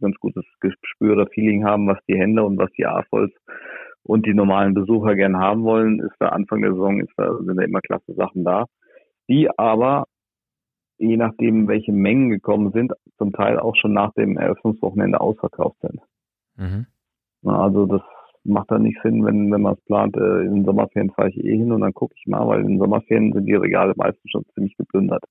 ganz 0.00 0.16
gutes 0.16 0.44
Gespür 0.60 1.12
oder 1.12 1.26
Feeling 1.28 1.64
haben, 1.64 1.86
was 1.86 1.98
die 2.08 2.18
Händler 2.18 2.44
und 2.44 2.58
was 2.58 2.70
die 2.72 2.86
AFOLs 2.86 3.32
und 4.02 4.26
die 4.26 4.34
normalen 4.34 4.74
Besucher 4.74 5.14
gern 5.14 5.38
haben 5.38 5.62
wollen, 5.62 6.00
ist 6.00 6.16
da 6.18 6.28
Anfang 6.30 6.62
der 6.62 6.72
Saison 6.72 7.00
ist 7.00 7.12
da, 7.16 7.36
sind 7.38 7.56
da 7.56 7.62
immer 7.62 7.80
klasse 7.80 8.14
Sachen 8.14 8.44
da, 8.44 8.66
die 9.28 9.48
aber 9.56 10.06
je 10.98 11.16
nachdem, 11.16 11.68
welche 11.68 11.92
Mengen 11.92 12.30
gekommen 12.30 12.72
sind, 12.72 12.92
zum 13.20 13.32
Teil 13.32 13.58
auch 13.58 13.76
schon 13.76 13.92
nach 13.92 14.12
dem 14.14 14.38
Eröffnungswochenende 14.38 15.20
ausverkauft 15.20 15.76
sind. 15.82 16.00
Mhm. 16.56 16.86
Also 17.44 17.86
das 17.86 18.02
macht 18.44 18.70
dann 18.70 18.82
nicht 18.82 18.98
Sinn, 19.02 19.24
wenn, 19.24 19.52
wenn 19.52 19.60
man 19.60 19.74
es 19.74 19.84
plant, 19.84 20.16
äh, 20.16 20.42
in 20.42 20.56
den 20.56 20.64
Sommerferien 20.64 21.10
fahre 21.10 21.28
ich 21.28 21.36
eh 21.36 21.56
hin 21.56 21.72
und 21.72 21.82
dann 21.82 21.92
gucke 21.92 22.14
ich 22.16 22.26
mal, 22.26 22.46
weil 22.48 22.60
in 22.60 22.68
den 22.68 22.78
Sommerferien 22.78 23.32
sind 23.32 23.46
die 23.46 23.54
Regale 23.54 23.92
meistens 23.96 24.30
schon 24.30 24.44
ziemlich 24.54 24.74
geplündert. 24.76 25.22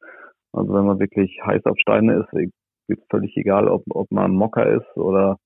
Also 0.53 0.73
wenn 0.73 0.85
man 0.85 0.99
wirklich 0.99 1.39
heiß 1.43 1.65
auf 1.65 1.77
Steine 1.79 2.19
ist, 2.19 2.51
ist 2.87 3.01
völlig 3.09 3.35
egal, 3.37 3.67
ob, 3.67 3.83
ob 3.89 4.11
man 4.11 4.31
Mocker 4.31 4.67
ist 4.67 4.97
oder 4.97 5.37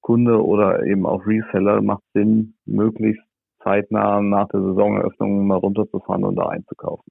Kunde 0.00 0.42
oder 0.42 0.84
eben 0.84 1.04
auch 1.04 1.26
Reseller, 1.26 1.82
macht 1.82 2.02
Sinn, 2.14 2.54
möglichst 2.64 3.22
zeitnah 3.62 4.20
nach 4.22 4.48
der 4.48 4.60
Saisoneröffnung 4.60 5.46
mal 5.46 5.58
runterzufahren 5.58 6.24
und 6.24 6.36
da 6.36 6.48
einzukaufen. 6.48 7.10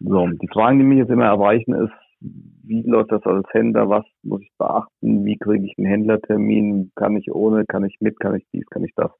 So, 0.00 0.26
die 0.26 0.48
Fragen, 0.48 0.78
die 0.78 0.84
mich 0.84 0.98
jetzt 0.98 1.10
immer 1.10 1.26
erreichen, 1.26 1.74
ist, 1.74 1.92
wie 2.20 2.82
läuft 2.82 3.12
das 3.12 3.22
als 3.24 3.46
Händler, 3.52 3.88
was 3.88 4.04
muss 4.22 4.42
ich 4.42 4.50
beachten, 4.58 5.24
wie 5.24 5.36
kriege 5.36 5.64
ich 5.64 5.74
einen 5.78 5.86
Händlertermin, 5.86 6.90
kann 6.96 7.16
ich 7.16 7.32
ohne, 7.32 7.64
kann 7.64 7.84
ich 7.84 7.96
mit, 8.00 8.18
kann 8.20 8.34
ich 8.34 8.46
dies, 8.52 8.66
kann 8.66 8.84
ich 8.84 8.92
das. 8.94 9.10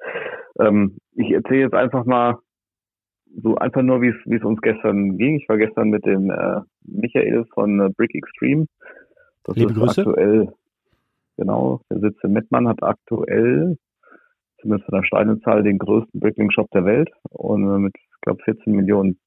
Ähm, 0.58 0.98
ich 1.14 1.30
erzähle 1.30 1.60
jetzt 1.60 1.74
einfach 1.74 2.04
mal 2.04 2.38
so 3.42 3.56
einfach 3.56 3.82
nur, 3.82 4.00
wie 4.02 4.34
es 4.34 4.44
uns 4.44 4.60
gestern 4.60 5.18
ging. 5.18 5.36
Ich 5.36 5.48
war 5.48 5.58
gestern 5.58 5.90
mit 5.90 6.04
dem 6.06 6.30
äh, 6.30 6.60
Michael 6.82 7.44
von 7.52 7.80
äh, 7.80 7.90
Brick 7.90 8.14
Extreme. 8.14 8.66
Das 9.44 9.56
Liebe 9.56 9.74
Grüße. 9.74 10.00
Aktuell, 10.00 10.52
genau, 11.36 11.80
der 11.90 12.00
sitzt 12.00 12.24
in 12.24 12.32
Mettmann, 12.32 12.68
hat 12.68 12.82
aktuell, 12.82 13.76
zumindest 14.60 14.90
von 14.90 14.98
der 15.00 15.06
Steinezahl, 15.06 15.62
den 15.62 15.78
größten 15.78 16.20
Brickling-Shop 16.20 16.70
der 16.72 16.84
Welt 16.84 17.10
und 17.30 17.62
äh, 17.62 17.78
mit, 17.78 17.94
ich 17.96 18.20
glaube, 18.22 18.42
14 18.44 18.72
Millionen 18.72 19.18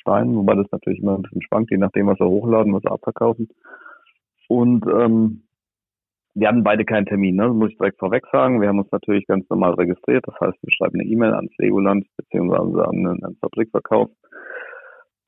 Steinen, 0.00 0.36
wobei 0.36 0.54
das 0.54 0.66
natürlich 0.72 1.00
immer 1.00 1.16
ein 1.16 1.22
bisschen 1.22 1.42
schwankt, 1.42 1.70
je 1.70 1.78
nachdem, 1.78 2.06
was 2.06 2.18
wir 2.18 2.26
hochladen, 2.28 2.74
was 2.74 2.82
wir 2.82 2.92
abverkaufen. 2.92 3.48
Und 4.48 4.84
ähm, 4.86 5.44
wir 6.34 6.48
hatten 6.48 6.64
beide 6.64 6.84
keinen 6.84 7.06
Termin, 7.06 7.36
ne? 7.36 7.44
das 7.44 7.54
muss 7.54 7.70
ich 7.70 7.78
direkt 7.78 7.98
vorweg 7.98 8.24
sagen. 8.32 8.60
Wir 8.60 8.68
haben 8.68 8.78
uns 8.78 8.90
natürlich 8.92 9.26
ganz 9.26 9.48
normal 9.48 9.74
registriert, 9.74 10.26
das 10.26 10.34
heißt, 10.40 10.58
wir 10.62 10.72
schreiben 10.72 11.00
eine 11.00 11.08
E-Mail 11.08 11.34
ans 11.34 11.52
Legoland 11.58 12.06
beziehungsweise 12.16 12.86
an 12.86 13.06
einen 13.06 13.36
Fabrikverkauf. 13.40 14.10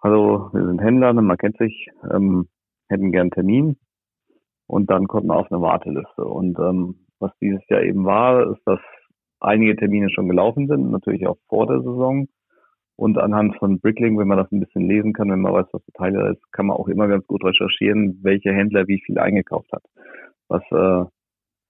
Hallo, 0.02 0.50
wir 0.52 0.66
sind 0.66 0.80
Händler, 0.80 1.12
man 1.12 1.36
kennt 1.36 1.58
sich, 1.58 1.88
ähm, 2.10 2.48
hätten 2.88 3.12
gern 3.12 3.22
einen 3.22 3.30
Termin 3.30 3.76
und 4.66 4.90
dann 4.90 5.06
kommt 5.06 5.26
man 5.26 5.38
auf 5.38 5.50
eine 5.52 5.60
Warteliste. 5.60 6.24
Und 6.24 6.58
ähm, 6.58 7.06
was 7.18 7.30
dieses 7.40 7.62
Jahr 7.68 7.82
eben 7.82 8.04
war, 8.04 8.50
ist, 8.50 8.62
dass 8.64 8.80
einige 9.40 9.76
Termine 9.76 10.10
schon 10.10 10.28
gelaufen 10.28 10.66
sind, 10.66 10.90
natürlich 10.90 11.26
auch 11.26 11.38
vor 11.48 11.66
der 11.66 11.78
Saison. 11.78 12.26
Und 12.96 13.18
anhand 13.18 13.56
von 13.56 13.80
Brickling, 13.80 14.18
wenn 14.18 14.28
man 14.28 14.38
das 14.38 14.52
ein 14.52 14.60
bisschen 14.60 14.86
lesen 14.86 15.12
kann, 15.12 15.30
wenn 15.30 15.40
man 15.40 15.52
weiß, 15.52 15.66
was 15.72 15.84
der 15.84 15.94
Teil 15.94 16.32
ist, 16.32 16.52
kann 16.52 16.66
man 16.66 16.76
auch 16.76 16.88
immer 16.88 17.08
ganz 17.08 17.26
gut 17.26 17.44
recherchieren, 17.44 18.18
welcher 18.22 18.52
Händler 18.52 18.86
wie 18.86 19.00
viel 19.04 19.18
eingekauft 19.18 19.72
hat. 19.72 19.82
Was 20.48 20.62
äh, 20.70 21.08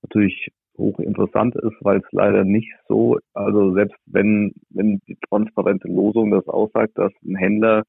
natürlich 0.03 0.49
hochinteressant 0.77 1.55
ist, 1.57 1.77
weil 1.81 1.99
es 1.99 2.13
leider 2.13 2.45
nicht 2.45 2.73
so, 2.89 3.19
also 3.35 3.73
selbst 3.75 3.97
wenn, 4.07 4.53
wenn 4.71 5.01
die 5.07 5.17
transparente 5.29 5.89
Losung 5.89 6.31
das 6.31 6.49
aussagt, 6.49 6.93
dass 6.97 7.13
ein 7.25 7.37
Händler 7.37 7.85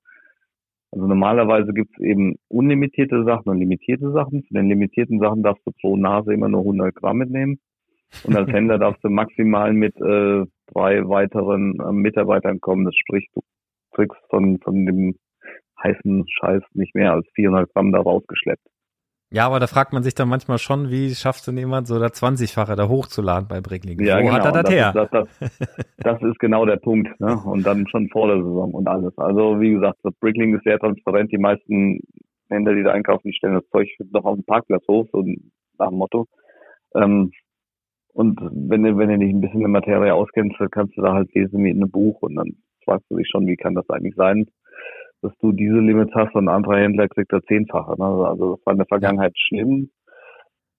also 0.93 1.07
normalerweise 1.07 1.73
gibt 1.73 1.97
es 1.97 2.05
eben 2.05 2.35
unlimitierte 2.49 3.23
Sachen 3.23 3.49
und 3.49 3.57
limitierte 3.57 4.11
Sachen. 4.11 4.43
Zu 4.43 4.53
den 4.53 4.69
limitierten 4.69 5.19
Sachen 5.19 5.41
darfst 5.41 5.65
du 5.65 5.71
pro 5.81 5.97
Nase 5.97 6.35
immer 6.35 6.49
nur 6.49 6.59
100 6.59 6.93
Gramm 6.93 7.17
mitnehmen. 7.17 7.57
Und 8.23 8.35
als 8.35 8.49
Händler 8.49 8.77
darfst 8.77 9.03
du 9.03 9.09
maximal 9.09 9.73
mit 9.73 9.95
äh, 9.97 10.45
drei 10.73 11.07
weiteren 11.07 11.79
äh, 11.79 11.91
Mitarbeitern 11.91 12.59
kommen. 12.61 12.85
Das 12.85 12.95
spricht, 12.95 13.29
du 13.35 13.41
kriegst 13.93 14.19
von, 14.29 14.59
von 14.59 14.85
dem 14.85 15.15
heißen 15.83 16.25
Scheiß 16.27 16.63
nicht 16.73 16.95
mehr 16.95 17.13
als 17.13 17.27
400 17.35 17.71
Gramm 17.73 17.91
da 17.91 17.99
rausgeschleppt. 17.99 18.65
Ja, 19.33 19.47
aber 19.47 19.59
da 19.59 19.65
fragt 19.65 19.93
man 19.93 20.03
sich 20.03 20.13
dann 20.13 20.29
manchmal 20.29 20.59
schon, 20.59 20.91
wie 20.91 21.09
schaffst 21.15 21.47
du 21.47 21.51
jemand 21.51 21.87
so 21.87 21.97
der 21.97 22.09
20-fache 22.09 22.75
da 22.75 22.87
hochzuladen 22.87 23.47
bei 23.47 23.61
Brickling? 23.61 23.99
Ja, 23.99 24.19
Wo 24.19 24.25
genau. 24.25 24.33
hat 24.33 24.45
er 24.45 24.51
das, 24.51 24.63
das 24.63 24.71
her? 24.71 24.87
Ist, 24.89 24.95
das, 24.95 25.09
das, 25.09 25.79
das, 25.97 26.21
ist 26.21 26.39
genau 26.39 26.67
der 26.67 26.75
Punkt. 26.75 27.19
Ne? 27.19 27.35
Und 27.43 27.65
dann 27.65 27.87
schon 27.87 28.09
vor 28.09 28.27
der 28.27 28.37
Saison 28.37 28.75
und 28.75 28.87
alles. 28.87 29.17
Also 29.17 29.59
wie 29.59 29.71
gesagt, 29.71 29.97
das 30.03 30.13
Brickling 30.19 30.55
ist 30.55 30.63
sehr 30.63 30.77
transparent. 30.77 31.31
Die 31.31 31.39
meisten 31.39 31.99
Händler, 32.47 32.75
die 32.75 32.83
da 32.83 32.91
einkaufen, 32.91 33.27
die 33.27 33.33
stellen 33.33 33.55
das 33.55 33.67
Zeug 33.71 33.89
noch 34.11 34.23
auf 34.23 34.35
dem 34.35 34.45
Parkplatz 34.45 34.83
hoch, 34.87 35.07
so 35.11 35.25
nach 35.79 35.89
dem 35.89 35.97
Motto. 35.97 36.27
Ähm, 36.93 37.31
und 38.13 38.39
wenn 38.41 38.83
du, 38.83 38.97
wenn 38.97 39.09
du 39.09 39.17
dich 39.19 39.33
ein 39.33 39.41
bisschen 39.41 39.61
in 39.61 39.61
der 39.61 39.69
Materie 39.69 40.13
auskennst, 40.13 40.59
dann 40.59 40.69
kannst 40.69 40.97
du 40.97 41.01
da 41.01 41.13
halt 41.13 41.33
lesen 41.33 41.63
wie 41.63 41.69
in 41.69 41.81
einem 41.81 41.91
Buch 41.91 42.21
und 42.21 42.35
dann 42.35 42.55
fragst 42.85 43.09
du 43.09 43.17
dich 43.17 43.27
schon, 43.29 43.47
wie 43.47 43.55
kann 43.55 43.75
das 43.75 43.89
eigentlich 43.89 44.15
sein? 44.15 44.45
dass 45.23 45.35
du 45.39 45.53
diese 45.53 45.79
Limits 45.79 46.13
hast 46.13 46.35
und 46.35 46.47
ein 46.47 46.55
anderer 46.55 46.77
Händler 46.77 47.07
kriegt 47.07 47.31
da 47.31 47.41
zehnfache. 47.41 47.95
Ne? 47.97 48.05
Also 48.05 48.55
das 48.55 48.65
war 48.65 48.73
in 48.73 48.79
der 48.79 48.87
Vergangenheit 48.87 49.33
schlimm. 49.37 49.89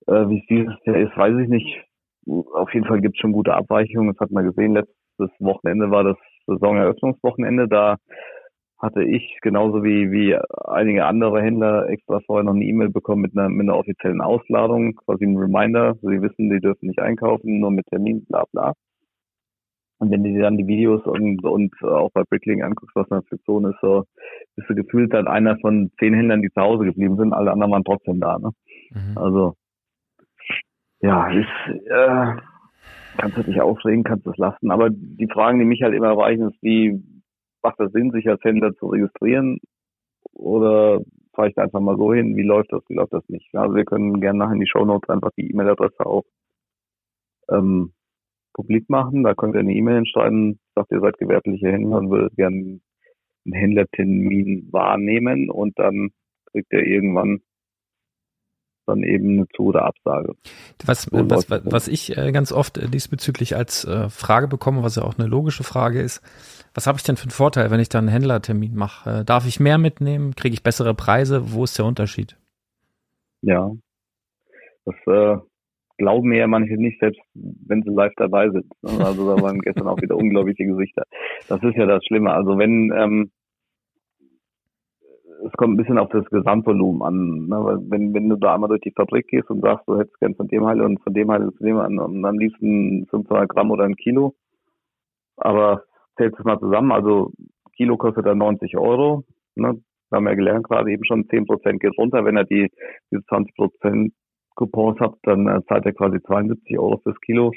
Äh, 0.06 0.28
wie 0.28 0.38
es 0.38 0.46
dieses 0.48 0.74
Jahr 0.84 0.96
ist, 0.96 1.16
weiß 1.16 1.34
ich 1.42 1.48
nicht. 1.48 1.82
Auf 2.26 2.72
jeden 2.72 2.86
Fall 2.86 3.00
gibt 3.00 3.16
es 3.16 3.20
schon 3.20 3.32
gute 3.32 3.54
Abweichungen. 3.54 4.12
Das 4.12 4.20
hat 4.20 4.30
man 4.30 4.44
gesehen. 4.44 4.74
Letztes 4.74 5.30
Wochenende 5.40 5.90
war 5.90 6.04
das 6.04 6.16
Saisoneröffnungswochenende. 6.46 7.68
Da 7.68 7.96
hatte 8.84 9.02
ich 9.02 9.38
genauso 9.40 9.82
wie, 9.82 10.12
wie 10.12 10.36
einige 10.66 11.06
andere 11.06 11.42
Händler 11.42 11.88
extra 11.88 12.20
vorher 12.20 12.44
noch 12.44 12.54
eine 12.54 12.64
E-Mail 12.64 12.90
bekommen 12.90 13.22
mit 13.22 13.36
einer, 13.36 13.48
mit 13.48 13.62
einer 13.62 13.78
offiziellen 13.78 14.20
Ausladung, 14.20 14.94
quasi 14.94 15.24
ein 15.24 15.36
Reminder. 15.36 15.94
Sie 16.02 16.20
wissen, 16.20 16.50
die 16.50 16.60
dürfen 16.60 16.88
nicht 16.88 17.00
einkaufen, 17.00 17.60
nur 17.60 17.70
mit 17.70 17.86
Termin, 17.86 18.24
bla 18.26 18.44
bla. 18.52 18.74
Und 19.98 20.10
wenn 20.10 20.22
du 20.22 20.30
dir 20.30 20.42
dann 20.42 20.58
die 20.58 20.66
Videos 20.66 21.02
und, 21.06 21.42
und 21.44 21.72
auch 21.82 22.10
bei 22.12 22.24
Bricklink 22.28 22.62
anguckst, 22.62 22.94
was 22.94 23.10
eine 23.10 23.22
Fiktion 23.22 23.64
ist, 23.64 23.78
so 23.80 24.04
bist 24.54 24.68
du 24.68 24.74
gefühlt 24.74 25.14
dann 25.14 25.28
einer 25.28 25.56
von 25.60 25.90
zehn 25.98 26.12
Händlern, 26.12 26.42
die 26.42 26.50
zu 26.50 26.60
Hause 26.60 26.84
geblieben 26.84 27.16
sind, 27.16 27.32
alle 27.32 27.52
anderen 27.52 27.72
waren 27.72 27.84
trotzdem 27.84 28.20
da. 28.20 28.38
Ne? 28.38 28.50
Mhm. 28.90 29.16
Also 29.16 29.54
ja, 31.00 31.30
ist, 31.30 31.46
äh, 31.86 32.36
kannst 33.16 33.38
du 33.38 33.42
dich 33.44 33.60
aufregen, 33.60 34.04
kannst 34.04 34.26
du 34.26 34.30
es 34.30 34.36
lassen. 34.36 34.70
Aber 34.70 34.90
die 34.90 35.28
Fragen, 35.32 35.58
die 35.58 35.64
mich 35.64 35.82
halt 35.82 35.94
immer 35.94 36.08
erreichen, 36.08 36.50
ist 36.50 36.62
wie, 36.62 37.02
macht 37.64 37.80
das 37.80 37.92
Sinn, 37.92 38.12
sich 38.12 38.28
als 38.28 38.44
Händler 38.44 38.74
zu 38.76 38.86
registrieren? 38.86 39.58
Oder 40.32 41.00
fahre 41.34 41.48
ich 41.48 41.54
da 41.54 41.62
einfach 41.62 41.80
mal 41.80 41.96
so 41.96 42.12
hin? 42.12 42.36
Wie 42.36 42.42
läuft 42.42 42.72
das, 42.72 42.82
wie 42.88 42.94
läuft 42.94 43.12
das 43.12 43.28
nicht? 43.28 43.52
Also 43.54 43.74
wir 43.74 43.84
können 43.84 44.20
gerne 44.20 44.38
nachher 44.38 44.54
in 44.54 44.60
die 44.60 44.68
Show 44.68 44.84
Notes 44.84 45.08
einfach 45.08 45.30
die 45.36 45.50
E-Mail-Adresse 45.50 46.06
auch 46.06 46.24
ähm, 47.50 47.92
publik 48.52 48.88
machen. 48.88 49.24
Da 49.24 49.34
könnt 49.34 49.54
ihr 49.54 49.60
eine 49.60 49.74
E-Mail 49.74 49.96
hinschreiben, 49.96 50.60
sagt 50.74 50.92
ihr 50.92 51.00
seid 51.00 51.18
gewerbliche 51.18 51.72
Händler 51.72 51.98
und 51.98 52.10
würdet 52.10 52.36
gerne 52.36 52.80
einen 53.46 53.52
Händlertermin 53.52 54.68
wahrnehmen 54.72 55.50
und 55.50 55.78
dann 55.78 56.10
kriegt 56.46 56.72
ihr 56.72 56.86
irgendwann 56.86 57.40
dann 58.86 59.02
eben 59.02 59.38
eine 59.38 59.48
Zu- 59.48 59.66
oder 59.66 59.84
Absage. 59.84 60.34
Was, 60.84 61.10
was, 61.12 61.50
was, 61.50 61.62
was 61.64 61.88
ich 61.88 62.16
äh, 62.16 62.32
ganz 62.32 62.52
oft 62.52 62.78
äh, 62.78 62.88
diesbezüglich 62.88 63.56
als 63.56 63.84
äh, 63.84 64.08
Frage 64.08 64.48
bekomme, 64.48 64.82
was 64.82 64.96
ja 64.96 65.02
auch 65.02 65.18
eine 65.18 65.28
logische 65.28 65.64
Frage 65.64 66.00
ist, 66.00 66.22
was 66.74 66.86
habe 66.86 66.98
ich 66.98 67.04
denn 67.04 67.16
für 67.16 67.24
einen 67.24 67.30
Vorteil, 67.30 67.70
wenn 67.70 67.80
ich 67.80 67.88
da 67.88 67.98
einen 67.98 68.08
Händlertermin 68.08 68.74
mache? 68.74 69.24
Darf 69.24 69.46
ich 69.46 69.60
mehr 69.60 69.78
mitnehmen? 69.78 70.34
Kriege 70.34 70.54
ich 70.54 70.62
bessere 70.62 70.94
Preise? 70.94 71.52
Wo 71.52 71.64
ist 71.64 71.78
der 71.78 71.84
Unterschied? 71.84 72.36
Ja, 73.42 73.70
das 74.84 74.94
äh, 75.06 75.36
glauben 75.98 76.28
mir 76.28 76.38
ja 76.38 76.46
manche 76.46 76.74
nicht, 76.74 76.98
selbst 77.00 77.20
wenn 77.34 77.82
sie 77.82 77.90
live 77.90 78.12
dabei 78.16 78.50
sind. 78.50 78.66
Also 78.82 79.34
da 79.34 79.40
waren 79.40 79.60
gestern 79.60 79.86
auch 79.86 80.00
wieder 80.00 80.16
unglaubliche 80.16 80.64
Gesichter. 80.64 81.04
Das 81.48 81.62
ist 81.62 81.76
ja 81.76 81.86
das 81.86 82.04
Schlimme. 82.04 82.32
Also 82.32 82.58
wenn 82.58 82.92
ähm, 82.96 83.30
es 85.44 85.52
kommt 85.52 85.74
ein 85.74 85.76
bisschen 85.76 85.98
auf 85.98 86.08
das 86.10 86.24
Gesamtvolumen 86.26 87.02
an. 87.02 87.46
Ne? 87.48 87.82
Wenn, 87.88 88.14
wenn 88.14 88.28
du 88.28 88.36
da 88.36 88.54
einmal 88.54 88.68
durch 88.68 88.82
die 88.82 88.92
Fabrik 88.92 89.26
gehst 89.28 89.50
und 89.50 89.60
sagst, 89.60 89.86
du 89.86 89.98
hättest 89.98 90.18
gern 90.20 90.34
von 90.34 90.48
dem 90.48 90.66
Heil 90.66 90.80
und 90.80 91.02
von 91.02 91.12
dem 91.12 91.30
Heil 91.30 91.44
und 91.44 91.56
von 91.56 91.66
dem 91.66 91.78
an 91.78 91.98
und 91.98 92.24
am 92.24 92.38
liebsten 92.38 93.06
500 93.06 93.48
Gramm 93.48 93.70
oder 93.70 93.84
ein 93.84 93.96
Kilo. 93.96 94.34
Aber 95.36 95.82
zählst 96.16 96.38
es 96.38 96.44
mal 96.44 96.58
zusammen, 96.58 96.92
also 96.92 97.32
Kilo 97.76 97.96
kostet 97.96 98.26
dann 98.26 98.38
90 98.38 98.76
Euro. 98.76 99.24
Ne? 99.56 99.80
Wir 100.10 100.16
haben 100.16 100.26
ja 100.26 100.34
gelernt 100.34 100.68
gerade 100.68 100.90
eben 100.92 101.04
schon, 101.04 101.28
10 101.28 101.46
Prozent 101.46 101.80
geht 101.80 101.98
runter. 101.98 102.24
Wenn 102.24 102.36
er 102.36 102.44
die, 102.44 102.70
diese 103.10 103.24
20 103.26 103.54
Prozent 103.56 104.12
Coupons 104.54 105.00
habt, 105.00 105.18
dann 105.24 105.48
äh, 105.48 105.60
zahlt 105.66 105.84
er 105.86 105.92
quasi 105.92 106.22
72 106.22 106.78
Euro 106.78 106.98
fürs 106.98 107.20
Kilo. 107.20 107.52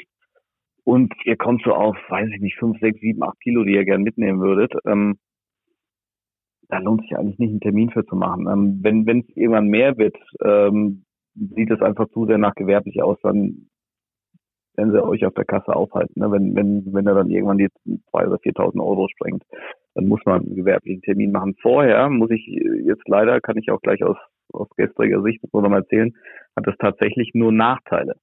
Und 0.84 1.14
ihr 1.26 1.36
kommt 1.36 1.64
so 1.64 1.74
auf, 1.74 1.98
weiß 2.10 2.30
ich 2.34 2.42
nicht, 2.42 2.58
5, 2.58 2.80
6, 2.80 3.00
7, 3.00 3.22
8 3.22 3.40
Kilo, 3.42 3.64
die 3.64 3.74
ihr 3.74 3.86
gern 3.86 4.04
mitnehmen 4.04 4.40
würdet. 4.40 4.74
Ähm, 4.86 5.20
da 6.70 6.80
lohnt 6.80 7.02
sich 7.02 7.18
eigentlich 7.18 7.40
nicht 7.40 7.52
einen 7.52 7.62
Termin 7.62 7.90
für 7.90 8.06
zu 8.06 8.16
machen. 8.16 8.48
Ähm, 8.48 8.80
wenn 8.82 9.06
wenn 9.06 9.20
es 9.22 9.38
irgendwann 9.38 9.68
mehr 9.68 9.98
wird, 9.98 10.18
ähm, 10.44 11.06
sieht 11.36 11.72
es 11.72 11.82
einfach 11.82 12.10
zu 12.10 12.26
sehr 12.26 12.38
nach 12.38 12.56
gewerblich 12.56 13.02
aus, 13.02 13.18
dann 13.22 13.68
wenn 14.78 14.92
sie 14.92 15.04
euch 15.04 15.26
auf 15.26 15.34
der 15.34 15.46
Kasse 15.46 15.76
aufhalten. 15.76 16.20
Ne? 16.20 16.32
Wenn, 16.32 16.56
wenn, 16.56 16.94
wenn 16.94 17.08
er 17.08 17.16
dann 17.16 17.32
irgendwann 17.32 17.58
die 17.58 17.70
2.000 18.14 18.28
oder 18.28 18.36
4.000 18.38 18.80
Euro 18.80 19.08
sprengt, 19.10 19.44
dann 19.96 20.06
muss 20.08 20.22
man 20.26 20.44
einen 20.44 20.56
gewerblichen 20.56 21.02
Termin 21.02 21.32
machen. 21.32 21.56
Vorher 21.62 22.10
muss 22.10 22.30
ich 22.30 22.46
jetzt 22.46 23.08
leider, 23.08 23.42
kann 23.42 23.58
ich 23.58 23.72
auch 23.72 23.82
gleich 23.82 24.04
aus, 24.04 24.18
aus 24.54 24.70
gestriger 24.78 25.22
Sicht 25.24 25.42
so 25.52 25.62
nochmal 25.62 25.82
erzählen, 25.82 26.14
hat 26.56 26.68
es 26.68 26.78
tatsächlich 26.78 27.32
nur 27.34 27.52
Nachteile. 27.52 28.16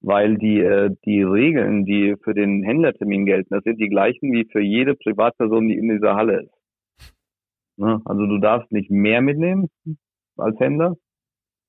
Weil 0.00 0.36
die, 0.36 0.60
äh, 0.60 0.90
die 1.04 1.22
Regeln, 1.22 1.84
die 1.84 2.16
für 2.22 2.34
den 2.34 2.62
Händlertermin 2.62 3.26
gelten, 3.26 3.54
das 3.54 3.64
sind 3.64 3.78
die 3.78 3.88
gleichen 3.88 4.32
wie 4.32 4.46
für 4.50 4.60
jede 4.60 4.94
Privatperson, 4.94 5.68
die 5.68 5.76
in 5.76 5.88
dieser 5.90 6.14
Halle 6.14 6.42
ist. 6.42 6.63
Ne? 7.76 8.00
Also 8.04 8.26
du 8.26 8.38
darfst 8.38 8.70
nicht 8.72 8.90
mehr 8.90 9.20
mitnehmen 9.20 9.68
als 10.36 10.58
Händler, 10.58 10.96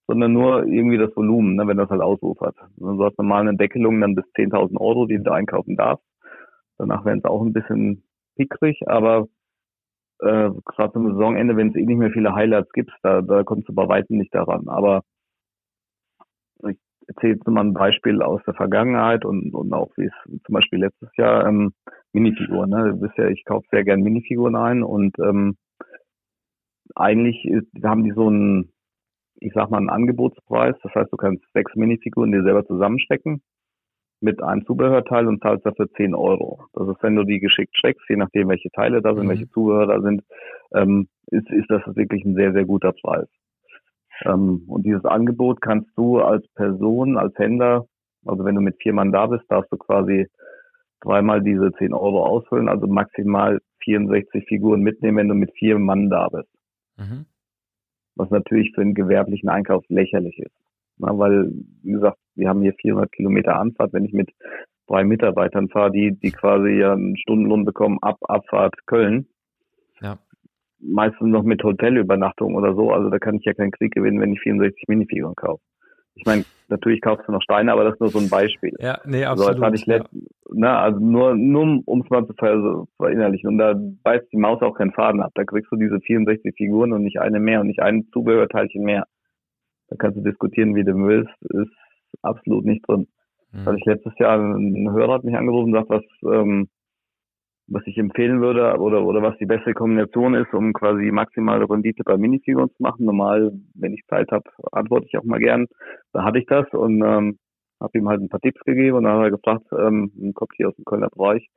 sondern 0.07 0.33
nur 0.33 0.65
irgendwie 0.65 0.97
das 0.97 1.15
Volumen, 1.15 1.55
ne, 1.55 1.67
wenn 1.67 1.77
das 1.77 1.89
halt 1.89 2.01
ausufert. 2.01 2.55
Also 2.79 2.97
du 2.97 3.05
hast 3.05 3.17
normal 3.17 3.41
eine 3.41 3.57
Deckelung 3.57 4.01
dann 4.01 4.15
bis 4.15 4.25
10.000 4.35 4.79
Euro, 4.79 5.05
die 5.05 5.21
du 5.21 5.31
einkaufen 5.31 5.75
darfst. 5.75 6.05
Danach 6.77 7.05
werden 7.05 7.19
es 7.19 7.25
auch 7.25 7.41
ein 7.41 7.53
bisschen 7.53 8.03
pickrig, 8.35 8.87
aber 8.87 9.27
äh, 10.19 10.49
gerade 10.65 10.93
zum 10.93 11.07
Saisonende, 11.11 11.55
wenn 11.57 11.69
es 11.69 11.75
eh 11.75 11.85
nicht 11.85 11.97
mehr 11.97 12.11
viele 12.11 12.35
Highlights 12.35 12.71
gibt, 12.73 12.91
da, 13.03 13.21
da 13.21 13.43
kommst 13.43 13.69
du 13.69 13.73
bei 13.73 13.87
weitem 13.87 14.17
nicht 14.17 14.33
daran. 14.33 14.67
Aber 14.67 15.03
ich 16.67 16.77
erzähle 17.07 17.33
jetzt 17.33 17.47
mal 17.47 17.61
ein 17.61 17.73
Beispiel 17.73 18.21
aus 18.21 18.41
der 18.45 18.53
Vergangenheit 18.53 19.25
und, 19.25 19.53
und 19.53 19.73
auch 19.73 19.91
wie 19.97 20.05
es 20.05 20.43
zum 20.43 20.53
Beispiel 20.53 20.79
letztes 20.79 21.09
Jahr 21.17 21.47
ähm, 21.47 21.73
Minifiguren. 22.13 22.69
Ne? 22.69 22.91
Du 22.91 22.99
bist 23.01 23.17
ja, 23.17 23.27
ich 23.27 23.43
kaufe 23.45 23.67
sehr 23.71 23.83
gern 23.83 24.01
Minifiguren 24.01 24.55
ein 24.55 24.83
und 24.83 25.17
ähm, 25.19 25.57
eigentlich 26.95 27.45
ist, 27.45 27.67
haben 27.83 28.03
die 28.03 28.11
so 28.11 28.27
einen, 28.27 28.71
ich 29.39 29.53
sag 29.53 29.69
mal, 29.69 29.77
einen 29.77 29.89
Angebotspreis. 29.89 30.75
Das 30.81 30.93
heißt, 30.95 31.11
du 31.11 31.17
kannst 31.17 31.43
sechs 31.53 31.75
Minifiguren 31.75 32.31
dir 32.31 32.43
selber 32.43 32.65
zusammenstecken 32.65 33.41
mit 34.21 34.41
einem 34.41 34.65
Zubehörteil 34.65 35.27
und 35.27 35.41
zahlst 35.41 35.65
dafür 35.65 35.89
10 35.91 36.15
Euro. 36.15 36.65
Das 36.73 36.87
ist, 36.87 37.03
wenn 37.03 37.15
du 37.15 37.23
die 37.23 37.39
geschickt 37.39 37.73
checkst, 37.75 38.09
je 38.09 38.15
nachdem, 38.15 38.47
welche 38.47 38.71
Teile 38.71 39.01
da 39.01 39.13
sind, 39.13 39.25
mhm. 39.25 39.29
welche 39.29 39.49
Zubehör 39.49 39.87
da 39.87 40.01
sind, 40.01 40.23
ähm, 40.73 41.07
ist, 41.27 41.49
ist 41.51 41.69
das 41.69 41.81
wirklich 41.95 42.23
ein 42.23 42.35
sehr, 42.35 42.53
sehr 42.53 42.65
guter 42.65 42.93
Preis. 42.93 43.27
Ähm, 44.23 44.63
und 44.67 44.85
dieses 44.85 45.05
Angebot 45.05 45.61
kannst 45.61 45.89
du 45.97 46.19
als 46.19 46.47
Person, 46.55 47.17
als 47.17 47.37
Händler, 47.37 47.85
also 48.25 48.45
wenn 48.45 48.55
du 48.55 48.61
mit 48.61 48.77
vier 48.81 48.93
Mann 48.93 49.11
da 49.11 49.27
bist, 49.27 49.43
darfst 49.49 49.71
du 49.71 49.77
quasi 49.77 50.27
dreimal 51.01 51.41
diese 51.41 51.71
10 51.73 51.93
Euro 51.93 52.25
ausfüllen, 52.25 52.69
also 52.69 52.87
maximal 52.87 53.59
64 53.83 54.45
Figuren 54.47 54.81
mitnehmen, 54.81 55.17
wenn 55.17 55.27
du 55.27 55.35
mit 55.35 55.51
vier 55.57 55.77
Mann 55.77 56.09
da 56.09 56.27
bist. 56.29 56.49
Mhm. 56.97 57.25
Was 58.15 58.29
natürlich 58.29 58.71
für 58.73 58.81
einen 58.81 58.93
gewerblichen 58.93 59.49
Einkauf 59.49 59.83
lächerlich 59.89 60.39
ist. 60.39 60.55
Na, 60.97 61.17
weil, 61.17 61.51
wie 61.83 61.91
gesagt, 61.91 62.17
wir 62.35 62.47
haben 62.47 62.61
hier 62.61 62.73
400 62.73 63.11
Kilometer 63.11 63.59
Anfahrt. 63.59 63.93
Wenn 63.93 64.05
ich 64.05 64.13
mit 64.13 64.31
drei 64.87 65.03
Mitarbeitern 65.03 65.69
fahre, 65.69 65.91
die, 65.91 66.11
die 66.17 66.31
quasi 66.31 66.69
ja 66.69 66.93
einen 66.93 67.17
Stundenlohn 67.17 67.65
bekommen 67.65 67.97
ab 68.01 68.17
Abfahrt 68.21 68.75
Köln. 68.85 69.27
Ja. 70.01 70.19
Meistens 70.79 71.27
noch 71.27 71.43
mit 71.43 71.63
Hotelübernachtung 71.63 72.55
oder 72.55 72.75
so. 72.75 72.91
Also 72.91 73.09
da 73.09 73.19
kann 73.19 73.35
ich 73.35 73.45
ja 73.45 73.53
keinen 73.53 73.71
Krieg 73.71 73.93
gewinnen, 73.93 74.21
wenn 74.21 74.33
ich 74.33 74.41
64 74.41 74.87
Minifiguren 74.87 75.35
kaufe. 75.35 75.63
Ich 76.15 76.25
meine, 76.25 76.45
natürlich 76.69 77.01
kaufst 77.01 77.27
du 77.27 77.31
noch 77.31 77.41
Steine, 77.41 77.71
aber 77.73 77.83
das 77.83 77.93
ist 77.95 77.99
nur 77.99 78.09
so 78.09 78.19
ein 78.19 78.29
Beispiel. 78.29 78.73
Ja, 78.79 78.99
nee, 79.05 79.25
absolut. 79.25 79.57
So, 79.57 79.63
hatte 79.63 79.75
ich 79.75 79.85
letzt, 79.85 80.09
ja. 80.13 80.21
ne, 80.53 80.77
also 80.77 80.99
nur, 80.99 81.35
nur 81.35 81.81
um 81.85 82.01
es 82.01 82.09
mal 82.09 82.25
zu 82.25 82.33
ver 82.33 82.85
verinnerlichen. 82.97 83.49
Und 83.49 83.57
da 83.57 83.75
beißt 84.03 84.31
die 84.31 84.37
Maus 84.37 84.61
auch 84.61 84.75
keinen 84.75 84.93
Faden 84.93 85.21
ab. 85.21 85.31
Da 85.35 85.43
kriegst 85.43 85.71
du 85.71 85.75
diese 85.75 85.99
64 85.99 86.55
Figuren 86.55 86.93
und 86.93 87.03
nicht 87.03 87.19
eine 87.19 87.39
mehr 87.39 87.59
und 87.59 87.67
nicht 87.67 87.81
ein 87.81 88.07
Zubehörteilchen 88.13 88.83
mehr. 88.83 89.05
Da 89.89 89.97
kannst 89.97 90.17
du 90.17 90.21
diskutieren, 90.21 90.73
wie 90.75 90.83
du 90.83 90.95
willst. 90.95 91.33
Ist 91.49 91.75
absolut 92.21 92.65
nicht 92.65 92.87
drin. 92.87 93.07
Mhm. 93.51 93.67
Also 93.67 93.77
ich 93.77 93.85
letztes 93.85 94.17
Jahr, 94.17 94.39
ein 94.39 94.91
Hörer 94.91 95.15
hat 95.15 95.23
mich 95.25 95.35
angerufen 95.35 95.73
und 95.73 95.79
sagt, 95.79 95.89
was, 95.89 96.03
ähm, 96.33 96.69
was 97.67 97.81
ich 97.87 97.97
empfehlen 97.97 98.41
würde 98.41 98.77
oder, 98.79 99.03
oder 99.05 99.21
was 99.21 99.37
die 99.37 99.45
beste 99.45 99.73
Kombination 99.73 100.35
ist, 100.35 100.53
um 100.53 100.73
quasi 100.73 101.11
maximale 101.11 101.69
Rendite 101.69 102.03
bei 102.03 102.17
Minifiguren 102.17 102.69
zu 102.69 102.83
machen. 102.83 103.05
Normal, 103.05 103.53
wenn 103.73 103.93
ich 103.93 104.05
Zeit 104.07 104.31
habe, 104.31 104.43
antworte 104.71 105.07
ich 105.07 105.17
auch 105.17 105.23
mal 105.23 105.39
gern. 105.39 105.67
Da 106.13 106.23
hatte 106.23 106.39
ich 106.39 106.45
das 106.45 106.67
und 106.73 107.01
ähm, 107.01 107.39
habe 107.81 107.97
ihm 107.97 108.07
halt 108.07 108.21
ein 108.21 108.29
paar 108.29 108.39
Tipps 108.39 108.61
gegeben 108.63 108.97
und 108.97 109.03
dann 109.03 109.17
hat 109.17 109.25
er 109.25 109.31
gefragt, 109.31 109.65
ähm, 109.71 110.11
ein 110.17 110.33
Kopf 110.33 110.51
hier 110.55 110.69
aus 110.69 110.75
dem 110.75 110.85
Kölner 110.85 111.09
Bereich, 111.09 111.47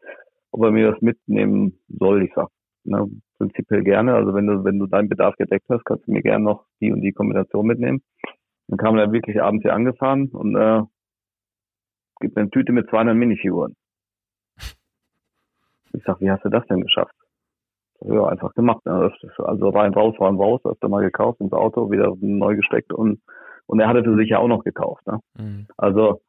ob 0.51 0.65
er 0.65 0.71
mir 0.71 0.91
das 0.93 1.01
mitnehmen 1.03 1.79
soll. 1.89 2.25
Ich 2.25 2.33
sag, 2.35 2.49
na, 2.85 3.07
prinzipiell 3.37 3.85
gerne. 3.85 4.15
Also 4.15 4.35
wenn 4.35 4.47
du, 4.47 4.65
wenn 4.65 4.79
du 4.79 4.87
deinen 4.87 5.09
Bedarf 5.09 5.37
gedeckt 5.37 5.67
hast, 5.69 5.85
kannst 5.85 6.07
du 6.07 6.13
mir 6.13 6.23
gerne 6.23 6.45
noch 6.45 6.65
die 6.81 6.91
und 6.91 7.03
die 7.03 7.13
Kombination 7.13 7.67
mitnehmen. 7.67 8.03
Dann 8.69 8.79
kam 8.79 8.99
er 8.99 9.13
wirklich 9.13 9.41
abends 9.43 9.63
hier 9.63 9.75
angefahren 9.75 10.29
und 10.29 10.57
äh, 10.57 10.83
gibt 12.21 12.37
eine 12.37 12.51
Tüte 12.51 12.73
mit 12.73 12.89
200 12.91 13.17
Minifiguren. 13.17 13.75
Ich 15.93 16.03
sag, 16.05 16.21
wie 16.21 16.31
hast 16.31 16.45
du 16.45 16.49
das 16.49 16.67
denn 16.67 16.81
geschafft? 16.81 17.15
Ja, 18.01 18.27
einfach 18.27 18.55
gemacht. 18.55 18.85
Ne? 18.87 19.13
Also 19.39 19.69
rein, 19.71 19.93
raus, 19.93 20.15
rein, 20.21 20.37
raus, 20.37 20.61
öfter 20.65 20.89
mal 20.89 21.03
gekauft 21.03 21.41
ins 21.41 21.53
Auto, 21.53 21.91
wieder 21.91 22.15
neu 22.21 22.57
gesteckt 22.57 22.93
und, 22.93 23.21
und 23.67 23.81
er 23.81 23.89
hatte 23.89 24.05
für 24.05 24.17
sich 24.17 24.31
ja 24.31 24.39
auch 24.39 24.49
noch 24.49 24.63
gekauft. 24.63 25.07
Ne? 25.07 25.19
Mhm. 25.37 25.67
Also, 25.77 26.21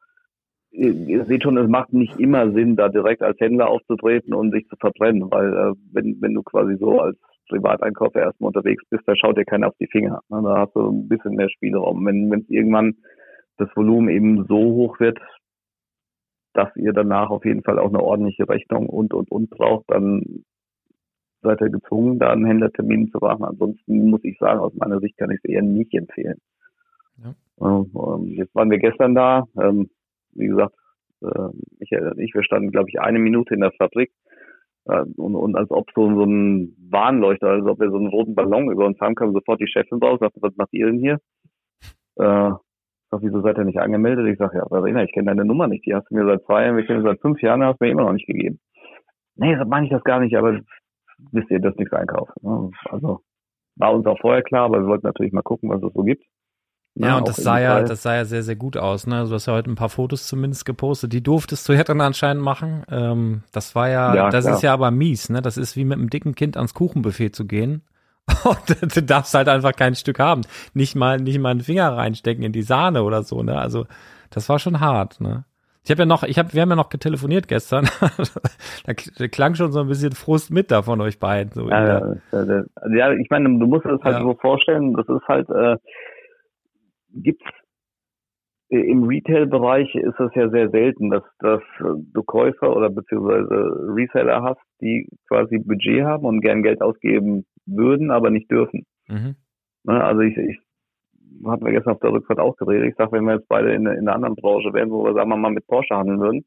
ihr, 0.72 0.92
ihr, 0.92 1.26
seht 1.26 1.44
schon, 1.44 1.58
es 1.58 1.70
macht 1.70 1.94
nicht 1.94 2.20
immer 2.20 2.52
Sinn, 2.52 2.76
da 2.76 2.90
direkt 2.90 3.22
als 3.22 3.40
Händler 3.40 3.70
aufzutreten 3.70 4.34
und 4.34 4.52
sich 4.52 4.68
zu 4.68 4.76
verbrennen, 4.78 5.30
weil 5.30 5.54
äh, 5.54 5.74
wenn, 5.94 6.18
wenn 6.22 6.34
du 6.34 6.42
quasi 6.42 6.76
so 6.78 7.00
als 7.00 7.18
Privateinkäufer 7.50 8.20
erstmal 8.20 8.48
unterwegs 8.50 8.84
bist, 8.90 9.04
da 9.06 9.16
schaut 9.16 9.38
dir 9.38 9.46
keiner 9.46 9.68
auf 9.68 9.78
die 9.80 9.88
Finger. 9.88 10.22
Ne? 10.30 10.42
Da 10.44 10.58
hast 10.60 10.76
du 10.76 10.90
ein 10.90 11.08
bisschen 11.08 11.36
mehr 11.36 11.50
Spielraum. 11.50 12.06
Wenn 12.06 12.32
es 12.34 12.50
irgendwann 12.50 12.96
das 13.58 13.70
Volumen 13.76 14.10
eben 14.10 14.46
so 14.48 14.58
hoch 14.58 15.00
wird, 15.00 15.20
dass 16.60 16.76
ihr 16.76 16.92
danach 16.92 17.30
auf 17.30 17.46
jeden 17.46 17.64
Fall 17.64 17.80
auch 17.80 17.88
eine 17.88 18.04
ordentliche 18.04 18.48
Rechnung 18.50 18.88
und, 18.88 19.14
und, 19.14 19.32
und 19.32 19.50
braucht, 19.50 19.86
dann 19.88 20.44
seid 21.42 21.62
ihr 21.62 21.70
gezwungen, 21.70 22.20
da 22.20 22.32
einen 22.32 22.46
Händlertermin 22.46 23.10
zu 23.12 23.20
machen. 23.20 23.46
Ansonsten 23.46 24.10
muss 24.10 24.24
ich 24.26 24.38
sagen, 24.40 24.60
aus 24.60 24.74
meiner 24.76 25.00
Sicht 25.00 25.18
kann 25.18 25.32
ich 25.32 25.40
es 25.42 25.50
eher 25.50 25.62
nicht 25.62 25.94
empfehlen. 25.94 26.40
Ja. 27.24 27.34
Ähm, 27.62 28.26
jetzt 28.26 28.54
waren 28.56 28.70
wir 28.70 28.78
gestern 28.78 29.16
da. 29.16 29.46
Ähm, 29.58 29.90
wie 30.34 30.48
gesagt, 30.48 30.76
äh, 31.22 31.50
Michael 31.80 32.12
und 32.12 32.20
ich, 32.20 32.34
wir 32.34 32.44
standen, 32.44 32.72
glaube 32.72 32.90
ich, 32.90 33.00
eine 33.00 33.20
Minute 33.20 33.54
in 33.54 33.62
der 33.62 33.72
Fabrik 33.72 34.12
äh, 34.86 35.06
und, 35.16 35.36
und 35.36 35.56
als 35.56 35.72
ob 35.72 35.90
so, 35.96 36.14
so 36.14 36.26
ein 36.26 36.76
Warnleuchter, 36.90 37.48
als 37.48 37.66
ob 37.66 37.80
wir 37.80 37.90
so 37.90 37.98
einen 37.98 38.08
roten 38.08 38.36
Ballon 38.36 38.70
über 38.70 38.86
uns 38.86 39.00
haben, 39.00 39.16
kam 39.16 39.32
sofort 39.32 39.62
die 39.62 39.68
Chefin 39.68 40.00
raus, 40.00 40.20
sagte, 40.20 40.42
was 40.42 40.58
macht 40.58 40.74
ihr 40.74 40.88
denn 40.88 41.00
hier? 41.00 41.20
Sag, 43.12 43.22
wieso 43.24 43.42
seid 43.42 43.58
ihr 43.58 43.66
nicht 43.66 43.80
angemeldet? 43.80 44.28
Ich 44.28 44.38
sage, 44.38 44.58
ja, 44.58 44.68
Verena, 44.68 45.04
ich 45.04 45.12
kenne 45.12 45.28
deine 45.28 45.46
Nummer 45.46 45.68
nicht. 45.68 45.86
Die 45.86 45.96
hast 45.96 46.10
du 46.10 46.16
mir 46.16 46.26
seit 46.26 46.44
zwei 46.46 46.66
Jahren, 46.66 46.78
wir 46.78 46.86
kennen 46.86 47.04
seit 47.04 47.20
fünf 47.22 47.42
Jahren, 47.42 47.64
hast 47.64 47.80
du 47.80 47.86
mir 47.86 47.92
immer 47.92 48.04
noch 48.04 48.14
nicht 48.14 48.28
gegeben. 48.28 48.60
Nee, 49.36 49.56
das 49.56 49.68
meine 49.68 49.86
ich 49.86 49.92
das 49.92 50.04
gar 50.04 50.20
nicht, 50.20 50.36
aber 50.36 50.60
wisst 51.32 51.50
ihr, 51.50 51.60
das 51.60 51.76
nichts 51.78 51.94
einkauft. 51.94 52.32
Ne? 52.42 52.72
Also 52.86 53.22
war 53.78 53.94
uns 53.94 54.06
auch 54.06 54.20
vorher 54.20 54.44
klar, 54.44 54.66
aber 54.66 54.82
wir 54.82 54.88
wollten 54.88 55.08
natürlich 55.08 55.32
mal 55.32 55.42
gucken, 55.42 55.70
was 55.70 55.82
es 55.82 55.94
so 55.94 56.04
gibt. 56.04 56.24
Ja, 56.96 57.08
ja 57.08 57.18
und 57.18 57.28
das 57.28 57.38
sah 57.38 57.60
ja, 57.60 57.82
das 57.82 58.04
sah 58.04 58.16
ja 58.16 58.26
sehr, 58.26 58.44
sehr 58.44 58.56
gut 58.56 58.76
aus. 58.76 59.08
Ne? 59.08 59.16
Also 59.16 59.32
du 59.32 59.36
hast 59.36 59.46
ja 59.46 59.54
heute 59.54 59.72
ein 59.72 59.76
paar 59.76 59.90
Fotos 59.90 60.28
zumindest 60.28 60.66
gepostet. 60.66 61.14
Die 61.14 61.24
durftest 61.24 61.68
du 61.70 61.74
ja 61.74 61.84
dann 61.84 62.02
anscheinend 62.02 62.44
machen. 62.44 62.84
Ähm, 62.92 63.44
das 63.54 63.74
war 63.74 63.90
ja, 63.90 64.14
ja 64.14 64.30
das 64.30 64.46
klar. 64.46 64.56
ist 64.56 64.64
ja 64.64 64.74
aber 64.74 64.92
mies. 64.92 65.30
Ne? 65.30 65.42
Das 65.42 65.58
ist 65.58 65.78
wie 65.78 65.86
mit 65.86 65.98
einem 65.98 66.10
dicken 66.10 66.36
Kind 66.36 66.58
ans 66.58 66.74
Kuchenbuffet 66.74 67.30
zu 67.30 67.48
gehen. 67.48 67.84
Und 68.44 68.96
du 68.96 69.04
darfst 69.04 69.34
halt 69.34 69.48
einfach 69.48 69.74
kein 69.76 69.96
Stück 69.96 70.20
haben. 70.20 70.42
Nicht 70.74 70.96
mal, 70.96 71.18
nicht 71.18 71.40
mal 71.40 71.50
einen 71.50 71.62
Finger 71.62 71.96
reinstecken 71.96 72.44
in 72.44 72.52
die 72.52 72.62
Sahne 72.62 73.04
oder 73.04 73.24
so. 73.24 73.44
Ne? 73.44 73.58
Also 73.58 73.86
das 74.30 74.50
war 74.50 74.60
schon 74.60 74.80
hart. 74.80 75.20
Ne? 75.22 75.46
Ich 75.84 75.92
habe 75.92 76.02
ja 76.02 76.06
noch, 76.06 76.24
ich 76.24 76.38
habe, 76.38 76.54
wir 76.54 76.62
haben 76.62 76.70
ja 76.70 76.76
noch 76.76 76.90
getelefoniert 76.90 77.48
gestern. 77.48 77.86
da 78.86 78.94
klang 79.28 79.56
schon 79.56 79.72
so 79.72 79.80
ein 79.80 79.88
bisschen 79.88 80.12
Frust 80.12 80.52
mit 80.52 80.72
da 80.72 80.82
von 80.82 81.02
euch 81.02 81.20
beiden. 81.20 81.52
So 81.52 81.70
ja, 81.70 82.16
ja, 82.32 82.64
ja, 82.92 83.12
ich 83.14 83.30
meine, 83.30 83.46
du 83.46 83.66
musst 83.66 83.86
es 83.86 84.02
halt 84.04 84.18
ja. 84.18 84.22
so 84.22 84.36
vorstellen. 84.36 84.94
Das 84.94 85.08
ist 85.08 85.28
halt 85.28 85.50
äh, 85.50 85.78
gibt's 87.14 87.46
äh, 88.70 88.80
im 88.80 89.04
Retail-Bereich 89.04 89.96
ist 89.96 90.20
es 90.20 90.32
ja 90.36 90.50
sehr 90.50 90.70
selten, 90.70 91.10
dass, 91.10 91.24
dass 91.40 91.62
du 91.80 92.24
Käufer 92.24 92.76
oder 92.76 92.90
beziehungsweise 92.90 93.50
Reseller 93.96 94.44
hast, 94.44 94.62
die 94.82 95.10
quasi 95.28 95.58
Budget 95.58 96.04
haben 96.04 96.26
und 96.26 96.42
gern 96.42 96.62
Geld 96.62 96.82
ausgeben 96.82 97.46
würden, 97.76 98.12
aber 98.12 98.30
nicht 98.30 98.50
dürfen. 98.52 98.86
Mhm. 99.08 99.36
Ne, 99.84 100.04
also 100.04 100.22
ich, 100.22 100.38
ich 100.38 100.60
hatten 101.46 101.66
wir 101.66 101.72
gestern 101.72 101.94
auf 101.94 102.00
der 102.00 102.12
Rückfahrt 102.12 102.40
auch 102.40 102.56
geredet. 102.58 102.90
Ich 102.90 102.96
sage, 102.96 103.14
wenn 103.14 103.26
wir 103.26 103.36
jetzt 103.36 103.48
beide 103.48 103.74
in, 103.74 103.86
in 103.86 104.08
einer 104.08 104.16
anderen 104.16 104.36
Branche 104.36 104.74
wären, 104.74 104.92
wo 104.92 105.06
wir, 105.06 105.14
sagen 105.14 105.30
wir 105.30 105.38
mal, 105.38 105.52
mit 105.52 105.68
Porsche 105.68 105.96
handeln 105.96 106.20
würden 106.20 106.46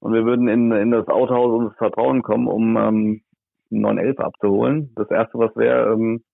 und 0.00 0.12
wir 0.12 0.24
würden 0.24 0.48
in, 0.48 0.72
in 0.72 0.90
das 0.90 1.06
Autohaus 1.08 1.52
unseres 1.52 1.76
Vertrauen 1.76 2.22
kommen, 2.22 2.48
um 2.48 2.76
ähm, 2.76 3.22
einen 3.70 3.82
911 3.82 4.18
abzuholen. 4.18 4.92
Das 4.96 5.10
Erste, 5.10 5.38
was 5.38 5.54
wäre, 5.56 5.92
ähm, 5.92 6.24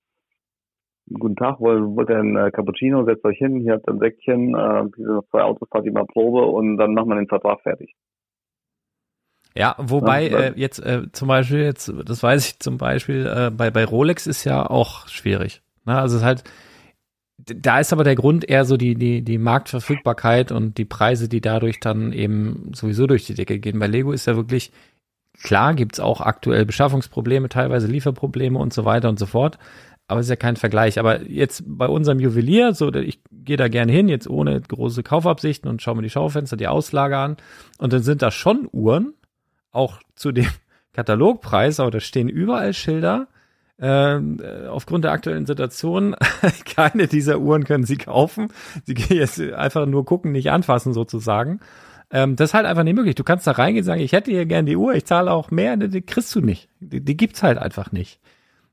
guten 1.13 1.37
Tag, 1.37 1.61
wollt, 1.61 1.85
wollt 1.85 2.09
ihr 2.09 2.19
ein 2.19 2.37
äh, 2.37 2.51
Cappuccino, 2.51 3.05
setzt 3.05 3.25
euch 3.25 3.39
hin, 3.39 3.61
hier 3.61 3.75
habt 3.75 3.87
ihr 3.89 3.95
ein 3.95 3.99
Säckchen, 3.99 4.55
äh, 4.55 4.85
diese 4.97 5.21
zwei 5.31 5.43
Autos, 5.43 5.69
fahrt 5.69 5.85
ihr 5.85 5.93
mal 5.93 6.07
Probe 6.07 6.47
und 6.47 6.79
dann 6.79 6.95
macht 6.95 7.07
man 7.07 7.19
den 7.19 7.29
Vertrag 7.29 7.61
fertig. 7.61 7.95
Ja, 9.55 9.75
wobei 9.79 10.29
äh, 10.29 10.53
jetzt 10.57 10.79
äh, 10.79 11.11
zum 11.13 11.29
Beispiel, 11.29 11.61
jetzt, 11.61 11.93
das 12.05 12.23
weiß 12.23 12.47
ich 12.47 12.59
zum 12.61 12.79
Beispiel, 12.79 13.27
äh, 13.27 13.51
bei, 13.51 13.71
bei 13.71 13.85
Rolex 13.85 14.27
ist 14.27 14.45
ja 14.45 14.69
auch 14.69 15.09
schwierig. 15.09 15.63
Ne? 15.85 15.99
Also 15.99 16.17
es 16.17 16.23
ist 16.23 16.27
halt, 16.27 16.45
da 17.39 17.81
ist 17.81 17.93
aber 17.93 18.05
der 18.05 18.15
Grund 18.15 18.49
eher 18.49 18.65
so 18.65 18.77
die, 18.77 18.95
die, 18.95 19.23
die 19.23 19.39
Marktverfügbarkeit 19.39 20.53
und 20.53 20.79
die 20.79 20.85
Preise, 20.85 21.29
die 21.29 21.41
dadurch 21.41 21.81
dann 21.81 22.13
eben 22.13 22.71
sowieso 22.75 23.07
durch 23.07 23.27
die 23.27 23.35
Decke 23.35 23.59
gehen. 23.59 23.79
Bei 23.79 23.87
Lego 23.87 24.13
ist 24.13 24.27
ja 24.27 24.37
wirklich, 24.37 24.71
klar 25.43 25.75
gibt's 25.75 25.99
auch 25.99 26.21
aktuell 26.21 26.65
Beschaffungsprobleme, 26.65 27.49
teilweise 27.49 27.87
Lieferprobleme 27.87 28.59
und 28.59 28.73
so 28.73 28.85
weiter 28.85 29.09
und 29.09 29.19
so 29.19 29.27
fort 29.27 29.59
aber 30.09 30.21
es 30.21 30.27
ist 30.27 30.31
ja 30.31 30.37
kein 30.37 30.57
Vergleich. 30.57 30.99
Aber 30.99 31.23
jetzt 31.29 31.63
bei 31.67 31.87
unserem 31.87 32.19
Juwelier, 32.19 32.73
so 32.73 32.93
ich 32.95 33.21
gehe 33.31 33.59
da 33.59 33.69
gerne 33.69 33.93
hin, 33.93 34.09
jetzt 34.09 34.29
ohne 34.29 34.59
große 34.59 35.03
Kaufabsichten 35.03 35.69
und 35.69 35.83
schaue 35.83 35.97
mir 35.97 36.03
die 36.03 36.11
Schaufenster, 36.11 36.57
die 36.57 36.67
Auslage 36.67 37.19
an. 37.19 37.37
Und 37.77 37.93
dann 37.93 38.03
sind 38.03 38.23
da 38.23 38.31
schon 38.31 38.69
Uhren, 38.73 39.13
auch 39.79 40.01
zu 40.15 40.33
dem 40.33 40.49
Katalogpreis, 40.93 41.81
aber 41.81 41.91
da 41.91 42.01
stehen 42.01 42.29
überall 42.29 42.75
Schilder. 42.75 43.29
Ähm, 43.81 44.41
äh, 44.43 44.67
aufgrund 44.67 45.05
der 45.05 45.13
aktuellen 45.13 45.47
Situation, 45.47 46.17
keine 46.65 47.07
dieser 47.07 47.39
Uhren 47.39 47.63
können 47.63 47.85
Sie 47.85 47.97
kaufen. 47.97 48.49
Sie 48.85 48.95
gehen 48.95 49.17
jetzt 49.17 49.41
einfach 49.41 49.87
nur 49.87 50.05
gucken, 50.05 50.33
nicht 50.33 50.51
anfassen 50.51 50.93
sozusagen. 50.93 51.61
Ähm, 52.11 52.35
das 52.35 52.51
ist 52.51 52.55
halt 52.55 52.67
einfach 52.67 52.83
nicht 52.83 52.97
möglich. 52.97 53.15
Du 53.15 53.23
kannst 53.23 53.47
da 53.47 53.53
reingehen 53.53 53.83
und 53.83 53.87
sagen, 53.87 54.01
ich 54.01 54.13
hätte 54.13 54.33
hier 54.33 54.47
gerne 54.47 54.69
die 54.69 54.77
Uhr, 54.77 54.95
ich 54.95 55.05
zahle 55.05 55.31
auch 55.31 55.53
mehr, 55.53 55.77
die, 55.77 55.89
die 55.89 56.03
kriegst 56.03 56.35
du 56.35 56.41
nicht. 56.41 56.69
Die, 56.81 57.05
die 57.05 57.17
gibt's 57.17 57.43
halt 57.43 57.59
einfach 57.59 57.93
nicht. 57.93 58.21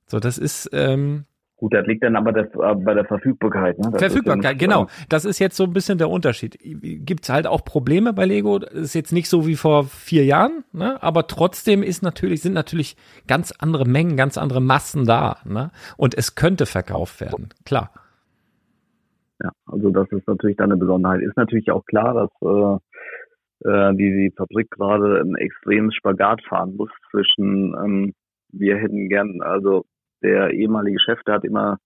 So, 0.07 0.19
das 0.19 0.39
ist 0.39 0.69
ähm, 0.73 1.25
Gut, 1.57 1.73
das 1.73 1.87
liegt 1.87 2.03
dann 2.03 2.17
aber 2.17 2.33
das, 2.33 2.47
äh, 2.47 2.75
bei 2.75 2.93
der 2.93 3.05
Verfügbarkeit. 3.05 3.79
Ne? 3.79 3.89
Das 3.91 4.01
Verfügbarkeit, 4.01 4.43
ja 4.43 4.53
genau. 4.53 4.87
Das 5.07 5.23
ist 5.23 5.39
jetzt 5.39 5.55
so 5.55 5.63
ein 5.63 5.71
bisschen 5.71 5.97
der 5.97 6.09
Unterschied. 6.09 6.57
Gibt 6.61 7.23
es 7.23 7.29
halt 7.29 7.47
auch 7.47 7.63
Probleme 7.63 8.11
bei 8.11 8.25
Lego. 8.25 8.59
Das 8.59 8.73
ist 8.73 8.93
jetzt 8.93 9.13
nicht 9.13 9.29
so 9.29 9.47
wie 9.47 9.55
vor 9.55 9.85
vier 9.85 10.25
Jahren, 10.25 10.65
ne? 10.73 11.01
aber 11.01 11.27
trotzdem 11.27 11.81
ist 11.81 12.03
natürlich, 12.03 12.41
sind 12.41 12.53
natürlich 12.53 12.97
ganz 13.27 13.53
andere 13.57 13.85
Mengen, 13.85 14.17
ganz 14.17 14.37
andere 14.37 14.59
Massen 14.59 15.05
da. 15.05 15.37
Ne? 15.45 15.71
Und 15.95 16.17
es 16.17 16.35
könnte 16.35 16.65
verkauft 16.65 17.21
werden, 17.21 17.49
klar. 17.63 17.91
Ja, 19.41 19.51
also 19.65 19.89
das 19.91 20.11
ist 20.11 20.27
natürlich 20.27 20.57
dann 20.57 20.71
eine 20.71 20.79
Besonderheit. 20.79 21.21
Ist 21.21 21.37
natürlich 21.37 21.71
auch 21.71 21.85
klar, 21.85 22.13
dass 22.13 22.81
äh, 23.63 23.69
äh 23.69 23.95
die, 23.95 24.11
die 24.11 24.33
Fabrik 24.35 24.71
gerade 24.71 25.21
ein 25.21 25.35
extremes 25.35 25.95
Spagat 25.95 26.41
fahren 26.43 26.75
muss 26.75 26.89
zwischen 27.11 27.75
ähm, 27.81 28.13
wir 28.51 28.77
hätten 28.77 29.09
gern, 29.09 29.41
also 29.41 29.85
der 30.21 30.51
ehemalige 30.51 30.99
Chef, 30.99 31.21
der 31.23 31.35
hat 31.35 31.43
immer, 31.43 31.77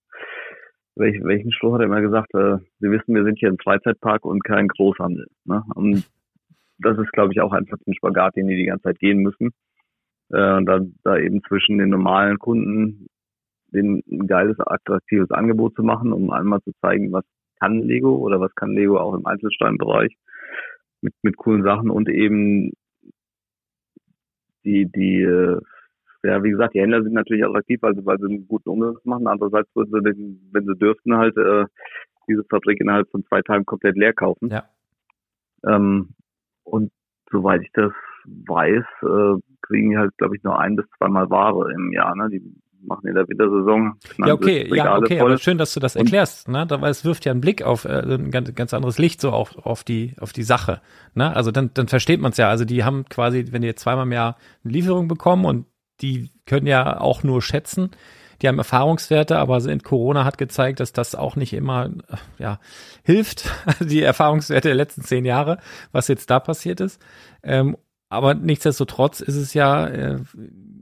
welch, 0.96 1.22
welchen 1.22 1.52
Spruch 1.52 1.74
hat 1.74 1.80
er 1.80 1.86
immer 1.86 2.00
gesagt, 2.00 2.34
äh, 2.34 2.58
Sie 2.80 2.90
wissen, 2.90 3.14
wir 3.14 3.24
sind 3.24 3.38
hier 3.38 3.48
ein 3.48 3.58
Freizeitpark 3.58 4.24
und 4.24 4.44
kein 4.44 4.68
Großhandel. 4.68 5.26
Ne? 5.44 5.62
Und 5.74 6.08
das 6.78 6.98
ist, 6.98 7.12
glaube 7.12 7.32
ich, 7.32 7.40
auch 7.40 7.52
einfach 7.52 7.78
ein 7.86 7.94
Spagat, 7.94 8.36
den 8.36 8.48
die 8.48 8.56
die 8.56 8.66
ganze 8.66 8.84
Zeit 8.84 8.98
gehen 8.98 9.18
müssen. 9.18 9.48
Äh, 10.30 10.62
da, 10.64 10.80
da 11.04 11.18
eben 11.18 11.42
zwischen 11.42 11.78
den 11.78 11.90
normalen 11.90 12.38
Kunden 12.38 13.06
den 13.72 14.02
ein 14.10 14.26
geiles, 14.26 14.58
attraktives 14.58 15.30
Angebot 15.30 15.74
zu 15.74 15.82
machen, 15.82 16.12
um 16.12 16.30
einmal 16.30 16.60
zu 16.62 16.72
zeigen, 16.80 17.12
was 17.12 17.24
kann 17.60 17.80
Lego 17.82 18.16
oder 18.16 18.40
was 18.40 18.54
kann 18.54 18.72
Lego 18.72 18.98
auch 18.98 19.14
im 19.14 19.26
Einzelsteinbereich 19.26 20.14
mit, 21.02 21.14
mit 21.22 21.36
coolen 21.36 21.62
Sachen 21.62 21.90
und 21.90 22.08
eben 22.08 22.72
die, 24.64 24.86
die 24.86 25.22
äh, 25.22 25.60
ja, 26.22 26.42
wie 26.42 26.50
gesagt, 26.50 26.74
die 26.74 26.80
Händler 26.80 27.02
sind 27.02 27.14
natürlich 27.14 27.44
attraktiv, 27.44 27.80
weil 27.82 27.94
sie, 27.94 28.04
weil 28.04 28.18
sie 28.18 28.26
einen 28.26 28.46
guten 28.46 28.68
Umsatz 28.68 29.04
machen. 29.04 29.26
Andererseits 29.26 29.68
würden 29.74 29.92
sie, 29.92 30.02
den, 30.02 30.48
wenn 30.52 30.66
sie 30.66 30.76
dürften, 30.76 31.16
halt 31.16 31.36
äh, 31.36 31.64
diese 32.28 32.44
Fabrik 32.44 32.80
innerhalb 32.80 33.10
von 33.10 33.24
zwei 33.24 33.42
Tagen 33.42 33.64
komplett 33.64 33.96
leer 33.96 34.12
kaufen. 34.12 34.50
Ja. 34.50 34.64
Ähm, 35.64 36.10
und 36.64 36.92
soweit 37.30 37.62
ich 37.62 37.70
das 37.72 37.92
weiß, 38.24 38.84
äh, 39.02 39.40
kriegen 39.62 39.90
die 39.90 39.98
halt, 39.98 40.16
glaube 40.18 40.36
ich, 40.36 40.42
nur 40.42 40.58
ein 40.58 40.76
bis 40.76 40.86
zweimal 40.98 41.30
Ware 41.30 41.72
im 41.72 41.92
Jahr. 41.92 42.14
Ne? 42.16 42.28
Die 42.30 42.42
machen 42.82 43.06
in 43.06 43.14
der 43.14 43.28
Wintersaison. 43.28 43.94
Ja, 44.18 44.32
okay, 44.32 44.66
ja, 44.74 44.96
okay, 44.96 45.18
voll. 45.18 45.30
aber 45.30 45.38
schön, 45.38 45.58
dass 45.58 45.74
du 45.74 45.80
das 45.80 45.96
erklärst, 45.96 46.48
ne? 46.48 46.66
Weil 46.68 46.90
es 46.90 47.04
wirft 47.04 47.24
ja 47.24 47.32
einen 47.32 47.40
Blick 47.40 47.62
auf 47.62 47.84
äh, 47.84 48.02
ein 48.02 48.30
ganz, 48.30 48.54
ganz 48.54 48.74
anderes 48.74 48.98
Licht 48.98 49.20
so 49.20 49.30
auf, 49.30 49.56
auf 49.58 49.84
die 49.84 50.14
auf 50.18 50.32
die 50.32 50.42
Sache. 50.42 50.80
Ne? 51.14 51.34
Also 51.34 51.50
dann, 51.50 51.70
dann 51.74 51.88
versteht 51.88 52.20
man 52.20 52.32
es 52.32 52.38
ja. 52.38 52.48
Also 52.48 52.64
die 52.64 52.84
haben 52.84 53.04
quasi, 53.08 53.46
wenn 53.50 53.62
die 53.62 53.68
jetzt 53.68 53.82
zweimal 53.82 54.06
im 54.06 54.12
Jahr 54.12 54.36
eine 54.64 54.72
Lieferung 54.72 55.08
bekommen 55.08 55.44
und 55.44 55.66
die 56.00 56.30
können 56.46 56.66
ja 56.66 57.00
auch 57.00 57.22
nur 57.22 57.42
schätzen. 57.42 57.90
Die 58.42 58.48
haben 58.48 58.58
Erfahrungswerte, 58.58 59.38
aber 59.38 59.60
sind 59.60 59.84
Corona 59.84 60.24
hat 60.24 60.38
gezeigt, 60.38 60.80
dass 60.80 60.92
das 60.92 61.14
auch 61.14 61.36
nicht 61.36 61.52
immer 61.52 61.90
ja, 62.38 62.58
hilft. 63.02 63.50
Die 63.80 64.02
Erfahrungswerte 64.02 64.68
der 64.68 64.76
letzten 64.76 65.02
zehn 65.02 65.24
Jahre, 65.24 65.58
was 65.92 66.08
jetzt 66.08 66.30
da 66.30 66.40
passiert 66.40 66.80
ist. 66.80 67.00
Ähm, 67.42 67.76
aber 68.08 68.34
nichtsdestotrotz 68.34 69.20
ist 69.20 69.36
es 69.36 69.54
ja 69.54 69.86
äh, 69.86 70.18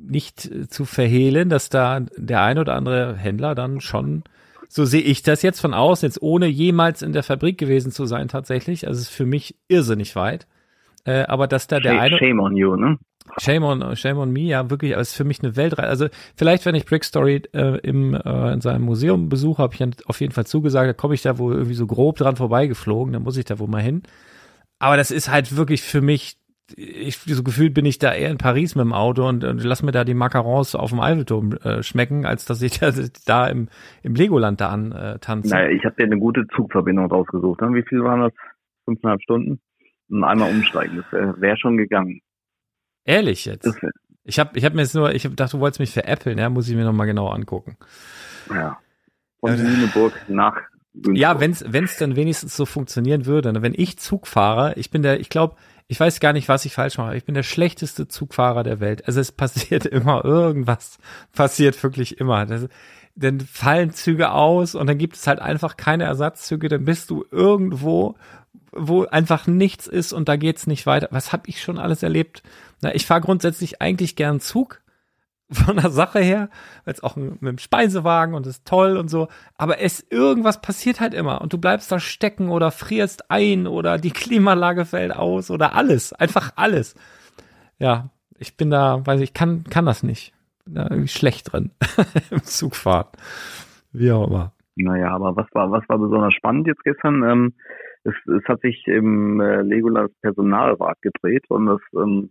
nicht 0.08 0.50
zu 0.70 0.84
verhehlen, 0.84 1.50
dass 1.50 1.68
da 1.68 2.00
der 2.16 2.42
ein 2.42 2.58
oder 2.58 2.74
andere 2.74 3.16
Händler 3.16 3.54
dann 3.54 3.80
schon, 3.80 4.24
so 4.68 4.84
sehe 4.84 5.02
ich 5.02 5.22
das 5.22 5.42
jetzt 5.42 5.60
von 5.60 5.74
außen, 5.74 6.08
jetzt 6.08 6.22
ohne 6.22 6.46
jemals 6.46 7.02
in 7.02 7.12
der 7.12 7.22
Fabrik 7.22 7.58
gewesen 7.58 7.92
zu 7.92 8.06
sein 8.06 8.28
tatsächlich, 8.28 8.86
also 8.86 8.98
es 8.98 9.08
ist 9.08 9.14
für 9.14 9.26
mich 9.26 9.56
irrsinnig 9.68 10.16
weit. 10.16 10.46
Äh, 11.08 11.24
aber 11.26 11.46
dass 11.46 11.66
da 11.66 11.80
der 11.80 12.00
eine. 12.00 12.18
Shame 12.18 12.40
on 12.40 12.54
you, 12.54 12.76
ne? 12.76 12.98
Shame 13.38 13.64
on, 13.64 13.96
shame 13.96 14.18
on 14.18 14.30
me, 14.30 14.40
ja, 14.40 14.68
wirklich, 14.68 14.92
aber 14.92 15.00
es 15.00 15.10
ist 15.10 15.16
für 15.16 15.24
mich 15.24 15.42
eine 15.42 15.56
Weltreise. 15.56 15.88
Also 15.88 16.06
vielleicht, 16.36 16.66
wenn 16.66 16.74
ich 16.74 16.84
Brick 16.84 17.04
Story 17.04 17.42
äh, 17.52 17.78
im, 17.78 18.14
äh, 18.14 18.52
in 18.52 18.60
seinem 18.60 18.82
Museum 18.82 19.28
besuche, 19.28 19.62
habe 19.62 19.74
ich 19.74 20.06
auf 20.06 20.20
jeden 20.20 20.32
Fall 20.32 20.46
zugesagt, 20.46 20.88
da 20.88 20.92
komme 20.92 21.14
ich 21.14 21.22
da 21.22 21.38
wohl 21.38 21.54
irgendwie 21.54 21.74
so 21.74 21.86
grob 21.86 22.16
dran 22.16 22.36
vorbeigeflogen, 22.36 23.12
dann 23.12 23.22
muss 23.22 23.36
ich 23.36 23.44
da 23.44 23.58
wohl 23.58 23.68
mal 23.68 23.82
hin. 23.82 24.02
Aber 24.78 24.96
das 24.96 25.10
ist 25.10 25.30
halt 25.30 25.56
wirklich 25.56 25.82
für 25.82 26.00
mich, 26.00 26.36
ich, 26.76 27.16
so 27.18 27.42
gefühlt 27.42 27.72
bin 27.72 27.86
ich 27.86 27.98
da 27.98 28.12
eher 28.12 28.30
in 28.30 28.38
Paris 28.38 28.74
mit 28.74 28.84
dem 28.84 28.92
Auto 28.92 29.26
und, 29.26 29.44
und 29.44 29.64
lass 29.64 29.82
mir 29.82 29.92
da 29.92 30.04
die 30.04 30.14
Macarons 30.14 30.74
auf 30.74 30.90
dem 30.90 31.00
Eiffelturm 31.00 31.52
äh, 31.52 31.82
schmecken, 31.82 32.26
als 32.26 32.44
dass 32.44 32.60
ich 32.60 32.78
da, 32.80 32.92
da 33.26 33.46
im, 33.46 33.68
im 34.02 34.14
Legoland 34.14 34.60
da 34.60 34.68
an 34.68 34.92
äh, 34.92 35.18
tanze. 35.20 35.54
Naja, 35.54 35.70
ich 35.70 35.84
habe 35.84 35.96
dir 35.96 36.04
eine 36.04 36.18
gute 36.18 36.46
Zugverbindung 36.54 37.06
rausgesucht. 37.06 37.60
Wie 37.60 37.84
viel 37.88 38.02
waren 38.04 38.20
das? 38.20 38.32
Fünfeinhalb 38.84 39.22
Stunden? 39.22 39.60
Und 40.08 40.24
einmal 40.24 40.50
umsteigen, 40.50 40.96
das 40.96 41.12
wäre 41.12 41.40
wär 41.40 41.56
schon 41.56 41.76
gegangen. 41.76 42.20
Ehrlich 43.04 43.44
jetzt? 43.44 43.68
Ich 44.24 44.38
habe 44.38 44.58
ich 44.58 44.64
hab 44.64 44.74
mir 44.74 44.82
jetzt 44.82 44.94
nur, 44.94 45.14
ich 45.14 45.24
hab 45.24 45.32
gedacht, 45.32 45.52
du 45.52 45.60
wolltest 45.60 45.80
mich 45.80 45.92
veräppeln, 45.92 46.38
ja, 46.38 46.50
muss 46.50 46.68
ich 46.68 46.76
mir 46.76 46.84
nochmal 46.84 47.06
genau 47.06 47.28
angucken. 47.28 47.76
Ja. 48.50 48.78
Von 49.40 49.56
ja, 49.56 49.62
Lüneburg 49.62 50.12
nach 50.28 50.56
Günzburg. 50.92 51.16
Ja, 51.16 51.40
wenn's 51.40 51.64
wenn's 51.66 51.96
dann 51.96 52.16
wenigstens 52.16 52.56
so 52.56 52.66
funktionieren 52.66 53.26
würde, 53.26 53.52
ne? 53.52 53.62
wenn 53.62 53.74
ich 53.74 53.98
Zug 53.98 54.26
fahre, 54.26 54.74
ich 54.74 54.90
bin 54.90 55.02
der, 55.02 55.20
ich 55.20 55.28
glaube, 55.28 55.56
Ich 55.90 55.98
weiß 55.98 56.20
gar 56.20 56.34
nicht, 56.34 56.48
was 56.50 56.66
ich 56.66 56.74
falsch 56.74 56.98
mache. 56.98 57.16
Ich 57.16 57.24
bin 57.24 57.34
der 57.34 57.42
schlechteste 57.42 58.08
Zugfahrer 58.08 58.62
der 58.62 58.78
Welt. 58.78 59.06
Also 59.06 59.20
es 59.20 59.32
passiert 59.32 59.86
immer 59.98 60.22
irgendwas. 60.22 60.98
Passiert 61.32 61.82
wirklich 61.82 62.20
immer. 62.20 62.44
Das, 62.44 62.68
dann 63.14 63.40
fallen 63.40 63.92
Züge 63.92 64.30
aus 64.30 64.74
und 64.74 64.86
dann 64.86 64.98
gibt 64.98 65.16
es 65.16 65.26
halt 65.26 65.40
einfach 65.40 65.76
keine 65.78 66.04
Ersatzzüge. 66.04 66.68
Dann 66.68 66.84
bist 66.84 67.08
du 67.08 67.24
irgendwo, 67.30 68.16
wo 68.78 69.04
einfach 69.04 69.46
nichts 69.46 69.86
ist 69.86 70.12
und 70.12 70.28
da 70.28 70.36
geht's 70.36 70.66
nicht 70.66 70.86
weiter. 70.86 71.08
Was 71.10 71.32
habe 71.32 71.48
ich 71.48 71.62
schon 71.62 71.78
alles 71.78 72.02
erlebt? 72.02 72.42
Na, 72.80 72.94
ich 72.94 73.06
fahre 73.06 73.20
grundsätzlich 73.20 73.80
eigentlich 73.80 74.16
gern 74.16 74.40
Zug 74.40 74.82
von 75.50 75.76
der 75.76 75.90
Sache 75.90 76.20
her, 76.20 76.50
weil 76.84 76.94
es 76.94 77.02
auch 77.02 77.16
mit 77.16 77.40
dem 77.42 77.58
Speisewagen 77.58 78.34
und 78.34 78.46
ist 78.46 78.66
toll 78.66 78.96
und 78.96 79.08
so, 79.08 79.28
aber 79.56 79.80
es 79.80 80.04
irgendwas 80.10 80.60
passiert 80.60 81.00
halt 81.00 81.14
immer 81.14 81.40
und 81.40 81.52
du 81.52 81.58
bleibst 81.58 81.90
da 81.90 82.00
stecken 82.00 82.50
oder 82.50 82.70
frierst 82.70 83.30
ein 83.30 83.66
oder 83.66 83.98
die 83.98 84.10
Klimaanlage 84.12 84.84
fällt 84.84 85.14
aus 85.14 85.50
oder 85.50 85.74
alles, 85.74 86.12
einfach 86.12 86.52
alles. 86.56 86.94
Ja, 87.78 88.10
ich 88.38 88.56
bin 88.56 88.70
da, 88.70 89.04
weiß 89.06 89.20
ich, 89.20 89.34
kann 89.34 89.64
kann 89.64 89.86
das 89.86 90.02
nicht. 90.02 90.32
Bin 90.64 90.74
da 90.74 90.82
irgendwie 90.82 91.08
schlecht 91.08 91.52
drin 91.52 91.70
im 92.30 92.44
Zugfahren. 92.44 93.08
Wie 93.92 94.12
auch 94.12 94.26
immer. 94.26 94.52
Naja, 94.80 95.10
aber 95.10 95.34
was 95.34 95.46
war, 95.52 95.70
was 95.72 95.88
war 95.88 95.98
besonders 95.98 96.34
spannend 96.34 96.66
jetzt 96.68 96.84
gestern? 96.84 97.24
Ähm, 97.24 97.54
es, 98.04 98.14
es 98.26 98.44
hat 98.46 98.60
sich 98.60 98.86
im 98.86 99.40
äh, 99.40 99.62
Legolas 99.62 100.10
Personalrat 100.22 101.02
gedreht 101.02 101.44
und 101.48 101.66
das 101.66 101.80
ähm, 101.94 102.30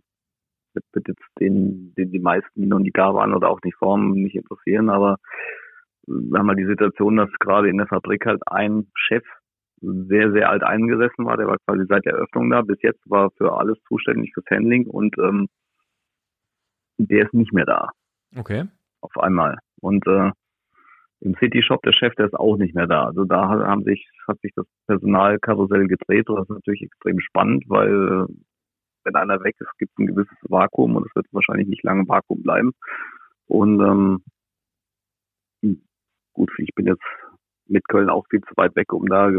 wird, 0.72 0.84
wird 0.92 1.08
jetzt 1.08 1.24
den, 1.40 1.92
den 1.94 2.10
die 2.10 2.18
meisten, 2.18 2.60
die 2.60 2.66
noch 2.66 2.78
nie 2.78 2.90
da 2.92 3.12
waren 3.14 3.34
oder 3.34 3.50
auch 3.50 3.60
nicht 3.64 3.76
formen, 3.76 4.12
nicht 4.12 4.34
interessieren, 4.34 4.88
aber 4.88 5.18
wir 6.06 6.38
haben 6.38 6.48
halt 6.48 6.58
die 6.58 6.66
Situation, 6.66 7.16
dass 7.16 7.30
gerade 7.38 7.68
in 7.68 7.76
der 7.76 7.86
Fabrik 7.86 8.24
halt 8.24 8.40
ein 8.46 8.86
Chef 8.94 9.24
sehr, 9.80 10.32
sehr 10.32 10.48
alt 10.48 10.62
eingesessen 10.62 11.26
war, 11.26 11.36
der 11.36 11.48
war 11.48 11.58
quasi 11.66 11.84
seit 11.86 12.06
der 12.06 12.14
Eröffnung 12.14 12.48
da, 12.50 12.62
bis 12.62 12.80
jetzt 12.82 13.02
war 13.04 13.30
für 13.36 13.52
alles 13.58 13.78
zuständig 13.86 14.32
fürs 14.32 14.46
Handling 14.50 14.86
und 14.86 15.16
ähm, 15.18 15.48
der 16.96 17.26
ist 17.26 17.34
nicht 17.34 17.52
mehr 17.52 17.66
da. 17.66 17.90
Okay. 18.36 18.64
Auf 19.02 19.16
einmal. 19.18 19.58
Und 19.80 20.06
äh, 20.06 20.32
im 21.20 21.34
City 21.40 21.62
Shop 21.62 21.82
der 21.82 21.92
Chef, 21.92 22.14
der 22.14 22.26
ist 22.26 22.34
auch 22.34 22.56
nicht 22.56 22.74
mehr 22.74 22.86
da. 22.86 23.04
Also 23.06 23.24
da 23.24 23.48
haben 23.48 23.84
sich, 23.84 24.08
hat 24.26 24.40
sich 24.40 24.52
das 24.54 24.66
Personalkarussell 24.86 25.88
gedreht 25.88 26.28
und 26.28 26.36
das 26.36 26.44
ist 26.44 26.54
natürlich 26.54 26.82
extrem 26.82 27.20
spannend, 27.20 27.64
weil 27.68 28.26
wenn 29.04 29.14
einer 29.16 29.42
weg 29.42 29.56
ist, 29.58 29.78
gibt 29.78 29.92
es 29.92 29.98
ein 29.98 30.06
gewisses 30.06 30.36
Vakuum 30.42 30.96
und 30.96 31.06
es 31.06 31.14
wird 31.14 31.26
wahrscheinlich 31.32 31.68
nicht 31.68 31.82
lange 31.82 32.06
Vakuum 32.06 32.42
bleiben. 32.42 32.72
Und 33.46 33.80
ähm, 33.80 34.22
hm, 35.62 35.82
gut, 36.34 36.50
ich 36.58 36.74
bin 36.74 36.86
jetzt 36.86 37.02
mit 37.66 37.86
Köln 37.88 38.10
auch 38.10 38.26
viel 38.30 38.40
zu 38.42 38.56
weit 38.56 38.76
weg, 38.76 38.92
um 38.92 39.06
da 39.06 39.30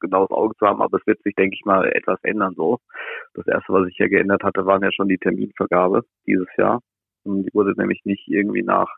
genaues 0.00 0.30
Auge 0.30 0.54
zu 0.56 0.66
haben, 0.66 0.80
aber 0.80 0.98
es 0.98 1.06
wird 1.06 1.22
sich, 1.22 1.34
denke 1.34 1.54
ich 1.54 1.64
mal, 1.64 1.86
etwas 1.88 2.18
ändern 2.22 2.54
so. 2.56 2.78
Das 3.34 3.46
erste, 3.46 3.72
was 3.72 3.86
sich 3.86 3.98
ja 3.98 4.08
geändert 4.08 4.42
hatte, 4.42 4.64
waren 4.66 4.82
ja 4.82 4.90
schon 4.92 5.08
die 5.08 5.18
Terminvergabe 5.18 6.02
dieses 6.26 6.48
Jahr. 6.56 6.80
Die 7.24 7.50
wurde 7.52 7.74
nämlich 7.76 8.00
nicht 8.04 8.26
irgendwie 8.28 8.62
nach 8.62 8.88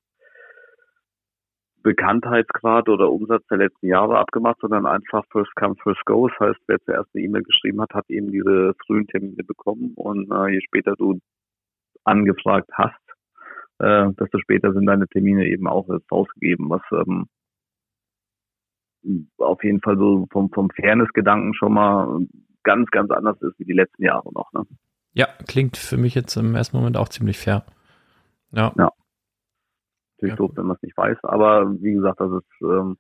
Bekanntheitsgrad 1.83 2.89
oder 2.89 3.11
Umsatz 3.11 3.47
der 3.49 3.59
letzten 3.59 3.87
Jahre 3.87 4.19
abgemacht, 4.19 4.59
sondern 4.61 4.87
einfach 4.87 5.25
First 5.31 5.55
Come, 5.57 5.75
First 5.83 6.05
Go. 6.05 6.29
Das 6.29 6.39
heißt, 6.39 6.61
wer 6.67 6.79
zuerst 6.81 7.11
eine 7.15 7.25
E-Mail 7.25 7.43
geschrieben 7.43 7.81
hat, 7.81 7.93
hat 7.95 8.09
eben 8.09 8.31
diese 8.31 8.75
frühen 8.87 9.07
Termine 9.07 9.43
bekommen 9.45 9.93
und 9.97 10.31
äh, 10.31 10.55
je 10.55 10.61
später 10.61 10.95
du 10.97 11.19
angefragt 12.05 12.71
hast, 12.73 12.95
äh, 13.79 14.13
desto 14.21 14.39
später 14.39 14.73
sind 14.73 14.87
deine 14.87 15.09
Termine 15.09 15.47
eben 15.47 15.67
auch 15.67 15.89
rausgegeben, 16.11 16.71
was 16.71 16.83
ähm, 16.93 17.27
auf 19.39 19.63
jeden 19.65 19.81
Fall 19.81 19.97
so 19.99 20.27
vom, 20.31 20.51
vom 20.51 20.71
Fairness-Gedanken 20.71 21.55
schon 21.55 21.75
mal 21.75 22.21
ganz, 22.63 22.91
ganz 22.91 23.11
anders 23.11 23.41
ist 23.43 23.59
wie 23.59 23.65
die 23.65 23.73
letzten 23.73 24.05
Jahre 24.05 24.33
noch. 24.33 24.53
Ne? 24.53 24.65
Ja, 25.15 25.27
klingt 25.49 25.77
für 25.77 25.97
mich 25.97 26.15
jetzt 26.15 26.37
im 26.37 26.55
ersten 26.55 26.77
Moment 26.77 26.97
auch 26.97 27.09
ziemlich 27.09 27.39
fair. 27.39 27.65
Ja. 28.53 28.73
ja 28.79 28.91
natürlich 30.23 30.33
ja. 30.33 30.37
doof, 30.37 30.53
wenn 30.57 30.67
man 30.67 30.77
es 30.77 30.83
nicht 30.83 30.97
weiß. 30.97 31.19
Aber 31.25 31.75
wie 31.81 31.93
gesagt, 31.93 32.21
das 32.21 32.33
ist 32.33 32.63
ähm, 32.63 32.97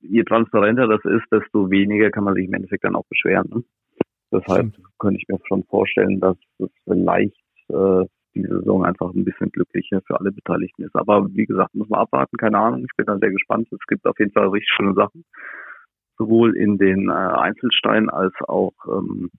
je 0.00 0.24
transparenter 0.24 0.86
das 0.86 1.04
ist, 1.04 1.26
desto 1.30 1.70
weniger 1.70 2.10
kann 2.10 2.24
man 2.24 2.34
sich 2.34 2.46
im 2.46 2.54
Endeffekt 2.54 2.84
dann 2.84 2.96
auch 2.96 3.06
beschweren. 3.08 3.48
Ne? 3.50 3.62
Deshalb 4.32 4.72
Stimmt. 4.72 4.98
könnte 4.98 5.18
ich 5.20 5.28
mir 5.28 5.38
schon 5.46 5.64
vorstellen, 5.64 6.20
dass 6.20 6.36
es 6.58 6.70
vielleicht 6.84 7.36
äh, 7.68 8.04
die 8.34 8.42
Saison 8.42 8.84
einfach 8.84 9.12
ein 9.12 9.24
bisschen 9.24 9.50
glücklicher 9.50 10.00
für 10.06 10.18
alle 10.18 10.30
Beteiligten 10.30 10.84
ist. 10.84 10.94
Aber 10.94 11.26
wie 11.34 11.46
gesagt, 11.46 11.74
muss 11.74 11.88
man 11.88 12.00
abwarten, 12.00 12.36
keine 12.36 12.58
Ahnung. 12.58 12.84
Ich 12.84 12.96
bin 12.96 13.06
dann 13.06 13.18
sehr 13.18 13.32
gespannt. 13.32 13.68
Es 13.72 13.84
gibt 13.88 14.06
auf 14.06 14.18
jeden 14.18 14.32
Fall 14.32 14.48
richtig 14.48 14.72
schöne 14.76 14.94
Sachen. 14.94 15.24
Sowohl 16.16 16.56
in 16.56 16.78
den 16.78 17.08
äh, 17.08 17.12
Einzelsteinen 17.12 18.08
als 18.08 18.34
auch 18.46 18.72
ähm, 18.86 19.30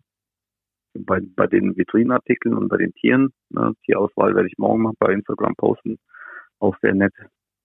bei, 0.93 1.19
bei 1.35 1.47
den 1.47 1.75
Vitrinenartikeln 1.77 2.55
und 2.55 2.69
bei 2.69 2.77
den 2.77 2.93
Tieren. 2.93 3.29
Ne, 3.49 3.73
Tierauswahl 3.85 4.35
werde 4.35 4.47
ich 4.47 4.57
morgen 4.57 4.83
mal 4.83 4.93
bei 4.99 5.13
Instagram 5.13 5.55
posten. 5.55 5.97
Auch 6.59 6.75
sehr 6.81 6.93
nett. 6.93 7.13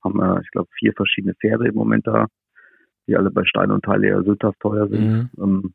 Haben 0.03 0.19
wir, 0.19 0.41
ich 0.43 0.51
glaube, 0.51 0.69
vier 0.79 0.93
verschiedene 0.95 1.35
Pferde 1.35 1.69
im 1.69 1.75
Moment 1.75 2.07
da, 2.07 2.27
die 3.07 3.17
alle 3.17 3.31
bei 3.31 3.45
Stein 3.45 3.71
und 3.71 3.85
Teile 3.85 4.09
eher 4.09 4.23
sündhaft 4.23 4.61
teuer 4.61 4.89
sind. 4.89 5.05
Mhm. 5.05 5.31
Ähm, 5.39 5.75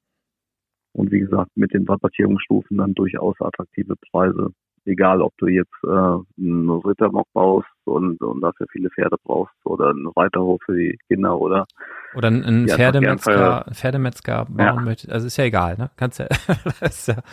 und 0.93 1.11
wie 1.11 1.19
gesagt, 1.19 1.51
mit 1.55 1.73
den 1.73 1.87
Rabattierungsstufen 1.87 2.77
dann 2.77 2.93
durchaus 2.93 3.35
attraktive 3.39 3.95
Preise 4.11 4.51
egal 4.85 5.21
ob 5.21 5.33
du 5.37 5.47
jetzt 5.47 5.71
äh, 5.83 5.87
einen 5.87 6.69
Rittermock 6.69 7.27
baust 7.33 7.67
und, 7.85 8.21
und 8.21 8.41
dafür 8.41 8.67
viele 8.71 8.89
Pferde 8.89 9.17
brauchst 9.23 9.53
oder 9.63 9.89
einen 9.89 10.07
Reiterhof 10.07 10.59
für 10.65 10.75
die 10.75 10.97
Kinder 11.07 11.37
oder 11.39 11.65
oder 12.13 12.27
einen 12.27 12.67
Pferdemetzger, 12.67 13.65
Pferdemetzger 13.73 14.45
bauen 14.45 14.57
ja. 14.57 14.73
möchtest. 14.75 15.11
Also 15.11 15.27
ist 15.27 15.37
ja 15.37 15.45
egal, 15.45 15.77
ne? 15.77 15.91
Kannst 15.95 16.19
ja, 16.19 16.27
ja 17.07 17.23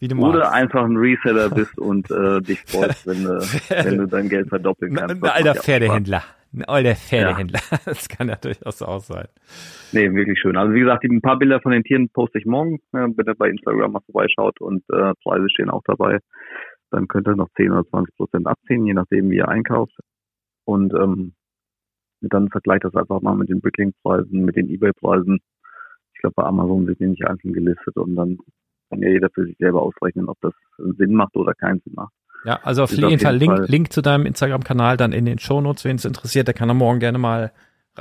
wie 0.00 0.08
du 0.08 0.16
Oder 0.18 0.52
einfach 0.52 0.84
ein 0.84 0.96
Reseller 0.96 1.48
bist 1.50 1.78
und 1.78 2.10
äh, 2.10 2.40
dich 2.40 2.60
freust, 2.66 3.06
wenn, 3.06 3.24
du, 3.24 3.38
wenn 3.38 3.98
du 3.98 4.06
dein 4.06 4.28
Geld 4.28 4.48
verdoppeln 4.48 4.94
kannst. 4.94 5.22
Ein 5.22 5.30
alter 5.30 5.54
Pferdehändler. 5.54 6.22
Ein 6.52 6.64
alter 6.64 6.94
Pferdehändler. 6.94 7.60
Ja. 7.70 7.78
Das 7.84 8.08
kann 8.08 8.28
ja 8.28 8.36
durchaus 8.36 8.82
auch 8.82 9.00
sein. 9.00 9.26
Nee, 9.92 10.12
wirklich 10.12 10.38
schön. 10.40 10.56
Also 10.56 10.72
wie 10.74 10.80
gesagt, 10.80 11.04
ein 11.04 11.20
paar 11.20 11.38
Bilder 11.38 11.60
von 11.60 11.72
den 11.72 11.84
Tieren 11.84 12.08
poste 12.08 12.38
ich 12.38 12.46
morgen. 12.46 12.80
Ja, 12.92 13.06
bitte 13.08 13.34
bei 13.34 13.48
Instagram 13.48 13.92
mal 13.92 14.00
vorbeischaut 14.10 14.60
und 14.60 14.82
äh, 14.90 15.12
Preise 15.22 15.48
stehen 15.50 15.70
auch 15.70 15.82
dabei 15.84 16.18
dann 16.94 17.08
könnt 17.08 17.26
ihr 17.26 17.34
noch 17.34 17.48
10 17.56 17.72
oder 17.72 17.84
20 17.88 18.16
Prozent 18.16 18.46
abziehen, 18.46 18.86
je 18.86 18.94
nachdem, 18.94 19.30
wie 19.30 19.36
ihr 19.36 19.48
einkauft. 19.48 19.96
Und 20.64 20.94
ähm, 20.94 21.34
dann 22.20 22.48
vergleicht 22.48 22.84
das 22.84 22.94
einfach 22.94 23.20
mal 23.20 23.34
mit 23.34 23.48
den 23.48 23.60
Bricklink-Preisen, 23.60 24.44
mit 24.44 24.56
den 24.56 24.70
Ebay-Preisen. 24.70 25.40
Ich 26.14 26.20
glaube, 26.20 26.34
bei 26.36 26.44
Amazon 26.44 26.86
sind 26.86 27.00
die 27.00 27.06
nicht 27.06 27.26
einzeln 27.26 27.52
gelistet 27.52 27.96
und 27.96 28.14
dann 28.14 28.38
kann 28.88 29.02
ja 29.02 29.10
jeder 29.10 29.28
für 29.30 29.44
sich 29.44 29.56
selber 29.58 29.82
ausrechnen, 29.82 30.28
ob 30.28 30.38
das 30.40 30.52
Sinn 30.96 31.14
macht 31.14 31.36
oder 31.36 31.52
keinen 31.54 31.80
Sinn 31.80 31.94
macht. 31.94 32.12
Ja, 32.44 32.60
also 32.62 32.84
auf 32.84 32.90
jeden, 32.92 33.04
auf 33.04 33.10
jeden 33.10 33.22
Fall 33.22 33.36
Link, 33.36 33.68
Link 33.68 33.92
zu 33.92 34.00
deinem 34.00 34.26
Instagram-Kanal 34.26 34.96
dann 34.96 35.12
in 35.12 35.24
den 35.24 35.38
Shownotes, 35.38 35.84
wen 35.84 35.96
es 35.96 36.04
interessiert, 36.04 36.46
der 36.46 36.54
kann 36.54 36.68
er 36.68 36.74
morgen 36.74 37.00
gerne 37.00 37.18
mal, 37.18 37.52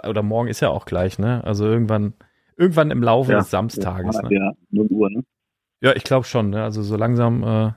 oder 0.08 0.22
morgen 0.22 0.50
ist 0.50 0.60
ja 0.60 0.70
auch 0.70 0.86
gleich, 0.86 1.18
ne? 1.18 1.44
Also 1.44 1.66
irgendwann, 1.66 2.14
irgendwann 2.58 2.92
im 2.92 3.02
Laufe 3.02 3.32
ja, 3.32 3.40
des 3.40 3.50
Samstages. 3.50 4.16
Ja, 4.16 4.30
ne? 4.30 4.36
ja, 4.36 4.52
0 4.72 4.88
Uhr, 4.90 5.10
ne? 5.10 5.24
Ja, 5.82 5.96
ich 5.96 6.04
glaube 6.04 6.26
schon, 6.26 6.50
ne? 6.50 6.64
Also 6.64 6.82
so 6.82 6.96
langsam 6.96 7.44
äh, 7.44 7.72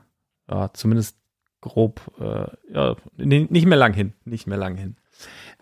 ja, 0.49 0.73
zumindest 0.73 1.19
grob, 1.61 2.01
äh, 2.21 2.47
ja, 2.73 2.97
nicht 3.17 3.67
mehr 3.67 3.79
lang 3.79 3.93
hin, 3.93 4.13
nicht 4.25 4.47
mehr 4.47 4.59
lang 4.59 4.77
hin. 4.77 4.97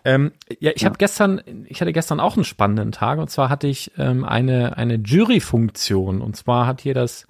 Ähm, 0.03 0.33
ja, 0.59 0.71
ich 0.75 0.83
ja. 0.83 0.89
habe 0.89 0.97
gestern, 0.97 1.41
ich 1.65 1.81
hatte 1.81 1.93
gestern 1.93 2.19
auch 2.19 2.35
einen 2.35 2.43
spannenden 2.43 2.91
Tag 2.91 3.17
und 3.17 3.29
zwar 3.29 3.49
hatte 3.49 3.67
ich 3.67 3.91
ähm, 3.97 4.23
eine 4.23 4.77
eine 4.77 4.95
Juryfunktion 4.95 6.21
und 6.21 6.35
zwar 6.35 6.67
hat 6.67 6.81
hier 6.81 6.93
das 6.93 7.27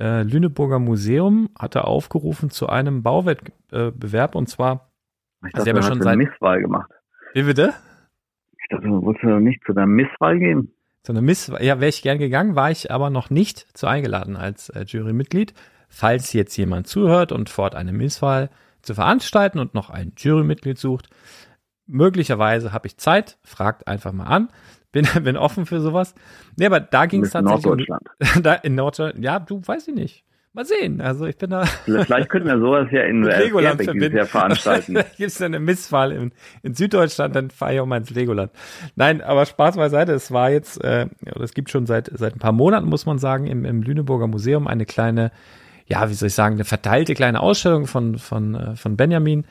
äh, 0.00 0.22
Lüneburger 0.22 0.80
Museum 0.80 1.50
hatte 1.56 1.84
aufgerufen 1.84 2.50
zu 2.50 2.68
einem 2.68 3.02
Bauwettbewerb 3.02 4.34
und 4.34 4.48
zwar 4.48 4.90
ich 5.46 5.52
dachte, 5.52 5.74
also 5.74 5.88
schon 5.88 6.02
seit 6.02 6.16
Misswahl 6.16 6.60
gemacht. 6.60 6.90
Wie 7.34 7.44
bitte? 7.44 7.74
Ich 8.58 8.68
dachte, 8.70 8.88
du 8.88 9.02
wolltest 9.02 9.24
nicht 9.24 9.62
zu 9.64 9.72
der 9.72 9.86
Misswahl 9.86 10.38
gehen. 10.38 10.74
Zu 11.04 11.12
einer 11.12 11.22
Misswahl, 11.22 11.62
ja, 11.62 11.78
wäre 11.78 11.88
ich 11.88 12.02
gern 12.02 12.18
gegangen, 12.18 12.56
war 12.56 12.72
ich 12.72 12.90
aber 12.90 13.10
noch 13.10 13.30
nicht 13.30 13.58
zu 13.76 13.86
eingeladen 13.86 14.36
als 14.36 14.70
äh, 14.70 14.84
Jurymitglied 14.84 15.54
falls 15.88 16.32
jetzt 16.32 16.56
jemand 16.56 16.86
zuhört 16.86 17.32
und 17.32 17.48
fort 17.50 17.74
eine 17.74 17.92
Misswahl 17.92 18.50
zu 18.82 18.94
veranstalten 18.94 19.58
und 19.58 19.74
noch 19.74 19.90
ein 19.90 20.12
Jurymitglied 20.16 20.78
sucht, 20.78 21.08
möglicherweise 21.86 22.72
habe 22.72 22.86
ich 22.86 22.96
Zeit, 22.98 23.38
fragt 23.42 23.88
einfach 23.88 24.12
mal 24.12 24.26
an. 24.26 24.48
Bin, 24.92 25.06
bin 25.24 25.36
offen 25.36 25.66
für 25.66 25.80
sowas. 25.80 26.14
Nee, 26.56 26.66
aber 26.66 26.80
da 26.80 27.06
ging 27.06 27.22
es 27.22 27.32
tatsächlich. 27.32 27.64
Norddeutschland. 27.64 28.02
Um, 28.36 28.42
da 28.42 28.54
in 28.54 28.74
Norddeutschland. 28.74 29.24
Ja, 29.24 29.38
du 29.38 29.60
weiß 29.64 29.88
ich 29.88 29.94
nicht. 29.94 30.24
Mal 30.54 30.64
sehen. 30.64 31.02
Also 31.02 31.26
ich 31.26 31.36
bin 31.36 31.50
da. 31.50 31.66
Vielleicht 31.66 32.30
könnten 32.30 32.48
wir 32.48 32.58
sowas 32.58 32.88
ja 32.90 33.02
in 33.02 33.22
Legoland 33.22 33.82
verbinden. 33.82 34.24
veranstalten. 34.24 34.94
Gibt 34.94 35.30
es 35.30 35.42
eine 35.42 35.60
Misswahl 35.60 36.10
in, 36.10 36.32
in 36.62 36.74
Süddeutschland, 36.74 37.36
dann 37.36 37.50
fahre 37.50 37.74
ich 37.74 37.80
auch 37.80 37.86
mal 37.86 37.98
ins 37.98 38.10
Legoland. 38.10 38.50
Nein, 38.96 39.20
aber 39.20 39.44
Spaß 39.44 39.76
beiseite. 39.76 40.12
Es 40.12 40.32
war 40.32 40.50
jetzt, 40.50 40.82
äh, 40.82 41.06
es 41.38 41.52
gibt 41.52 41.70
schon 41.70 41.84
seit 41.84 42.10
seit 42.14 42.34
ein 42.34 42.38
paar 42.38 42.52
Monaten, 42.52 42.88
muss 42.88 43.04
man 43.04 43.18
sagen, 43.18 43.46
im, 43.46 43.66
im 43.66 43.82
Lüneburger 43.82 44.26
Museum 44.26 44.66
eine 44.66 44.86
kleine 44.86 45.32
ja, 45.88 46.08
wie 46.10 46.14
soll 46.14 46.28
ich 46.28 46.34
sagen, 46.34 46.54
eine 46.54 46.64
verteilte 46.64 47.14
kleine 47.14 47.40
Ausstellung 47.40 47.86
von, 47.86 48.18
von, 48.18 48.54
äh, 48.54 48.76
von 48.76 48.96
Benjamin, 48.96 49.44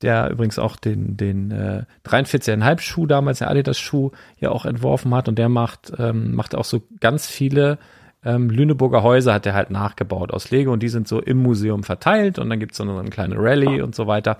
der 0.00 0.30
übrigens 0.30 0.58
auch 0.58 0.76
den, 0.76 1.16
den 1.16 1.50
äh, 1.50 1.84
43,5 2.06 2.80
Schuh 2.80 3.06
damals, 3.06 3.38
der 3.38 3.50
Adidas 3.50 3.78
Schuh, 3.78 4.10
ja 4.38 4.50
auch 4.50 4.64
entworfen 4.64 5.14
hat. 5.14 5.28
Und 5.28 5.38
der 5.38 5.48
macht, 5.48 5.92
ähm, 5.98 6.34
macht 6.34 6.54
auch 6.54 6.64
so 6.64 6.82
ganz 7.00 7.26
viele 7.26 7.78
ähm, 8.24 8.50
Lüneburger 8.50 9.02
Häuser 9.02 9.34
hat 9.34 9.46
er 9.46 9.54
halt 9.54 9.70
nachgebaut 9.70 10.32
aus 10.32 10.50
Lego. 10.50 10.72
Und 10.72 10.82
die 10.82 10.88
sind 10.88 11.06
so 11.06 11.20
im 11.20 11.38
Museum 11.38 11.82
verteilt. 11.82 12.38
Und 12.38 12.50
dann 12.50 12.58
gibt's 12.58 12.78
so 12.78 12.84
eine 12.84 13.10
kleine 13.10 13.36
Rallye 13.36 13.82
und 13.82 13.94
so 13.94 14.06
weiter. 14.06 14.38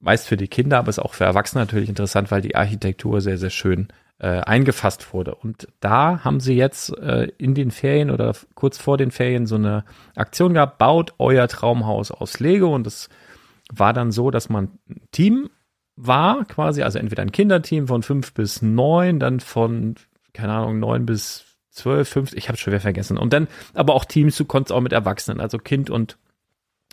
Meist 0.00 0.28
für 0.28 0.36
die 0.36 0.48
Kinder, 0.48 0.78
aber 0.78 0.90
ist 0.90 1.00
auch 1.00 1.14
für 1.14 1.24
Erwachsene 1.24 1.62
natürlich 1.62 1.88
interessant, 1.88 2.30
weil 2.30 2.42
die 2.42 2.54
Architektur 2.54 3.20
sehr, 3.20 3.38
sehr 3.38 3.50
schön 3.50 3.88
äh, 4.18 4.40
eingefasst 4.40 5.12
wurde. 5.12 5.34
Und 5.34 5.68
da 5.80 6.24
haben 6.24 6.40
sie 6.40 6.54
jetzt 6.54 6.96
äh, 6.98 7.28
in 7.38 7.54
den 7.54 7.70
Ferien 7.70 8.10
oder 8.10 8.34
kurz 8.54 8.78
vor 8.78 8.96
den 8.96 9.10
Ferien 9.10 9.46
so 9.46 9.54
eine 9.54 9.84
Aktion 10.16 10.54
gehabt, 10.54 10.78
baut 10.78 11.14
euer 11.18 11.46
Traumhaus 11.48 12.10
aus 12.10 12.40
Lego 12.40 12.74
und 12.74 12.86
es 12.86 13.08
war 13.70 13.92
dann 13.92 14.10
so, 14.10 14.30
dass 14.30 14.48
man 14.48 14.78
ein 14.88 15.00
Team 15.12 15.50
war 15.96 16.44
quasi, 16.44 16.82
also 16.82 16.98
entweder 16.98 17.22
ein 17.22 17.32
Kinderteam 17.32 17.88
von 17.88 18.02
fünf 18.02 18.32
bis 18.32 18.62
neun, 18.62 19.18
dann 19.18 19.40
von, 19.40 19.96
keine 20.32 20.52
Ahnung, 20.52 20.78
neun 20.78 21.06
bis 21.06 21.44
12, 21.72 22.08
15, 22.08 22.38
ich 22.38 22.48
habe 22.48 22.58
schon 22.58 22.72
wieder 22.72 22.80
vergessen. 22.80 23.18
Und 23.18 23.32
dann 23.32 23.48
aber 23.74 23.94
auch 23.94 24.04
Teams, 24.04 24.36
du 24.36 24.44
konntest 24.44 24.72
auch 24.72 24.80
mit 24.80 24.92
Erwachsenen, 24.92 25.40
also 25.40 25.58
Kind 25.58 25.90
und 25.90 26.16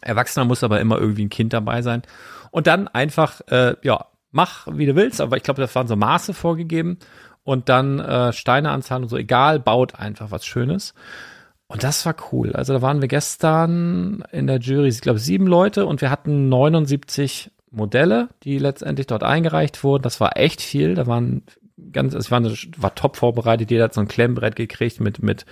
Erwachsener 0.01 0.45
muss 0.45 0.63
aber 0.63 0.79
immer 0.81 0.99
irgendwie 0.99 1.25
ein 1.25 1.29
Kind 1.29 1.53
dabei 1.53 1.81
sein. 1.81 2.03
Und 2.51 2.67
dann 2.67 2.87
einfach, 2.87 3.41
äh, 3.47 3.75
ja, 3.81 4.07
mach, 4.35 4.67
wie 4.71 4.85
du 4.85 4.95
willst, 4.95 5.21
aber 5.21 5.37
ich 5.37 5.43
glaube, 5.43 5.61
das 5.61 5.73
waren 5.75 5.87
so 5.87 5.95
Maße 5.95 6.33
vorgegeben. 6.33 6.97
Und 7.43 7.69
dann 7.69 7.99
äh, 7.99 8.33
Steine 8.33 8.71
anzahlen 8.71 9.03
und 9.03 9.09
so, 9.09 9.17
egal, 9.17 9.59
baut 9.59 9.99
einfach 9.99 10.31
was 10.31 10.45
Schönes. 10.47 10.95
Und 11.67 11.83
das 11.83 12.05
war 12.05 12.15
cool. 12.31 12.53
Also 12.53 12.73
da 12.73 12.81
waren 12.81 13.01
wir 13.01 13.07
gestern 13.07 14.23
in 14.31 14.47
der 14.47 14.57
Jury, 14.57 14.87
ich 14.87 15.01
glaube, 15.01 15.19
sieben 15.19 15.45
Leute 15.45 15.85
und 15.85 16.01
wir 16.01 16.09
hatten 16.09 16.49
79 16.49 17.51
Modelle, 17.71 18.29
die 18.43 18.57
letztendlich 18.57 19.07
dort 19.07 19.23
eingereicht 19.23 19.83
wurden. 19.83 20.03
Das 20.03 20.19
war 20.19 20.37
echt 20.37 20.61
viel. 20.61 20.95
Da 20.95 21.05
waren 21.05 21.43
ganz, 21.91 22.15
es 22.15 22.31
war, 22.31 22.41
war 22.43 22.95
top 22.95 23.15
vorbereitet. 23.15 23.69
Jeder 23.69 23.85
hat 23.85 23.93
so 23.93 24.01
ein 24.01 24.07
Klemmbrett 24.07 24.55
gekriegt 24.55 24.99
mit, 24.99 25.21
mit 25.21 25.45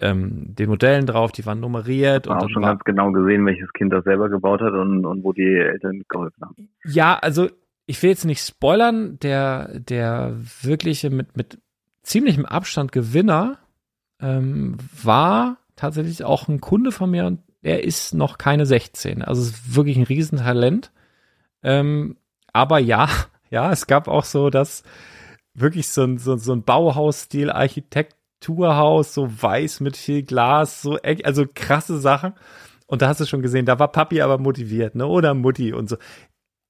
ähm, 0.00 0.54
den 0.54 0.68
Modellen 0.68 1.06
drauf, 1.06 1.32
die 1.32 1.46
waren 1.46 1.60
nummeriert. 1.60 2.26
Man 2.26 2.38
und 2.38 2.44
auch 2.44 2.50
schon 2.50 2.62
war, 2.62 2.70
ganz 2.70 2.84
genau 2.84 3.10
gesehen, 3.12 3.44
welches 3.44 3.72
Kind 3.72 3.92
das 3.92 4.04
selber 4.04 4.28
gebaut 4.28 4.60
hat 4.60 4.72
und, 4.72 5.04
und 5.04 5.24
wo 5.24 5.32
die 5.32 5.56
Eltern 5.56 6.02
geholfen 6.08 6.44
haben. 6.44 6.68
Ja, 6.84 7.18
also 7.18 7.48
ich 7.86 8.02
will 8.02 8.10
jetzt 8.10 8.24
nicht 8.24 8.40
spoilern, 8.40 9.18
der, 9.20 9.78
der 9.78 10.36
wirkliche 10.62 11.10
mit, 11.10 11.36
mit 11.36 11.58
ziemlichem 12.02 12.46
Abstand 12.46 12.92
Gewinner 12.92 13.58
ähm, 14.20 14.76
war 15.02 15.58
tatsächlich 15.76 16.24
auch 16.24 16.48
ein 16.48 16.60
Kunde 16.60 16.92
von 16.92 17.10
mir 17.10 17.26
und 17.26 17.40
er 17.62 17.84
ist 17.84 18.14
noch 18.14 18.38
keine 18.38 18.66
16. 18.66 19.22
Also 19.22 19.42
ist 19.42 19.74
wirklich 19.74 19.96
ein 19.96 20.04
Riesentalent. 20.04 20.92
Ähm, 21.62 22.16
aber 22.52 22.78
ja, 22.78 23.08
ja, 23.50 23.72
es 23.72 23.86
gab 23.86 24.08
auch 24.08 24.24
so 24.24 24.50
das, 24.50 24.82
wirklich 25.54 25.88
so 25.88 26.04
ein, 26.04 26.18
so, 26.18 26.36
so 26.36 26.52
ein 26.52 26.62
Bauhausstil, 26.62 27.50
Architekturhaus, 27.50 29.14
so 29.14 29.30
weiß 29.42 29.80
mit 29.80 29.96
viel 29.96 30.22
Glas, 30.22 30.82
so, 30.82 30.98
also 31.24 31.44
krasse 31.52 31.98
Sachen. 31.98 32.34
Und 32.86 33.02
da 33.02 33.08
hast 33.08 33.20
du 33.20 33.26
schon 33.26 33.42
gesehen, 33.42 33.64
da 33.64 33.78
war 33.78 33.88
Papi 33.88 34.20
aber 34.20 34.38
motiviert, 34.38 34.94
ne? 34.94 35.06
Oder 35.06 35.32
Mutti 35.32 35.72
und 35.72 35.88
so. 35.88 35.96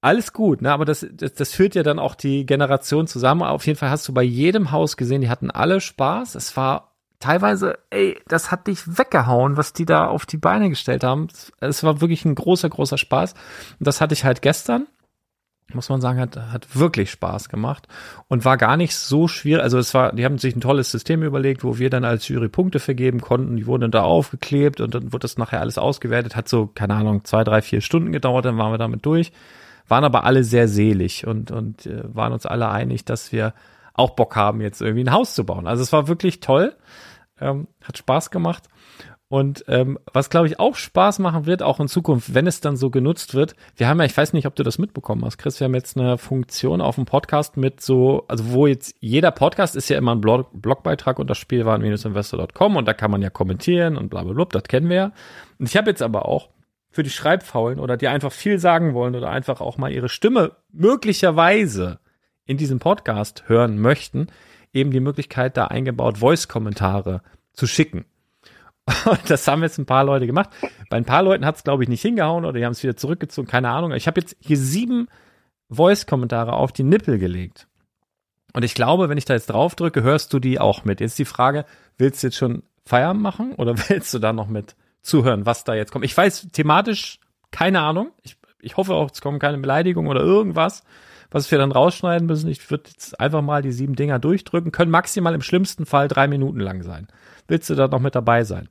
Alles 0.05 0.33
gut, 0.33 0.61
ne? 0.61 0.71
Aber 0.71 0.85
das, 0.85 1.03
das, 1.11 1.33
das 1.33 1.51
führt 1.51 1.73
ja 1.73 1.81
dann 1.81 1.97
auch 1.97 2.13
die 2.13 2.45
Generation 2.45 3.07
zusammen. 3.07 3.41
Auf 3.41 3.65
jeden 3.65 3.79
Fall 3.79 3.89
hast 3.89 4.07
du 4.07 4.13
bei 4.13 4.21
jedem 4.21 4.71
Haus 4.71 4.97
gesehen, 4.97 5.21
die 5.21 5.29
hatten 5.29 5.49
alle 5.49 5.81
Spaß. 5.81 6.35
Es 6.35 6.55
war 6.55 6.91
teilweise, 7.19 7.79
ey, 7.89 8.15
das 8.27 8.51
hat 8.51 8.67
dich 8.67 8.99
weggehauen, 8.99 9.57
was 9.57 9.73
die 9.73 9.85
da 9.85 10.05
auf 10.05 10.27
die 10.27 10.37
Beine 10.37 10.69
gestellt 10.69 11.03
haben. 11.03 11.29
Es 11.59 11.83
war 11.83 12.01
wirklich 12.01 12.23
ein 12.23 12.35
großer, 12.35 12.69
großer 12.69 12.99
Spaß. 12.99 13.33
Und 13.79 13.87
das 13.87 13.99
hatte 13.99 14.13
ich 14.13 14.23
halt 14.23 14.43
gestern 14.43 14.85
muss 15.73 15.89
man 15.89 15.99
sagen, 15.99 16.19
hat, 16.19 16.37
hat 16.37 16.75
wirklich 16.75 17.09
Spaß 17.09 17.49
gemacht 17.49 17.87
und 18.27 18.45
war 18.45 18.55
gar 18.55 18.77
nicht 18.77 18.95
so 18.95 19.27
schwierig. 19.27 19.63
Also 19.63 19.79
es 19.79 19.93
war, 19.95 20.13
die 20.13 20.23
haben 20.23 20.37
sich 20.37 20.55
ein 20.55 20.61
tolles 20.61 20.91
System 20.91 21.23
überlegt, 21.23 21.63
wo 21.63 21.79
wir 21.79 21.89
dann 21.89 22.05
als 22.05 22.27
Jury 22.27 22.49
Punkte 22.49 22.79
vergeben 22.79 23.19
konnten. 23.19 23.57
Die 23.57 23.65
wurden 23.65 23.81
dann 23.81 23.91
da 23.91 24.03
aufgeklebt 24.03 24.79
und 24.79 24.93
dann 24.93 25.11
wurde 25.11 25.23
das 25.23 25.37
nachher 25.37 25.61
alles 25.61 25.77
ausgewertet. 25.77 26.35
Hat 26.35 26.47
so, 26.47 26.67
keine 26.67 26.93
Ahnung, 26.93 27.25
zwei, 27.25 27.43
drei, 27.43 27.63
vier 27.63 27.81
Stunden 27.81 28.11
gedauert, 28.11 28.45
dann 28.45 28.57
waren 28.57 28.71
wir 28.71 28.77
damit 28.77 29.05
durch. 29.05 29.31
Waren 29.87 30.03
aber 30.03 30.23
alle 30.23 30.43
sehr 30.43 30.67
selig 30.67 31.27
und, 31.27 31.51
und 31.51 31.85
äh, 31.85 32.03
waren 32.05 32.33
uns 32.33 32.45
alle 32.45 32.69
einig, 32.69 33.05
dass 33.05 33.31
wir 33.31 33.53
auch 33.93 34.11
Bock 34.11 34.35
haben, 34.35 34.61
jetzt 34.61 34.81
irgendwie 34.81 35.03
ein 35.03 35.13
Haus 35.13 35.35
zu 35.35 35.45
bauen. 35.45 35.67
Also 35.67 35.81
es 35.81 35.93
war 35.93 36.07
wirklich 36.07 36.39
toll. 36.39 36.75
Ähm, 37.39 37.67
hat 37.83 37.97
Spaß 37.97 38.31
gemacht. 38.31 38.63
Und 39.27 39.65
ähm, 39.67 39.97
was, 40.13 40.29
glaube 40.29 40.47
ich, 40.47 40.59
auch 40.59 40.75
Spaß 40.75 41.17
machen 41.19 41.47
wird, 41.47 41.63
auch 41.63 41.79
in 41.79 41.87
Zukunft, 41.87 42.35
wenn 42.35 42.45
es 42.45 42.61
dann 42.61 42.77
so 42.77 42.91
genutzt 42.91 43.33
wird. 43.33 43.55
Wir 43.75 43.87
haben 43.87 43.99
ja, 43.99 44.05
ich 44.05 44.15
weiß 44.15 44.33
nicht, 44.33 44.45
ob 44.45 44.55
du 44.55 44.61
das 44.61 44.77
mitbekommen 44.77 45.25
hast, 45.25 45.37
Chris, 45.37 45.59
wir 45.59 45.65
haben 45.65 45.73
jetzt 45.73 45.97
eine 45.97 46.19
Funktion 46.19 46.79
auf 46.79 46.95
dem 46.95 47.05
Podcast 47.05 47.57
mit 47.57 47.81
so, 47.81 48.23
also 48.27 48.51
wo 48.51 48.67
jetzt 48.67 48.95
jeder 48.99 49.31
Podcast 49.31 49.75
ist 49.75 49.89
ja 49.89 49.97
immer 49.97 50.13
ein 50.13 50.21
Blog, 50.21 50.49
Blogbeitrag 50.53 51.17
unter 51.17 51.33
spielwaren-investor.com 51.33 52.75
und 52.75 52.87
da 52.87 52.93
kann 52.93 53.09
man 53.09 53.23
ja 53.23 53.31
kommentieren 53.31 53.97
und 53.97 54.09
bla 54.09 54.23
bla 54.23 54.33
bla, 54.33 54.45
das 54.45 54.63
kennen 54.63 54.89
wir 54.89 54.95
ja. 54.95 55.11
Und 55.57 55.67
ich 55.67 55.75
habe 55.75 55.89
jetzt 55.89 56.03
aber 56.03 56.27
auch 56.27 56.49
für 56.95 57.03
die 57.03 57.09
Schreibfaulen 57.09 57.81
oder 57.81 57.97
die 57.97 58.07
einfach 58.07 58.31
viel 58.31 58.57
sagen 58.57 58.93
wollen 58.93 59.15
oder 59.15 59.29
einfach 59.29 59.59
auch 59.59 59.77
mal 59.77 59.91
ihre 59.91 60.07
Stimme 60.07 60.53
möglicherweise 60.71 61.99
in 62.45 62.55
diesem 62.55 62.79
Podcast 62.79 63.43
hören 63.47 63.77
möchten, 63.79 64.27
eben 64.71 64.91
die 64.91 65.01
Möglichkeit 65.01 65.57
da 65.57 65.67
eingebaut, 65.67 66.19
Voice-Kommentare 66.19 67.21
zu 67.51 67.67
schicken. 67.67 68.05
das 69.27 69.45
haben 69.45 69.61
jetzt 69.61 69.77
ein 69.77 69.85
paar 69.85 70.05
Leute 70.05 70.25
gemacht. 70.25 70.51
Bei 70.89 70.95
ein 70.95 71.03
paar 71.03 71.21
Leuten 71.21 71.45
hat 71.45 71.57
es, 71.57 71.65
glaube 71.65 71.83
ich, 71.83 71.89
nicht 71.89 72.01
hingehauen 72.01 72.45
oder 72.45 72.57
die 72.57 72.63
haben 72.63 72.71
es 72.71 72.81
wieder 72.81 72.95
zurückgezogen, 72.95 73.45
keine 73.45 73.71
Ahnung. 73.71 73.91
Ich 73.91 74.07
habe 74.07 74.21
jetzt 74.21 74.37
hier 74.39 74.57
sieben 74.57 75.09
Voice-Kommentare 75.69 76.53
auf 76.53 76.71
die 76.71 76.83
Nippel 76.83 77.17
gelegt. 77.17 77.67
Und 78.53 78.63
ich 78.63 78.73
glaube, 78.73 79.09
wenn 79.09 79.17
ich 79.17 79.25
da 79.25 79.33
jetzt 79.33 79.47
drauf 79.47 79.75
drücke, 79.75 80.01
hörst 80.01 80.31
du 80.31 80.39
die 80.39 80.61
auch 80.61 80.85
mit. 80.85 81.01
Jetzt 81.01 81.19
die 81.19 81.25
Frage, 81.25 81.65
willst 81.97 82.23
du 82.23 82.27
jetzt 82.27 82.37
schon 82.37 82.63
Feierabend 82.85 83.21
machen 83.21 83.51
oder 83.55 83.75
willst 83.89 84.13
du 84.13 84.19
da 84.19 84.31
noch 84.31 84.47
mit 84.47 84.77
zuhören, 85.05 85.45
was 85.45 85.63
da 85.63 85.73
jetzt 85.73 85.91
kommt? 85.91 86.05
Ich 86.05 86.15
weiß 86.15 86.49
thematisch 86.51 87.19
keine 87.51 87.81
Ahnung. 87.81 88.11
Ich, 88.23 88.37
ich 88.59 88.77
hoffe 88.77 88.93
auch, 88.93 89.09
es 89.11 89.21
kommen 89.21 89.39
keine 89.39 89.57
Beleidigungen 89.57 90.09
oder 90.09 90.21
irgendwas, 90.21 90.83
was 91.31 91.49
wir 91.51 91.57
dann 91.57 91.71
rausschneiden 91.71 92.27
müssen. 92.27 92.49
Ich 92.49 92.69
würde 92.69 92.89
jetzt 92.89 93.19
einfach 93.19 93.41
mal 93.41 93.61
die 93.61 93.71
sieben 93.71 93.95
Dinger 93.95 94.19
durchdrücken. 94.19 94.71
Können 94.71 94.91
maximal 94.91 95.33
im 95.33 95.41
schlimmsten 95.41 95.85
Fall 95.85 96.07
drei 96.07 96.27
Minuten 96.27 96.59
lang 96.59 96.83
sein. 96.83 97.07
Willst 97.47 97.69
du 97.69 97.75
da 97.75 97.87
noch 97.87 97.99
mit 97.99 98.15
dabei 98.15 98.43
sein? 98.43 98.69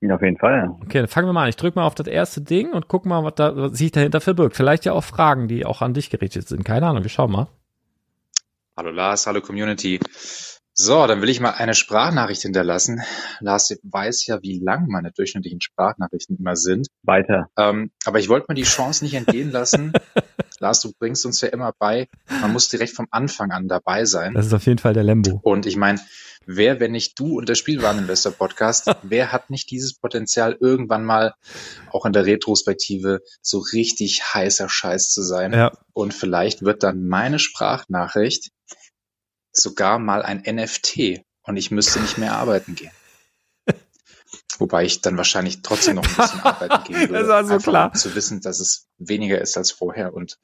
Ja, 0.00 0.14
auf 0.14 0.22
jeden 0.22 0.36
Fall. 0.36 0.76
Okay, 0.82 0.98
dann 0.98 1.08
fangen 1.08 1.26
wir 1.26 1.32
mal 1.32 1.44
an. 1.44 1.48
Ich 1.48 1.56
drücke 1.56 1.78
mal 1.78 1.86
auf 1.86 1.94
das 1.94 2.06
erste 2.06 2.42
Ding 2.42 2.72
und 2.72 2.86
guck 2.86 3.06
mal, 3.06 3.24
was 3.24 3.34
da 3.36 3.56
was 3.56 3.78
sich 3.78 3.90
dahinter 3.90 4.20
verbirgt. 4.20 4.54
Vielleicht 4.54 4.84
ja 4.84 4.92
auch 4.92 5.04
Fragen, 5.04 5.48
die 5.48 5.64
auch 5.64 5.80
an 5.80 5.94
dich 5.94 6.10
gerichtet 6.10 6.46
sind. 6.46 6.64
Keine 6.64 6.86
Ahnung, 6.86 7.02
wir 7.02 7.10
schauen 7.10 7.32
mal. 7.32 7.48
Hallo 8.76 8.90
Lars, 8.90 9.26
hallo 9.26 9.40
Community. 9.40 9.98
So, 10.78 11.06
dann 11.06 11.22
will 11.22 11.30
ich 11.30 11.40
mal 11.40 11.52
eine 11.52 11.74
Sprachnachricht 11.74 12.42
hinterlassen. 12.42 13.00
Lars 13.40 13.74
weiß 13.82 14.26
ja, 14.26 14.42
wie 14.42 14.58
lang 14.58 14.88
meine 14.88 15.10
durchschnittlichen 15.10 15.62
Sprachnachrichten 15.62 16.36
immer 16.36 16.54
sind. 16.54 16.88
Weiter. 17.02 17.48
Ähm, 17.56 17.90
aber 18.04 18.18
ich 18.18 18.28
wollte 18.28 18.44
mir 18.50 18.56
die 18.56 18.64
Chance 18.64 19.02
nicht 19.02 19.14
entgehen 19.14 19.50
lassen. 19.50 19.94
Lars, 20.60 20.80
du 20.80 20.92
bringst 20.98 21.24
uns 21.24 21.40
ja 21.40 21.48
immer 21.48 21.72
bei, 21.78 22.08
man 22.42 22.52
muss 22.52 22.68
direkt 22.68 22.92
vom 22.92 23.06
Anfang 23.10 23.52
an 23.52 23.68
dabei 23.68 24.04
sein. 24.04 24.34
Das 24.34 24.44
ist 24.44 24.52
auf 24.52 24.66
jeden 24.66 24.78
Fall 24.78 24.92
der 24.92 25.02
Lembo. 25.02 25.40
Und 25.42 25.64
ich 25.64 25.76
meine, 25.76 25.98
wer, 26.44 26.78
wenn 26.78 26.92
nicht 26.92 27.18
du 27.18 27.38
und 27.38 27.48
der 27.48 27.54
Spielwareninvestor 27.54 28.32
Podcast, 28.32 28.86
wer 29.02 29.32
hat 29.32 29.48
nicht 29.48 29.70
dieses 29.70 29.94
Potenzial, 29.94 30.58
irgendwann 30.60 31.06
mal 31.06 31.32
auch 31.90 32.04
in 32.04 32.12
der 32.12 32.26
Retrospektive 32.26 33.20
so 33.40 33.64
richtig 33.72 34.22
heißer 34.34 34.68
Scheiß 34.68 35.08
zu 35.08 35.22
sein? 35.22 35.54
Ja. 35.54 35.72
Und 35.94 36.12
vielleicht 36.12 36.62
wird 36.62 36.82
dann 36.82 37.06
meine 37.06 37.38
Sprachnachricht 37.38 38.50
sogar 39.58 39.98
mal 39.98 40.22
ein 40.22 40.42
NFT 40.46 41.22
und 41.42 41.56
ich 41.56 41.70
müsste 41.70 42.00
nicht 42.00 42.18
mehr 42.18 42.34
arbeiten 42.34 42.74
gehen. 42.74 42.92
Wobei 44.58 44.84
ich 44.84 45.00
dann 45.00 45.16
wahrscheinlich 45.16 45.62
trotzdem 45.62 45.96
noch 45.96 46.04
ein 46.04 46.14
bisschen 46.14 46.40
arbeiten 46.40 46.84
gehen 46.84 47.00
würde. 47.10 47.12
Das 47.12 47.28
war 47.28 47.44
so 47.44 47.58
klar. 47.58 47.90
Um 47.92 47.98
zu 47.98 48.14
wissen, 48.14 48.40
dass 48.40 48.60
es 48.60 48.88
weniger 48.98 49.40
ist 49.40 49.56
als 49.56 49.70
vorher 49.70 50.14
und 50.14 50.38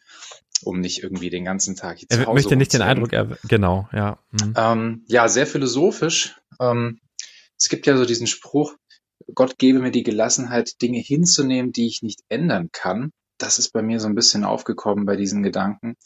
um 0.64 0.80
nicht 0.80 1.02
irgendwie 1.02 1.30
den 1.30 1.44
ganzen 1.44 1.76
Tag 1.76 1.98
hier 1.98 2.08
Er 2.10 2.32
möchte 2.32 2.56
nicht 2.56 2.72
den 2.72 2.82
Eindruck, 2.82 3.12
er, 3.12 3.36
genau, 3.48 3.88
ja. 3.92 4.18
Mhm. 4.30 4.54
Ähm, 4.56 5.04
ja, 5.08 5.28
sehr 5.28 5.46
philosophisch. 5.46 6.40
Ähm, 6.60 7.00
es 7.58 7.68
gibt 7.68 7.86
ja 7.86 7.96
so 7.96 8.04
diesen 8.04 8.26
Spruch, 8.26 8.74
Gott 9.34 9.58
gebe 9.58 9.80
mir 9.80 9.90
die 9.90 10.02
Gelassenheit, 10.02 10.80
Dinge 10.82 10.98
hinzunehmen, 10.98 11.72
die 11.72 11.86
ich 11.86 12.02
nicht 12.02 12.20
ändern 12.28 12.70
kann. 12.72 13.12
Das 13.38 13.58
ist 13.58 13.72
bei 13.72 13.82
mir 13.82 14.00
so 14.00 14.08
ein 14.08 14.14
bisschen 14.14 14.44
aufgekommen 14.44 15.06
bei 15.06 15.16
diesen 15.16 15.42
Gedanken. 15.42 15.96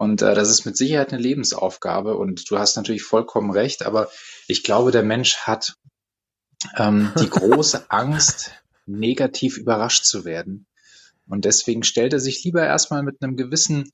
Und 0.00 0.22
äh, 0.22 0.34
das 0.34 0.48
ist 0.48 0.64
mit 0.64 0.78
Sicherheit 0.78 1.12
eine 1.12 1.20
Lebensaufgabe. 1.20 2.16
Und 2.16 2.50
du 2.50 2.58
hast 2.58 2.74
natürlich 2.76 3.02
vollkommen 3.02 3.50
recht, 3.50 3.84
aber 3.84 4.08
ich 4.48 4.62
glaube, 4.62 4.92
der 4.92 5.02
Mensch 5.02 5.36
hat 5.40 5.74
ähm, 6.78 7.12
die 7.20 7.28
große 7.30 7.90
Angst, 7.90 8.52
negativ 8.86 9.58
überrascht 9.58 10.06
zu 10.06 10.24
werden. 10.24 10.66
Und 11.28 11.44
deswegen 11.44 11.82
stellt 11.82 12.14
er 12.14 12.18
sich 12.18 12.42
lieber 12.44 12.64
erstmal 12.64 13.02
mit 13.02 13.22
einem 13.22 13.36
gewissen 13.36 13.92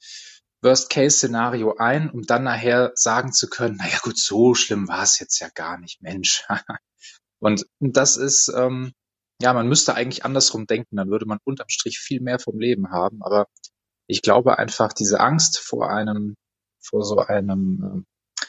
Worst-Case-Szenario 0.63 1.75
ein, 1.77 2.09
um 2.09 2.23
dann 2.23 2.45
nachher 2.45 2.93
sagen 2.95 3.33
zu 3.33 3.49
können, 3.49 3.75
naja 3.77 3.99
gut, 4.01 4.17
so 4.17 4.55
schlimm 4.55 4.87
war 4.87 5.03
es 5.03 5.19
jetzt 5.19 5.41
ja 5.41 5.49
gar 5.53 5.77
nicht, 5.77 6.03
Mensch. 6.03 6.45
und 7.41 7.67
das 7.81 8.17
ist, 8.17 8.49
ähm, 8.57 8.93
ja, 9.43 9.53
man 9.53 9.67
müsste 9.67 9.97
eigentlich 9.97 10.25
andersrum 10.25 10.69
denken, 10.69 10.95
dann 10.95 11.11
würde 11.11 11.27
man 11.27 11.41
unterm 11.43 11.69
Strich 11.69 11.99
viel 11.99 12.21
mehr 12.21 12.39
vom 12.39 12.61
Leben 12.61 12.93
haben. 12.93 13.25
Aber 13.25 13.49
ich 14.07 14.23
glaube 14.23 14.59
einfach, 14.59 14.93
diese 14.93 15.21
Angst 15.21 15.59
vor 15.59 15.91
einem, 15.91 16.37
vor 16.81 17.05
so 17.05 17.19
einem 17.19 18.05
äh, 18.41 18.45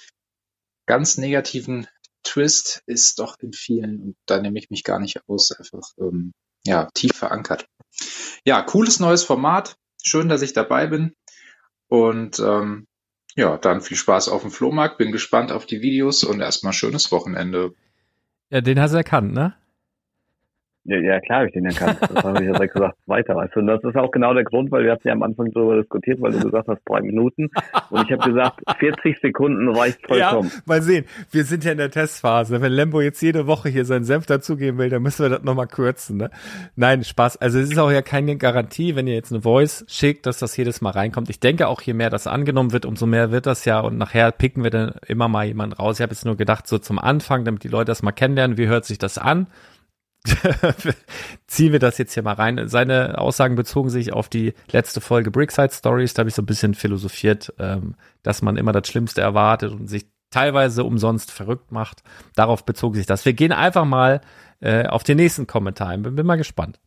ganz 0.85 1.17
negativen 1.17 1.87
Twist 2.23 2.83
ist 2.85 3.19
doch 3.19 3.37
in 3.39 3.53
vielen, 3.53 4.01
und 4.01 4.15
da 4.25 4.39
nehme 4.41 4.59
ich 4.59 4.69
mich 4.69 4.83
gar 4.83 4.99
nicht 4.99 5.21
aus, 5.27 5.51
einfach 5.51 5.89
ähm, 5.99 6.33
ja, 6.65 6.89
tief 6.93 7.13
verankert. 7.13 7.67
Ja, 8.45 8.61
cooles 8.61 8.99
neues 8.99 9.23
Format. 9.23 9.77
Schön, 10.03 10.29
dass 10.29 10.41
ich 10.41 10.53
dabei 10.53 10.87
bin. 10.87 11.13
Und 11.87 12.39
ähm, 12.39 12.85
ja, 13.35 13.57
dann 13.57 13.81
viel 13.81 13.97
Spaß 13.97 14.29
auf 14.29 14.41
dem 14.41 14.51
Flohmarkt. 14.51 14.97
Bin 14.97 15.11
gespannt 15.11 15.51
auf 15.51 15.65
die 15.65 15.81
Videos 15.81 16.23
und 16.23 16.41
erstmal 16.41 16.73
schönes 16.73 17.11
Wochenende. 17.11 17.73
Ja, 18.49 18.61
den 18.61 18.79
hast 18.79 18.91
du 18.91 18.97
erkannt, 18.97 19.33
ne? 19.33 19.55
Ja, 20.87 20.97
ja 20.99 21.19
klar 21.19 21.39
habe 21.39 21.47
ich 21.47 21.53
den 21.53 21.65
erkannt. 21.65 21.97
Das 22.01 22.23
habe 22.23 22.39
ich 22.39 22.45
ja 22.45 22.53
direkt 22.53 22.73
gesagt, 22.73 22.97
weiter. 23.07 23.35
Weißt 23.35 23.53
du? 23.55 23.59
Und 23.59 23.67
das 23.67 23.83
ist 23.83 23.97
auch 23.97 24.09
genau 24.09 24.33
der 24.33 24.45
Grund, 24.45 24.71
weil 24.71 24.85
wir 24.85 24.93
hatten 24.93 25.05
ja 25.05 25.13
am 25.13 25.21
Anfang 25.21 25.51
darüber 25.51 25.75
diskutiert, 25.75 26.21
weil 26.21 26.31
du 26.31 26.39
gesagt 26.39 26.69
hast, 26.69 26.81
drei 26.85 27.01
Minuten. 27.01 27.49
Und 27.89 28.05
ich 28.05 28.11
habe 28.11 28.31
gesagt, 28.31 28.61
40 28.79 29.19
Sekunden 29.19 29.67
reicht 29.75 29.99
vollkommen. 30.07 30.49
Ja, 30.49 30.61
mal 30.65 30.81
sehen. 30.81 31.03
Wir 31.29 31.43
sind 31.43 31.65
ja 31.65 31.73
in 31.73 31.77
der 31.77 31.91
Testphase. 31.91 32.61
Wenn 32.61 32.71
Lembo 32.71 33.01
jetzt 33.01 33.21
jede 33.21 33.47
Woche 33.47 33.67
hier 33.67 33.83
seinen 33.83 34.05
Senf 34.05 34.27
dazugeben 34.27 34.77
will, 34.79 34.89
dann 34.89 35.01
müssen 35.01 35.23
wir 35.23 35.29
das 35.29 35.43
nochmal 35.43 35.67
kürzen. 35.67 36.17
Ne? 36.17 36.29
Nein, 36.77 37.03
Spaß. 37.03 37.35
Also 37.35 37.59
es 37.59 37.69
ist 37.69 37.79
auch 37.79 37.91
ja 37.91 38.01
keine 38.01 38.37
Garantie, 38.37 38.95
wenn 38.95 39.07
ihr 39.07 39.15
jetzt 39.15 39.33
eine 39.33 39.41
Voice 39.41 39.83
schickt, 39.89 40.25
dass 40.25 40.39
das 40.39 40.55
jedes 40.55 40.79
Mal 40.79 40.91
reinkommt. 40.91 41.29
Ich 41.29 41.41
denke 41.41 41.67
auch, 41.67 41.81
je 41.81 41.93
mehr 41.93 42.09
das 42.09 42.27
angenommen 42.27 42.71
wird, 42.71 42.85
umso 42.85 43.05
mehr 43.05 43.31
wird 43.31 43.45
das 43.45 43.65
ja. 43.65 43.81
Und 43.81 43.97
nachher 43.97 44.31
picken 44.31 44.63
wir 44.63 44.71
dann 44.71 44.93
immer 45.05 45.27
mal 45.27 45.45
jemanden 45.45 45.75
raus. 45.75 45.97
Ich 45.97 46.01
habe 46.01 46.13
jetzt 46.13 46.25
nur 46.25 46.37
gedacht, 46.37 46.65
so 46.65 46.77
zum 46.77 46.97
Anfang, 46.97 47.43
damit 47.43 47.65
die 47.65 47.67
Leute 47.67 47.87
das 47.87 48.03
mal 48.03 48.13
kennenlernen, 48.13 48.57
wie 48.57 48.67
hört 48.67 48.85
sich 48.85 48.97
das 48.97 49.17
an? 49.17 49.47
ziehen 51.47 51.71
wir 51.71 51.79
das 51.79 51.97
jetzt 51.97 52.13
hier 52.13 52.23
mal 52.23 52.33
rein. 52.33 52.67
Seine 52.67 53.17
Aussagen 53.17 53.55
bezogen 53.55 53.89
sich 53.89 54.13
auf 54.13 54.29
die 54.29 54.53
letzte 54.71 55.01
Folge 55.01 55.31
Brickside 55.31 55.73
Stories. 55.73 56.13
Da 56.13 56.21
habe 56.21 56.29
ich 56.29 56.35
so 56.35 56.41
ein 56.41 56.45
bisschen 56.47 56.73
philosophiert, 56.73 57.53
ähm, 57.59 57.95
dass 58.23 58.41
man 58.41 58.57
immer 58.57 58.71
das 58.71 58.87
Schlimmste 58.87 59.21
erwartet 59.21 59.71
und 59.71 59.87
sich 59.87 60.07
teilweise 60.29 60.83
umsonst 60.83 61.31
verrückt 61.31 61.71
macht. 61.71 62.03
Darauf 62.35 62.65
bezog 62.65 62.95
sich 62.95 63.05
das. 63.05 63.25
Wir 63.25 63.33
gehen 63.33 63.51
einfach 63.51 63.85
mal 63.85 64.21
äh, 64.59 64.85
auf 64.85 65.03
den 65.03 65.17
nächsten 65.17 65.47
Kommentar. 65.47 65.97
Bin, 65.97 66.15
bin 66.15 66.25
mal 66.25 66.37
gespannt. 66.37 66.79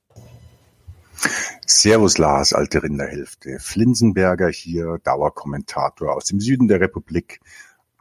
Servus 1.66 2.18
Lars, 2.18 2.52
alte 2.52 2.82
Rinderhälfte. 2.82 3.58
Flinsenberger 3.60 4.48
hier, 4.48 4.98
Dauerkommentator 5.04 6.14
aus 6.14 6.24
dem 6.24 6.40
Süden 6.40 6.68
der 6.68 6.80
Republik. 6.80 7.40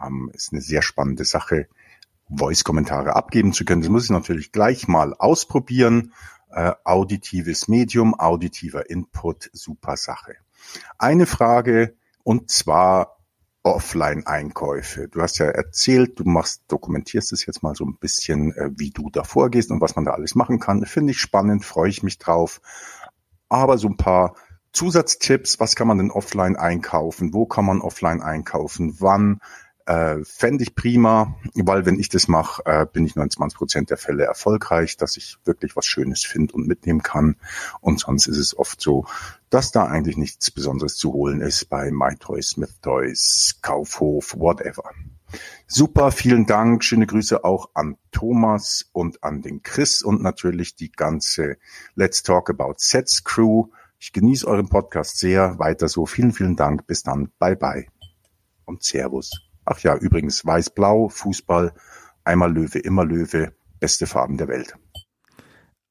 Ähm, 0.02 0.32
ist 0.34 0.54
eine 0.54 0.62
sehr 0.62 0.82
spannende 0.82 1.26
Sache 1.26 1.68
Voice-Kommentare 2.30 3.16
abgeben 3.16 3.54
zu 3.54 3.66
können. 3.66 3.82
Das 3.82 3.90
muss 3.90 4.06
ich 4.06 4.10
natürlich 4.12 4.52
gleich 4.52 4.88
mal 4.88 5.14
ausprobieren. 5.14 6.14
Äh, 6.52 6.74
auditives 6.84 7.68
Medium, 7.68 8.20
auditiver 8.20 8.90
Input, 8.90 9.50
super 9.54 9.98
Sache. 9.98 10.36
Eine 10.98 11.26
Frage 11.26 11.96
und 12.24 12.50
zwar 12.50 13.20
Offline-Einkäufe. 13.64 15.10
Du 15.10 15.22
hast 15.22 15.38
ja 15.38 15.48
erzählt, 15.48 16.20
du 16.20 16.24
machst, 16.24 16.64
dokumentierst 16.70 17.34
es 17.34 17.46
jetzt 17.46 17.62
mal 17.62 17.76
so 17.76 17.86
ein 17.86 17.98
bisschen, 17.98 18.54
äh, 18.56 18.70
wie 18.76 18.92
du 18.92 19.10
da 19.12 19.24
vorgehst 19.24 19.70
und 19.70 19.82
was 19.82 19.96
man 19.96 20.06
da 20.06 20.12
alles 20.12 20.36
machen 20.36 20.60
kann. 20.60 20.86
Finde 20.86 21.12
ich 21.12 21.20
spannend, 21.20 21.66
freue 21.66 21.90
ich 21.90 22.02
mich 22.02 22.18
drauf. 22.18 22.62
Aber 23.50 23.78
so 23.78 23.88
ein 23.88 23.98
paar 23.98 24.36
Zusatztipps, 24.72 25.60
was 25.60 25.76
kann 25.76 25.88
man 25.88 25.98
denn 25.98 26.12
offline 26.12 26.56
einkaufen? 26.56 27.34
Wo 27.34 27.46
kann 27.46 27.66
man 27.66 27.82
offline 27.82 28.22
einkaufen? 28.22 28.96
Wann? 29.00 29.40
Äh, 29.90 30.24
Fände 30.24 30.62
ich 30.62 30.76
prima, 30.76 31.36
weil 31.56 31.84
wenn 31.88 32.00
ich 32.00 32.10
das 32.10 32.28
mache, 32.28 32.62
äh, 32.68 32.86
bin 32.86 33.08
ich 33.08 33.16
29 33.16 33.58
Prozent 33.58 33.90
der 33.90 33.98
Fälle 33.98 34.24
erfolgreich, 34.24 34.98
dass 34.98 35.18
ich 35.18 35.38
wirklich 35.46 35.76
was 35.76 35.88
Schönes 35.88 36.24
finde 36.24 36.54
und 36.54 36.68
mitnehmen 36.68 37.02
kann. 37.02 37.38
Und 37.82 38.00
sonst 38.00 38.28
ist 38.28 38.38
es 38.38 38.56
oft 38.56 38.80
so, 38.80 39.08
dass 39.50 39.72
da 39.72 39.86
eigentlich 39.86 40.16
nichts 40.16 40.52
Besonderes 40.52 40.96
zu 40.96 41.14
holen 41.14 41.42
ist 41.42 41.72
bei 41.72 41.90
MyToys, 41.90 42.50
Smith 42.50 42.80
Toys, 42.84 43.58
Kaufhof, 43.64 44.36
whatever. 44.38 44.92
Super, 45.66 46.12
vielen 46.12 46.46
Dank. 46.46 46.84
Schöne 46.84 47.08
Grüße 47.08 47.44
auch 47.44 47.72
an 47.74 47.98
Thomas 48.12 48.92
und 48.92 49.24
an 49.24 49.42
den 49.42 49.64
Chris 49.64 50.04
und 50.04 50.22
natürlich 50.22 50.76
die 50.76 50.92
ganze 50.92 51.58
Let's 51.96 52.22
Talk 52.22 52.52
About 52.52 52.76
Sets 52.78 53.24
Crew. 53.24 53.70
Ich 53.98 54.14
genieße 54.14 54.46
euren 54.46 54.70
Podcast 54.70 55.18
sehr. 55.18 55.58
Weiter 55.58 55.88
so. 55.88 56.06
Vielen, 56.06 56.32
vielen 56.32 56.56
Dank. 56.56 56.86
Bis 56.86 57.02
dann. 57.02 57.32
Bye 57.40 57.56
bye. 57.56 57.88
Und 58.66 58.84
Servus. 58.84 59.49
Ach 59.72 59.80
ja, 59.82 59.96
übrigens 59.96 60.44
weiß-blau, 60.44 61.10
Fußball, 61.10 61.74
einmal 62.26 62.52
Löwe, 62.52 62.80
immer 62.80 63.06
Löwe, 63.06 63.52
beste 63.80 64.08
Farben 64.08 64.38
der 64.38 64.48
Welt. 64.48 64.74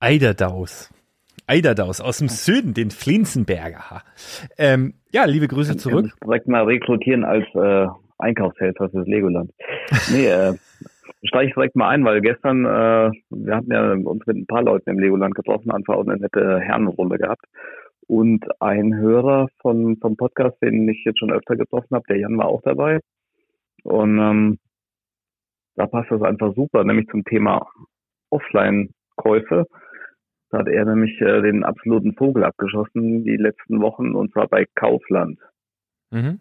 Eiderdaus. 0.01 0.93
Eiderdaus 1.47 2.01
aus 2.01 2.19
dem 2.19 2.29
Süden, 2.29 2.75
den 2.75 2.91
Flinsenberger. 2.91 4.03
Ähm, 4.59 4.95
ja, 5.13 5.27
liebe 5.27 5.47
Grüße 5.47 5.77
zurück. 5.77 6.07
Ich 6.09 6.21
direkt 6.27 6.49
mal 6.49 6.65
rekrutieren 6.65 7.25
als 7.25 7.47
äh, 7.55 7.87
Einkaufshelfer 8.19 8.91
fürs 8.91 9.07
Legoland. 9.07 9.53
Nee, 10.13 10.27
äh, 10.27 10.55
steige 11.23 11.47
ich 11.47 11.55
direkt 11.55 11.77
mal 11.77 11.89
ein, 11.89 12.05
weil 12.05 12.21
gestern, 12.21 12.65
äh, 12.65 13.13
wir 13.31 13.55
hatten 13.55 13.71
ja 13.71 13.93
uns 13.93 14.27
mit 14.27 14.39
ein 14.39 14.47
paar 14.47 14.63
Leuten 14.63 14.91
im 14.91 14.99
Legoland 14.99 15.37
getroffen, 15.37 15.71
einfach 15.71 15.95
auch 15.95 16.07
eine 16.07 16.17
nette 16.17 16.59
Herrenrunde 16.59 17.17
gehabt. 17.17 17.45
Und 18.09 18.45
ein 18.61 18.97
Hörer 18.97 19.47
von, 19.63 19.99
vom 19.99 20.17
Podcast, 20.17 20.61
den 20.63 20.89
ich 20.89 21.05
jetzt 21.05 21.21
schon 21.21 21.31
öfter 21.31 21.55
getroffen 21.55 21.95
habe, 21.95 22.05
der 22.09 22.19
Jan 22.19 22.39
war 22.39 22.47
auch 22.47 22.63
dabei. 22.63 22.99
Und 23.85 24.19
ähm, 24.19 24.59
da 25.77 25.87
passt 25.87 26.11
das 26.11 26.23
einfach 26.23 26.55
super, 26.55 26.85
nämlich 26.85 27.07
zum 27.09 27.25
Thema 27.25 27.67
Offline-Käufe. 28.31 29.67
Da 30.51 30.59
hat 30.59 30.69
er 30.69 30.85
nämlich 30.85 31.21
äh, 31.21 31.43
den 31.43 31.65
absoluten 31.65 32.15
Vogel 32.15 32.45
abgeschossen 32.45 33.25
die 33.25 33.37
letzten 33.37 33.81
Wochen 33.81 34.15
und 34.15 34.33
zwar 34.33 34.49
bei 34.49 34.67
Kaufland. 34.75 35.39
Mhm. 36.11 36.41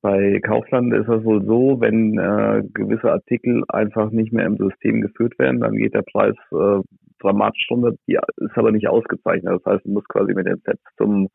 Bei 0.00 0.40
Kaufland 0.40 0.94
ist 0.94 1.08
es 1.08 1.24
wohl 1.24 1.44
so, 1.44 1.80
wenn 1.80 2.18
äh, 2.18 2.62
gewisse 2.72 3.12
Artikel 3.12 3.64
einfach 3.68 4.10
nicht 4.10 4.32
mehr 4.32 4.46
im 4.46 4.56
System 4.56 5.00
geführt 5.00 5.38
werden, 5.38 5.60
dann 5.60 5.76
geht 5.76 5.94
der 5.94 6.02
Preis 6.02 6.36
äh, 6.52 6.80
dramatisch 7.20 7.66
runter. 7.70 7.92
Die 8.06 8.18
ist 8.36 8.56
aber 8.56 8.70
nicht 8.70 8.88
ausgezeichnet. 8.88 9.60
Das 9.60 9.72
heißt, 9.72 9.84
du 9.84 9.90
musst 9.90 10.08
quasi 10.08 10.34
mit 10.34 10.46
den 10.46 10.60
Sets 10.64 10.82
zum 10.96 11.28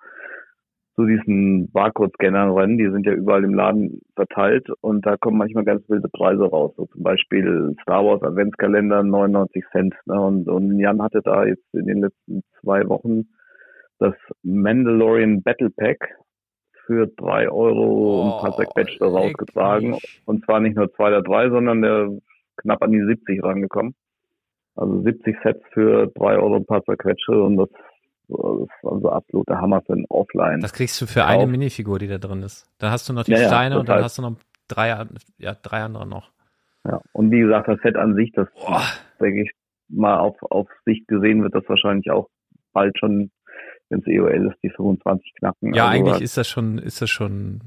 zu 0.96 1.06
diesen 1.06 1.72
Barcode-Scannern 1.72 2.52
rennen, 2.52 2.78
die 2.78 2.90
sind 2.90 3.06
ja 3.06 3.14
überall 3.14 3.44
im 3.44 3.56
Laden 3.56 4.02
verteilt 4.16 4.68
und 4.82 5.06
da 5.06 5.18
kommen 5.18 5.38
manchmal 5.38 5.64
ganz 5.64 5.88
wilde 5.90 6.08
Preise 6.10 6.44
raus. 6.44 6.74
So 6.78 6.86
zum 6.86 7.02
Beispiel 7.02 7.76
Star 7.82 8.06
Wars 8.06 8.22
Adventskalender 8.22 9.02
99 9.04 9.64
Cent. 9.72 9.96
Ne? 10.06 10.20
Und, 10.22 10.48
und 10.48 10.80
Jan 10.80 11.02
hatte 11.02 11.22
da 11.24 11.46
jetzt 11.46 11.66
in 11.74 11.88
den 11.88 12.02
letzten 12.02 12.44
zwei 12.62 12.88
Wochen 12.88 13.24
das 13.98 14.14
Mandalorian 14.44 15.42
Battle 15.42 15.72
Pack 15.72 16.16
für 16.86 17.08
drei 17.08 17.50
Euro 17.50 18.22
oh, 18.22 18.24
ein 18.24 18.42
paar 18.42 18.58
Zerquetschte 18.58 19.06
rausgetragen. 19.06 19.98
Und 20.26 20.46
zwar 20.46 20.60
nicht 20.60 20.76
nur 20.76 20.92
zwei 20.94 21.08
oder 21.08 21.24
drei, 21.24 21.50
sondern 21.50 21.82
der 21.82 22.10
knapp 22.58 22.84
an 22.84 22.92
die 22.92 23.04
70 23.04 23.44
rangekommen. 23.44 23.96
Also 24.76 25.02
70 25.02 25.38
Sets 25.44 25.64
für 25.72 26.08
drei 26.16 26.38
Euro 26.38 26.58
ein 26.58 26.66
paar 26.66 26.84
zerquetschte 26.84 27.32
und 27.42 27.58
das 27.58 27.70
also 28.30 29.10
absoluter 29.10 29.60
Hammer 29.60 29.82
für 29.82 29.94
ein 29.94 30.06
Offline. 30.10 30.62
Das 30.62 30.74
kriegst 30.74 31.00
du 31.02 31.06
für 31.06 31.26
eine 31.26 31.48
Minifigur, 31.48 32.00
die 32.00 32.08
da 32.08 32.18
drin 32.18 32.42
ist. 32.42 32.70
Dann 32.80 32.92
hast 32.92 33.08
du 33.10 33.14
noch 33.14 33.24
die 33.24 33.32
ja, 33.32 33.48
Steine 33.48 33.76
ja, 33.76 33.80
und 33.82 33.90
dann 33.90 34.04
hast 34.04 34.18
du 34.18 34.22
noch 34.22 34.36
drei, 34.68 35.06
ja, 35.38 35.56
drei 35.56 35.82
andere 35.82 36.08
noch. 36.08 36.32
Ja, 36.86 37.02
und 37.14 37.32
wie 37.32 37.40
gesagt, 37.40 37.68
das 37.68 37.80
Set 37.82 37.96
an 37.96 38.16
sich, 38.16 38.32
das 38.34 38.48
Boah. 38.56 38.82
denke 39.20 39.44
ich 39.44 39.52
mal 39.90 40.18
auf, 40.18 40.36
auf 40.44 40.68
Sicht 40.86 41.08
gesehen 41.08 41.44
wird 41.44 41.56
das 41.56 41.64
wahrscheinlich 41.68 42.12
auch 42.12 42.30
bald 42.74 42.98
schon, 42.98 43.32
wenn 43.90 44.00
es 44.00 44.08
EOL 44.08 44.48
ist, 44.52 44.58
die 44.64 44.70
25 44.70 45.34
knacken. 45.40 45.74
Ja, 45.74 45.88
also 45.88 45.98
eigentlich 45.98 46.22
ist 46.22 46.38
das 46.38 46.48
schon, 46.48 46.78
ist 46.78 47.02
das 47.02 47.10
schon, 47.10 47.62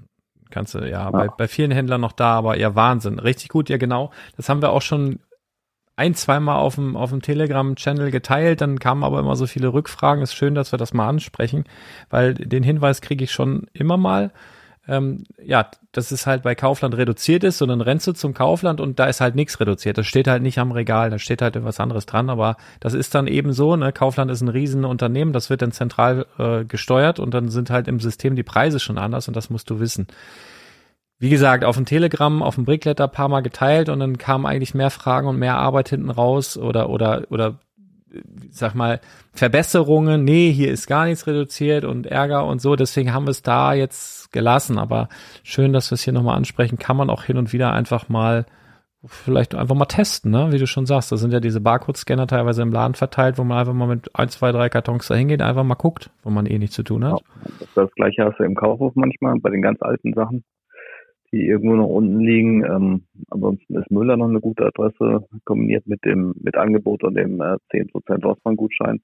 kannst 0.50 0.74
du, 0.74 0.80
ja, 0.80 0.86
ja. 0.86 1.10
Bei, 1.10 1.28
bei 1.28 1.48
vielen 1.48 1.70
Händlern 1.70 2.00
noch 2.00 2.12
da, 2.12 2.36
aber 2.36 2.58
ja, 2.58 2.74
Wahnsinn. 2.74 3.18
Richtig 3.18 3.48
gut, 3.48 3.68
ja 3.68 3.78
genau. 3.78 4.10
Das 4.36 4.48
haben 4.48 4.60
wir 4.60 4.70
auch 4.70 4.82
schon 4.82 5.20
ein, 5.96 6.14
zweimal 6.14 6.56
auf 6.56 6.74
dem, 6.74 6.94
auf 6.96 7.10
dem 7.10 7.22
Telegram-Channel 7.22 8.10
geteilt, 8.10 8.60
dann 8.60 8.78
kamen 8.78 9.02
aber 9.02 9.18
immer 9.18 9.34
so 9.34 9.46
viele 9.46 9.72
Rückfragen. 9.72 10.22
Ist 10.22 10.34
schön, 10.34 10.54
dass 10.54 10.72
wir 10.72 10.78
das 10.78 10.92
mal 10.92 11.08
ansprechen, 11.08 11.64
weil 12.10 12.34
den 12.34 12.62
Hinweis 12.62 13.00
kriege 13.00 13.24
ich 13.24 13.32
schon 13.32 13.66
immer 13.72 13.96
mal. 13.96 14.30
Ähm, 14.88 15.24
ja, 15.42 15.68
dass 15.90 16.12
es 16.12 16.28
halt 16.28 16.44
bei 16.44 16.54
Kaufland 16.54 16.96
reduziert 16.96 17.42
ist, 17.42 17.58
sondern 17.58 17.80
rennst 17.80 18.06
du 18.06 18.12
zum 18.12 18.34
Kaufland 18.34 18.80
und 18.80 19.00
da 19.00 19.06
ist 19.06 19.20
halt 19.20 19.34
nichts 19.34 19.58
reduziert. 19.58 19.98
Das 19.98 20.06
steht 20.06 20.28
halt 20.28 20.42
nicht 20.42 20.58
am 20.58 20.70
Regal, 20.70 21.10
da 21.10 21.18
steht 21.18 21.42
halt 21.42 21.56
etwas 21.56 21.80
anderes 21.80 22.06
dran, 22.06 22.30
aber 22.30 22.56
das 22.78 22.94
ist 22.94 23.12
dann 23.16 23.26
eben 23.26 23.52
so, 23.52 23.74
ne? 23.74 23.92
Kaufland 23.92 24.30
ist 24.30 24.42
ein 24.42 24.48
Riesenunternehmen, 24.48 25.32
das 25.32 25.50
wird 25.50 25.62
dann 25.62 25.72
zentral 25.72 26.26
äh, 26.38 26.64
gesteuert 26.64 27.18
und 27.18 27.34
dann 27.34 27.48
sind 27.48 27.70
halt 27.70 27.88
im 27.88 27.98
System 27.98 28.36
die 28.36 28.44
Preise 28.44 28.78
schon 28.78 28.96
anders 28.96 29.26
und 29.26 29.34
das 29.34 29.50
musst 29.50 29.70
du 29.70 29.80
wissen 29.80 30.06
wie 31.18 31.30
gesagt, 31.30 31.64
auf 31.64 31.76
dem 31.76 31.86
Telegram, 31.86 32.42
auf 32.42 32.56
dem 32.56 32.64
Brickletter 32.64 33.08
paar 33.08 33.28
Mal 33.28 33.40
geteilt 33.40 33.88
und 33.88 34.00
dann 34.00 34.18
kamen 34.18 34.44
eigentlich 34.44 34.74
mehr 34.74 34.90
Fragen 34.90 35.28
und 35.28 35.38
mehr 35.38 35.56
Arbeit 35.56 35.88
hinten 35.88 36.10
raus 36.10 36.58
oder, 36.58 36.90
oder, 36.90 37.24
oder, 37.30 37.58
sag 38.50 38.74
mal, 38.74 39.00
Verbesserungen. 39.32 40.24
Nee, 40.24 40.52
hier 40.52 40.70
ist 40.70 40.86
gar 40.86 41.06
nichts 41.06 41.26
reduziert 41.26 41.84
und 41.84 42.06
Ärger 42.06 42.46
und 42.46 42.60
so. 42.60 42.76
Deswegen 42.76 43.14
haben 43.14 43.26
wir 43.26 43.30
es 43.30 43.42
da 43.42 43.72
jetzt 43.72 44.30
gelassen. 44.32 44.78
Aber 44.78 45.08
schön, 45.42 45.72
dass 45.72 45.90
wir 45.90 45.94
es 45.94 46.02
hier 46.02 46.12
nochmal 46.12 46.36
ansprechen. 46.36 46.78
Kann 46.78 46.98
man 46.98 47.08
auch 47.08 47.24
hin 47.24 47.38
und 47.38 47.54
wieder 47.54 47.72
einfach 47.72 48.10
mal, 48.10 48.44
vielleicht 49.06 49.54
einfach 49.54 49.74
mal 49.74 49.86
testen, 49.86 50.30
ne? 50.30 50.48
Wie 50.52 50.58
du 50.58 50.66
schon 50.66 50.84
sagst. 50.84 51.12
Da 51.12 51.16
sind 51.16 51.32
ja 51.32 51.40
diese 51.40 51.62
Barcode-Scanner 51.62 52.26
teilweise 52.26 52.60
im 52.60 52.72
Laden 52.72 52.94
verteilt, 52.94 53.38
wo 53.38 53.44
man 53.44 53.56
einfach 53.56 53.72
mal 53.72 53.88
mit 53.88 54.14
ein, 54.14 54.28
zwei, 54.28 54.52
drei 54.52 54.68
Kartons 54.68 55.08
da 55.08 55.14
hingeht, 55.14 55.40
einfach 55.40 55.64
mal 55.64 55.76
guckt, 55.76 56.10
wo 56.24 56.30
man 56.30 56.44
eh 56.44 56.58
nichts 56.58 56.76
zu 56.76 56.82
tun 56.82 57.04
hat. 57.04 57.22
Das 57.74 57.90
gleiche 57.92 58.26
hast 58.26 58.38
du 58.38 58.44
im 58.44 58.54
Kaufhof 58.54 58.92
manchmal 58.96 59.38
bei 59.40 59.48
den 59.48 59.62
ganz 59.62 59.80
alten 59.80 60.12
Sachen 60.12 60.44
die 61.32 61.46
irgendwo 61.46 61.76
noch 61.76 61.88
unten 61.88 62.20
liegen. 62.20 62.64
Ähm, 62.64 63.02
ansonsten 63.30 63.76
ist 63.76 63.90
Müller 63.90 64.16
noch 64.16 64.28
eine 64.28 64.40
gute 64.40 64.66
Adresse, 64.66 65.26
kombiniert 65.44 65.86
mit 65.86 66.04
dem 66.04 66.34
mit 66.40 66.56
Angebot 66.56 67.04
und 67.04 67.16
dem 67.16 67.40
äh, 67.40 67.56
10% 67.72 68.22
Rossmann-Gutschein. 68.24 69.00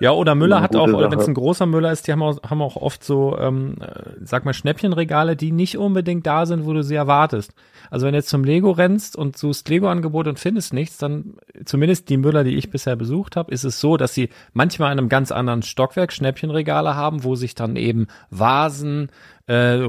Ja, 0.00 0.12
oder 0.12 0.34
Müller 0.34 0.62
hat 0.62 0.74
auch, 0.76 0.88
oder 0.88 1.10
wenn 1.10 1.18
es 1.18 1.28
ein 1.28 1.34
großer 1.34 1.66
Müller 1.66 1.92
ist, 1.92 2.06
die 2.06 2.12
haben 2.12 2.22
auch, 2.22 2.42
haben 2.42 2.62
auch 2.62 2.76
oft 2.76 3.04
so, 3.04 3.36
ähm, 3.38 3.76
äh, 3.80 4.12
sag 4.24 4.44
mal, 4.44 4.54
Schnäppchenregale, 4.54 5.36
die 5.36 5.52
nicht 5.52 5.76
unbedingt 5.76 6.26
da 6.26 6.46
sind, 6.46 6.64
wo 6.64 6.72
du 6.72 6.82
sie 6.82 6.94
erwartest. 6.94 7.54
Also 7.90 8.06
wenn 8.06 8.12
du 8.12 8.18
jetzt 8.18 8.30
zum 8.30 8.44
Lego 8.44 8.70
rennst 8.70 9.16
und 9.16 9.36
suchst 9.36 9.68
Lego-Angebot 9.68 10.26
und 10.26 10.38
findest 10.38 10.72
nichts, 10.72 10.98
dann 10.98 11.34
zumindest 11.64 12.08
die 12.08 12.16
Müller, 12.16 12.44
die 12.44 12.56
ich 12.56 12.70
bisher 12.70 12.96
besucht 12.96 13.36
habe, 13.36 13.52
ist 13.52 13.64
es 13.64 13.80
so, 13.80 13.96
dass 13.96 14.14
sie 14.14 14.30
manchmal 14.52 14.92
in 14.92 14.98
einem 14.98 15.08
ganz 15.08 15.32
anderen 15.32 15.62
Stockwerk 15.62 16.12
Schnäppchenregale 16.12 16.94
haben, 16.94 17.24
wo 17.24 17.34
sich 17.34 17.54
dann 17.54 17.76
eben 17.76 18.06
Vasen, 18.30 19.10
äh, 19.46 19.84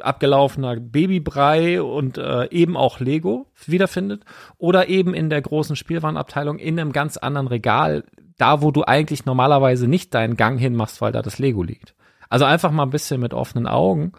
abgelaufener 0.00 0.76
Babybrei 0.76 1.80
und 1.82 2.18
äh, 2.18 2.50
eben 2.50 2.76
auch 2.76 3.00
Lego 3.00 3.46
wiederfindet. 3.64 4.22
Oder 4.58 4.88
eben 4.88 5.14
in 5.14 5.30
der 5.30 5.40
großen 5.40 5.74
Spielwarenabteilung 5.74 6.58
in 6.58 6.78
einem 6.78 6.92
ganz 6.92 7.16
anderen 7.16 7.48
Regal 7.48 8.04
da, 8.38 8.62
wo 8.62 8.70
du 8.70 8.84
eigentlich 8.84 9.26
normalerweise 9.26 9.88
nicht 9.88 10.14
deinen 10.14 10.36
Gang 10.36 10.58
hinmachst, 10.58 11.00
weil 11.00 11.12
da 11.12 11.22
das 11.22 11.38
Lego 11.38 11.62
liegt. 11.62 11.94
Also 12.28 12.44
einfach 12.44 12.70
mal 12.70 12.84
ein 12.84 12.90
bisschen 12.90 13.20
mit 13.20 13.34
offenen 13.34 13.66
Augen 13.66 14.12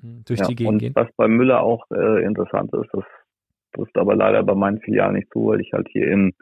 hm, 0.00 0.22
durch 0.26 0.40
ja, 0.40 0.46
die 0.46 0.56
Gegend 0.56 0.72
und 0.72 0.78
gehen. 0.78 0.92
Was 0.94 1.08
bei 1.16 1.28
Müller 1.28 1.62
auch 1.62 1.84
äh, 1.90 2.24
interessant 2.24 2.72
ist, 2.74 2.90
das 2.92 3.04
trifft 3.74 3.96
aber 3.96 4.16
leider 4.16 4.42
bei 4.42 4.54
meinen 4.54 4.80
Filialen 4.80 5.16
nicht 5.16 5.32
zu, 5.32 5.46
weil 5.46 5.60
ich 5.60 5.72
halt 5.72 5.88
hier 5.90 6.08
in 6.08 6.32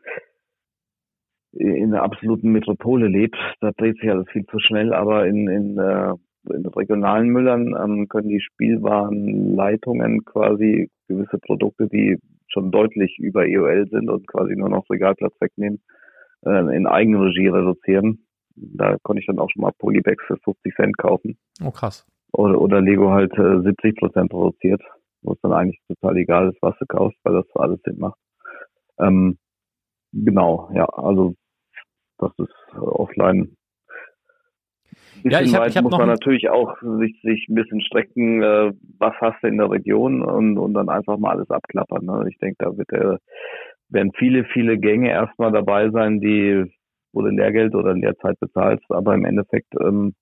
in 1.53 1.91
der 1.91 2.03
absoluten 2.03 2.53
Metropole 2.53 3.09
lebe. 3.09 3.37
Da 3.61 3.73
dreht 3.73 3.99
sich 3.99 4.09
alles 4.11 4.29
viel 4.31 4.47
zu 4.47 4.59
schnell, 4.61 4.93
aber 4.95 5.27
in, 5.27 5.49
in, 5.49 5.79
äh, 5.79 6.13
in 6.55 6.67
regionalen 6.67 7.29
Müllern 7.29 7.75
ähm, 7.77 8.09
können 8.09 8.29
die 8.29 8.41
Spielwarenleitungen 8.41 10.25
quasi 10.25 10.91
gewisse 11.09 11.39
Produkte, 11.39 11.89
die 11.89 12.19
schon 12.47 12.71
deutlich 12.71 13.19
über 13.19 13.47
EOL 13.47 13.89
sind 13.91 14.09
und 14.11 14.27
quasi 14.27 14.55
nur 14.55 14.69
noch 14.69 14.89
Regalplatz 14.91 15.35
wegnehmen, 15.41 15.81
äh, 16.45 16.77
in 16.77 16.87
Eigenregie 16.87 17.49
reduzieren. 17.49 18.27
Da 18.57 18.97
konnte 19.03 19.21
ich 19.21 19.27
dann 19.27 19.39
auch 19.39 19.49
schon 19.51 19.63
mal 19.63 19.73
Polybags 19.79 20.25
für 20.27 20.37
50 20.39 20.75
Cent 20.75 20.99
kaufen. 20.99 21.39
Oh 21.65 21.71
krass. 21.71 22.07
Oder, 22.33 22.61
oder 22.61 22.81
Lego 22.81 23.11
halt 23.11 23.33
äh, 23.39 23.61
70 23.63 23.97
Prozent 23.97 24.33
reduziert, 24.33 24.83
wo 25.23 25.33
es 25.33 25.41
dann 25.41 25.53
eigentlich 25.53 25.81
total 25.89 26.17
egal 26.17 26.51
ist, 26.51 26.59
was 26.63 26.77
du 26.79 26.87
kaufst, 26.87 27.19
weil 27.25 27.35
das 27.35 27.47
alles 27.55 27.81
Sinn 27.83 27.99
macht. 27.99 28.19
Ähm, 28.99 29.39
genau, 30.13 30.71
ja, 30.75 30.85
also 30.87 31.35
das 32.19 32.33
ist 32.39 32.55
äh, 32.75 32.79
offline. 32.79 33.57
Ja, 35.23 35.41
ich 35.41 35.55
hab- 35.55 35.67
ich 35.67 35.77
hab 35.77 35.85
muss 35.85 35.97
man 35.97 36.09
natürlich 36.09 36.49
auch 36.49 36.77
sich, 36.99 37.21
sich 37.23 37.47
ein 37.49 37.55
bisschen 37.55 37.81
strecken, 37.83 38.43
äh, 38.43 38.73
was 38.99 39.15
hast 39.21 39.43
du 39.43 39.49
in 39.49 39.59
der 39.59 39.71
Region 39.71 40.23
und, 40.23 40.57
und 40.59 40.75
dann 40.75 40.89
einfach 40.89 41.19
mal 41.19 41.33
alles 41.33 41.51
abklappern. 41.51 42.05
Ne? 42.07 42.27
Ich 42.31 42.39
denke, 42.39 42.57
da 42.59 42.77
wird 42.77 42.91
der, 42.91 43.19
werden 43.91 44.13
viele, 44.17 44.45
viele 44.45 44.79
Gänge 44.79 45.11
erstmal 45.11 45.53
dabei 45.53 45.91
sein, 45.91 46.21
die 46.21 46.65
wo 47.13 47.23
du 47.23 47.29
Lehrgeld 47.29 47.75
oder 47.75 47.93
Lehrzeit 47.95 48.39
bezahlst, 48.39 48.85
aber 48.89 49.15
im 49.15 49.25
Endeffekt 49.25 49.75
ähm, 49.81 50.15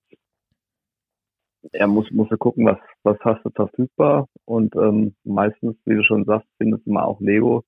er 1.72 1.86
muss 1.86 2.10
muss 2.10 2.28
du 2.28 2.36
gucken, 2.38 2.64
was 2.66 2.78
was 3.02 3.18
hast 3.20 3.44
du 3.44 3.50
verfügbar 3.50 4.26
und 4.44 4.74
ähm, 4.76 5.14
meistens, 5.24 5.76
wie 5.84 5.96
du 5.96 6.02
schon 6.04 6.24
sagst, 6.24 6.48
findest 6.56 6.86
du 6.86 6.92
mal 6.92 7.04
auch 7.04 7.20
Lego, 7.20 7.64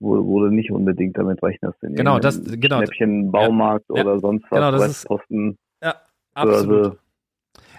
wo, 0.00 0.24
wo 0.26 0.40
du 0.40 0.50
nicht 0.50 0.70
unbedingt 0.72 1.16
damit 1.16 1.42
rechnest. 1.42 1.80
In 1.82 1.94
Genau, 1.94 2.18
das- 2.18 2.42
genau. 2.44 2.78
Schnäppchen, 2.78 3.30
Baumarkt 3.30 3.86
Ja, 3.90 4.02
oder 4.02 4.18
sonst 4.18 4.42
was, 4.50 4.58
genau, 4.58 4.70
das 4.72 4.80
ist- 4.82 4.88
Westposten, 5.04 5.58
Ja, 5.82 5.94
Börse. 6.34 6.98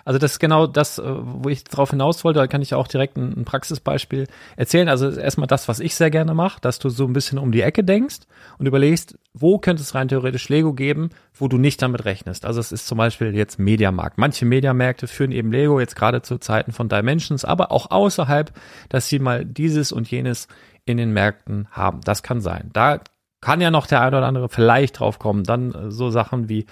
Also 0.10 0.18
das 0.18 0.32
ist 0.32 0.40
genau 0.40 0.66
das, 0.66 0.98
äh, 0.98 1.04
wo 1.06 1.50
ich 1.50 1.64
drauf 1.66 1.92
hinaus 1.92 2.24
wollte. 2.24 2.40
Da 2.40 2.48
kann 2.48 2.64
ich 2.64 2.74
auch 2.74 2.88
direkt 2.88 3.16
ein, 3.16 3.42
ein 3.42 3.46
Praxisbeispiel 3.46 4.26
erzählen. 4.58 4.90
Also 4.90 5.12
erstmal 5.12 5.46
das, 5.46 5.68
was 5.68 5.80
ich 5.80 5.94
sehr 5.94 6.10
gerne 6.10 6.34
mache, 6.34 6.60
dass 6.62 6.80
du 6.80 6.90
so 6.90 7.06
ein 7.06 7.14
bisschen 7.14 7.38
um 7.38 7.52
die 7.52 7.62
Ecke 7.62 7.84
denkst 7.84 8.22
und 8.58 8.66
überlegst, 8.66 9.20
wo 9.36 9.60
könnte 9.60 9.84
es 9.84 9.94
rein 9.94 10.08
theoretisch 10.08 10.50
Lego 10.50 10.74
geben, 10.74 11.12
wo 11.36 11.48
du 11.48 11.60
nicht 11.60 11.80
damit 11.84 12.06
rechnest. 12.06 12.44
Also 12.44 12.60
es 12.60 12.72
ist 12.72 12.88
zum 12.88 12.98
Beispiel 12.98 13.36
jetzt 13.36 13.60
Mediamarkt. 13.60 14.18
Manche 14.18 14.46
Mediamärkte 14.46 15.06
führen 15.06 15.32
eben 15.32 15.52
Lego 15.52 15.80
jetzt 15.80 15.96
gerade 15.96 16.24
zu 16.24 16.40
Zeiten 16.40 16.72
von 16.72 16.90
Dimensions, 16.90 17.46
aber 17.46 17.72
auch 17.72 17.92
außerhalb, 17.92 18.52
dass 18.90 19.10
sie 19.10 19.20
mal 19.20 19.46
dieses 19.46 19.92
und 19.92 20.10
jenes 20.10 20.48
in 20.86 20.98
den 20.98 21.14
Märkten 21.14 21.68
haben. 21.70 22.02
Das 22.02 22.24
kann 22.24 22.42
sein. 22.42 22.72
Da 22.74 23.00
kann 23.42 23.62
ja 23.62 23.72
noch 23.72 23.88
der 23.88 24.02
eine 24.02 24.18
oder 24.18 24.28
andere 24.28 24.50
vielleicht 24.50 25.00
drauf 25.00 25.20
kommen. 25.20 25.44
Dann 25.44 25.72
äh, 25.74 25.92
so 25.92 26.10
Sachen 26.10 26.50
wie, 26.50 26.66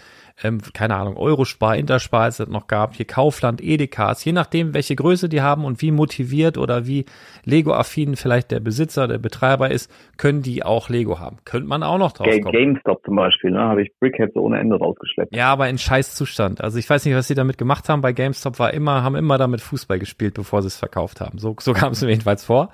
ähm, 0.43 0.59
keine 0.73 0.95
Ahnung, 0.95 1.17
Eurospar, 1.17 1.75
Interspar, 1.77 2.27
es 2.27 2.39
hat 2.39 2.49
noch 2.49 2.67
gab, 2.67 2.93
hier 2.95 3.07
Kaufland, 3.07 3.59
Edekas, 3.61 4.23
je 4.23 4.33
nachdem, 4.33 4.73
welche 4.75 4.95
Größe 4.95 5.29
die 5.29 5.41
haben 5.41 5.65
und 5.65 5.81
wie 5.81 5.89
motiviert 5.91 6.57
oder 6.59 6.85
wie 6.85 7.05
Lego-affin 7.43 8.15
vielleicht 8.15 8.51
der 8.51 8.59
Besitzer, 8.59 9.07
der 9.07 9.17
Betreiber 9.17 9.71
ist, 9.71 9.91
können 10.17 10.43
die 10.43 10.63
auch 10.63 10.89
Lego 10.89 11.19
haben. 11.19 11.37
Könnte 11.43 11.67
man 11.67 11.81
auch 11.81 11.97
noch 11.97 12.11
drauf 12.11 12.27
Ga- 12.27 12.39
kommen. 12.39 12.51
GameStop 12.55 13.03
zum 13.03 13.15
Beispiel, 13.15 13.49
ne, 13.51 13.59
habe 13.61 13.81
ich 13.81 13.91
Brickheads 13.99 14.35
ohne 14.35 14.59
Ende 14.59 14.77
rausgeschleppt. 14.77 15.35
Ja, 15.35 15.51
aber 15.51 15.69
in 15.69 15.77
Scheißzustand. 15.77 16.61
Also 16.61 16.77
ich 16.77 16.87
weiß 16.89 17.03
nicht, 17.05 17.15
was 17.15 17.27
sie 17.27 17.35
damit 17.35 17.57
gemacht 17.57 17.89
haben. 17.89 18.01
Bei 18.01 18.13
GameStop 18.13 18.59
war 18.59 18.73
immer, 18.73 19.01
haben 19.03 19.15
immer 19.15 19.37
damit 19.39 19.61
Fußball 19.61 19.97
gespielt, 19.97 20.35
bevor 20.35 20.61
sie 20.61 20.67
es 20.67 20.77
verkauft 20.77 21.19
haben. 21.19 21.39
So, 21.39 21.55
so 21.59 21.73
kam 21.73 21.93
es 21.93 22.01
mir 22.03 22.09
jedenfalls 22.09 22.45
vor. 22.45 22.69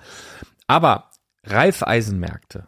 Aber 0.68 1.12
Reifeisenmärkte, 1.46 2.68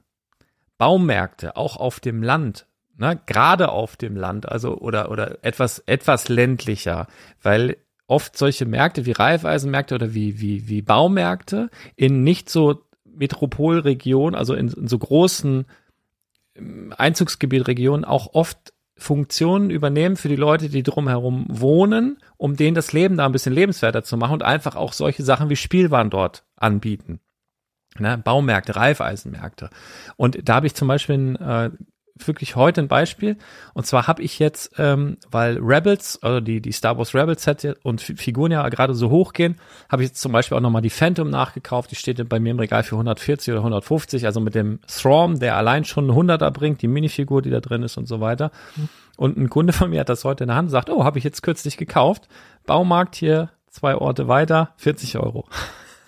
Baumärkte, 0.77 1.55
auch 1.57 1.77
auf 1.77 1.99
dem 1.99 2.23
Land, 2.23 2.65
ne, 2.97 3.19
gerade 3.25 3.69
auf 3.69 3.95
dem 3.95 4.15
Land, 4.15 4.49
also 4.49 4.77
oder 4.77 5.11
oder 5.11 5.43
etwas 5.43 5.79
etwas 5.79 6.29
ländlicher, 6.29 7.07
weil 7.41 7.77
oft 8.07 8.37
solche 8.37 8.65
Märkte 8.65 9.05
wie 9.05 9.11
Reifeisenmärkte 9.11 9.95
oder 9.95 10.13
wie 10.13 10.39
wie 10.39 10.67
wie 10.67 10.81
Baumärkte 10.81 11.69
in 11.95 12.23
nicht 12.23 12.49
so 12.49 12.81
Metropolregionen, 13.05 14.35
also 14.35 14.53
in, 14.53 14.69
in 14.69 14.87
so 14.87 14.97
großen 14.97 15.65
ähm, 16.55 16.93
Einzugsgebietregionen 16.97 18.05
auch 18.05 18.33
oft 18.33 18.73
Funktionen 18.97 19.71
übernehmen 19.71 20.15
für 20.15 20.29
die 20.29 20.37
Leute, 20.37 20.69
die 20.69 20.83
drumherum 20.83 21.45
wohnen, 21.49 22.17
um 22.37 22.55
denen 22.55 22.75
das 22.75 22.93
Leben 22.93 23.17
da 23.17 23.25
ein 23.25 23.33
bisschen 23.33 23.53
lebenswerter 23.53 24.03
zu 24.03 24.15
machen 24.15 24.33
und 24.33 24.43
einfach 24.43 24.75
auch 24.75 24.93
solche 24.93 25.23
Sachen 25.23 25.49
wie 25.49 25.57
Spielwaren 25.57 26.09
dort 26.09 26.45
anbieten. 26.55 27.19
Ne? 27.99 28.17
Baumärkte, 28.17 28.75
Reifeisenmärkte. 28.75 29.69
Und 30.15 30.47
da 30.47 30.55
habe 30.55 30.67
ich 30.67 30.75
zum 30.75 30.87
Beispiel 30.87 31.15
ein, 31.15 31.35
äh, 31.35 31.71
wirklich 32.17 32.55
heute 32.55 32.81
ein 32.81 32.87
Beispiel. 32.87 33.37
Und 33.73 33.85
zwar 33.85 34.07
habe 34.07 34.21
ich 34.21 34.39
jetzt, 34.39 34.71
ähm, 34.77 35.17
weil 35.31 35.57
Rebels, 35.59 36.17
also 36.23 36.39
die, 36.39 36.61
die 36.61 36.71
Star 36.71 36.97
Wars 36.97 37.13
Rebels 37.13 37.43
Set 37.43 37.77
und 37.83 37.99
Fi- 38.01 38.15
Figuren 38.15 38.51
ja 38.51 38.67
gerade 38.69 38.93
so 38.95 39.09
hochgehen, 39.09 39.57
habe 39.89 40.03
ich 40.03 40.09
jetzt 40.09 40.21
zum 40.21 40.31
Beispiel 40.31 40.57
auch 40.57 40.61
nochmal 40.61 40.81
die 40.81 40.89
Phantom 40.89 41.29
nachgekauft. 41.29 41.91
Die 41.91 41.95
steht 41.95 42.27
bei 42.29 42.39
mir 42.39 42.51
im 42.51 42.59
Regal 42.59 42.83
für 42.83 42.95
140 42.95 43.51
oder 43.51 43.59
150, 43.61 44.25
also 44.25 44.39
mit 44.39 44.55
dem 44.55 44.79
Thrawn, 44.87 45.39
der 45.39 45.57
allein 45.57 45.83
schon 45.83 46.09
einen 46.09 46.29
100er 46.29 46.51
bringt, 46.51 46.81
die 46.81 46.87
Minifigur, 46.87 47.41
die 47.41 47.49
da 47.49 47.59
drin 47.59 47.83
ist 47.83 47.97
und 47.97 48.07
so 48.07 48.21
weiter. 48.21 48.51
Und 49.17 49.37
ein 49.37 49.49
Kunde 49.49 49.73
von 49.73 49.89
mir 49.89 49.99
hat 50.01 50.09
das 50.09 50.23
heute 50.23 50.45
in 50.45 50.47
der 50.49 50.57
Hand, 50.57 50.71
sagt, 50.71 50.89
oh, 50.89 51.03
habe 51.03 51.17
ich 51.17 51.23
jetzt 51.25 51.41
kürzlich 51.43 51.75
gekauft. 51.77 52.27
Baumarkt 52.65 53.15
hier, 53.15 53.49
zwei 53.69 53.95
Orte 53.95 54.27
weiter, 54.27 54.73
40 54.77 55.17
Euro. 55.17 55.45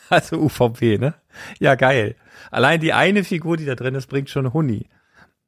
Also 0.09 0.37
UVP, 0.37 0.99
ne? 0.99 1.15
Ja, 1.59 1.75
geil. 1.75 2.15
Allein 2.49 2.79
die 2.79 2.93
eine 2.93 3.25
Figur, 3.25 3.57
die 3.57 3.65
da 3.65 3.75
drin 3.75 3.93
ist, 3.93 4.07
bringt 4.07 4.29
schon 4.29 4.53
Huni. 4.53 4.85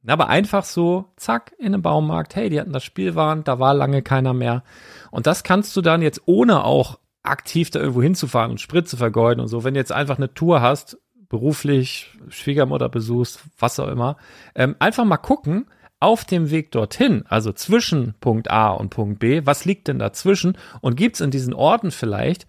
Aber 0.07 0.29
einfach 0.29 0.63
so, 0.63 1.05
zack, 1.17 1.53
in 1.57 1.67
einem 1.67 1.81
Baumarkt, 1.81 2.35
hey, 2.35 2.49
die 2.49 2.59
hatten 2.59 2.71
das 2.71 2.83
Spielwaren, 2.83 3.43
da 3.43 3.59
war 3.59 3.73
lange 3.73 4.01
keiner 4.01 4.33
mehr. 4.33 4.63
Und 5.11 5.27
das 5.27 5.43
kannst 5.43 5.75
du 5.75 5.81
dann 5.81 6.01
jetzt 6.01 6.21
ohne 6.25 6.63
auch 6.63 6.99
aktiv 7.23 7.69
da 7.69 7.79
irgendwo 7.79 8.01
hinzufahren 8.01 8.51
und 8.51 8.61
Sprit 8.61 8.87
zu 8.87 8.97
vergeuden 8.97 9.41
und 9.41 9.47
so, 9.47 9.63
wenn 9.63 9.73
du 9.73 9.79
jetzt 9.79 9.91
einfach 9.91 10.17
eine 10.17 10.33
Tour 10.33 10.61
hast, 10.61 10.97
beruflich, 11.27 12.17
Schwiegermutter 12.29 12.89
besuchst, 12.89 13.43
was 13.59 13.79
auch 13.79 13.87
immer, 13.87 14.17
ähm, 14.55 14.75
einfach 14.79 15.05
mal 15.05 15.17
gucken, 15.17 15.67
auf 15.99 16.23
dem 16.23 16.49
Weg 16.49 16.71
dorthin, 16.71 17.25
also 17.27 17.51
zwischen 17.51 18.15
Punkt 18.21 18.49
A 18.49 18.71
und 18.71 18.89
Punkt 18.89 19.19
B, 19.19 19.41
was 19.45 19.65
liegt 19.65 19.89
denn 19.89 19.99
dazwischen 19.99 20.57
und 20.81 20.95
gibt's 20.95 21.19
in 21.19 21.29
diesen 21.29 21.53
Orten 21.53 21.91
vielleicht 21.91 22.47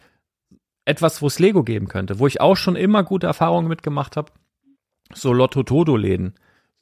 etwas, 0.85 1.20
wo 1.20 1.27
es 1.27 1.39
Lego 1.39 1.62
geben 1.65 1.89
könnte, 1.89 2.19
wo 2.20 2.27
ich 2.27 2.41
auch 2.41 2.57
schon 2.57 2.77
immer 2.77 3.03
gute 3.03 3.27
Erfahrungen 3.27 3.69
mitgemacht 3.69 4.16
habe, 4.16 4.33
so 5.12 5.33
Lotto-Todo-Läden, 5.33 6.35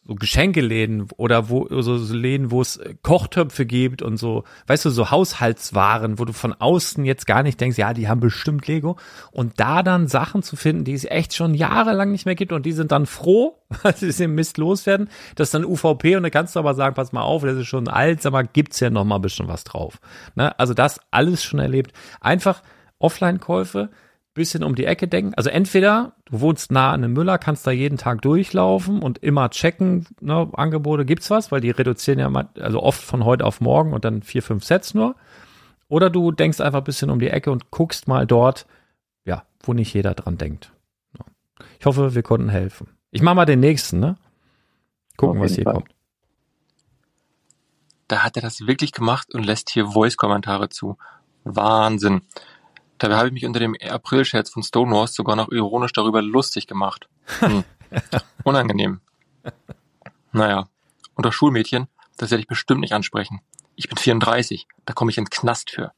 so 0.08 0.14
Geschenkeläden 0.14 1.06
oder 1.18 1.50
wo 1.50 1.68
so, 1.82 1.98
so 1.98 2.14
Läden, 2.14 2.50
wo 2.50 2.62
es 2.62 2.78
äh, 2.78 2.94
Kochtöpfe 3.02 3.66
gibt 3.66 4.00
und 4.00 4.16
so, 4.16 4.44
weißt 4.66 4.86
du, 4.86 4.90
so 4.90 5.10
Haushaltswaren, 5.10 6.18
wo 6.18 6.24
du 6.24 6.32
von 6.32 6.54
außen 6.54 7.04
jetzt 7.04 7.26
gar 7.26 7.42
nicht 7.42 7.60
denkst, 7.60 7.76
ja, 7.76 7.92
die 7.92 8.08
haben 8.08 8.20
bestimmt 8.20 8.66
Lego 8.66 8.96
und 9.32 9.60
da 9.60 9.82
dann 9.82 10.08
Sachen 10.08 10.42
zu 10.42 10.56
finden, 10.56 10.84
die 10.84 10.94
es 10.94 11.04
echt 11.04 11.34
schon 11.34 11.52
jahrelang 11.52 12.10
nicht 12.10 12.24
mehr 12.24 12.34
gibt 12.34 12.52
und 12.52 12.64
die 12.64 12.72
sind 12.72 12.90
dann 12.90 13.04
froh, 13.04 13.58
weil 13.82 13.94
sie 13.94 14.10
den 14.10 14.34
Mist 14.34 14.56
loswerden, 14.56 15.10
das 15.36 15.48
ist 15.48 15.54
dann 15.54 15.66
UVP 15.66 16.16
und 16.16 16.22
da 16.22 16.30
kannst 16.30 16.56
du 16.56 16.60
aber 16.60 16.72
sagen, 16.72 16.94
pass 16.94 17.12
mal 17.12 17.20
auf, 17.20 17.42
das 17.42 17.58
ist 17.58 17.66
schon 17.66 17.86
alt, 17.86 18.22
sag 18.22 18.32
mal, 18.32 18.48
gibt's 18.50 18.80
ja 18.80 18.88
noch 18.88 19.04
mal 19.04 19.16
ein 19.16 19.22
bisschen 19.22 19.46
was 19.46 19.64
drauf. 19.64 20.00
Ne? 20.34 20.58
Also 20.58 20.72
das 20.72 21.00
alles 21.10 21.44
schon 21.44 21.60
erlebt. 21.60 21.92
Einfach 22.22 22.62
Offline-Käufe, 22.98 23.90
bisschen 24.38 24.64
um 24.64 24.74
die 24.74 24.86
Ecke 24.86 25.06
denken. 25.06 25.34
Also 25.34 25.50
entweder 25.50 26.14
du 26.24 26.40
wohnst 26.40 26.72
nah 26.72 26.92
an 26.92 27.04
einem 27.04 27.12
Müller, 27.12 27.38
kannst 27.38 27.66
da 27.66 27.70
jeden 27.70 27.98
Tag 27.98 28.22
durchlaufen 28.22 29.02
und 29.02 29.18
immer 29.18 29.50
checken, 29.50 30.06
ne, 30.20 30.48
Angebote 30.54 31.04
gibt's 31.04 31.30
was, 31.30 31.52
weil 31.52 31.60
die 31.60 31.70
reduzieren 31.70 32.18
ja 32.18 32.30
mal, 32.30 32.48
also 32.58 32.82
oft 32.82 33.02
von 33.02 33.24
heute 33.24 33.44
auf 33.44 33.60
morgen 33.60 33.92
und 33.92 34.04
dann 34.04 34.22
vier, 34.22 34.42
fünf 34.42 34.64
Sets 34.64 34.94
nur. 34.94 35.14
Oder 35.88 36.10
du 36.10 36.32
denkst 36.32 36.60
einfach 36.60 36.80
ein 36.80 36.84
bisschen 36.84 37.10
um 37.10 37.18
die 37.18 37.28
Ecke 37.28 37.50
und 37.50 37.70
guckst 37.70 38.08
mal 38.08 38.26
dort, 38.26 38.66
ja, 39.24 39.44
wo 39.62 39.74
nicht 39.74 39.92
jeder 39.94 40.14
dran 40.14 40.38
denkt. 40.38 40.72
Ich 41.78 41.86
hoffe, 41.86 42.14
wir 42.14 42.22
konnten 42.22 42.48
helfen. 42.48 42.88
Ich 43.10 43.22
mache 43.22 43.34
mal 43.34 43.44
den 43.44 43.60
nächsten, 43.60 44.00
ne? 44.00 44.16
Gucken, 45.16 45.40
was 45.40 45.54
hier 45.54 45.64
Fall. 45.64 45.74
kommt. 45.74 45.90
Da 48.06 48.22
hat 48.22 48.36
er 48.36 48.42
das 48.42 48.66
wirklich 48.66 48.92
gemacht 48.92 49.34
und 49.34 49.44
lässt 49.44 49.70
hier 49.70 49.88
Voice-Kommentare 49.88 50.68
zu. 50.68 50.96
Wahnsinn. 51.44 52.22
Dabei 52.98 53.16
habe 53.16 53.28
ich 53.28 53.32
mich 53.32 53.46
unter 53.46 53.60
dem 53.60 53.76
April-Scherz 53.80 54.50
von 54.50 54.62
Stonewalls 54.62 55.14
sogar 55.14 55.36
noch 55.36 55.50
ironisch 55.50 55.92
darüber 55.92 56.20
lustig 56.22 56.66
gemacht. 56.66 57.08
Hm. 57.40 57.64
Unangenehm. 58.44 59.00
Naja, 60.32 60.68
und 61.14 61.24
das 61.24 61.34
Schulmädchen, 61.34 61.88
das 62.16 62.30
werde 62.30 62.42
ich 62.42 62.48
bestimmt 62.48 62.80
nicht 62.80 62.92
ansprechen. 62.92 63.40
Ich 63.76 63.88
bin 63.88 63.96
34, 63.96 64.66
da 64.84 64.92
komme 64.92 65.10
ich 65.10 65.18
in 65.18 65.24
den 65.24 65.30
Knast 65.30 65.70
für. 65.70 65.92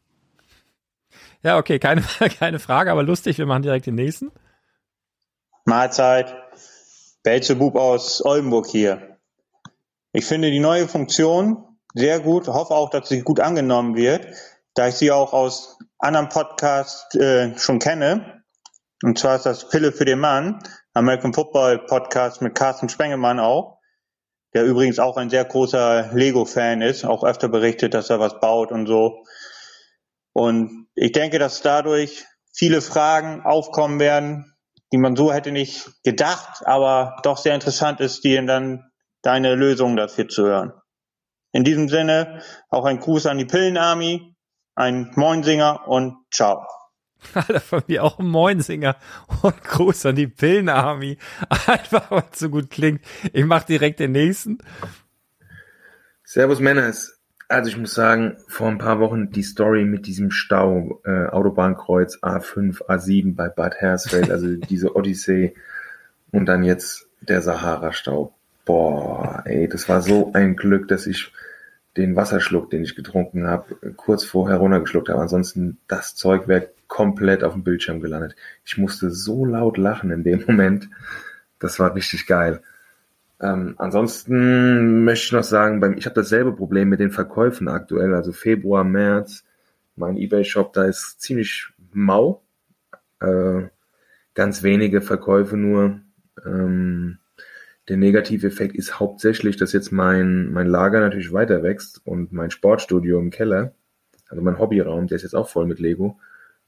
Ja, 1.42 1.56
okay, 1.58 1.78
keine, 1.78 2.02
keine 2.38 2.58
Frage, 2.58 2.92
aber 2.92 3.02
lustig, 3.02 3.38
wir 3.38 3.46
machen 3.46 3.62
direkt 3.62 3.86
den 3.86 3.94
nächsten. 3.94 4.30
Mahlzeit. 5.64 6.34
Belzebub 7.22 7.76
aus 7.76 8.24
Oldenburg 8.24 8.66
hier. 8.66 9.18
Ich 10.12 10.24
finde 10.24 10.50
die 10.50 10.58
neue 10.58 10.88
Funktion 10.88 11.64
sehr 11.94 12.20
gut, 12.20 12.48
hoffe 12.48 12.74
auch, 12.74 12.90
dass 12.90 13.08
sie 13.08 13.20
gut 13.22 13.40
angenommen 13.40 13.94
wird, 13.94 14.26
da 14.74 14.88
ich 14.88 14.94
sie 14.94 15.10
auch 15.10 15.32
aus 15.32 15.78
anderen 16.00 16.28
Podcasts 16.28 17.14
äh, 17.14 17.56
schon 17.58 17.78
kenne. 17.78 18.42
Und 19.02 19.18
zwar 19.18 19.36
ist 19.36 19.46
das 19.46 19.68
Pille 19.68 19.92
für 19.92 20.04
den 20.04 20.18
Mann, 20.18 20.62
American 20.94 21.32
Football 21.32 21.86
Podcast 21.86 22.42
mit 22.42 22.54
Carsten 22.54 22.88
Spengemann 22.88 23.38
auch, 23.38 23.78
der 24.54 24.64
übrigens 24.64 24.98
auch 24.98 25.16
ein 25.16 25.30
sehr 25.30 25.44
großer 25.44 26.10
Lego-Fan 26.12 26.82
ist, 26.82 27.04
auch 27.04 27.24
öfter 27.24 27.48
berichtet, 27.48 27.94
dass 27.94 28.10
er 28.10 28.20
was 28.20 28.40
baut 28.40 28.72
und 28.72 28.86
so. 28.86 29.24
Und 30.32 30.88
ich 30.94 31.12
denke, 31.12 31.38
dass 31.38 31.62
dadurch 31.62 32.26
viele 32.52 32.80
Fragen 32.80 33.42
aufkommen 33.42 34.00
werden, 34.00 34.54
die 34.92 34.98
man 34.98 35.16
so 35.16 35.32
hätte 35.32 35.52
nicht 35.52 35.88
gedacht, 36.02 36.66
aber 36.66 37.16
doch 37.22 37.36
sehr 37.36 37.54
interessant 37.54 38.00
ist, 38.00 38.24
dir 38.24 38.44
dann 38.44 38.90
deine 39.22 39.54
Lösung 39.54 39.96
dafür 39.96 40.28
zu 40.28 40.44
hören. 40.44 40.72
In 41.52 41.64
diesem 41.64 41.88
Sinne 41.88 42.42
auch 42.68 42.84
ein 42.84 43.00
Gruß 43.00 43.26
an 43.26 43.38
die 43.38 43.44
Pillenarmy, 43.44 44.29
ein 44.80 45.12
Moinsinger 45.14 45.86
und 45.86 46.16
ciao. 46.30 46.66
Alter, 47.34 47.60
von 47.60 47.82
mir 47.86 48.02
auch 48.02 48.18
ein 48.18 48.26
Moinsinger 48.26 48.96
und 49.42 49.62
Gruß 49.62 50.06
an 50.06 50.16
die 50.16 50.26
Pillenarmy. 50.26 51.18
Einfach, 51.66 52.10
weil 52.10 52.24
es 52.32 52.38
so 52.38 52.48
gut 52.48 52.70
klingt. 52.70 53.02
Ich 53.34 53.44
mach 53.44 53.64
direkt 53.64 54.00
den 54.00 54.12
nächsten. 54.12 54.58
Servus 56.24 56.60
Männers. 56.60 57.18
Also 57.48 57.68
ich 57.68 57.76
muss 57.76 57.94
sagen, 57.94 58.38
vor 58.46 58.68
ein 58.68 58.78
paar 58.78 59.00
Wochen 59.00 59.30
die 59.32 59.42
Story 59.42 59.84
mit 59.84 60.06
diesem 60.06 60.30
Stau, 60.30 61.02
äh, 61.04 61.26
Autobahnkreuz 61.26 62.18
A5, 62.22 62.86
A7 62.86 63.34
bei 63.34 63.48
Bad 63.48 63.74
Hersfeld, 63.74 64.30
also 64.30 64.46
diese 64.70 64.94
Odyssee 64.96 65.54
und 66.30 66.46
dann 66.46 66.62
jetzt 66.62 67.08
der 67.20 67.42
Sahara-Stau. 67.42 68.32
Boah, 68.64 69.42
ey, 69.44 69.68
das 69.68 69.88
war 69.88 70.00
so 70.00 70.32
ein 70.32 70.54
Glück, 70.54 70.88
dass 70.88 71.06
ich 71.06 71.32
den 71.96 72.16
Wasserschluck, 72.16 72.70
den 72.70 72.84
ich 72.84 72.94
getrunken 72.94 73.46
habe, 73.46 73.74
kurz 73.96 74.24
vorher 74.24 74.58
runtergeschluckt 74.58 75.08
habe. 75.08 75.20
Ansonsten 75.20 75.78
das 75.88 76.14
Zeug 76.14 76.46
wäre 76.46 76.70
komplett 76.86 77.44
auf 77.44 77.54
dem 77.54 77.64
Bildschirm 77.64 78.00
gelandet. 78.00 78.36
Ich 78.64 78.78
musste 78.78 79.10
so 79.10 79.44
laut 79.44 79.78
lachen 79.78 80.10
in 80.10 80.24
dem 80.24 80.44
Moment. 80.46 80.88
Das 81.58 81.78
war 81.78 81.94
richtig 81.94 82.26
geil. 82.26 82.62
Ähm, 83.40 83.74
ansonsten 83.78 85.04
möchte 85.04 85.26
ich 85.26 85.32
noch 85.32 85.44
sagen, 85.44 85.80
beim, 85.80 85.96
ich 85.96 86.04
habe 86.04 86.14
dasselbe 86.14 86.52
Problem 86.52 86.88
mit 86.88 87.00
den 87.00 87.10
Verkäufen 87.10 87.68
aktuell, 87.68 88.14
also 88.14 88.32
Februar, 88.32 88.84
März. 88.84 89.44
Mein 89.96 90.16
eBay-Shop, 90.16 90.72
da 90.72 90.84
ist 90.84 91.20
ziemlich 91.20 91.68
mau. 91.92 92.42
Äh, 93.20 93.68
ganz 94.34 94.62
wenige 94.62 95.00
Verkäufe 95.00 95.56
nur. 95.56 96.00
Ähm, 96.44 97.18
der 97.88 97.96
negative 97.96 98.46
Effekt 98.46 98.76
ist 98.76 99.00
hauptsächlich, 99.00 99.56
dass 99.56 99.72
jetzt 99.72 99.90
mein, 99.90 100.52
mein 100.52 100.66
Lager 100.66 101.00
natürlich 101.00 101.32
weiter 101.32 101.62
wächst 101.62 102.00
und 102.04 102.32
mein 102.32 102.50
Sportstudio 102.50 103.18
im 103.18 103.30
Keller, 103.30 103.72
also 104.28 104.42
mein 104.42 104.58
Hobbyraum, 104.58 105.06
der 105.06 105.16
ist 105.16 105.22
jetzt 105.22 105.34
auch 105.34 105.48
voll 105.48 105.66
mit 105.66 105.80
Lego. 105.80 106.18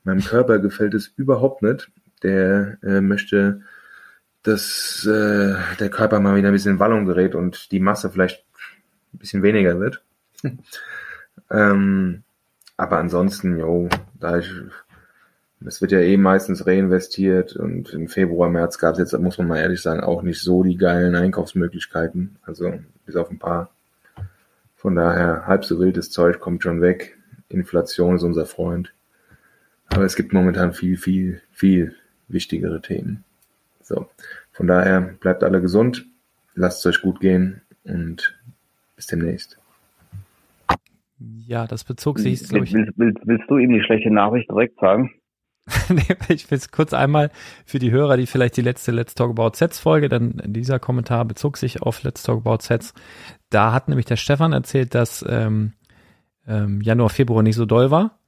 Meinem 0.04 0.24
Körper 0.24 0.58
gefällt 0.58 0.94
es 0.94 1.06
überhaupt 1.06 1.62
nicht. 1.62 1.90
Der 2.22 2.78
äh, 2.82 3.00
möchte 3.00 3.62
dass 4.42 5.06
äh, 5.06 5.54
der 5.78 5.90
Körper 5.90 6.20
mal 6.20 6.36
wieder 6.36 6.48
ein 6.48 6.54
bisschen 6.54 6.74
in 6.74 6.80
Wallung 6.80 7.06
gerät 7.06 7.34
und 7.34 7.70
die 7.70 7.80
Masse 7.80 8.10
vielleicht 8.10 8.44
ein 9.14 9.18
bisschen 9.18 9.42
weniger 9.42 9.78
wird. 9.78 10.02
ähm, 11.50 12.24
aber 12.76 12.98
ansonsten, 12.98 13.58
jo, 13.58 13.88
da 14.18 14.38
ich, 14.38 14.50
es 15.66 15.80
wird 15.80 15.92
ja 15.92 16.00
eh 16.00 16.16
meistens 16.16 16.66
reinvestiert 16.66 17.56
und 17.56 17.92
im 17.92 18.08
Februar, 18.08 18.50
März 18.50 18.78
gab 18.78 18.92
es 18.92 18.98
jetzt, 18.98 19.18
muss 19.20 19.38
man 19.38 19.48
mal 19.48 19.58
ehrlich 19.58 19.82
sagen, 19.82 20.00
auch 20.00 20.22
nicht 20.22 20.40
so 20.40 20.62
die 20.62 20.76
geilen 20.76 21.14
Einkaufsmöglichkeiten. 21.14 22.36
Also 22.42 22.72
bis 23.06 23.16
auf 23.16 23.30
ein 23.30 23.38
paar. 23.38 23.70
Von 24.76 24.94
daher, 24.96 25.46
halb 25.46 25.64
so 25.64 25.78
wildes 25.78 26.10
Zeug 26.10 26.40
kommt 26.40 26.62
schon 26.62 26.80
weg. 26.80 27.16
Inflation 27.48 28.16
ist 28.16 28.22
unser 28.22 28.46
Freund. 28.46 28.92
Aber 29.88 30.04
es 30.04 30.16
gibt 30.16 30.32
momentan 30.32 30.72
viel, 30.72 30.96
viel, 30.96 31.42
viel 31.52 31.94
wichtigere 32.28 32.80
Themen. 32.80 33.24
So, 33.82 34.08
von 34.52 34.66
daher 34.66 35.00
bleibt 35.20 35.44
alle 35.44 35.60
gesund, 35.60 36.06
lasst 36.54 36.80
es 36.80 36.86
euch 36.86 37.02
gut 37.02 37.20
gehen 37.20 37.60
und 37.84 38.38
bis 38.96 39.06
demnächst. 39.06 39.58
Ja, 41.46 41.66
das 41.66 41.84
bezog 41.84 42.18
sich, 42.18 42.48
glaube 42.48 42.64
ich. 42.64 42.72
Willst, 42.72 42.92
willst, 42.96 43.18
willst 43.24 43.50
du 43.50 43.58
ihm 43.58 43.72
die 43.72 43.82
schlechte 43.82 44.10
Nachricht 44.10 44.50
direkt 44.50 44.78
sagen? 44.80 45.12
ich 46.28 46.50
will 46.50 46.58
es 46.58 46.70
kurz 46.70 46.92
einmal 46.92 47.30
für 47.64 47.78
die 47.78 47.90
Hörer, 47.90 48.16
die 48.16 48.26
vielleicht 48.26 48.56
die 48.56 48.62
letzte 48.62 48.90
Let's 48.90 49.14
Talk 49.14 49.30
About 49.30 49.56
Sets 49.56 49.78
Folge, 49.78 50.08
dann 50.08 50.40
dieser 50.44 50.78
Kommentar 50.78 51.24
bezog 51.24 51.56
sich 51.56 51.82
auf 51.82 52.02
Let's 52.02 52.22
Talk 52.22 52.38
About 52.38 52.62
Sets. 52.62 52.94
Da 53.50 53.72
hat 53.72 53.88
nämlich 53.88 54.06
der 54.06 54.16
Stefan 54.16 54.52
erzählt, 54.52 54.94
dass 54.94 55.24
ähm, 55.28 55.72
ähm, 56.46 56.80
Januar, 56.80 57.10
Februar 57.10 57.42
nicht 57.42 57.56
so 57.56 57.66
doll 57.66 57.90
war. 57.90 58.18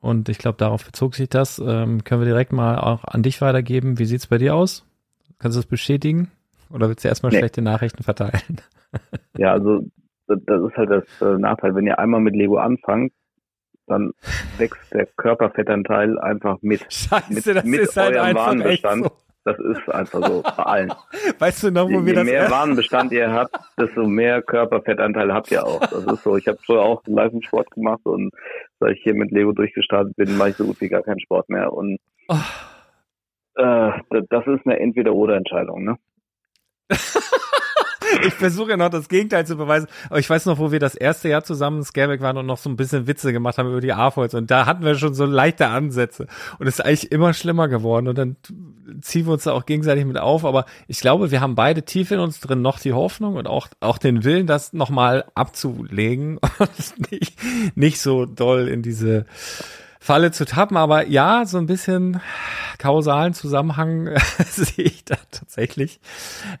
Und 0.00 0.28
ich 0.28 0.38
glaube, 0.38 0.58
darauf 0.58 0.84
bezog 0.84 1.14
sich 1.14 1.28
das. 1.28 1.58
Ähm, 1.58 2.04
können 2.04 2.22
wir 2.22 2.28
direkt 2.28 2.52
mal 2.52 2.78
auch 2.78 3.04
an 3.04 3.22
dich 3.22 3.40
weitergeben. 3.40 3.98
Wie 3.98 4.06
sieht's 4.06 4.26
bei 4.26 4.38
dir 4.38 4.54
aus? 4.54 4.86
Kannst 5.38 5.56
du 5.56 5.60
das 5.60 5.66
bestätigen? 5.66 6.30
Oder 6.70 6.88
willst 6.88 7.04
du 7.04 7.08
erstmal 7.08 7.32
nee. 7.32 7.38
schlechte 7.38 7.62
Nachrichten 7.62 8.02
verteilen? 8.02 8.60
Ja, 9.36 9.52
also 9.52 9.84
das 10.26 10.62
ist 10.62 10.76
halt 10.76 10.90
das 10.90 11.04
äh, 11.22 11.38
Nachteil. 11.38 11.76
Wenn 11.76 11.86
ihr 11.86 12.00
einmal 12.00 12.20
mit 12.20 12.34
Lego 12.34 12.58
anfangt, 12.58 13.12
dann 13.90 14.12
wächst 14.58 14.92
der 14.92 15.06
Körperfettanteil 15.16 16.18
einfach 16.18 16.58
mit. 16.62 16.80
Scheiße, 16.92 17.32
mit, 17.32 17.46
das 17.46 17.64
mit 17.64 17.80
ist 17.80 17.96
halt 17.96 18.16
einfach 18.16 18.54
echt 18.64 18.86
so. 18.88 19.10
Das 19.44 19.58
ist 19.58 19.88
einfach 19.88 20.26
so 20.26 20.42
bei 20.42 20.62
allen. 20.62 20.92
Weißt 21.38 21.62
du 21.62 21.70
noch, 21.70 21.86
wo 21.86 22.00
je, 22.00 22.06
wir 22.06 22.14
das... 22.14 22.26
Je 22.26 22.32
mehr 22.32 22.50
Warenbestand 22.50 23.10
ihr 23.12 23.32
habt, 23.32 23.56
desto 23.78 24.06
mehr 24.06 24.42
Körperfettanteil 24.42 25.32
habt 25.32 25.50
ihr 25.50 25.64
auch. 25.64 25.80
Das 25.80 26.04
ist 26.04 26.22
so. 26.22 26.36
Ich 26.36 26.46
habe 26.46 26.58
früher 26.64 26.82
auch 26.82 27.02
Leistungssport 27.06 27.70
gemacht 27.70 28.04
und 28.04 28.32
seit 28.80 28.96
ich 28.96 29.02
hier 29.02 29.14
mit 29.14 29.30
Lego 29.30 29.52
durchgestartet 29.52 30.14
bin, 30.16 30.36
mache 30.36 30.50
ich 30.50 30.56
so 30.56 30.66
gut 30.66 30.80
wie 30.80 30.88
gar 30.88 31.02
keinen 31.02 31.20
Sport 31.20 31.48
mehr. 31.48 31.72
Und 31.72 31.98
oh. 32.28 32.34
äh, 33.54 33.92
das 34.28 34.46
ist 34.46 34.66
eine 34.66 34.78
Entweder-Oder-Entscheidung, 34.78 35.84
ne? 35.84 35.96
ich 38.22 38.34
versuche 38.34 38.70
ja 38.70 38.76
noch 38.76 38.90
das 38.90 39.08
Gegenteil 39.08 39.46
zu 39.46 39.56
beweisen. 39.56 39.88
Aber 40.08 40.18
ich 40.18 40.28
weiß 40.28 40.46
noch, 40.46 40.58
wo 40.58 40.72
wir 40.72 40.78
das 40.78 40.94
erste 40.94 41.28
Jahr 41.28 41.44
zusammen 41.44 41.78
in 41.78 41.84
Scareback 41.84 42.20
waren 42.20 42.36
und 42.36 42.46
noch 42.46 42.58
so 42.58 42.70
ein 42.70 42.76
bisschen 42.76 43.06
Witze 43.06 43.32
gemacht 43.32 43.58
haben 43.58 43.68
über 43.68 43.80
die 43.80 43.92
AFOLs. 43.92 44.34
Und 44.34 44.50
da 44.50 44.66
hatten 44.66 44.84
wir 44.84 44.94
schon 44.96 45.14
so 45.14 45.24
leichte 45.24 45.68
Ansätze. 45.68 46.26
Und 46.58 46.66
es 46.66 46.78
ist 46.78 46.84
eigentlich 46.84 47.12
immer 47.12 47.32
schlimmer 47.32 47.68
geworden. 47.68 48.08
Und 48.08 48.18
dann 48.18 48.36
ziehen 49.00 49.26
wir 49.26 49.32
uns 49.32 49.44
da 49.44 49.52
auch 49.52 49.66
gegenseitig 49.66 50.04
mit 50.04 50.18
auf. 50.18 50.44
Aber 50.44 50.66
ich 50.88 51.00
glaube, 51.00 51.30
wir 51.30 51.40
haben 51.40 51.54
beide 51.54 51.84
tief 51.84 52.10
in 52.10 52.18
uns 52.20 52.40
drin 52.40 52.62
noch 52.62 52.78
die 52.78 52.92
Hoffnung 52.92 53.36
und 53.36 53.46
auch, 53.46 53.68
auch 53.80 53.98
den 53.98 54.24
Willen, 54.24 54.46
das 54.46 54.72
nochmal 54.72 55.24
abzulegen 55.34 56.38
und 56.58 57.10
nicht, 57.10 57.38
nicht 57.76 58.00
so 58.00 58.26
doll 58.26 58.68
in 58.68 58.82
diese 58.82 59.26
Falle 60.00 60.32
zu 60.32 60.46
tappen. 60.46 60.76
Aber 60.76 61.06
ja, 61.06 61.44
so 61.44 61.58
ein 61.58 61.66
bisschen 61.66 62.20
kausalen 62.78 63.34
Zusammenhang 63.34 64.06
sehe 64.46 64.86
ich 64.86 65.04
da 65.04 65.16
tatsächlich. 65.30 66.00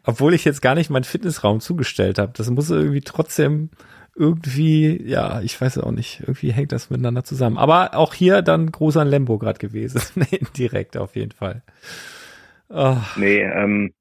Obwohl 0.04 0.34
ich 0.34 0.44
jetzt 0.44 0.60
gar 0.60 0.74
nicht 0.74 0.90
meinen 0.90 1.04
Fitnessraum 1.04 1.60
zugestellt 1.60 2.18
habe. 2.18 2.32
Das 2.36 2.50
muss 2.50 2.70
irgendwie 2.70 3.00
trotzdem 3.00 3.70
irgendwie, 4.14 5.02
ja, 5.08 5.40
ich 5.40 5.58
weiß 5.58 5.78
auch 5.78 5.92
nicht, 5.92 6.20
irgendwie 6.20 6.52
hängt 6.52 6.72
das 6.72 6.90
miteinander 6.90 7.24
zusammen. 7.24 7.56
Aber 7.56 7.94
auch 7.94 8.12
hier 8.12 8.42
dann 8.42 8.70
groß 8.70 8.98
an 8.98 9.08
Lembo 9.08 9.38
gerade 9.38 9.58
gewesen. 9.58 10.02
Direkt 10.58 10.98
auf 10.98 11.16
jeden 11.16 11.32
Fall. 11.32 11.62
Oh. 12.68 12.96
Nee, 13.16 13.40
ähm, 13.40 13.94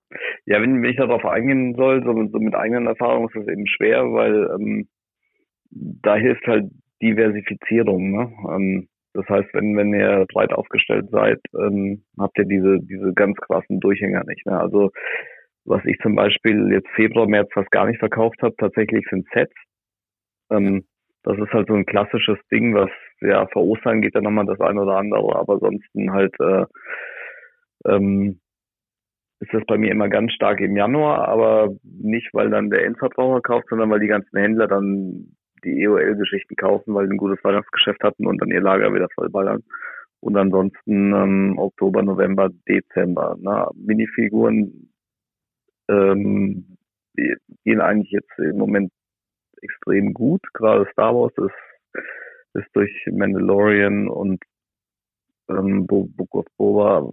ja, 0.45 0.61
wenn, 0.61 0.81
wenn 0.81 0.89
ich 0.89 0.97
darauf 0.97 1.25
eingehen 1.25 1.75
soll, 1.75 2.03
so, 2.03 2.11
so 2.11 2.39
mit 2.39 2.55
eigenen 2.55 2.87
Erfahrungen 2.87 3.29
ist 3.29 3.35
das 3.35 3.47
eben 3.47 3.65
schwer, 3.67 4.03
weil 4.11 4.49
ähm, 4.53 4.89
da 5.71 6.15
hilft 6.15 6.45
halt 6.45 6.69
Diversifizierung. 7.01 8.11
Ne? 8.11 8.31
Ähm, 8.49 8.88
das 9.13 9.27
heißt, 9.27 9.49
wenn, 9.53 9.75
wenn 9.75 9.93
ihr 9.93 10.25
breit 10.31 10.53
aufgestellt 10.53 11.09
seid, 11.11 11.39
ähm, 11.57 12.03
habt 12.17 12.37
ihr 12.37 12.45
diese, 12.45 12.79
diese 12.81 13.13
ganz 13.13 13.37
krassen 13.37 13.79
Durchhänger 13.79 14.23
nicht. 14.25 14.45
Ne? 14.45 14.59
Also 14.59 14.91
was 15.65 15.83
ich 15.85 15.97
zum 15.99 16.15
Beispiel 16.15 16.71
jetzt 16.71 16.89
Februar, 16.95 17.27
März 17.27 17.49
fast 17.53 17.71
gar 17.71 17.85
nicht 17.85 17.99
verkauft 17.99 18.41
habe, 18.41 18.55
tatsächlich 18.57 19.05
sind 19.09 19.27
Sets. 19.33 19.53
Ähm, 20.51 20.85
das 21.23 21.37
ist 21.37 21.51
halt 21.51 21.67
so 21.67 21.75
ein 21.75 21.85
klassisches 21.85 22.37
Ding, 22.51 22.73
was 22.73 22.89
ja 23.21 23.47
vor 23.47 23.63
Ostern 23.63 24.01
geht 24.01 24.15
dann 24.15 24.23
nochmal 24.23 24.45
das 24.45 24.59
eine 24.61 24.81
oder 24.81 24.97
andere, 24.97 25.35
aber 25.35 25.53
ansonsten 25.53 26.11
halt 26.11 26.33
äh, 26.39 26.65
ähm, 27.85 28.39
ist 29.41 29.53
das 29.53 29.63
bei 29.67 29.77
mir 29.77 29.91
immer 29.91 30.09
ganz 30.09 30.33
stark 30.33 30.59
im 30.59 30.75
Januar, 30.75 31.27
aber 31.27 31.69
nicht, 31.83 32.29
weil 32.33 32.49
dann 32.49 32.69
der 32.69 32.85
Endverbraucher 32.85 33.41
kauft, 33.41 33.67
sondern 33.69 33.89
weil 33.89 33.99
die 33.99 34.07
ganzen 34.07 34.37
Händler 34.37 34.67
dann 34.67 35.35
die 35.63 35.81
EOL-Geschichten 35.81 36.55
kaufen, 36.55 36.93
weil 36.93 37.07
sie 37.07 37.13
ein 37.13 37.17
gutes 37.17 37.43
Weihnachtsgeschäft 37.43 38.03
hatten 38.03 38.27
und 38.27 38.39
dann 38.41 38.49
ihr 38.49 38.61
Lager 38.61 38.93
wieder 38.93 39.09
vollballern. 39.13 39.63
Und 40.21 40.35
ansonsten 40.35 41.13
ähm, 41.13 41.55
Oktober, 41.57 42.03
November, 42.03 42.49
Dezember. 42.67 43.37
Ne? 43.39 43.67
Minifiguren 43.75 44.91
ähm, 45.89 46.77
gehen 47.15 47.81
eigentlich 47.81 48.11
jetzt 48.11 48.37
im 48.37 48.57
Moment 48.57 48.91
extrem 49.61 50.13
gut. 50.13 50.41
Gerade 50.53 50.87
Star 50.91 51.15
Wars 51.15 51.33
ist, 51.37 52.03
ist 52.53 52.67
durch 52.73 52.91
Mandalorian 53.11 54.07
und 54.07 54.43
ähm, 55.49 55.87
Book 55.87 56.35
of 56.35 56.45
Boba 56.57 57.09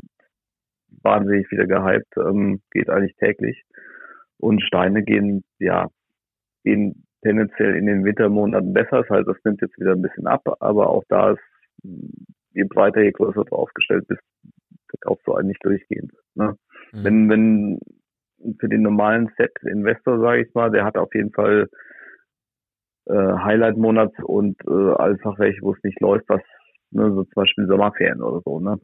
wahnsinnig 1.02 1.51
wieder 1.51 1.66
gehypt, 1.66 2.16
ähm, 2.16 2.60
geht 2.70 2.90
eigentlich 2.90 3.16
täglich. 3.16 3.62
Und 4.39 4.62
Steine 4.62 5.02
gehen, 5.02 5.44
ja, 5.59 5.89
gehen 6.64 7.05
tendenziell 7.22 7.76
in 7.76 7.86
den 7.86 8.05
Wintermonaten 8.05 8.72
besser. 8.72 9.02
Das 9.02 9.10
heißt, 9.10 9.28
das 9.28 9.36
nimmt 9.44 9.60
jetzt 9.60 9.78
wieder 9.78 9.93
ein 9.93 10.02
bisschen 10.02 10.26
ab, 10.26 10.43
aber 10.60 10.90
auch 10.90 11.05
da 11.09 11.32
ist, 11.32 11.40
je 12.52 12.64
breiter, 12.64 13.02
je 13.02 13.12
größer 13.12 13.44
du 13.44 13.55
aufgestellt 13.55 14.06
bist, 14.09 14.22
verkaufst 14.88 15.26
du 15.26 15.34
eigentlich 15.34 15.59
durchgehend. 15.60 16.12
Ne? 16.34 16.56
Mhm. 16.93 17.05
Wenn, 17.05 17.30
wenn 17.30 17.78
für 18.60 18.68
den 18.68 18.82
normalen 18.82 19.30
Set-Investor, 19.36 20.20
sage 20.20 20.43
ich 20.43 20.55
mal, 20.55 20.70
der 20.70 20.84
hat 20.84 20.97
auf 20.97 21.12
jeden 21.14 21.32
Fall 21.32 21.68
äh, 23.06 23.12
Highlight-Monats 23.12 24.14
und 24.22 24.56
äh, 24.66 24.94
einfach 24.97 25.38
welche, 25.38 25.62
wo 25.62 25.72
es 25.72 25.82
nicht 25.82 26.01
läuft, 26.01 26.28
was, 26.28 26.43
ne, 26.90 27.10
so 27.12 27.24
zum 27.24 27.34
Beispiel 27.34 27.66
Sommerferien 27.66 28.22
oder 28.22 28.40
so, 28.44 28.60
ne? 28.60 28.78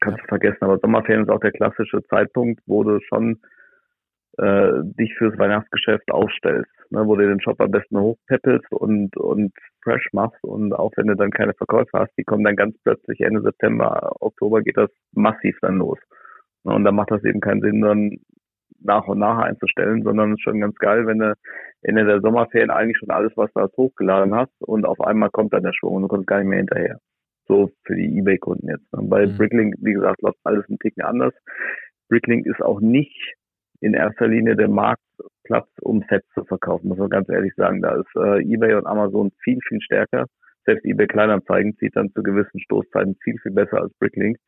Kannst 0.00 0.20
du 0.22 0.26
vergessen, 0.26 0.58
aber 0.62 0.78
Sommerferien 0.78 1.24
ist 1.24 1.30
auch 1.30 1.40
der 1.40 1.52
klassische 1.52 2.02
Zeitpunkt, 2.04 2.60
wo 2.66 2.82
du 2.82 2.98
schon 3.00 3.40
äh, 4.38 4.72
dich 4.98 5.14
fürs 5.16 5.38
Weihnachtsgeschäft 5.38 6.10
aufstellst, 6.10 6.70
ne, 6.90 7.06
wo 7.06 7.16
du 7.16 7.28
den 7.28 7.40
Shop 7.40 7.60
am 7.60 7.70
besten 7.70 7.98
hochpeppelst 7.98 8.72
und, 8.72 9.16
und 9.16 9.52
fresh 9.82 10.08
machst 10.12 10.42
und 10.42 10.72
auch 10.72 10.92
wenn 10.96 11.06
du 11.06 11.16
dann 11.16 11.30
keine 11.30 11.54
Verkäufe 11.54 11.90
hast, 11.98 12.12
die 12.16 12.24
kommen 12.24 12.44
dann 12.44 12.56
ganz 12.56 12.76
plötzlich 12.82 13.20
Ende 13.20 13.42
September, 13.42 14.16
Oktober 14.20 14.62
geht 14.62 14.76
das 14.76 14.90
massiv 15.12 15.56
dann 15.60 15.76
los. 15.76 15.98
Ne, 16.64 16.74
und 16.74 16.84
dann 16.84 16.94
macht 16.94 17.10
das 17.10 17.24
eben 17.24 17.40
keinen 17.40 17.60
Sinn, 17.60 17.80
dann 17.80 18.18
nach 18.84 19.06
und 19.06 19.18
nach 19.18 19.38
einzustellen, 19.38 20.02
sondern 20.02 20.32
es 20.32 20.38
ist 20.38 20.42
schon 20.42 20.60
ganz 20.60 20.76
geil, 20.76 21.06
wenn 21.06 21.18
du 21.18 21.34
Ende 21.82 22.04
der 22.04 22.20
Sommerferien 22.20 22.70
eigentlich 22.70 22.98
schon 22.98 23.10
alles, 23.10 23.32
was 23.36 23.52
du 23.52 23.60
hast, 23.60 23.76
hochgeladen 23.76 24.34
hast 24.34 24.52
und 24.60 24.86
auf 24.86 25.00
einmal 25.00 25.30
kommt 25.30 25.52
dann 25.52 25.62
der 25.62 25.72
Schwung 25.72 25.96
und 25.96 26.02
du 26.02 26.08
kommst 26.08 26.26
gar 26.26 26.38
nicht 26.38 26.48
mehr 26.48 26.58
hinterher. 26.58 26.98
So 27.48 27.70
für 27.84 27.96
die 27.96 28.18
Ebay-Kunden 28.18 28.68
jetzt. 28.68 28.92
Ne? 28.92 29.02
Bei 29.08 29.26
mhm. 29.26 29.36
Bricklink, 29.36 29.74
wie 29.80 29.92
gesagt, 29.92 30.22
läuft 30.22 30.38
alles 30.44 30.68
ein 30.68 30.78
Ticken 30.78 31.02
anders. 31.02 31.34
Bricklink 32.08 32.46
ist 32.46 32.62
auch 32.62 32.80
nicht 32.80 33.34
in 33.82 33.94
erster 33.94 34.28
Linie 34.28 34.54
der 34.56 34.68
Marktplatz, 34.68 35.68
um 35.80 36.04
Sets 36.08 36.26
zu 36.34 36.44
verkaufen, 36.44 36.88
muss 36.88 36.98
man 36.98 37.10
ganz 37.10 37.28
ehrlich 37.28 37.52
sagen. 37.56 37.82
Da 37.82 37.96
ist 37.96 38.16
äh, 38.16 38.42
eBay 38.42 38.74
und 38.74 38.86
Amazon 38.86 39.32
viel, 39.42 39.58
viel 39.68 39.80
stärker. 39.80 40.26
Selbst 40.64 40.84
eBay 40.84 41.08
Kleinanzeigen 41.08 41.76
zieht 41.78 41.96
dann 41.96 42.12
zu 42.12 42.22
gewissen 42.22 42.60
Stoßzeiten 42.60 43.16
viel, 43.24 43.36
viel 43.42 43.52
besser 43.52 43.82
als 43.82 43.92
Bricklink. 43.98 44.38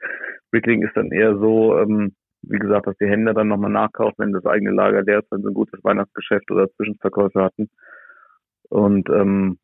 Bricklink 0.53 0.85
ist 0.85 0.97
dann 0.97 1.11
eher 1.11 1.37
so, 1.37 1.77
ähm, 1.79 2.15
wie 2.43 2.59
gesagt, 2.59 2.87
dass 2.87 2.97
die 2.99 3.09
Händler 3.09 3.35
dann 3.35 3.49
nochmal 3.49 3.73
nachkaufen, 3.73 4.15
wenn 4.19 4.33
das 4.33 4.47
eigene 4.47 4.71
Lager 4.71 5.03
leer 5.03 5.19
ist, 5.19 5.33
wenn 5.33 5.43
sie 5.43 5.49
ein 5.49 5.55
gutes 5.55 5.83
Weihnachtsgeschäft 5.83 6.51
oder 6.53 6.71
Zwischenverkäufe 6.77 7.43
hatten. 7.43 7.69
Und 8.69 9.09
ähm, 9.11 9.59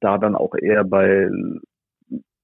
da 0.00 0.16
dann 0.16 0.34
auch 0.34 0.54
eher 0.54 0.84
bei 0.84 1.28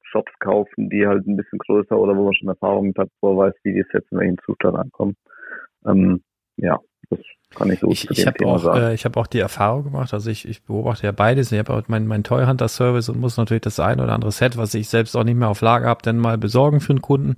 Shops 0.03 0.33
kaufen, 0.41 0.91
die 0.91 1.07
halt 1.07 1.27
ein 1.27 1.37
bisschen 1.37 1.59
größer 1.59 1.99
oder 1.99 2.15
wo 2.15 2.25
man 2.25 2.35
schon 2.35 2.49
Erfahrung 2.49 2.89
mit 2.89 2.99
hat, 2.99 3.09
wo 3.23 3.33
man 3.33 3.49
weiß, 3.49 3.55
wie 3.63 3.73
die 3.73 3.85
Sets 3.91 4.11
in 4.11 4.19
welchem 4.19 4.39
Zustand 4.45 4.77
ankommen. 4.77 5.17
Ähm, 5.87 6.23
ja, 6.57 6.79
das 7.09 7.21
kann 7.55 7.71
ich 7.71 7.81
so 7.81 7.91
ich, 7.91 8.09
ich 8.11 8.27
habe 8.27 8.47
auch, 8.47 8.77
äh, 8.77 8.95
ich 8.95 9.05
habe 9.05 9.19
auch 9.19 9.27
die 9.27 9.41
Erfahrung 9.41 9.85
gemacht, 9.85 10.15
also 10.15 10.31
ich, 10.31 10.47
ich 10.47 10.63
beobachte 10.63 11.07
ja 11.07 11.13
beides. 11.13 11.51
Ich 11.53 11.59
habe 11.59 11.75
auch 11.75 11.89
meinen 11.89 12.07
mein 12.07 12.23
Toy 12.23 12.47
Hunter 12.47 12.69
Service 12.69 13.09
und 13.09 13.21
muss 13.21 13.37
natürlich 13.37 13.63
das 13.63 13.81
ein 13.81 14.01
oder 14.01 14.13
andere 14.13 14.33
Set, 14.33 14.57
was 14.57 14.75
ich 14.75 14.89
selbst 14.89 15.17
auch 15.17 15.25
nicht 15.25 15.37
mehr 15.37 15.49
auf 15.49 15.61
Lager 15.61 15.89
habe, 15.89 16.03
dann 16.03 16.19
mal 16.19 16.39
besorgen 16.39 16.81
für 16.81 16.93
einen 16.93 17.03
Kunden. 17.03 17.37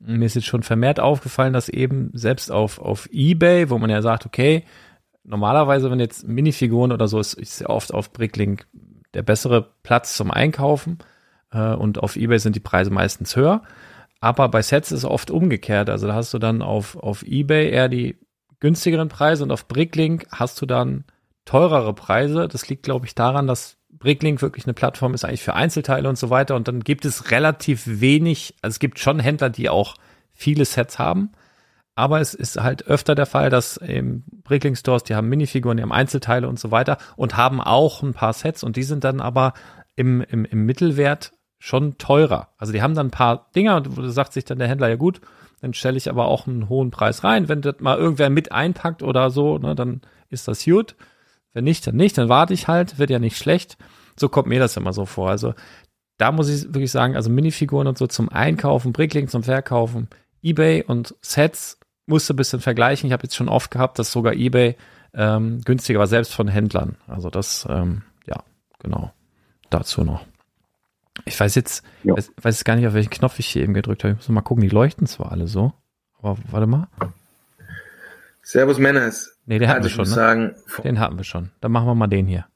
Mir 0.00 0.24
ist 0.26 0.34
jetzt 0.34 0.46
schon 0.46 0.62
vermehrt 0.62 1.00
aufgefallen, 1.00 1.52
dass 1.52 1.68
eben 1.68 2.10
selbst 2.14 2.52
auf, 2.52 2.78
auf 2.78 3.08
Ebay, 3.10 3.68
wo 3.68 3.78
man 3.78 3.90
ja 3.90 4.00
sagt, 4.00 4.26
okay, 4.26 4.64
normalerweise, 5.24 5.90
wenn 5.90 6.00
jetzt 6.00 6.26
Minifiguren 6.26 6.92
oder 6.92 7.08
so 7.08 7.18
ist, 7.18 7.34
ist 7.34 7.60
ja 7.60 7.68
oft 7.68 7.92
auf 7.92 8.12
Bricklink 8.12 8.66
der 9.14 9.22
bessere 9.22 9.70
Platz 9.82 10.16
zum 10.16 10.30
Einkaufen 10.30 10.98
äh, 11.52 11.74
und 11.74 12.02
auf 12.02 12.16
Ebay 12.16 12.38
sind 12.38 12.56
die 12.56 12.60
Preise 12.60 12.90
meistens 12.90 13.36
höher. 13.36 13.62
Aber 14.20 14.48
bei 14.48 14.62
Sets 14.62 14.92
ist 14.92 15.00
es 15.00 15.04
oft 15.04 15.30
umgekehrt. 15.30 15.90
Also 15.90 16.06
da 16.06 16.14
hast 16.14 16.34
du 16.34 16.38
dann 16.38 16.62
auf, 16.62 16.96
auf 16.96 17.22
Ebay 17.22 17.70
eher 17.70 17.88
die 17.88 18.18
günstigeren 18.60 19.08
Preise 19.08 19.44
und 19.44 19.52
auf 19.52 19.68
Bricklink 19.68 20.26
hast 20.32 20.60
du 20.60 20.66
dann 20.66 21.04
teurere 21.44 21.94
Preise. 21.94 22.48
Das 22.48 22.68
liegt, 22.68 22.82
glaube 22.82 23.06
ich, 23.06 23.14
daran, 23.14 23.46
dass 23.46 23.76
Bricklink 23.90 24.42
wirklich 24.42 24.66
eine 24.66 24.74
Plattform 24.74 25.14
ist 25.14 25.24
eigentlich 25.24 25.42
für 25.42 25.54
Einzelteile 25.54 26.08
und 26.08 26.18
so 26.18 26.30
weiter. 26.30 26.56
Und 26.56 26.68
dann 26.68 26.80
gibt 26.80 27.04
es 27.04 27.30
relativ 27.30 27.84
wenig, 27.86 28.54
also 28.62 28.74
es 28.74 28.78
gibt 28.80 28.98
schon 28.98 29.20
Händler, 29.20 29.50
die 29.50 29.68
auch 29.68 29.94
viele 30.32 30.64
Sets 30.64 30.98
haben. 30.98 31.32
Aber 31.94 32.20
es 32.20 32.32
ist 32.34 32.60
halt 32.60 32.86
öfter 32.86 33.16
der 33.16 33.26
Fall, 33.26 33.50
dass 33.50 33.76
im 33.76 34.22
Bricklink 34.44 34.78
Stores, 34.78 35.02
die 35.02 35.16
haben 35.16 35.28
Minifiguren, 35.28 35.78
die 35.78 35.82
haben 35.82 35.92
Einzelteile 35.92 36.48
und 36.48 36.58
so 36.58 36.70
weiter 36.70 36.98
und 37.16 37.36
haben 37.36 37.60
auch 37.60 38.02
ein 38.02 38.14
paar 38.14 38.32
Sets 38.32 38.62
und 38.62 38.76
die 38.76 38.84
sind 38.84 39.02
dann 39.02 39.20
aber 39.20 39.52
im, 39.96 40.20
im, 40.20 40.44
im 40.44 40.64
Mittelwert 40.64 41.32
schon 41.58 41.98
teurer. 41.98 42.48
Also 42.56 42.72
die 42.72 42.82
haben 42.82 42.94
dann 42.94 43.08
ein 43.08 43.12
paar 43.12 43.50
Dinger 43.54 43.80
da 43.80 44.10
sagt 44.10 44.32
sich 44.32 44.44
dann 44.44 44.58
der 44.58 44.68
Händler, 44.68 44.88
ja 44.88 44.96
gut, 44.96 45.20
dann 45.60 45.74
stelle 45.74 45.96
ich 45.96 46.08
aber 46.08 46.26
auch 46.26 46.46
einen 46.46 46.68
hohen 46.68 46.90
Preis 46.90 47.24
rein. 47.24 47.48
Wenn 47.48 47.62
das 47.62 47.76
mal 47.80 47.98
irgendwer 47.98 48.30
mit 48.30 48.52
einpackt 48.52 49.02
oder 49.02 49.30
so, 49.30 49.58
ne, 49.58 49.74
dann 49.74 50.00
ist 50.30 50.46
das 50.46 50.64
gut. 50.64 50.94
Wenn 51.52 51.64
nicht, 51.64 51.86
dann 51.86 51.96
nicht, 51.96 52.16
dann 52.16 52.28
warte 52.28 52.54
ich 52.54 52.68
halt, 52.68 52.98
wird 52.98 53.10
ja 53.10 53.18
nicht 53.18 53.36
schlecht. 53.36 53.76
So 54.16 54.28
kommt 54.28 54.48
mir 54.48 54.60
das 54.60 54.76
immer 54.76 54.92
so 54.92 55.06
vor. 55.06 55.30
Also 55.30 55.54
da 56.16 56.32
muss 56.32 56.48
ich 56.48 56.64
wirklich 56.74 56.90
sagen, 56.90 57.16
also 57.16 57.30
Minifiguren 57.30 57.88
und 57.88 57.98
so 57.98 58.06
zum 58.06 58.28
Einkaufen, 58.28 58.92
Bricklink 58.92 59.30
zum 59.30 59.42
Verkaufen, 59.42 60.08
Ebay 60.42 60.84
und 60.84 61.14
Sets 61.20 61.80
musste 62.06 62.34
ein 62.34 62.36
bisschen 62.36 62.60
vergleichen. 62.60 63.08
Ich 63.08 63.12
habe 63.12 63.24
jetzt 63.24 63.36
schon 63.36 63.48
oft 63.48 63.70
gehabt, 63.70 63.98
dass 63.98 64.12
sogar 64.12 64.34
Ebay 64.34 64.76
ähm, 65.14 65.60
günstiger 65.64 65.98
war, 65.98 66.06
selbst 66.06 66.34
von 66.34 66.48
Händlern. 66.48 66.96
Also 67.06 67.30
das, 67.30 67.66
ähm, 67.68 68.02
ja, 68.26 68.42
genau, 68.78 69.12
dazu 69.70 70.04
noch. 70.04 70.24
Ich 71.24 71.38
weiß 71.38 71.54
jetzt, 71.54 71.82
ja. 72.04 72.16
weiß, 72.16 72.32
weiß 72.40 72.64
gar 72.64 72.76
nicht, 72.76 72.86
auf 72.86 72.94
welchen 72.94 73.10
Knopf 73.10 73.38
ich 73.38 73.46
hier 73.46 73.62
eben 73.62 73.74
gedrückt 73.74 74.04
habe. 74.04 74.12
Ich 74.12 74.18
muss 74.18 74.28
mal 74.28 74.40
gucken, 74.42 74.62
die 74.62 74.68
leuchten 74.68 75.06
zwar 75.06 75.32
alle 75.32 75.46
so. 75.46 75.72
Aber 76.20 76.36
warte 76.50 76.66
mal. 76.66 76.88
Servus 78.42 78.78
Männers. 78.78 79.36
Nee, 79.46 79.58
den 79.58 79.68
hatten 79.68 79.82
also 79.82 79.90
wir 79.90 80.04
schon. 80.04 80.08
Ne? 80.08 80.14
Sagen, 80.14 80.54
den 80.82 80.98
hatten 80.98 81.16
wir 81.16 81.24
schon. 81.24 81.50
Dann 81.60 81.72
machen 81.72 81.86
wir 81.86 81.94
mal 81.94 82.06
den 82.06 82.26
hier. 82.26 82.46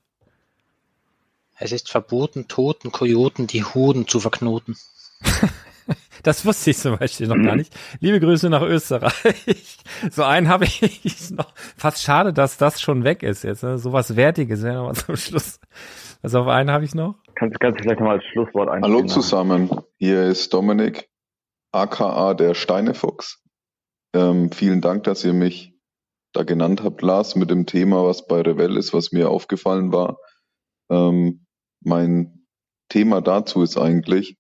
Es 1.59 1.70
ist 1.70 1.90
verboten, 1.90 2.48
toten 2.48 2.90
Kojoten 2.90 3.47
die 3.47 3.62
Hoden 3.62 4.09
zu 4.09 4.18
verknoten. 4.18 4.76
das 6.22 6.44
wusste 6.46 6.70
ich 6.70 6.78
zum 6.78 6.96
Beispiel 6.98 7.26
noch 7.26 7.42
gar 7.42 7.56
nicht. 7.56 7.74
Liebe 8.00 8.20
Grüße 8.20 8.48
nach 8.50 8.62
Österreich. 8.62 9.78
So 10.10 10.24
einen 10.24 10.48
habe 10.48 10.64
ich 10.64 11.30
noch. 11.30 11.52
Fast 11.76 12.02
schade, 12.02 12.32
dass 12.32 12.56
das 12.56 12.80
schon 12.80 13.04
weg 13.04 13.22
ist 13.22 13.44
jetzt. 13.44 13.62
Ne? 13.62 13.78
So 13.78 13.92
was 13.92 14.16
Wertiges 14.16 14.62
wäre 14.62 14.76
nochmal 14.76 14.94
zum 14.96 15.16
Schluss. 15.16 15.60
Also 16.22 16.40
auf 16.40 16.48
einen 16.48 16.70
habe 16.70 16.84
ich 16.84 16.94
noch. 16.94 17.16
Kannst, 17.34 17.60
kannst 17.60 17.78
du 17.78 17.82
vielleicht 17.84 18.00
nochmal 18.00 18.16
als 18.16 18.24
Schlusswort 18.32 18.68
einstellen? 18.68 18.96
Hallo 18.96 19.06
zusammen, 19.06 19.70
hier 19.98 20.24
ist 20.24 20.52
Dominik, 20.54 21.09
aka 21.72 22.34
der 22.34 22.54
Steinefuchs. 22.54 23.42
Ähm, 24.14 24.50
vielen 24.50 24.80
Dank, 24.80 25.04
dass 25.04 25.24
ihr 25.24 25.32
mich 25.32 25.74
da 26.32 26.44
genannt 26.44 26.82
habt, 26.82 27.02
Lars, 27.02 27.36
mit 27.36 27.50
dem 27.50 27.66
Thema, 27.66 28.04
was 28.04 28.26
bei 28.26 28.40
Revell 28.40 28.76
ist, 28.76 28.94
was 28.94 29.12
mir 29.12 29.30
aufgefallen 29.30 29.92
war. 29.92 30.18
Ähm, 30.90 31.46
mein 31.80 32.46
Thema 32.88 33.20
dazu 33.20 33.62
ist 33.62 33.76
eigentlich, 33.76 34.36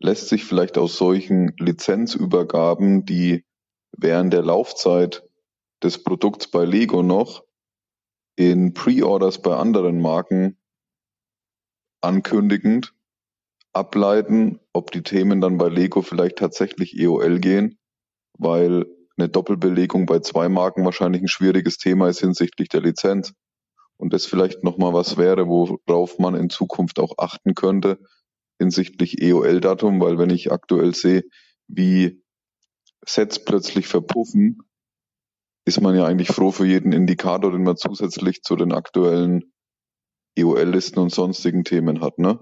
lässt 0.00 0.28
sich 0.28 0.44
vielleicht 0.44 0.78
aus 0.78 0.96
solchen 0.96 1.54
Lizenzübergaben, 1.58 3.04
die 3.04 3.44
während 3.96 4.32
der 4.32 4.42
Laufzeit 4.42 5.28
des 5.82 6.02
Produkts 6.02 6.48
bei 6.48 6.64
Lego 6.64 7.02
noch 7.02 7.44
in 8.36 8.72
Pre-Orders 8.72 9.42
bei 9.42 9.54
anderen 9.56 10.00
Marken 10.00 10.56
ankündigend 12.00 12.94
ableiten, 13.72 14.58
ob 14.72 14.90
die 14.90 15.02
Themen 15.02 15.40
dann 15.40 15.58
bei 15.58 15.68
Lego 15.68 16.02
vielleicht 16.02 16.36
tatsächlich 16.36 16.98
EOL 16.98 17.38
gehen, 17.38 17.78
weil 18.38 18.86
eine 19.16 19.28
Doppelbelegung 19.28 20.06
bei 20.06 20.20
zwei 20.20 20.48
Marken 20.48 20.84
wahrscheinlich 20.84 21.22
ein 21.22 21.28
schwieriges 21.28 21.76
Thema 21.76 22.08
ist 22.08 22.20
hinsichtlich 22.20 22.70
der 22.70 22.80
Lizenz. 22.80 23.34
Und 23.98 24.14
das 24.14 24.24
vielleicht 24.24 24.64
nochmal 24.64 24.94
was 24.94 25.18
wäre, 25.18 25.46
worauf 25.46 26.18
man 26.18 26.34
in 26.34 26.48
Zukunft 26.48 26.98
auch 26.98 27.18
achten 27.18 27.54
könnte 27.54 27.98
hinsichtlich 28.60 29.20
EOL-Datum, 29.22 30.00
weil 30.00 30.18
wenn 30.18 30.30
ich 30.30 30.52
aktuell 30.52 30.94
sehe, 30.94 31.24
wie 31.66 32.22
Sets 33.06 33.42
plötzlich 33.42 33.86
verpuffen, 33.86 34.58
ist 35.64 35.80
man 35.80 35.96
ja 35.96 36.04
eigentlich 36.04 36.28
froh 36.28 36.50
für 36.50 36.66
jeden 36.66 36.92
Indikator, 36.92 37.50
den 37.50 37.62
man 37.62 37.76
zusätzlich 37.76 38.42
zu 38.42 38.56
den 38.56 38.72
aktuellen 38.72 39.52
EOL-Listen 40.36 40.98
und 40.98 41.12
sonstigen 41.12 41.64
Themen 41.64 42.02
hat. 42.02 42.18
Ne? 42.18 42.38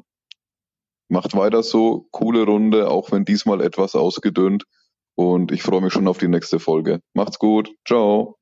Macht 1.09 1.37
weiter 1.37 1.63
so, 1.63 2.09
coole 2.11 2.45
Runde, 2.45 2.91
auch 2.91 3.13
wenn 3.13 3.25
diesmal 3.25 3.61
etwas 3.61 3.95
ausgedünnt. 3.95 4.65
Und 5.15 5.53
ich 5.53 5.63
freue 5.63 5.81
mich 5.81 5.93
schon 5.93 6.09
auf 6.09 6.19
die 6.19 6.29
nächste 6.29 6.59
Folge. 6.59 7.01
Macht's 7.15 7.39
gut. 7.39 7.71
Ciao. 7.87 8.38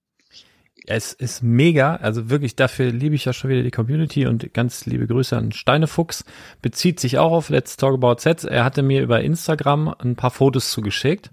Es 0.89 1.13
ist 1.13 1.43
mega, 1.43 1.97
also 1.97 2.31
wirklich 2.31 2.55
dafür 2.55 2.93
liebe 2.93 3.17
ich 3.17 3.25
ja 3.25 3.33
schon 3.33 3.51
wieder 3.51 3.65
die 3.65 3.73
Community 3.73 4.27
und 4.27 4.55
ganz 4.55 4.87
liebe 4.87 5.09
Grüße 5.09 5.37
an 5.37 5.51
Steinefuchs. 5.51 6.25
Bezieht 6.63 7.01
sich 7.01 7.19
auch 7.19 7.33
auf 7.33 7.49
Let's 7.49 7.77
Talk 7.77 7.95
About 7.95 8.21
Sets. 8.21 8.45
Er 8.45 8.65
hatte 8.65 8.83
mir 8.83 9.03
über 9.03 9.21
Instagram 9.21 9.95
ein 9.99 10.15
paar 10.15 10.31
Fotos 10.31 10.71
zugeschickt, 10.71 11.33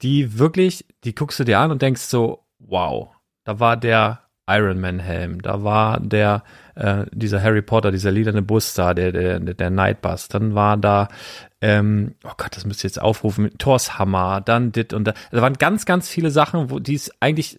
die 0.00 0.38
wirklich, 0.38 0.86
die 1.04 1.14
guckst 1.14 1.38
du 1.38 1.44
dir 1.44 1.58
an 1.58 1.70
und 1.70 1.82
denkst 1.82 2.02
so, 2.02 2.46
wow, 2.58 3.10
da 3.44 3.60
war 3.60 3.76
der 3.76 4.22
Iron 4.48 4.80
Man 4.80 5.00
Helm, 5.00 5.42
da 5.42 5.64
war 5.64 6.00
der 6.00 6.44
äh, 6.76 7.04
dieser 7.12 7.42
Harry 7.42 7.62
Potter, 7.62 7.90
dieser 7.90 8.12
lilane 8.12 8.42
Bus 8.42 8.74
da, 8.74 8.94
der 8.94 9.10
der 9.10 9.40
der 9.40 9.70
Nightbus, 9.70 10.28
dann 10.28 10.54
war 10.54 10.76
da 10.76 11.08
ähm, 11.60 12.14
oh 12.24 12.32
Gott, 12.36 12.56
das 12.56 12.64
müsst 12.64 12.84
ihr 12.84 12.88
jetzt 12.88 13.02
aufrufen, 13.02 13.50
Thors 13.58 13.98
Hammer, 13.98 14.40
dann 14.40 14.70
dit 14.70 14.92
und 14.92 15.04
da, 15.04 15.14
da 15.32 15.42
waren 15.42 15.54
ganz 15.54 15.84
ganz 15.84 16.08
viele 16.08 16.30
Sachen, 16.30 16.70
wo 16.70 16.78
die 16.78 16.94
es 16.94 17.10
eigentlich 17.20 17.58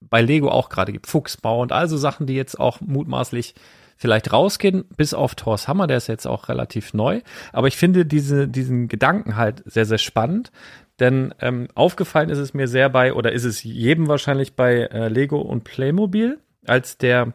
bei 0.00 0.22
Lego 0.22 0.48
auch 0.50 0.68
gerade 0.68 0.92
gibt, 0.92 1.06
Fuchsbau 1.06 1.60
und 1.62 1.72
also 1.72 1.96
Sachen, 1.96 2.26
die 2.26 2.34
jetzt 2.34 2.58
auch 2.58 2.80
mutmaßlich 2.80 3.54
vielleicht 3.96 4.32
rausgehen, 4.32 4.84
bis 4.96 5.14
auf 5.14 5.34
Thors 5.34 5.68
Hammer, 5.68 5.86
der 5.86 5.96
ist 5.96 6.06
jetzt 6.06 6.26
auch 6.26 6.48
relativ 6.48 6.92
neu. 6.92 7.22
Aber 7.52 7.66
ich 7.66 7.76
finde 7.76 8.04
diese, 8.04 8.46
diesen 8.46 8.88
Gedanken 8.88 9.36
halt 9.36 9.62
sehr, 9.64 9.86
sehr 9.86 9.98
spannend. 9.98 10.52
Denn 11.00 11.34
ähm, 11.40 11.68
aufgefallen 11.74 12.30
ist 12.30 12.38
es 12.38 12.54
mir 12.54 12.68
sehr 12.68 12.88
bei, 12.88 13.12
oder 13.12 13.32
ist 13.32 13.44
es 13.44 13.62
jedem 13.62 14.08
wahrscheinlich 14.08 14.54
bei 14.54 14.82
äh, 14.82 15.08
Lego 15.08 15.40
und 15.40 15.64
Playmobil, 15.64 16.40
als 16.66 16.98
der 16.98 17.32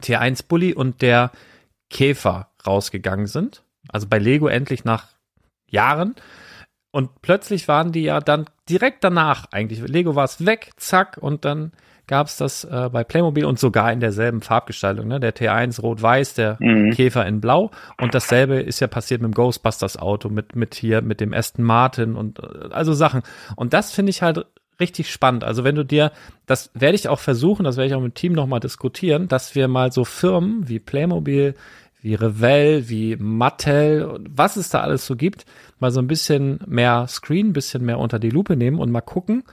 T1 0.00 0.46
Bully 0.48 0.74
und 0.74 1.02
der 1.02 1.30
Käfer 1.90 2.50
rausgegangen 2.66 3.26
sind. 3.26 3.64
Also 3.88 4.06
bei 4.08 4.18
Lego 4.18 4.48
endlich 4.48 4.84
nach 4.84 5.08
Jahren. 5.68 6.14
Und 6.92 7.22
plötzlich 7.22 7.66
waren 7.66 7.90
die 7.90 8.02
ja 8.02 8.20
dann 8.20 8.44
direkt 8.68 9.02
danach 9.02 9.46
eigentlich. 9.50 9.80
Lego 9.80 10.14
war 10.14 10.24
es 10.24 10.46
weg, 10.46 10.70
zack, 10.76 11.18
und 11.20 11.44
dann 11.44 11.72
gab 12.06 12.26
es 12.26 12.36
das 12.36 12.64
äh, 12.64 12.90
bei 12.92 13.04
Playmobil 13.04 13.44
und 13.44 13.58
sogar 13.58 13.90
in 13.92 14.00
derselben 14.00 14.42
Farbgestaltung. 14.42 15.08
Ne? 15.08 15.18
Der 15.18 15.34
T1 15.34 15.80
rot-weiß, 15.80 16.34
der 16.34 16.58
mhm. 16.60 16.90
Käfer 16.90 17.24
in 17.26 17.40
blau. 17.40 17.70
Und 18.00 18.14
dasselbe 18.14 18.56
ist 18.56 18.80
ja 18.80 18.86
passiert 18.86 19.22
mit 19.22 19.32
dem 19.32 19.34
Ghostbusters 19.34 19.96
Auto, 19.96 20.28
mit, 20.28 20.54
mit 20.54 20.74
hier, 20.74 21.00
mit 21.00 21.20
dem 21.20 21.32
Aston 21.32 21.64
Martin 21.64 22.14
und 22.14 22.40
äh, 22.40 22.68
also 22.70 22.92
Sachen. 22.92 23.22
Und 23.56 23.72
das 23.72 23.92
finde 23.92 24.10
ich 24.10 24.20
halt 24.20 24.44
richtig 24.80 25.10
spannend. 25.10 25.44
Also 25.44 25.64
wenn 25.64 25.76
du 25.76 25.84
dir, 25.84 26.12
das 26.46 26.70
werde 26.74 26.96
ich 26.96 27.08
auch 27.08 27.20
versuchen, 27.20 27.64
das 27.64 27.76
werde 27.76 27.88
ich 27.88 27.94
auch 27.94 28.00
mit 28.00 28.12
dem 28.12 28.20
Team 28.20 28.32
nochmal 28.32 28.60
diskutieren, 28.60 29.28
dass 29.28 29.54
wir 29.54 29.68
mal 29.68 29.92
so 29.92 30.04
Firmen 30.04 30.68
wie 30.68 30.80
Playmobil, 30.80 31.54
wie 32.02 32.14
Revell, 32.14 32.88
wie 32.88 33.16
Mattel, 33.16 34.18
was 34.28 34.56
es 34.56 34.68
da 34.68 34.80
alles 34.80 35.06
so 35.06 35.16
gibt, 35.16 35.46
mal 35.78 35.92
so 35.92 36.00
ein 36.00 36.08
bisschen 36.08 36.58
mehr 36.66 37.06
Screen, 37.08 37.48
ein 37.48 37.52
bisschen 37.52 37.84
mehr 37.84 37.98
unter 37.98 38.18
die 38.18 38.30
Lupe 38.30 38.56
nehmen 38.56 38.80
und 38.80 38.90
mal 38.90 39.00
gucken, 39.00 39.44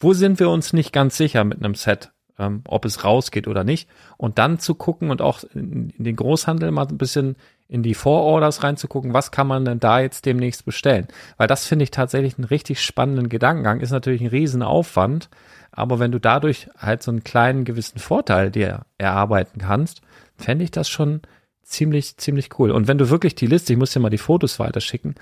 wo 0.00 0.14
sind 0.14 0.40
wir 0.40 0.48
uns 0.48 0.72
nicht 0.72 0.92
ganz 0.92 1.16
sicher 1.16 1.44
mit 1.44 1.58
einem 1.58 1.74
Set, 1.74 2.10
ähm, 2.38 2.62
ob 2.66 2.86
es 2.86 3.04
rausgeht 3.04 3.46
oder 3.46 3.62
nicht. 3.62 3.88
Und 4.16 4.38
dann 4.38 4.58
zu 4.58 4.74
gucken 4.74 5.10
und 5.10 5.20
auch 5.20 5.44
in, 5.54 5.90
in 5.90 6.04
den 6.04 6.16
Großhandel 6.16 6.70
mal 6.70 6.86
ein 6.86 6.98
bisschen 6.98 7.36
in 7.68 7.82
die 7.82 7.94
Vororders 7.94 8.62
reinzugucken, 8.62 9.12
was 9.12 9.30
kann 9.30 9.46
man 9.46 9.66
denn 9.66 9.78
da 9.78 10.00
jetzt 10.00 10.24
demnächst 10.24 10.64
bestellen? 10.64 11.08
Weil 11.36 11.46
das 11.46 11.66
finde 11.66 11.82
ich 11.82 11.90
tatsächlich 11.90 12.38
einen 12.38 12.46
richtig 12.46 12.82
spannenden 12.82 13.28
Gedankengang, 13.28 13.80
ist 13.80 13.90
natürlich 13.90 14.22
ein 14.22 14.28
Riesenaufwand, 14.28 15.28
aber 15.70 15.98
wenn 15.98 16.10
du 16.10 16.18
dadurch 16.18 16.68
halt 16.78 17.02
so 17.02 17.10
einen 17.10 17.24
kleinen 17.24 17.64
gewissen 17.66 17.98
Vorteil 17.98 18.50
dir 18.50 18.86
erarbeiten 18.96 19.60
kannst, 19.60 20.00
fände 20.38 20.64
ich 20.64 20.70
das 20.70 20.88
schon 20.88 21.20
ziemlich, 21.68 22.16
ziemlich 22.16 22.58
cool. 22.58 22.70
Und 22.70 22.88
wenn 22.88 22.98
du 22.98 23.10
wirklich 23.10 23.34
die 23.34 23.46
Liste, 23.46 23.72
ich 23.72 23.78
muss 23.78 23.92
dir 23.92 24.00
mal 24.00 24.10
die 24.10 24.18
Fotos 24.18 24.58
weiterschicken, 24.58 25.14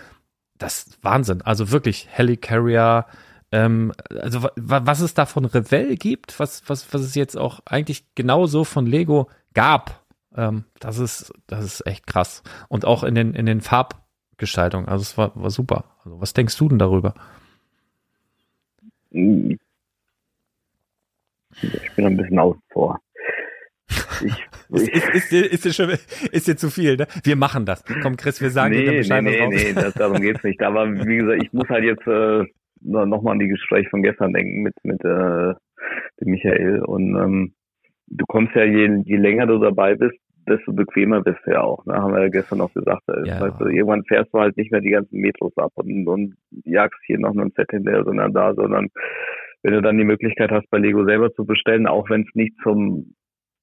das 0.59 0.86
ist 0.86 1.05
Wahnsinn. 1.05 1.43
Also 1.43 1.70
wirklich 1.70 2.09
Helicarrier, 2.10 3.06
ähm, 3.52 3.93
also 4.10 4.48
was 4.56 5.01
es 5.01 5.14
da 5.14 5.27
von 5.27 5.44
Revell 5.44 5.97
gibt, 5.97 6.39
was, 6.40 6.62
was, 6.68 6.93
was 6.93 7.02
es 7.02 7.14
jetzt 7.14 7.36
auch 7.36 7.60
eigentlich 7.66 8.05
genauso 8.14 8.64
von 8.64 8.86
Lego 8.86 9.28
gab, 9.55 10.05
ähm, 10.36 10.64
das 10.81 10.98
ist, 10.98 11.32
das 11.47 11.64
ist 11.64 11.86
echt 11.86 12.06
krass. 12.06 12.43
Und 12.68 12.85
auch 12.85 13.05
in 13.05 13.14
den, 13.14 13.35
in 13.35 13.47
den 13.47 13.60
Farbgestaltungen, 13.60 14.89
also 14.89 15.02
es 15.02 15.18
war, 15.18 15.32
war 15.35 15.51
super. 15.51 15.85
Also 16.05 16.20
was 16.20 16.32
denkst 16.32 16.56
du 16.56 16.68
denn 16.68 16.78
darüber? 16.78 17.14
Ich 19.10 19.59
bin 21.94 22.06
ein 22.06 22.16
bisschen 22.16 22.39
außen 22.39 22.62
vor. 22.70 23.01
Ich, 24.24 24.93
ist, 24.93 25.09
ist, 25.14 25.32
dir, 25.32 25.52
ist, 25.52 25.64
dir 25.64 25.72
schon, 25.72 25.90
ist 25.90 26.48
dir 26.48 26.56
zu 26.56 26.70
viel, 26.70 26.97
ne? 26.97 27.06
Wir 27.24 27.36
machen 27.36 27.66
das. 27.66 27.84
Komm, 28.02 28.16
Chris, 28.16 28.40
wir 28.40 28.51
sagen 28.51 28.74
nee, 28.74 28.84
dir 28.84 28.98
Bescheid. 28.98 29.22
Nee, 29.22 29.47
nee, 29.48 29.56
nee, 29.56 29.72
das, 29.72 29.94
darum 29.94 30.20
geht's 30.20 30.43
nicht. 30.44 30.62
Aber 30.62 30.86
wie 30.90 31.16
gesagt, 31.16 31.43
ich 31.43 31.52
muss 31.52 31.68
halt 31.68 31.84
jetzt 31.84 32.06
äh, 32.06 32.44
nochmal 32.80 33.32
an 33.32 33.38
die 33.38 33.48
Gespräche 33.48 33.88
von 33.90 34.02
gestern 34.02 34.32
denken 34.32 34.62
mit, 34.62 34.74
mit 34.82 35.05
äh, 35.05 35.55
dem 36.20 36.30
Michael. 36.30 36.82
Und 36.84 37.16
ähm, 37.16 37.55
du 38.09 38.24
kommst 38.26 38.55
ja, 38.55 38.64
je, 38.64 39.02
je 39.05 39.16
länger 39.16 39.47
du 39.47 39.59
dabei 39.59 39.94
bist, 39.94 40.18
desto 40.48 40.72
bequemer 40.72 41.22
bist 41.22 41.40
du 41.44 41.52
ja 41.52 41.62
auch. 41.62 41.84
Ne? 41.86 41.94
Haben 41.94 42.12
wir 42.12 42.22
ja 42.22 42.28
gestern 42.28 42.59
noch 42.59 42.72
gesagt. 42.72 43.02
Ja. 43.09 43.24
Das 43.24 43.40
heißt, 43.40 43.60
irgendwann 43.60 44.05
fährst 44.05 44.32
du 44.32 44.38
halt 44.38 44.56
nicht 44.56 44.70
mehr 44.70 44.80
die 44.80 44.90
ganzen 44.90 45.18
Metros 45.20 45.56
ab 45.56 45.72
und, 45.74 46.06
und 46.06 46.34
jagst 46.64 47.01
hier 47.06 47.18
noch 47.18 47.34
ein 47.36 47.52
Set 47.56 47.70
hinterher, 47.70 48.05
sondern 48.05 48.32
da, 48.32 48.55
sondern 48.55 48.88
wenn 49.62 49.74
du 49.74 49.82
dann 49.82 49.98
die 49.98 50.05
Möglichkeit 50.05 50.51
hast, 50.51 50.70
bei 50.70 50.78
Lego 50.78 51.05
selber 51.05 51.32
zu 51.32 51.44
bestellen, 51.44 51.86
auch 51.86 52.09
wenn 52.09 52.22
es 52.22 52.34
nicht 52.34 52.55
zum 52.62 53.14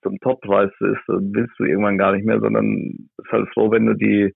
zum 0.04 0.20
Toppreis 0.20 0.72
ist, 0.80 1.02
willst 1.08 1.54
du 1.58 1.64
irgendwann 1.64 1.98
gar 1.98 2.14
nicht 2.14 2.26
mehr, 2.26 2.40
sondern 2.40 3.10
ist 3.18 3.32
halt 3.32 3.50
froh, 3.54 3.72
wenn 3.72 3.86
du 3.86 3.94
die, 3.94 4.34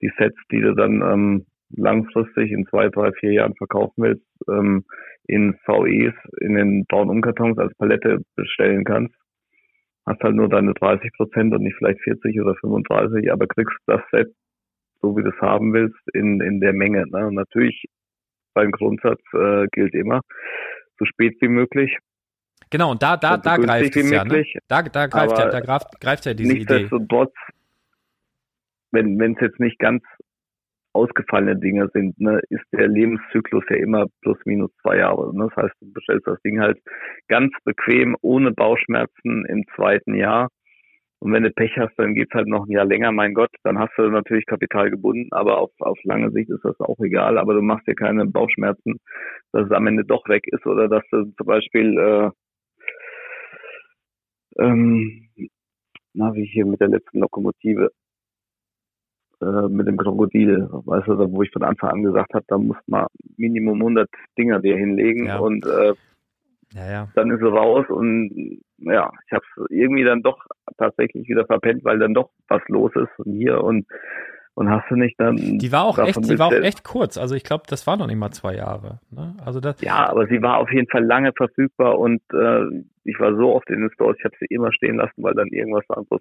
die 0.00 0.10
Sets, 0.16 0.38
die 0.50 0.60
du 0.60 0.74
dann 0.74 1.02
ähm, 1.02 1.46
langfristig 1.76 2.50
in 2.50 2.66
zwei, 2.66 2.88
drei, 2.88 3.12
vier 3.12 3.32
Jahren 3.32 3.54
verkaufen 3.56 4.02
willst, 4.02 4.26
ähm, 4.48 4.84
in 5.26 5.54
VEs, 5.64 6.14
in 6.40 6.54
den 6.54 6.84
Braun-Umkartons 6.88 7.58
als 7.58 7.74
Palette 7.76 8.20
bestellen 8.36 8.84
kannst. 8.84 9.14
Hast 10.06 10.22
halt 10.22 10.34
nur 10.34 10.48
deine 10.48 10.74
30 10.74 11.10
Prozent 11.16 11.54
und 11.54 11.62
nicht 11.62 11.76
vielleicht 11.76 12.00
40 12.02 12.40
oder 12.40 12.54
35, 12.56 13.30
aber 13.30 13.46
kriegst 13.46 13.76
das 13.86 14.00
Set, 14.10 14.32
so 15.02 15.16
wie 15.16 15.22
du 15.22 15.30
es 15.30 15.40
haben 15.40 15.72
willst, 15.72 16.00
in, 16.14 16.40
in 16.40 16.60
der 16.60 16.72
Menge. 16.72 17.04
Ne? 17.08 17.26
Und 17.26 17.34
natürlich, 17.34 17.84
beim 18.54 18.70
Grundsatz 18.72 19.20
äh, 19.34 19.66
gilt 19.72 19.94
immer, 19.94 20.20
so 20.98 21.04
spät 21.04 21.36
wie 21.40 21.48
möglich. 21.48 21.96
Genau, 22.70 22.92
und 22.92 23.02
da, 23.02 23.16
da, 23.16 23.36
da 23.36 23.56
greift 23.56 23.96
es 23.96 24.10
ja, 24.10 24.24
ne? 24.24 24.44
Da, 24.68 24.82
da 24.82 25.06
greift 25.06 25.36
ja, 25.36 25.48
da 25.50 25.60
greift, 25.60 26.00
greift 26.00 26.26
ja 26.26 26.34
diese 26.34 26.52
Idee. 26.52 26.74
Nichtsdestotrotz, 26.74 27.34
wenn 28.92 29.18
wenn 29.18 29.32
es 29.32 29.40
jetzt 29.40 29.58
nicht 29.60 29.78
ganz 29.78 30.02
ausgefallene 30.92 31.56
Dinge 31.56 31.88
sind, 31.92 32.18
ne, 32.20 32.40
ist 32.48 32.64
der 32.72 32.88
Lebenszyklus 32.88 33.64
ja 33.70 33.76
immer 33.76 34.06
plus 34.22 34.38
minus 34.44 34.70
zwei 34.82 34.98
Jahre. 34.98 35.34
Ne? 35.36 35.48
Das 35.54 35.64
heißt, 35.64 35.74
du 35.80 35.92
bestellst 35.92 36.26
das 36.26 36.40
Ding 36.42 36.60
halt 36.60 36.78
ganz 37.28 37.52
bequem, 37.64 38.16
ohne 38.22 38.50
Bauchschmerzen 38.52 39.44
im 39.46 39.64
zweiten 39.76 40.14
Jahr. 40.14 40.48
Und 41.20 41.32
wenn 41.32 41.42
du 41.42 41.50
Pech 41.50 41.76
hast, 41.76 41.94
dann 41.98 42.14
geht's 42.14 42.32
halt 42.32 42.48
noch 42.48 42.66
ein 42.66 42.72
Jahr 42.72 42.86
länger, 42.86 43.12
mein 43.12 43.34
Gott, 43.34 43.50
dann 43.62 43.78
hast 43.78 43.92
du 43.98 44.08
natürlich 44.08 44.46
Kapital 44.46 44.90
gebunden, 44.90 45.28
aber 45.32 45.58
auf, 45.58 45.70
auf 45.80 45.98
lange 46.04 46.30
Sicht 46.30 46.48
ist 46.48 46.64
das 46.64 46.80
auch 46.80 46.98
egal, 47.00 47.36
aber 47.36 47.52
du 47.52 47.60
machst 47.60 47.86
dir 47.86 47.94
keine 47.94 48.24
Bauchschmerzen, 48.24 48.98
dass 49.52 49.66
es 49.66 49.72
am 49.72 49.86
Ende 49.86 50.04
doch 50.04 50.26
weg 50.28 50.44
ist 50.46 50.64
oder 50.66 50.88
dass 50.88 51.02
du 51.10 51.24
zum 51.36 51.46
Beispiel 51.46 51.98
äh, 51.98 52.30
ähm, 54.58 55.28
na, 56.12 56.34
wie 56.34 56.44
hier 56.44 56.66
mit 56.66 56.80
der 56.80 56.88
letzten 56.88 57.20
Lokomotive, 57.20 57.90
äh, 59.40 59.68
mit 59.68 59.86
dem 59.86 59.96
Krokodil, 59.96 60.68
weißt 60.70 61.08
du, 61.08 61.32
wo 61.32 61.42
ich 61.42 61.50
von 61.50 61.62
Anfang 61.62 61.90
an 61.90 62.02
gesagt 62.02 62.34
habe, 62.34 62.44
da 62.48 62.58
muss 62.58 62.76
man 62.86 63.06
Minimum 63.36 63.80
100 63.80 64.08
Dinger 64.36 64.60
dir 64.60 64.76
hinlegen 64.76 65.26
ja. 65.26 65.38
und 65.38 65.64
äh, 65.64 65.94
ja, 66.72 66.90
ja. 66.90 67.08
dann 67.14 67.30
ist 67.30 67.42
es 67.42 67.50
raus 67.50 67.86
und 67.88 68.60
ja, 68.78 69.10
ich 69.26 69.32
habe 69.32 69.44
es 69.44 69.70
irgendwie 69.70 70.04
dann 70.04 70.22
doch 70.22 70.38
tatsächlich 70.76 71.28
wieder 71.28 71.46
verpennt, 71.46 71.84
weil 71.84 71.98
dann 71.98 72.14
doch 72.14 72.30
was 72.48 72.62
los 72.68 72.92
ist 72.94 73.18
und 73.18 73.32
hier 73.32 73.62
und 73.62 73.86
und 74.60 74.70
hast 74.70 74.90
du 74.90 74.94
nicht 74.94 75.18
dann. 75.18 75.36
Die 75.36 75.72
war 75.72 75.84
auch 75.84 75.98
echt, 75.98 76.22
die 76.28 76.38
war 76.38 76.48
auch 76.48 76.52
echt 76.52 76.84
kurz. 76.84 77.16
Also 77.16 77.34
ich 77.34 77.44
glaube, 77.44 77.62
das 77.66 77.86
war 77.86 77.96
noch 77.96 78.06
nicht 78.06 78.18
mal 78.18 78.30
zwei 78.30 78.54
Jahre. 78.54 79.00
Ne? 79.10 79.34
Also 79.42 79.58
das 79.58 79.80
ja, 79.80 80.06
aber 80.06 80.26
sie 80.26 80.42
war 80.42 80.58
auf 80.58 80.70
jeden 80.70 80.86
Fall 80.88 81.02
lange 81.02 81.32
verfügbar 81.32 81.98
und 81.98 82.20
äh, 82.34 82.84
ich 83.04 83.18
war 83.18 83.34
so 83.36 83.54
oft 83.54 83.70
in 83.70 83.80
den 83.80 83.90
Stores, 83.90 84.18
ich 84.18 84.24
habe 84.26 84.36
sie 84.38 84.44
immer 84.50 84.70
stehen 84.74 84.96
lassen, 84.96 85.22
weil 85.22 85.32
dann 85.32 85.48
irgendwas 85.48 85.88
anderes 85.88 86.20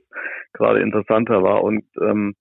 gerade 0.54 0.80
interessanter 0.80 1.44
war. 1.44 1.66
Und 1.66 1.84
ähm, 2.02 2.34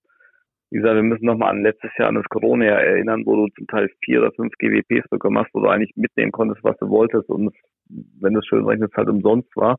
wie 0.71 0.77
gesagt, 0.77 0.95
wir 0.95 1.03
müssen 1.03 1.25
nochmal 1.25 1.49
an 1.49 1.63
letztes 1.63 1.91
Jahr 1.97 2.07
an 2.07 2.15
das 2.15 2.29
Corona 2.29 2.63
erinnern, 2.63 3.25
wo 3.25 3.35
du 3.35 3.47
zum 3.57 3.67
Teil 3.67 3.89
vier 4.01 4.21
oder 4.21 4.31
fünf 4.31 4.53
GWPs 4.57 5.09
bekommen 5.09 5.37
hast, 5.37 5.53
wo 5.53 5.59
du 5.59 5.67
eigentlich 5.67 5.91
mitnehmen 5.97 6.31
konntest, 6.31 6.63
was 6.63 6.77
du 6.77 6.87
wolltest 6.87 7.27
und 7.27 7.53
wenn 7.89 8.33
du 8.33 8.39
es 8.39 8.45
schön 8.45 8.65
rechnest, 8.65 8.95
halt 8.95 9.09
umsonst 9.09 9.53
war. 9.57 9.75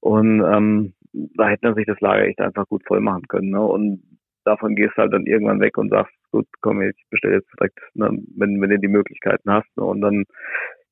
Und 0.00 0.40
ähm, 0.40 0.94
da 1.12 1.48
hätte 1.50 1.66
man 1.66 1.74
sich 1.74 1.84
das 1.84 2.00
Lager 2.00 2.24
echt 2.24 2.40
einfach 2.40 2.66
gut 2.66 2.82
voll 2.86 3.00
machen 3.00 3.28
können. 3.28 3.50
Ne? 3.50 3.60
Und 3.60 4.02
davon 4.50 4.74
gehst 4.74 4.92
du 4.96 5.02
halt 5.02 5.12
dann 5.12 5.26
irgendwann 5.26 5.60
weg 5.60 5.78
und 5.78 5.90
sagst, 5.90 6.14
gut, 6.32 6.46
komm, 6.60 6.82
ich 6.82 7.04
bestelle 7.10 7.36
jetzt 7.36 7.50
direkt, 7.58 7.78
ne, 7.94 8.10
wenn, 8.36 8.60
wenn 8.60 8.70
du 8.70 8.78
die 8.78 8.88
Möglichkeiten 8.88 9.50
hast. 9.50 9.68
Ne, 9.76 9.84
und 9.84 10.00
dann 10.00 10.24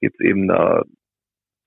gibt's 0.00 0.20
eben 0.20 0.48
da 0.48 0.82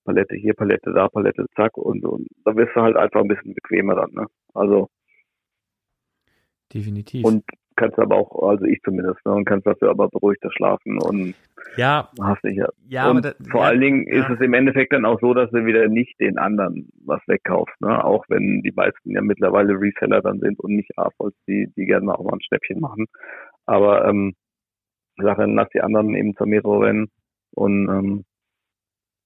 Palette 0.05 0.35
hier, 0.35 0.53
Palette 0.53 0.91
da, 0.93 1.07
Palette 1.09 1.45
zack 1.55 1.77
und, 1.77 2.03
und 2.05 2.27
da 2.45 2.55
wirst 2.55 2.75
du 2.75 2.81
halt 2.81 2.95
einfach 2.95 3.21
ein 3.21 3.27
bisschen 3.27 3.53
bequemer 3.53 3.95
dann, 3.95 4.11
ne? 4.13 4.25
Also 4.53 4.89
Definitiv. 6.73 7.25
und 7.25 7.43
kannst 7.81 7.97
aber 7.97 8.15
auch, 8.15 8.47
also 8.47 8.65
ich 8.65 8.79
zumindest, 8.83 9.25
ne, 9.25 9.33
und 9.33 9.45
kannst 9.45 9.65
dafür 9.65 9.89
aber 9.89 10.07
beruhigter 10.07 10.51
schlafen 10.51 11.01
und 11.01 11.33
ja, 11.77 12.09
hast 12.21 12.43
nicht. 12.43 12.61
ja, 12.89 13.09
und 13.09 13.17
aber 13.17 13.21
da, 13.21 13.49
vor 13.49 13.61
ja, 13.61 13.67
allen 13.67 13.81
Dingen 13.81 14.07
ist 14.07 14.27
ja. 14.27 14.33
es 14.33 14.39
im 14.39 14.53
Endeffekt 14.53 14.93
dann 14.93 15.05
auch 15.05 15.19
so, 15.19 15.33
dass 15.33 15.49
du 15.49 15.65
wieder 15.65 15.87
nicht 15.87 16.19
den 16.19 16.37
anderen 16.37 16.89
was 17.05 17.21
wegkaufst, 17.27 17.79
ne? 17.81 18.03
Auch 18.03 18.23
wenn 18.29 18.61
die 18.61 18.71
meisten 18.75 19.11
ja 19.11 19.21
mittlerweile 19.21 19.73
Reseller 19.73 20.21
dann 20.21 20.39
sind 20.39 20.59
und 20.59 20.75
nicht 20.75 20.95
AFOLs, 20.95 21.33
die, 21.47 21.71
die 21.75 21.85
gerne 21.85 22.13
auch 22.13 22.23
mal 22.23 22.33
ein 22.33 22.41
Schnäppchen 22.41 22.79
machen. 22.79 23.07
Aber 23.65 24.07
ähm, 24.07 24.35
ich 25.17 25.23
sage, 25.23 25.41
dann 25.41 25.55
lass 25.55 25.69
die 25.69 25.81
anderen 25.81 26.13
eben 26.13 26.35
zur 26.35 26.47
Metro 26.47 26.77
rennen 26.77 27.09
und 27.55 27.89
ähm, 27.89 28.25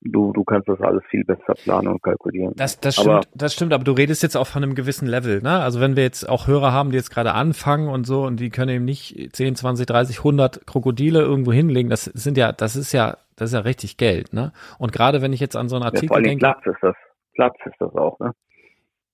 du, 0.06 0.32
du 0.34 0.44
kannst 0.44 0.69
das 0.69 0.80
alles 0.82 1.03
viel 1.10 1.23
besser 1.26 1.53
planen 1.64 1.88
und 1.88 2.02
kalkulieren. 2.02 2.53
Das, 2.56 2.80
das 2.80 2.99
Aber- 2.99 3.22
stimmt, 3.23 3.41
das 3.41 3.53
stimmt, 3.53 3.73
aber 3.73 3.84
du 3.84 3.91
redest 3.91 4.23
jetzt 4.23 4.36
auch 4.38 4.48
von 4.48 4.64
einem 4.64 4.76
gewissen 4.76 5.07
Level, 5.07 5.41
ne? 5.41 5.60
Also 5.60 5.82
wenn 5.82 5.95
wir 5.95 6.03
jetzt 6.03 6.27
auch 6.30 6.48
Hörer 6.48 6.72
haben, 6.72 6.91
die 6.91 6.98
jetzt 6.98 7.10
gerade 7.10 7.34
anfangen 7.34 7.90
und 7.90 8.06
so 8.06 8.23
und 8.23 8.40
die 8.40 8.49
können 8.49 8.69
eben 8.76 8.86
nicht 8.86 9.36
10, 9.36 9.56
20, 9.56 9.86
30, 9.86 10.19
100 10.19 10.65
Krokodile 10.68 11.22
irgendwo 11.22 11.52
hinlegen, 11.52 11.90
das 11.90 12.06
sind 12.06 12.38
ja, 12.38 12.52
das 12.52 12.76
ist 12.76 12.91
ja, 12.94 13.18
das 13.36 13.49
ist 13.49 13.53
ja 13.53 13.60
richtig 13.61 13.98
Geld, 13.98 14.34
ne? 14.34 14.53
Und 14.80 14.94
gerade 14.94 15.22
wenn 15.22 15.34
ich 15.34 15.40
jetzt 15.40 15.56
an 15.56 15.68
so 15.69 15.76
einen 15.76 15.84
Ja, 15.84 15.88
Artikel 15.88 16.07
vor 16.07 16.18
allem 16.18 16.26
denke, 16.26 16.40
Platz 16.45 16.65
ist 16.65 16.82
das. 16.82 16.95
Platz 17.34 17.56
ist 17.65 17.76
das 17.80 17.94
auch, 17.95 18.18
ne? 18.19 18.32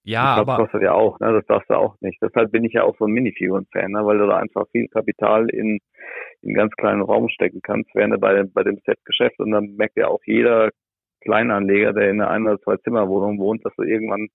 ja, 0.03 0.35
Platz 0.35 0.47
aber 0.49 0.63
kostet 0.63 0.81
ja 0.83 0.93
auch, 0.93 1.19
ne? 1.19 1.33
Das 1.33 1.45
darfst 1.47 1.69
du 1.69 1.75
auch 1.75 1.95
nicht. 2.01 2.19
Deshalb 2.21 2.51
bin 2.51 2.63
ich 2.63 2.73
ja 2.73 2.83
auch 2.83 2.95
so 2.97 3.05
ein 3.05 3.11
Minifiguren-Fan, 3.11 3.91
ne? 3.91 4.05
Weil 4.05 4.17
du 4.17 4.27
da 4.27 4.37
einfach 4.37 4.65
viel 4.71 4.87
Kapital 4.87 5.49
in, 5.49 5.79
in 6.41 6.49
einen 6.49 6.53
ganz 6.55 6.73
kleinen 6.75 7.01
Raum 7.01 7.29
stecken 7.29 7.61
kannst, 7.63 7.89
während 7.93 8.13
du 8.15 8.17
bei, 8.19 8.43
bei 8.43 8.63
dem 8.63 8.79
Set-Geschäft 8.85 9.39
und 9.39 9.51
dann 9.51 9.75
merkt 9.75 9.97
ja 9.97 10.07
auch 10.07 10.19
jeder 10.25 10.69
Kleinanleger, 11.21 11.93
der 11.93 12.09
in 12.09 12.21
einer 12.21 12.29
Ein- 12.29 12.47
oder 12.47 12.59
Zwei-Zimmer-Wohnung 12.61 13.39
wohnt, 13.39 13.65
dass 13.65 13.73
du 13.75 13.83
irgendwann 13.83 14.29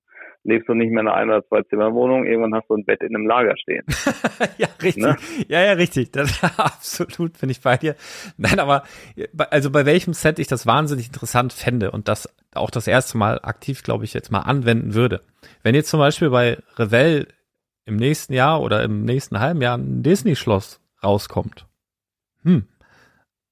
lebst 0.46 0.68
du 0.68 0.74
nicht 0.74 0.90
mehr 0.90 1.02
in 1.02 1.08
einer 1.08 1.16
Ein- 1.16 1.28
oder 1.28 1.44
Zwei-Zimmer-Wohnung, 1.46 2.24
irgendwann 2.24 2.54
hast 2.54 2.68
du 2.68 2.74
ein 2.74 2.84
Bett 2.84 3.02
in 3.02 3.14
einem 3.14 3.26
Lager 3.26 3.56
stehen. 3.56 3.84
ja, 4.58 4.68
richtig. 4.82 5.02
Ne? 5.02 5.16
Ja, 5.48 5.62
ja, 5.62 5.72
richtig. 5.72 6.12
Das 6.12 6.42
absolut 6.58 7.38
bin 7.40 7.50
ich 7.50 7.60
bei 7.60 7.76
dir. 7.76 7.96
Nein, 8.36 8.60
aber 8.60 8.84
also 9.50 9.70
bei 9.70 9.84
welchem 9.84 10.14
Set 10.14 10.38
ich 10.38 10.46
das 10.46 10.66
wahnsinnig 10.66 11.08
interessant 11.08 11.52
fände 11.52 11.90
und 11.90 12.08
das 12.08 12.32
auch 12.54 12.70
das 12.70 12.86
erste 12.86 13.18
Mal 13.18 13.40
aktiv, 13.42 13.82
glaube 13.82 14.04
ich, 14.04 14.14
jetzt 14.14 14.30
mal 14.30 14.40
anwenden 14.40 14.94
würde. 14.94 15.20
Wenn 15.62 15.74
jetzt 15.74 15.90
zum 15.90 16.00
Beispiel 16.00 16.30
bei 16.30 16.58
Revell 16.76 17.26
im 17.84 17.96
nächsten 17.96 18.32
Jahr 18.32 18.62
oder 18.62 18.82
im 18.82 19.04
nächsten 19.04 19.38
halben 19.40 19.60
Jahr 19.60 19.76
ein 19.76 20.02
Disney-Schloss 20.02 20.80
rauskommt, 21.02 21.66
hm, 22.42 22.66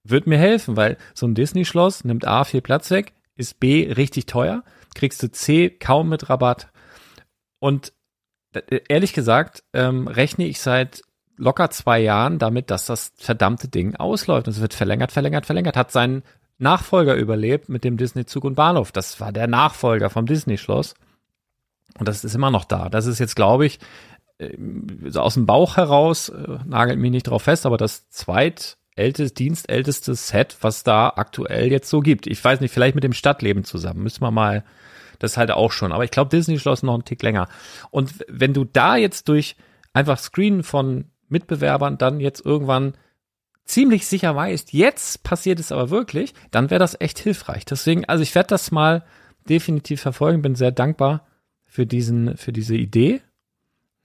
wird 0.04 0.26
mir 0.26 0.38
helfen, 0.38 0.76
weil 0.76 0.96
so 1.12 1.26
ein 1.26 1.34
Disney-Schloss 1.34 2.04
nimmt 2.04 2.26
A 2.26 2.44
viel 2.44 2.62
Platz 2.62 2.90
weg, 2.90 3.12
ist 3.36 3.60
B 3.60 3.92
richtig 3.92 4.26
teuer, 4.26 4.62
kriegst 4.94 5.22
du 5.22 5.30
C 5.30 5.70
kaum 5.70 6.08
mit 6.08 6.28
Rabatt 6.30 6.68
und 7.58 7.92
äh, 8.52 8.80
ehrlich 8.88 9.12
gesagt 9.12 9.64
ähm, 9.72 10.08
rechne 10.08 10.46
ich 10.46 10.60
seit 10.60 11.02
locker 11.36 11.70
zwei 11.70 12.00
Jahren 12.00 12.38
damit, 12.38 12.70
dass 12.70 12.86
das 12.86 13.12
verdammte 13.16 13.68
Ding 13.68 13.96
ausläuft. 13.96 14.46
Und 14.46 14.52
es 14.52 14.60
wird 14.60 14.74
verlängert, 14.74 15.12
verlängert, 15.12 15.46
verlängert. 15.46 15.76
Hat 15.76 15.90
seinen 15.90 16.22
Nachfolger 16.58 17.14
überlebt 17.14 17.68
mit 17.68 17.84
dem 17.84 17.96
Disney 17.96 18.24
Zug 18.26 18.44
und 18.44 18.54
Bahnhof. 18.54 18.92
Das 18.92 19.20
war 19.20 19.32
der 19.32 19.46
Nachfolger 19.46 20.10
vom 20.10 20.26
Disney 20.26 20.58
Schloss. 20.58 20.94
Und 21.98 22.08
das 22.08 22.24
ist 22.24 22.34
immer 22.34 22.50
noch 22.50 22.64
da. 22.64 22.88
Das 22.88 23.06
ist 23.06 23.18
jetzt, 23.18 23.36
glaube 23.36 23.66
ich, 23.66 23.78
äh, 24.38 24.56
so 25.06 25.20
aus 25.20 25.34
dem 25.34 25.46
Bauch 25.46 25.76
heraus, 25.76 26.28
äh, 26.28 26.58
nagelt 26.64 26.98
mich 26.98 27.10
nicht 27.10 27.24
drauf 27.24 27.42
fest, 27.42 27.66
aber 27.66 27.76
das 27.76 28.08
zweitälteste, 28.94 29.34
dienstälteste 29.34 30.14
Set, 30.14 30.56
was 30.60 30.82
da 30.84 31.12
aktuell 31.16 31.70
jetzt 31.70 31.90
so 31.90 32.00
gibt. 32.00 32.26
Ich 32.26 32.42
weiß 32.42 32.60
nicht, 32.60 32.72
vielleicht 32.72 32.94
mit 32.94 33.04
dem 33.04 33.12
Stadtleben 33.12 33.64
zusammen. 33.64 34.02
Müssen 34.02 34.22
wir 34.22 34.30
mal, 34.30 34.64
das 35.18 35.36
halt 35.36 35.50
auch 35.50 35.72
schon. 35.72 35.92
Aber 35.92 36.04
ich 36.04 36.10
glaube, 36.10 36.30
Disney 36.30 36.58
Schloss 36.58 36.82
noch 36.82 36.94
einen 36.94 37.04
Tick 37.04 37.22
länger. 37.22 37.48
Und 37.90 38.24
wenn 38.28 38.54
du 38.54 38.64
da 38.64 38.96
jetzt 38.96 39.28
durch 39.28 39.56
einfach 39.92 40.18
Screenen 40.18 40.62
von 40.62 41.06
Mitbewerbern 41.28 41.98
dann 41.98 42.20
jetzt 42.20 42.44
irgendwann 42.44 42.94
ziemlich 43.64 44.06
sicher 44.06 44.36
weißt, 44.36 44.72
jetzt 44.72 45.22
passiert 45.22 45.58
es 45.58 45.72
aber 45.72 45.90
wirklich, 45.90 46.34
dann 46.50 46.70
wäre 46.70 46.78
das 46.78 47.00
echt 47.00 47.18
hilfreich. 47.18 47.64
Deswegen, 47.64 48.04
also 48.04 48.22
ich 48.22 48.34
werde 48.34 48.48
das 48.48 48.70
mal 48.70 49.04
definitiv 49.48 50.02
verfolgen, 50.02 50.42
bin 50.42 50.54
sehr 50.54 50.72
dankbar 50.72 51.26
für 51.64 51.86
diesen, 51.86 52.36
für 52.36 52.52
diese 52.52 52.76
Idee. 52.76 53.22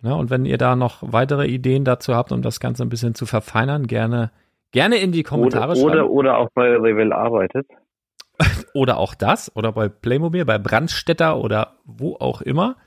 Ja, 0.02 0.14
und 0.14 0.30
wenn 0.30 0.46
ihr 0.46 0.58
da 0.58 0.76
noch 0.78 1.00
weitere 1.02 1.48
Ideen 1.48 1.84
dazu 1.84 2.16
habt, 2.16 2.32
um 2.32 2.42
das 2.42 2.62
Ganze 2.62 2.84
ein 2.84 2.90
bisschen 2.90 3.16
zu 3.16 3.26
verfeinern, 3.26 3.86
gerne, 3.86 4.32
gerne 4.72 4.98
in 4.98 5.12
die 5.12 5.24
Kommentare 5.24 5.72
Oder, 5.72 5.76
schreiben. 5.76 5.92
oder, 5.92 6.10
oder 6.10 6.38
auch 6.38 6.50
bei 6.54 6.70
Revell 6.76 7.14
arbeitet. 7.14 7.68
oder 8.74 8.98
auch 8.98 9.16
das 9.16 9.56
oder 9.56 9.72
bei 9.72 9.90
Playmobil, 9.90 10.46
bei 10.46 10.58
Brandstätter 10.58 11.38
oder 11.38 11.76
wo 11.86 12.16
auch 12.16 12.42
immer. 12.42 12.78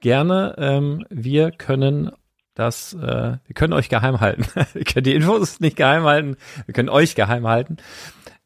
Gerne, 0.00 0.54
ähm, 0.58 1.04
wir 1.10 1.52
können 1.52 2.10
das, 2.54 2.92
äh, 2.94 3.36
wir 3.44 3.54
können 3.54 3.72
euch 3.72 3.88
geheim 3.88 4.20
halten. 4.20 4.44
wir 4.72 4.84
können 4.84 5.04
die 5.04 5.14
Infos 5.14 5.60
nicht 5.60 5.76
geheim 5.76 6.04
halten, 6.04 6.36
wir 6.66 6.74
können 6.74 6.88
euch 6.88 7.14
geheim 7.14 7.46
halten. 7.46 7.76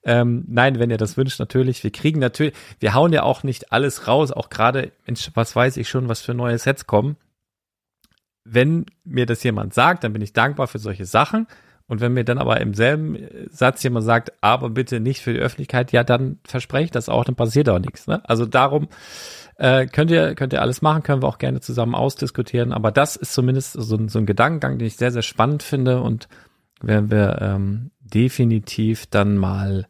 Ähm, 0.04 0.44
nein, 0.46 0.78
wenn 0.78 0.90
ihr 0.90 0.98
das 0.98 1.16
wünscht, 1.16 1.40
natürlich. 1.40 1.82
Wir 1.82 1.90
kriegen 1.90 2.20
natürlich, 2.20 2.54
wir 2.78 2.94
hauen 2.94 3.12
ja 3.12 3.24
auch 3.24 3.42
nicht 3.42 3.72
alles 3.72 4.06
raus, 4.06 4.30
auch 4.30 4.50
gerade, 4.50 4.92
Mensch, 5.04 5.30
was 5.34 5.56
weiß 5.56 5.76
ich 5.78 5.88
schon, 5.88 6.08
was 6.08 6.20
für 6.20 6.34
neue 6.34 6.58
Sets 6.58 6.86
kommen. 6.86 7.16
Wenn 8.44 8.86
mir 9.02 9.26
das 9.26 9.42
jemand 9.42 9.74
sagt, 9.74 10.04
dann 10.04 10.12
bin 10.12 10.22
ich 10.22 10.32
dankbar 10.32 10.68
für 10.68 10.78
solche 10.78 11.06
Sachen. 11.06 11.48
Und 11.88 12.00
wenn 12.00 12.14
mir 12.14 12.24
dann 12.24 12.38
aber 12.38 12.60
im 12.60 12.74
selben 12.74 13.16
Satz 13.50 13.82
jemand 13.84 14.04
sagt, 14.04 14.32
aber 14.40 14.70
bitte 14.70 14.98
nicht 14.98 15.20
für 15.22 15.32
die 15.32 15.38
Öffentlichkeit, 15.38 15.92
ja, 15.92 16.02
dann 16.02 16.38
verspreche 16.44 16.86
ich 16.86 16.90
das 16.90 17.08
auch, 17.08 17.24
dann 17.24 17.36
passiert 17.36 17.68
auch 17.68 17.78
nichts. 17.78 18.08
Ne? 18.08 18.20
Also 18.28 18.44
darum 18.44 18.88
äh, 19.56 19.86
könnt 19.86 20.10
ihr 20.10 20.34
könnt 20.34 20.52
ihr 20.52 20.60
alles 20.62 20.82
machen, 20.82 21.02
können 21.04 21.22
wir 21.22 21.28
auch 21.28 21.38
gerne 21.38 21.60
zusammen 21.60 21.94
ausdiskutieren. 21.94 22.72
Aber 22.72 22.90
das 22.90 23.14
ist 23.14 23.32
zumindest 23.32 23.74
so, 23.74 23.96
ein- 23.96 24.08
so 24.08 24.18
ein 24.18 24.26
Gedankengang, 24.26 24.78
den 24.78 24.86
ich 24.88 24.96
sehr 24.96 25.12
sehr 25.12 25.22
spannend 25.22 25.62
finde 25.62 26.00
und 26.02 26.28
werden 26.82 27.10
wir 27.10 27.38
ähm, 27.40 27.90
definitiv 28.00 29.06
dann 29.06 29.36
mal 29.36 29.86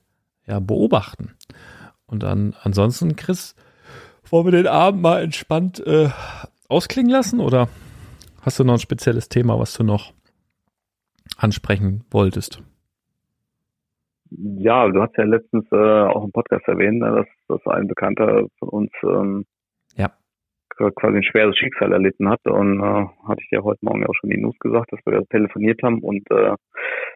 ja 0.46 0.60
beobachten. 0.60 1.34
Und 2.06 2.22
dann 2.22 2.54
ansonsten, 2.62 3.16
Chris, 3.16 3.54
wollen 4.30 4.44
wir 4.46 4.52
den 4.52 4.66
Abend 4.68 5.00
mal 5.02 5.22
entspannt 5.22 5.80
äh, 5.86 6.10
ausklingen 6.68 7.10
lassen 7.10 7.40
oder 7.40 7.68
hast 8.42 8.58
du 8.58 8.64
noch 8.64 8.74
ein 8.74 8.78
spezielles 8.80 9.28
Thema, 9.28 9.58
was 9.58 9.72
du 9.72 9.82
noch 9.82 10.12
ansprechen 11.36 12.04
wolltest? 12.10 12.62
Ja, 14.30 14.88
du 14.88 15.00
hast 15.00 15.16
ja 15.16 15.24
letztens 15.24 15.66
äh, 15.70 15.76
auch 15.76 16.24
im 16.24 16.32
Podcast 16.32 16.66
erwähnt, 16.66 16.98
ne, 16.98 17.24
dass, 17.24 17.26
dass 17.60 17.72
ein 17.74 17.86
Bekannter 17.86 18.46
von 18.58 18.68
uns 18.68 18.90
ähm, 19.04 19.44
Ja. 19.96 20.10
quasi 20.76 21.18
ein 21.18 21.22
schweres 21.22 21.56
Schicksal 21.56 21.92
erlitten 21.92 22.28
hat. 22.28 22.44
Und 22.44 22.80
äh, 22.80 23.06
hatte 23.28 23.40
ich 23.42 23.50
ja 23.52 23.62
heute 23.62 23.78
Morgen 23.82 24.04
auch 24.04 24.14
schon 24.14 24.30
die 24.30 24.40
News 24.40 24.58
gesagt, 24.58 24.92
dass 24.92 25.00
wir 25.06 25.24
telefoniert 25.28 25.80
haben 25.82 26.00
und 26.00 26.28
äh, 26.30 26.54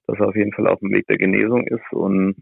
dass 0.06 0.18
er 0.18 0.28
auf 0.28 0.36
jeden 0.36 0.52
Fall 0.52 0.68
auf 0.68 0.78
dem 0.78 0.92
Weg 0.92 1.06
der 1.08 1.18
Genesung 1.18 1.66
ist. 1.66 1.92
Und 1.92 2.36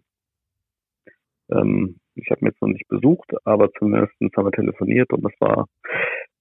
ähm, 1.50 1.98
ich 2.14 2.30
habe 2.30 2.40
ihn 2.42 2.46
jetzt 2.48 2.60
noch 2.60 2.68
nicht 2.68 2.88
besucht, 2.88 3.30
aber 3.44 3.70
zumindest 3.78 4.12
haben 4.36 4.46
wir 4.46 4.52
telefoniert 4.52 5.10
und 5.12 5.24
das 5.24 5.32
war 5.40 5.66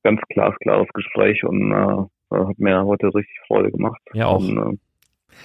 ganz 0.04 0.20
glasklares 0.30 0.88
Gespräch 0.94 1.44
und 1.46 1.72
äh, 1.72 2.36
hat 2.36 2.60
mir 2.60 2.84
heute 2.84 3.08
richtig 3.14 3.40
Freude 3.48 3.72
gemacht. 3.72 4.02
Ja, 4.14 4.28
auch. 4.28 4.40
Und, 4.40 4.58
äh, 4.58 4.78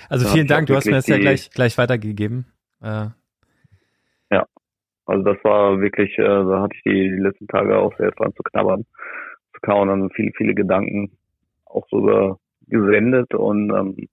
Also 0.08 0.28
vielen 0.28 0.46
Dank, 0.46 0.66
du 0.66 0.74
hast 0.74 0.86
mir 0.86 0.92
das 0.92 1.06
ja 1.06 1.18
gleich, 1.18 1.50
gleich 1.50 1.78
weitergegeben. 1.78 2.46
Äh, 2.82 3.06
Also 5.06 5.24
das 5.24 5.44
war 5.44 5.80
wirklich, 5.80 6.16
äh, 6.18 6.22
da 6.22 6.62
hatte 6.62 6.74
ich 6.76 6.82
die, 6.84 7.10
die 7.10 7.22
letzten 7.22 7.48
Tage 7.48 7.76
auch 7.78 7.94
sehr 7.98 8.12
dran 8.12 8.32
zu 8.34 8.42
knabbern, 8.44 8.84
zu 9.52 9.60
kauen 9.62 9.88
und 9.88 10.14
viele, 10.14 10.32
viele 10.36 10.54
Gedanken 10.54 11.10
auch 11.66 11.86
sogar 11.88 12.38
gesendet 12.68 13.34
und 13.34 13.70
ähm, 13.70 14.08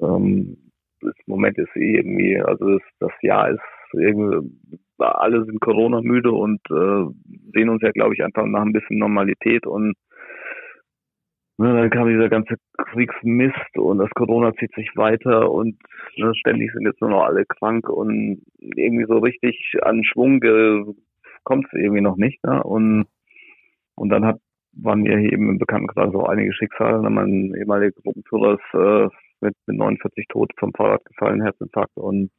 ähm, 0.00 0.56
das 1.00 1.14
Moment 1.26 1.58
ist 1.58 1.74
eh 1.76 1.96
irgendwie, 1.96 2.40
also 2.40 2.78
das, 2.78 2.82
das 3.00 3.12
Jahr 3.20 3.50
ist 3.50 3.60
irgendwie, 3.92 4.50
alle 4.98 5.44
sind 5.44 5.60
Corona 5.60 6.00
müde 6.00 6.32
und 6.32 6.60
äh, 6.70 7.04
sehen 7.54 7.68
uns 7.68 7.82
ja, 7.82 7.90
glaube 7.90 8.14
ich, 8.14 8.24
einfach 8.24 8.46
nach 8.46 8.62
ein 8.62 8.72
bisschen 8.72 8.98
Normalität 8.98 9.66
und 9.66 9.94
ne, 11.58 11.74
dann 11.74 11.90
kam 11.90 12.08
dieser 12.08 12.28
ganze 12.28 12.56
Kriegsmist 12.78 13.76
und 13.76 13.98
das 13.98 14.10
Corona 14.10 14.52
zieht 14.54 14.74
sich 14.74 14.90
weiter 14.96 15.50
und 15.50 15.76
ne, 16.16 16.34
ständig 16.34 16.72
sind 16.72 16.86
jetzt 16.86 17.00
nur 17.00 17.10
noch 17.10 17.24
alle 17.24 17.44
krank 17.44 17.88
und 17.88 18.42
irgendwie 18.58 19.06
so 19.06 19.18
richtig 19.18 19.74
an 19.82 20.04
Schwung 20.04 20.40
kommt 21.44 21.66
es 21.66 21.72
irgendwie 21.72 22.00
noch 22.00 22.16
nicht. 22.16 22.42
Ne? 22.44 22.62
Und, 22.62 23.06
und 23.94 24.08
dann 24.08 24.24
hat, 24.24 24.38
waren 24.72 25.04
hier 25.04 25.18
eben 25.18 25.50
im 25.50 25.58
Bekanntenkreis 25.58 26.14
auch 26.14 26.28
einige 26.28 26.52
Schicksale. 26.52 27.08
Mein 27.10 27.54
ehemaliger 27.56 27.92
Gruppenführer 28.02 28.54
ist 28.54 28.74
äh, 28.74 29.08
mit, 29.40 29.54
mit 29.66 29.76
49 29.76 30.26
tot 30.28 30.52
vom 30.58 30.72
Fahrrad 30.72 31.04
gefallen, 31.04 31.42
Herzinfarkt. 31.42 31.96
Und 31.96 32.30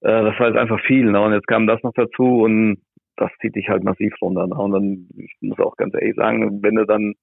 äh, 0.00 0.22
das 0.22 0.38
war 0.38 0.48
jetzt 0.48 0.58
einfach 0.58 0.80
viel. 0.80 1.10
Ne? 1.10 1.20
Und 1.20 1.32
jetzt 1.32 1.46
kam 1.46 1.66
das 1.66 1.82
noch 1.82 1.94
dazu 1.94 2.42
und 2.42 2.82
das 3.16 3.30
zieht 3.40 3.54
dich 3.54 3.68
halt 3.68 3.84
massiv 3.84 4.12
runter. 4.20 4.46
Ne? 4.46 4.54
Und 4.54 4.72
dann, 4.72 5.08
ich 5.16 5.34
muss 5.40 5.58
auch 5.60 5.76
ganz 5.76 5.94
ehrlich 5.94 6.16
sagen, 6.16 6.62
wenn 6.62 6.74
du 6.74 6.84
dann 6.84 7.14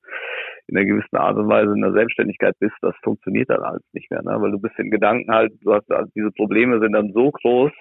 in 0.72 0.77
einer 0.77 0.85
gewissen 0.88 1.15
Art 1.18 1.38
und 1.38 1.48
Weise 1.49 1.73
in 1.73 1.81
der 1.81 1.91
Selbstständigkeit 1.93 2.56
bist, 2.60 2.73
das 2.81 2.95
funktioniert 3.03 3.49
dann 3.49 3.61
alles 3.61 3.84
nicht 3.93 4.10
mehr, 4.10 4.23
ne? 4.23 4.35
weil 4.41 4.52
du 4.52 4.60
bist 4.60 4.77
in 4.80 4.89
Gedanken 4.89 5.31
halt, 5.31 5.52
du 5.61 5.73
hast 5.73 5.91
also 5.91 6.10
diese 6.15 6.31
Probleme 6.31 6.80
sind 6.80 6.93
dann 6.93 7.11
so 7.14 7.30
groß, 7.31 7.72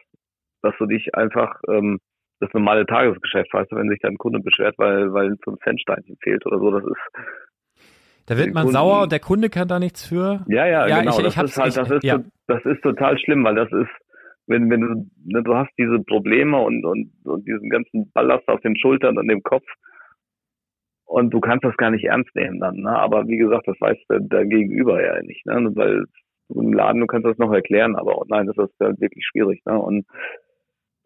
dass 0.63 0.75
du 0.79 0.87
dich 0.87 1.15
einfach 1.15 1.59
ähm, 1.69 1.99
das 2.41 2.53
normale 2.53 2.85
Tagesgeschäft, 2.87 3.53
weißt 3.53 3.71
du, 3.73 3.77
wenn 3.77 3.89
sich 3.89 4.01
dann 4.01 4.13
ein 4.15 4.19
Kunde 4.19 4.41
beschwert, 4.41 4.75
weil, 4.79 5.13
weil 5.13 5.27
ein 5.31 5.37
5-Cent-Steinchen 5.39 6.17
fehlt 6.23 6.45
oder 6.47 6.59
so, 6.59 6.71
das 6.71 6.85
ist. 6.85 7.87
Da 8.27 8.37
wird 8.39 8.55
man 8.55 8.65
Kunden- 8.65 8.73
sauer 8.77 9.03
und 9.03 9.13
der 9.13 9.21
Kunde 9.21 9.51
kann 9.51 9.69
da 9.69 9.79
nichts 9.79 10.07
für. 10.07 10.45
Ja, 10.49 10.67
ja, 10.67 10.87
Ja, 10.87 11.01
genau. 11.01 11.13
ich- 11.13 11.19
ich 11.19 11.25
das 11.25 11.37
hab's- 11.37 11.51
ist 11.51 11.59
halt, 11.59 11.69
ich- 11.69 11.75
das 11.77 11.91
ist, 11.91 12.05
ja. 12.05 12.19
das 12.47 12.65
ist 12.65 12.83
total 12.83 13.19
schlimm, 13.19 13.45
weil 13.45 13.55
das 13.57 13.71
ist, 13.73 13.91
wenn, 14.47 14.71
wenn 14.71 14.81
du, 14.81 15.07
ne, 15.27 15.43
du 15.43 15.55
hast 15.55 15.71
diese 15.79 15.99
Probleme 16.01 16.59
und, 16.59 16.85
und, 16.85 17.11
und 17.25 17.47
diesen 17.47 17.69
ganzen 17.71 18.11
Ballast 18.13 18.47
auf 18.49 18.61
den 18.63 18.77
Schultern 18.77 19.19
und 19.19 19.29
dem 19.29 19.43
Kopf 19.43 19.67
und 21.11 21.31
du 21.31 21.41
kannst 21.41 21.65
das 21.65 21.77
gar 21.77 21.91
nicht 21.91 22.05
ernst 22.05 22.35
nehmen 22.37 22.61
dann, 22.61 22.77
ne? 22.77 22.97
Aber 22.97 23.27
wie 23.27 23.37
gesagt, 23.37 23.67
das 23.67 23.81
weiß 23.81 23.99
der, 24.09 24.21
der 24.21 24.47
Gegenüber 24.47 25.05
ja 25.05 25.21
nicht, 25.23 25.45
ne? 25.45 25.69
Weil 25.75 26.05
du 26.49 26.61
im 26.61 26.73
Laden, 26.73 27.01
du 27.01 27.07
kannst 27.09 27.27
das 27.27 27.37
noch 27.39 27.53
erklären, 27.53 27.97
aber 27.97 28.19
online 28.19 28.49
ist 28.49 28.59
das 28.59 28.71
halt 28.81 29.01
wirklich 29.01 29.25
schwierig, 29.27 29.61
ne? 29.67 29.77
Und 29.77 30.07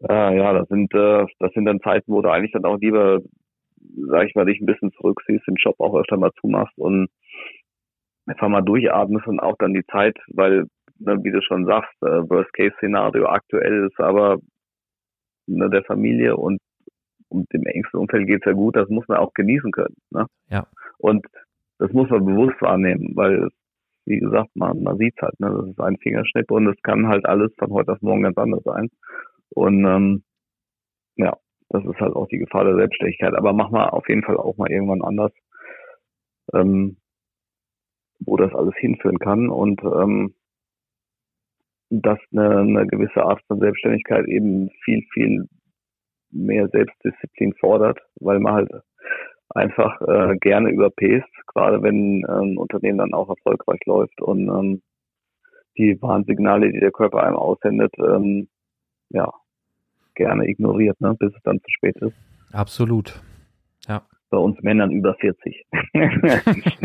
äh, 0.07 0.37
ja, 0.37 0.53
das 0.53 0.67
sind, 0.67 0.93
äh, 0.93 1.25
das 1.39 1.51
sind 1.53 1.65
dann 1.65 1.81
Zeiten, 1.81 2.11
wo 2.11 2.21
du 2.21 2.29
eigentlich 2.29 2.51
dann 2.51 2.65
auch 2.65 2.77
lieber, 2.77 3.19
sag 4.09 4.27
ich 4.27 4.35
mal, 4.35 4.45
dich 4.45 4.61
ein 4.61 4.67
bisschen 4.67 4.91
zurückziehst, 4.91 5.47
den 5.47 5.55
Job 5.55 5.75
auch 5.79 5.95
öfter 5.99 6.17
mal 6.17 6.31
zumachst 6.39 6.77
und 6.77 7.07
einfach 8.27 8.47
mal 8.49 8.61
durchatmest 8.61 9.27
und 9.27 9.39
auch 9.39 9.55
dann 9.57 9.73
die 9.73 9.85
Zeit, 9.87 10.17
weil, 10.27 10.65
ne, 10.99 11.17
wie 11.23 11.31
du 11.31 11.41
schon 11.41 11.65
sagst, 11.65 11.93
äh, 12.03 12.29
Worst-Case-Szenario 12.29 13.25
aktuell 13.25 13.87
ist 13.87 13.99
aber 13.99 14.37
ne, 15.47 15.67
der 15.71 15.83
Familie 15.83 16.37
und 16.37 16.59
um 17.29 17.45
dem 17.53 17.63
engsten 17.63 17.99
Umfeld 17.99 18.27
geht's 18.27 18.45
ja 18.45 18.53
gut, 18.53 18.75
das 18.75 18.89
muss 18.89 19.07
man 19.07 19.17
auch 19.17 19.33
genießen 19.33 19.71
können. 19.71 19.95
Ne? 20.11 20.25
Ja. 20.49 20.67
Und 20.97 21.25
das 21.79 21.91
muss 21.91 22.09
man 22.09 22.25
bewusst 22.25 22.61
wahrnehmen, 22.61 23.11
weil, 23.15 23.49
wie 24.05 24.19
gesagt, 24.19 24.49
man, 24.55 24.81
man 24.83 24.97
sieht's 24.97 25.21
halt, 25.21 25.39
ne? 25.39 25.53
das 25.57 25.69
ist 25.69 25.79
ein 25.79 25.97
Fingerschnipp 25.97 26.49
und 26.51 26.67
es 26.67 26.81
kann 26.83 27.07
halt 27.07 27.25
alles 27.25 27.51
von 27.57 27.71
heute 27.71 27.93
auf 27.93 28.01
morgen 28.01 28.23
ganz 28.23 28.37
anders 28.37 28.63
sein. 28.63 28.89
Und 29.49 29.85
ähm, 29.85 30.23
ja, 31.15 31.35
das 31.69 31.83
ist 31.85 31.99
halt 31.99 32.15
auch 32.15 32.27
die 32.27 32.39
Gefahr 32.39 32.65
der 32.65 32.75
Selbstständigkeit. 32.75 33.33
Aber 33.35 33.53
mach 33.53 33.71
mal 33.71 33.89
auf 33.89 34.07
jeden 34.07 34.23
Fall 34.23 34.37
auch 34.37 34.57
mal 34.57 34.71
irgendwann 34.71 35.01
anders. 35.01 35.31
Ähm, 36.53 36.97
wo 38.19 38.37
das 38.37 38.53
alles 38.53 38.73
hinführen 38.77 39.19
kann 39.19 39.49
und 39.49 39.81
ähm, 39.83 40.33
dass 41.89 42.19
eine, 42.31 42.59
eine 42.59 42.87
gewisse 42.87 43.23
Art 43.23 43.41
von 43.47 43.59
Selbstständigkeit 43.59 44.27
eben 44.27 44.69
viel, 44.83 45.03
viel 45.13 45.47
mehr 46.35 46.67
Selbstdisziplin 46.69 47.53
fordert, 47.59 47.99
weil 48.19 48.39
man 48.39 48.53
halt 48.53 48.71
einfach 49.49 50.01
äh, 50.01 50.35
gerne 50.37 50.69
überpäst, 50.69 51.27
gerade 51.53 51.81
wenn 51.81 52.23
äh, 52.23 52.31
ein 52.31 52.57
Unternehmen 52.57 52.97
dann 52.97 53.13
auch 53.13 53.29
erfolgreich 53.29 53.79
läuft 53.85 54.21
und 54.21 54.47
ähm, 54.49 54.81
die 55.77 56.01
Warnsignale, 56.01 56.71
die 56.71 56.79
der 56.79 56.91
Körper 56.91 57.23
einem 57.23 57.35
aussendet, 57.35 57.93
ähm, 57.97 58.47
ja, 59.09 59.31
gerne 60.15 60.47
ignoriert, 60.47 60.99
ne, 61.01 61.15
bis 61.17 61.33
es 61.33 61.41
dann 61.43 61.59
zu 61.59 61.69
spät 61.69 61.95
ist. 61.97 62.15
Absolut. 62.53 63.21
Ja. 63.87 64.03
Bei 64.29 64.37
uns 64.37 64.61
Männern 64.61 64.91
über 64.91 65.13
40. 65.15 65.65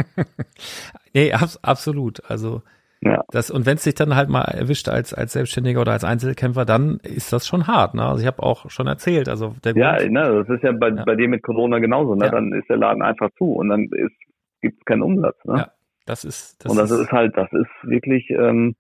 nee, 1.15 1.33
abs 1.33 1.63
absolut. 1.63 2.21
Also 2.29 2.63
ja. 3.03 3.23
das 3.31 3.51
und 3.51 3.67
wenn 3.67 3.77
es 3.77 3.85
dich 3.85 3.95
dann 3.95 4.15
halt 4.15 4.29
mal 4.29 4.43
erwischt 4.43 4.89
als 4.89 5.15
als 5.15 5.33
Selbstständiger 5.33 5.81
oder 5.81 5.93
als 5.93 6.05
Einzelkämpfer, 6.05 6.65
dann 6.65 6.99
ist 7.03 7.33
das 7.33 7.47
schon 7.47 7.67
hart. 7.67 7.95
Ne? 7.95 8.05
Also 8.05 8.21
ich 8.21 8.27
habe 8.27 8.43
auch 8.43 8.71
schon 8.71 8.87
erzählt. 8.87 9.29
Also 9.29 9.55
der 9.65 9.75
Ja, 9.77 9.97
Grund, 9.97 10.13
ne, 10.13 10.45
das 10.47 10.57
ist 10.57 10.63
ja 10.63 10.73
bei, 10.73 10.89
Ja. 10.89 11.05
bei 11.05 11.17
dir 11.17 11.29
mit 11.29 11.43
Corona 11.43 11.79
genauso. 11.79 12.15
Ne? 12.15 12.27
Ja. 12.27 12.31
Dann 12.31 12.53
ist 12.53 12.69
der 12.69 12.77
Laden 12.77 13.03
einfach 13.03 13.31
zu 13.39 13.53
und 13.53 13.69
dann 13.69 13.89
ist 13.93 14.13
gibt's 14.61 14.85
keinen 14.85 15.03
Umsatz. 15.03 15.43
Ne? 15.45 15.55
Ja, 15.57 15.73
das 16.07 16.25
ist 16.25 16.65
das 16.65 16.71
und 16.73 16.79
das 16.79 16.91
ist, 16.91 17.01
ist, 17.01 17.13
halt, 17.13 17.37
das 17.37 17.51
ist 17.53 17.71
wirklich, 17.83 18.29
ähm, 18.31 18.75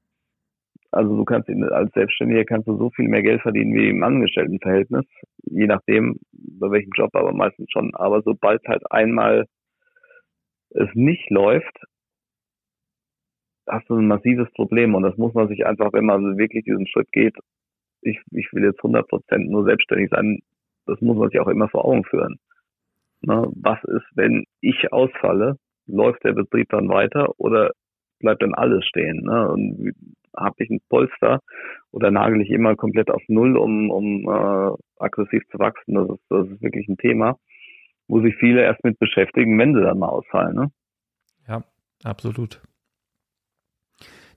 also 0.92 1.16
du 1.16 1.24
kannst 1.24 1.48
als 1.48 1.92
Selbstständiger 1.92 2.44
kannst 2.44 2.68
du 2.68 2.76
so 2.76 2.90
viel 2.90 3.08
mehr 3.08 3.22
Geld 3.22 3.40
verdienen 3.42 3.74
wie 3.74 3.88
im 3.90 4.02
Angestelltenverhältnis, 4.02 5.04
je 5.44 5.66
nachdem 5.66 6.18
bei 6.32 6.70
welchem 6.70 6.90
Job, 6.96 7.10
aber 7.14 7.32
meistens 7.32 7.70
schon. 7.70 7.94
Aber 7.94 8.22
sobald 8.22 8.66
halt 8.66 8.82
einmal 8.90 9.46
es 10.70 10.88
nicht 10.94 11.30
läuft, 11.30 11.78
hast 13.70 13.88
du 13.88 13.96
ein 13.96 14.06
massives 14.06 14.50
Problem 14.52 14.94
und 14.94 15.02
das 15.02 15.16
muss 15.16 15.34
man 15.34 15.48
sich 15.48 15.66
einfach, 15.66 15.92
wenn 15.92 16.06
man 16.06 16.38
wirklich 16.38 16.64
diesen 16.64 16.86
Schritt 16.86 17.10
geht, 17.12 17.36
ich, 18.02 18.18
ich 18.30 18.48
will 18.52 18.64
jetzt 18.64 18.78
100 18.78 19.08
Prozent 19.08 19.50
nur 19.50 19.64
selbstständig 19.64 20.10
sein, 20.10 20.40
das 20.86 21.00
muss 21.00 21.16
man 21.16 21.30
sich 21.30 21.40
auch 21.40 21.48
immer 21.48 21.68
vor 21.68 21.84
Augen 21.84 22.04
führen. 22.04 22.38
Ne? 23.22 23.46
Was 23.54 23.82
ist, 23.84 24.06
wenn 24.14 24.44
ich 24.60 24.92
ausfalle? 24.92 25.56
Läuft 25.86 26.24
der 26.24 26.32
Betrieb 26.32 26.68
dann 26.70 26.88
weiter 26.88 27.38
oder 27.38 27.72
bleibt 28.20 28.42
dann 28.42 28.54
alles 28.54 28.84
stehen? 28.86 29.22
Ne? 29.24 29.48
Und 29.50 29.92
habe 30.36 30.54
ich 30.58 30.70
ein 30.70 30.80
Polster 30.88 31.40
oder 31.90 32.10
nagel 32.10 32.40
ich 32.40 32.50
immer 32.50 32.76
komplett 32.76 33.10
auf 33.10 33.22
Null, 33.28 33.56
um, 33.56 33.90
um 33.90 34.22
äh, 34.28 34.76
aggressiv 34.98 35.42
zu 35.50 35.58
wachsen? 35.58 35.94
Das 35.94 36.08
ist, 36.08 36.24
das 36.28 36.48
ist 36.48 36.62
wirklich 36.62 36.88
ein 36.88 36.96
Thema, 36.96 37.36
wo 38.08 38.20
sich 38.20 38.36
viele 38.36 38.62
erst 38.62 38.84
mit 38.84 38.98
beschäftigen, 38.98 39.58
wenn 39.58 39.74
sie 39.74 39.82
dann 39.82 39.98
mal 39.98 40.08
ausfallen. 40.08 40.54
Ne? 40.54 40.70
ja 41.48 41.62
absolut. 42.04 42.62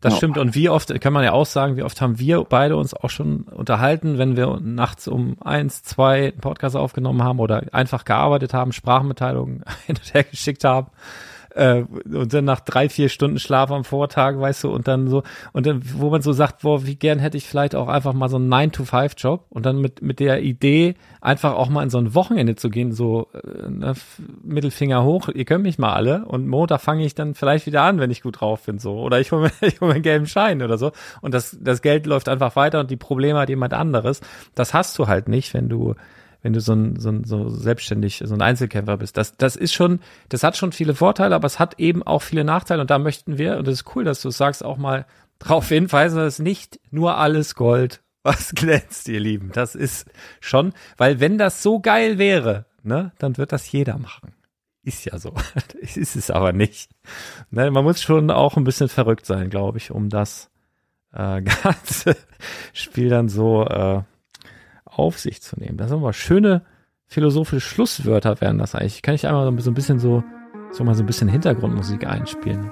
Das 0.03 0.13
Ja. 0.13 0.17
stimmt. 0.17 0.37
Und 0.37 0.53
wie 0.53 0.67
oft, 0.67 0.99
kann 0.99 1.13
man 1.13 1.23
ja 1.23 1.31
auch 1.31 1.45
sagen, 1.45 1.77
wie 1.77 1.83
oft 1.83 2.01
haben 2.01 2.19
wir 2.19 2.43
beide 2.43 2.75
uns 2.75 2.93
auch 2.93 3.09
schon 3.09 3.43
unterhalten, 3.43 4.17
wenn 4.17 4.35
wir 4.35 4.59
nachts 4.61 5.07
um 5.07 5.37
eins, 5.41 5.81
zwei 5.83 6.25
einen 6.33 6.39
Podcast 6.41 6.75
aufgenommen 6.75 7.23
haben 7.23 7.39
oder 7.39 7.63
einfach 7.71 8.03
gearbeitet 8.03 8.53
haben, 8.53 8.73
Sprachmitteilungen 8.73 9.63
hin 9.85 9.95
und 9.97 10.13
her 10.13 10.23
geschickt 10.25 10.65
haben. 10.65 10.87
Äh, 11.55 11.83
und 12.11 12.33
dann 12.33 12.45
nach 12.45 12.59
drei, 12.59 12.89
vier 12.89 13.09
Stunden 13.09 13.39
Schlaf 13.39 13.71
am 13.71 13.83
Vortag, 13.83 14.39
weißt 14.39 14.63
du, 14.63 14.71
und 14.71 14.87
dann 14.87 15.07
so, 15.07 15.23
und 15.51 15.65
dann, 15.65 15.81
wo 15.95 16.09
man 16.09 16.21
so 16.21 16.33
sagt, 16.33 16.61
boah, 16.61 16.85
wie 16.85 16.95
gern 16.95 17.19
hätte 17.19 17.37
ich 17.37 17.47
vielleicht 17.47 17.75
auch 17.75 17.87
einfach 17.87 18.13
mal 18.13 18.29
so 18.29 18.37
einen 18.37 18.51
9-to-5-Job 18.51 19.45
und 19.49 19.65
dann 19.65 19.79
mit, 19.79 20.01
mit 20.01 20.19
der 20.19 20.41
Idee, 20.41 20.95
einfach 21.21 21.53
auch 21.53 21.69
mal 21.69 21.83
in 21.83 21.89
so 21.89 21.97
ein 21.99 22.15
Wochenende 22.15 22.55
zu 22.55 22.69
gehen, 22.69 22.91
so 22.91 23.27
äh, 23.33 23.69
ne, 23.69 23.93
Mittelfinger 24.43 25.03
hoch, 25.03 25.29
ihr 25.29 25.45
könnt 25.45 25.63
mich 25.63 25.77
mal 25.77 25.93
alle 25.93 26.25
und 26.25 26.47
Montag 26.47 26.81
fange 26.81 27.05
ich 27.05 27.15
dann 27.15 27.35
vielleicht 27.35 27.65
wieder 27.65 27.83
an, 27.83 27.99
wenn 27.99 28.11
ich 28.11 28.23
gut 28.23 28.41
drauf 28.41 28.63
bin, 28.63 28.79
so. 28.79 28.99
Oder 28.99 29.19
ich 29.19 29.31
hole 29.31 29.43
mir, 29.43 29.51
ich 29.67 29.79
hol 29.79 29.89
mir 29.89 29.95
einen 29.95 30.03
gelben 30.03 30.27
Schein 30.27 30.61
oder 30.61 30.77
so. 30.77 30.91
Und 31.21 31.33
das, 31.33 31.57
das 31.59 31.81
Geld 31.81 32.05
läuft 32.05 32.29
einfach 32.29 32.55
weiter 32.55 32.79
und 32.79 32.91
die 32.91 32.97
Probleme 32.97 33.39
hat 33.39 33.49
jemand 33.49 33.73
anderes. 33.73 34.21
Das 34.55 34.73
hast 34.73 34.97
du 34.97 35.07
halt 35.07 35.27
nicht, 35.27 35.53
wenn 35.53 35.69
du, 35.69 35.95
wenn 36.43 36.53
du 36.53 36.59
so 36.59 36.73
ein, 36.73 36.99
so 36.99 37.09
ein 37.09 37.23
so 37.23 37.49
selbstständig, 37.49 38.21
so 38.23 38.33
ein 38.35 38.41
Einzelkämpfer 38.41 38.97
bist. 38.97 39.17
Das, 39.17 39.35
das 39.37 39.55
ist 39.55 39.73
schon, 39.73 40.01
das 40.29 40.43
hat 40.43 40.57
schon 40.57 40.73
viele 40.73 40.93
Vorteile, 40.93 41.33
aber 41.33 41.47
es 41.47 41.57
hat 41.57 41.79
eben 41.79 42.03
auch 42.03 42.21
viele 42.21 42.43
Nachteile 42.43 42.81
und 42.81 42.91
da 42.91 42.99
möchten 42.99 43.37
wir, 43.37 43.57
und 43.57 43.67
das 43.67 43.75
ist 43.75 43.95
cool, 43.95 44.03
dass 44.03 44.21
du 44.21 44.29
es 44.29 44.37
sagst, 44.37 44.63
auch 44.63 44.77
mal 44.77 45.07
drauf 45.39 45.69
hinweisen, 45.69 46.17
dass 46.17 46.39
nicht 46.39 46.79
nur 46.91 47.17
alles 47.17 47.55
Gold, 47.55 48.03
was 48.23 48.51
glänzt, 48.53 49.07
ihr 49.07 49.21
Lieben. 49.21 49.51
Das 49.53 49.73
ist 49.73 50.05
schon, 50.41 50.73
weil 50.97 51.19
wenn 51.19 51.37
das 51.37 51.63
so 51.63 51.79
geil 51.79 52.17
wäre, 52.17 52.65
ne, 52.83 53.13
dann 53.17 53.37
wird 53.37 53.53
das 53.53 53.71
jeder 53.71 53.97
machen. 53.97 54.33
Ist 54.83 55.05
ja 55.05 55.17
so. 55.17 55.33
ist 55.79 56.15
es 56.17 56.29
aber 56.29 56.51
nicht. 56.51 56.91
Ne, 57.51 57.71
man 57.71 57.85
muss 57.85 58.01
schon 58.01 58.29
auch 58.29 58.57
ein 58.57 58.65
bisschen 58.65 58.89
verrückt 58.89 59.25
sein, 59.25 59.49
glaube 59.49 59.77
ich, 59.77 59.91
um 59.91 60.09
das 60.09 60.51
äh, 61.13 61.41
ganze 61.63 62.17
Spiel 62.73 63.07
dann 63.07 63.29
so 63.29 63.65
äh, 63.65 64.03
auf 64.97 65.19
sich 65.19 65.41
zu 65.41 65.59
nehmen. 65.59 65.77
Das 65.77 65.89
sind 65.89 65.99
aber 65.99 66.13
schöne 66.13 66.63
philosophische 67.07 67.61
Schlusswörter 67.61 68.41
wären 68.41 68.57
das 68.57 68.75
eigentlich. 68.75 69.01
Kann 69.01 69.15
ich 69.15 69.27
einmal 69.27 69.45
so 69.61 69.71
ein 69.71 69.73
bisschen 69.73 69.99
so, 69.99 70.23
so 70.71 70.83
mal 70.83 70.95
so 70.95 71.03
ein 71.03 71.05
bisschen 71.05 71.27
Hintergrundmusik 71.27 72.07
einspielen? 72.07 72.71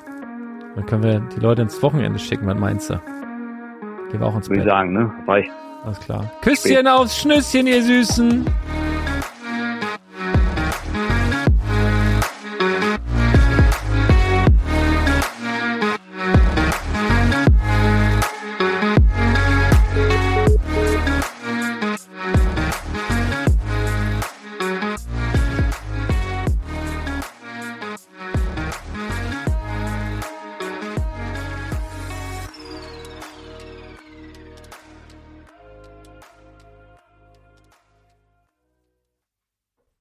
Dann 0.75 0.85
können 0.85 1.03
wir 1.03 1.19
die 1.19 1.39
Leute 1.39 1.61
ins 1.61 1.81
Wochenende 1.83 2.17
schicken, 2.17 2.47
was 2.47 2.57
meinst 2.57 2.89
du? 2.89 2.99
Gehen 4.09 4.19
wir 4.19 4.27
auch 4.27 4.35
ins 4.35 4.49
Würde 4.49 4.59
ich 4.61 4.65
Bett. 4.65 4.71
sagen, 4.71 4.93
ne? 4.93 5.11
Reicht. 5.27 5.51
Alles 5.83 5.99
klar. 5.99 6.31
Küsschen 6.41 6.87
aufs 6.87 7.19
Schnüsschen, 7.19 7.67
ihr 7.67 7.83
Süßen. 7.83 8.45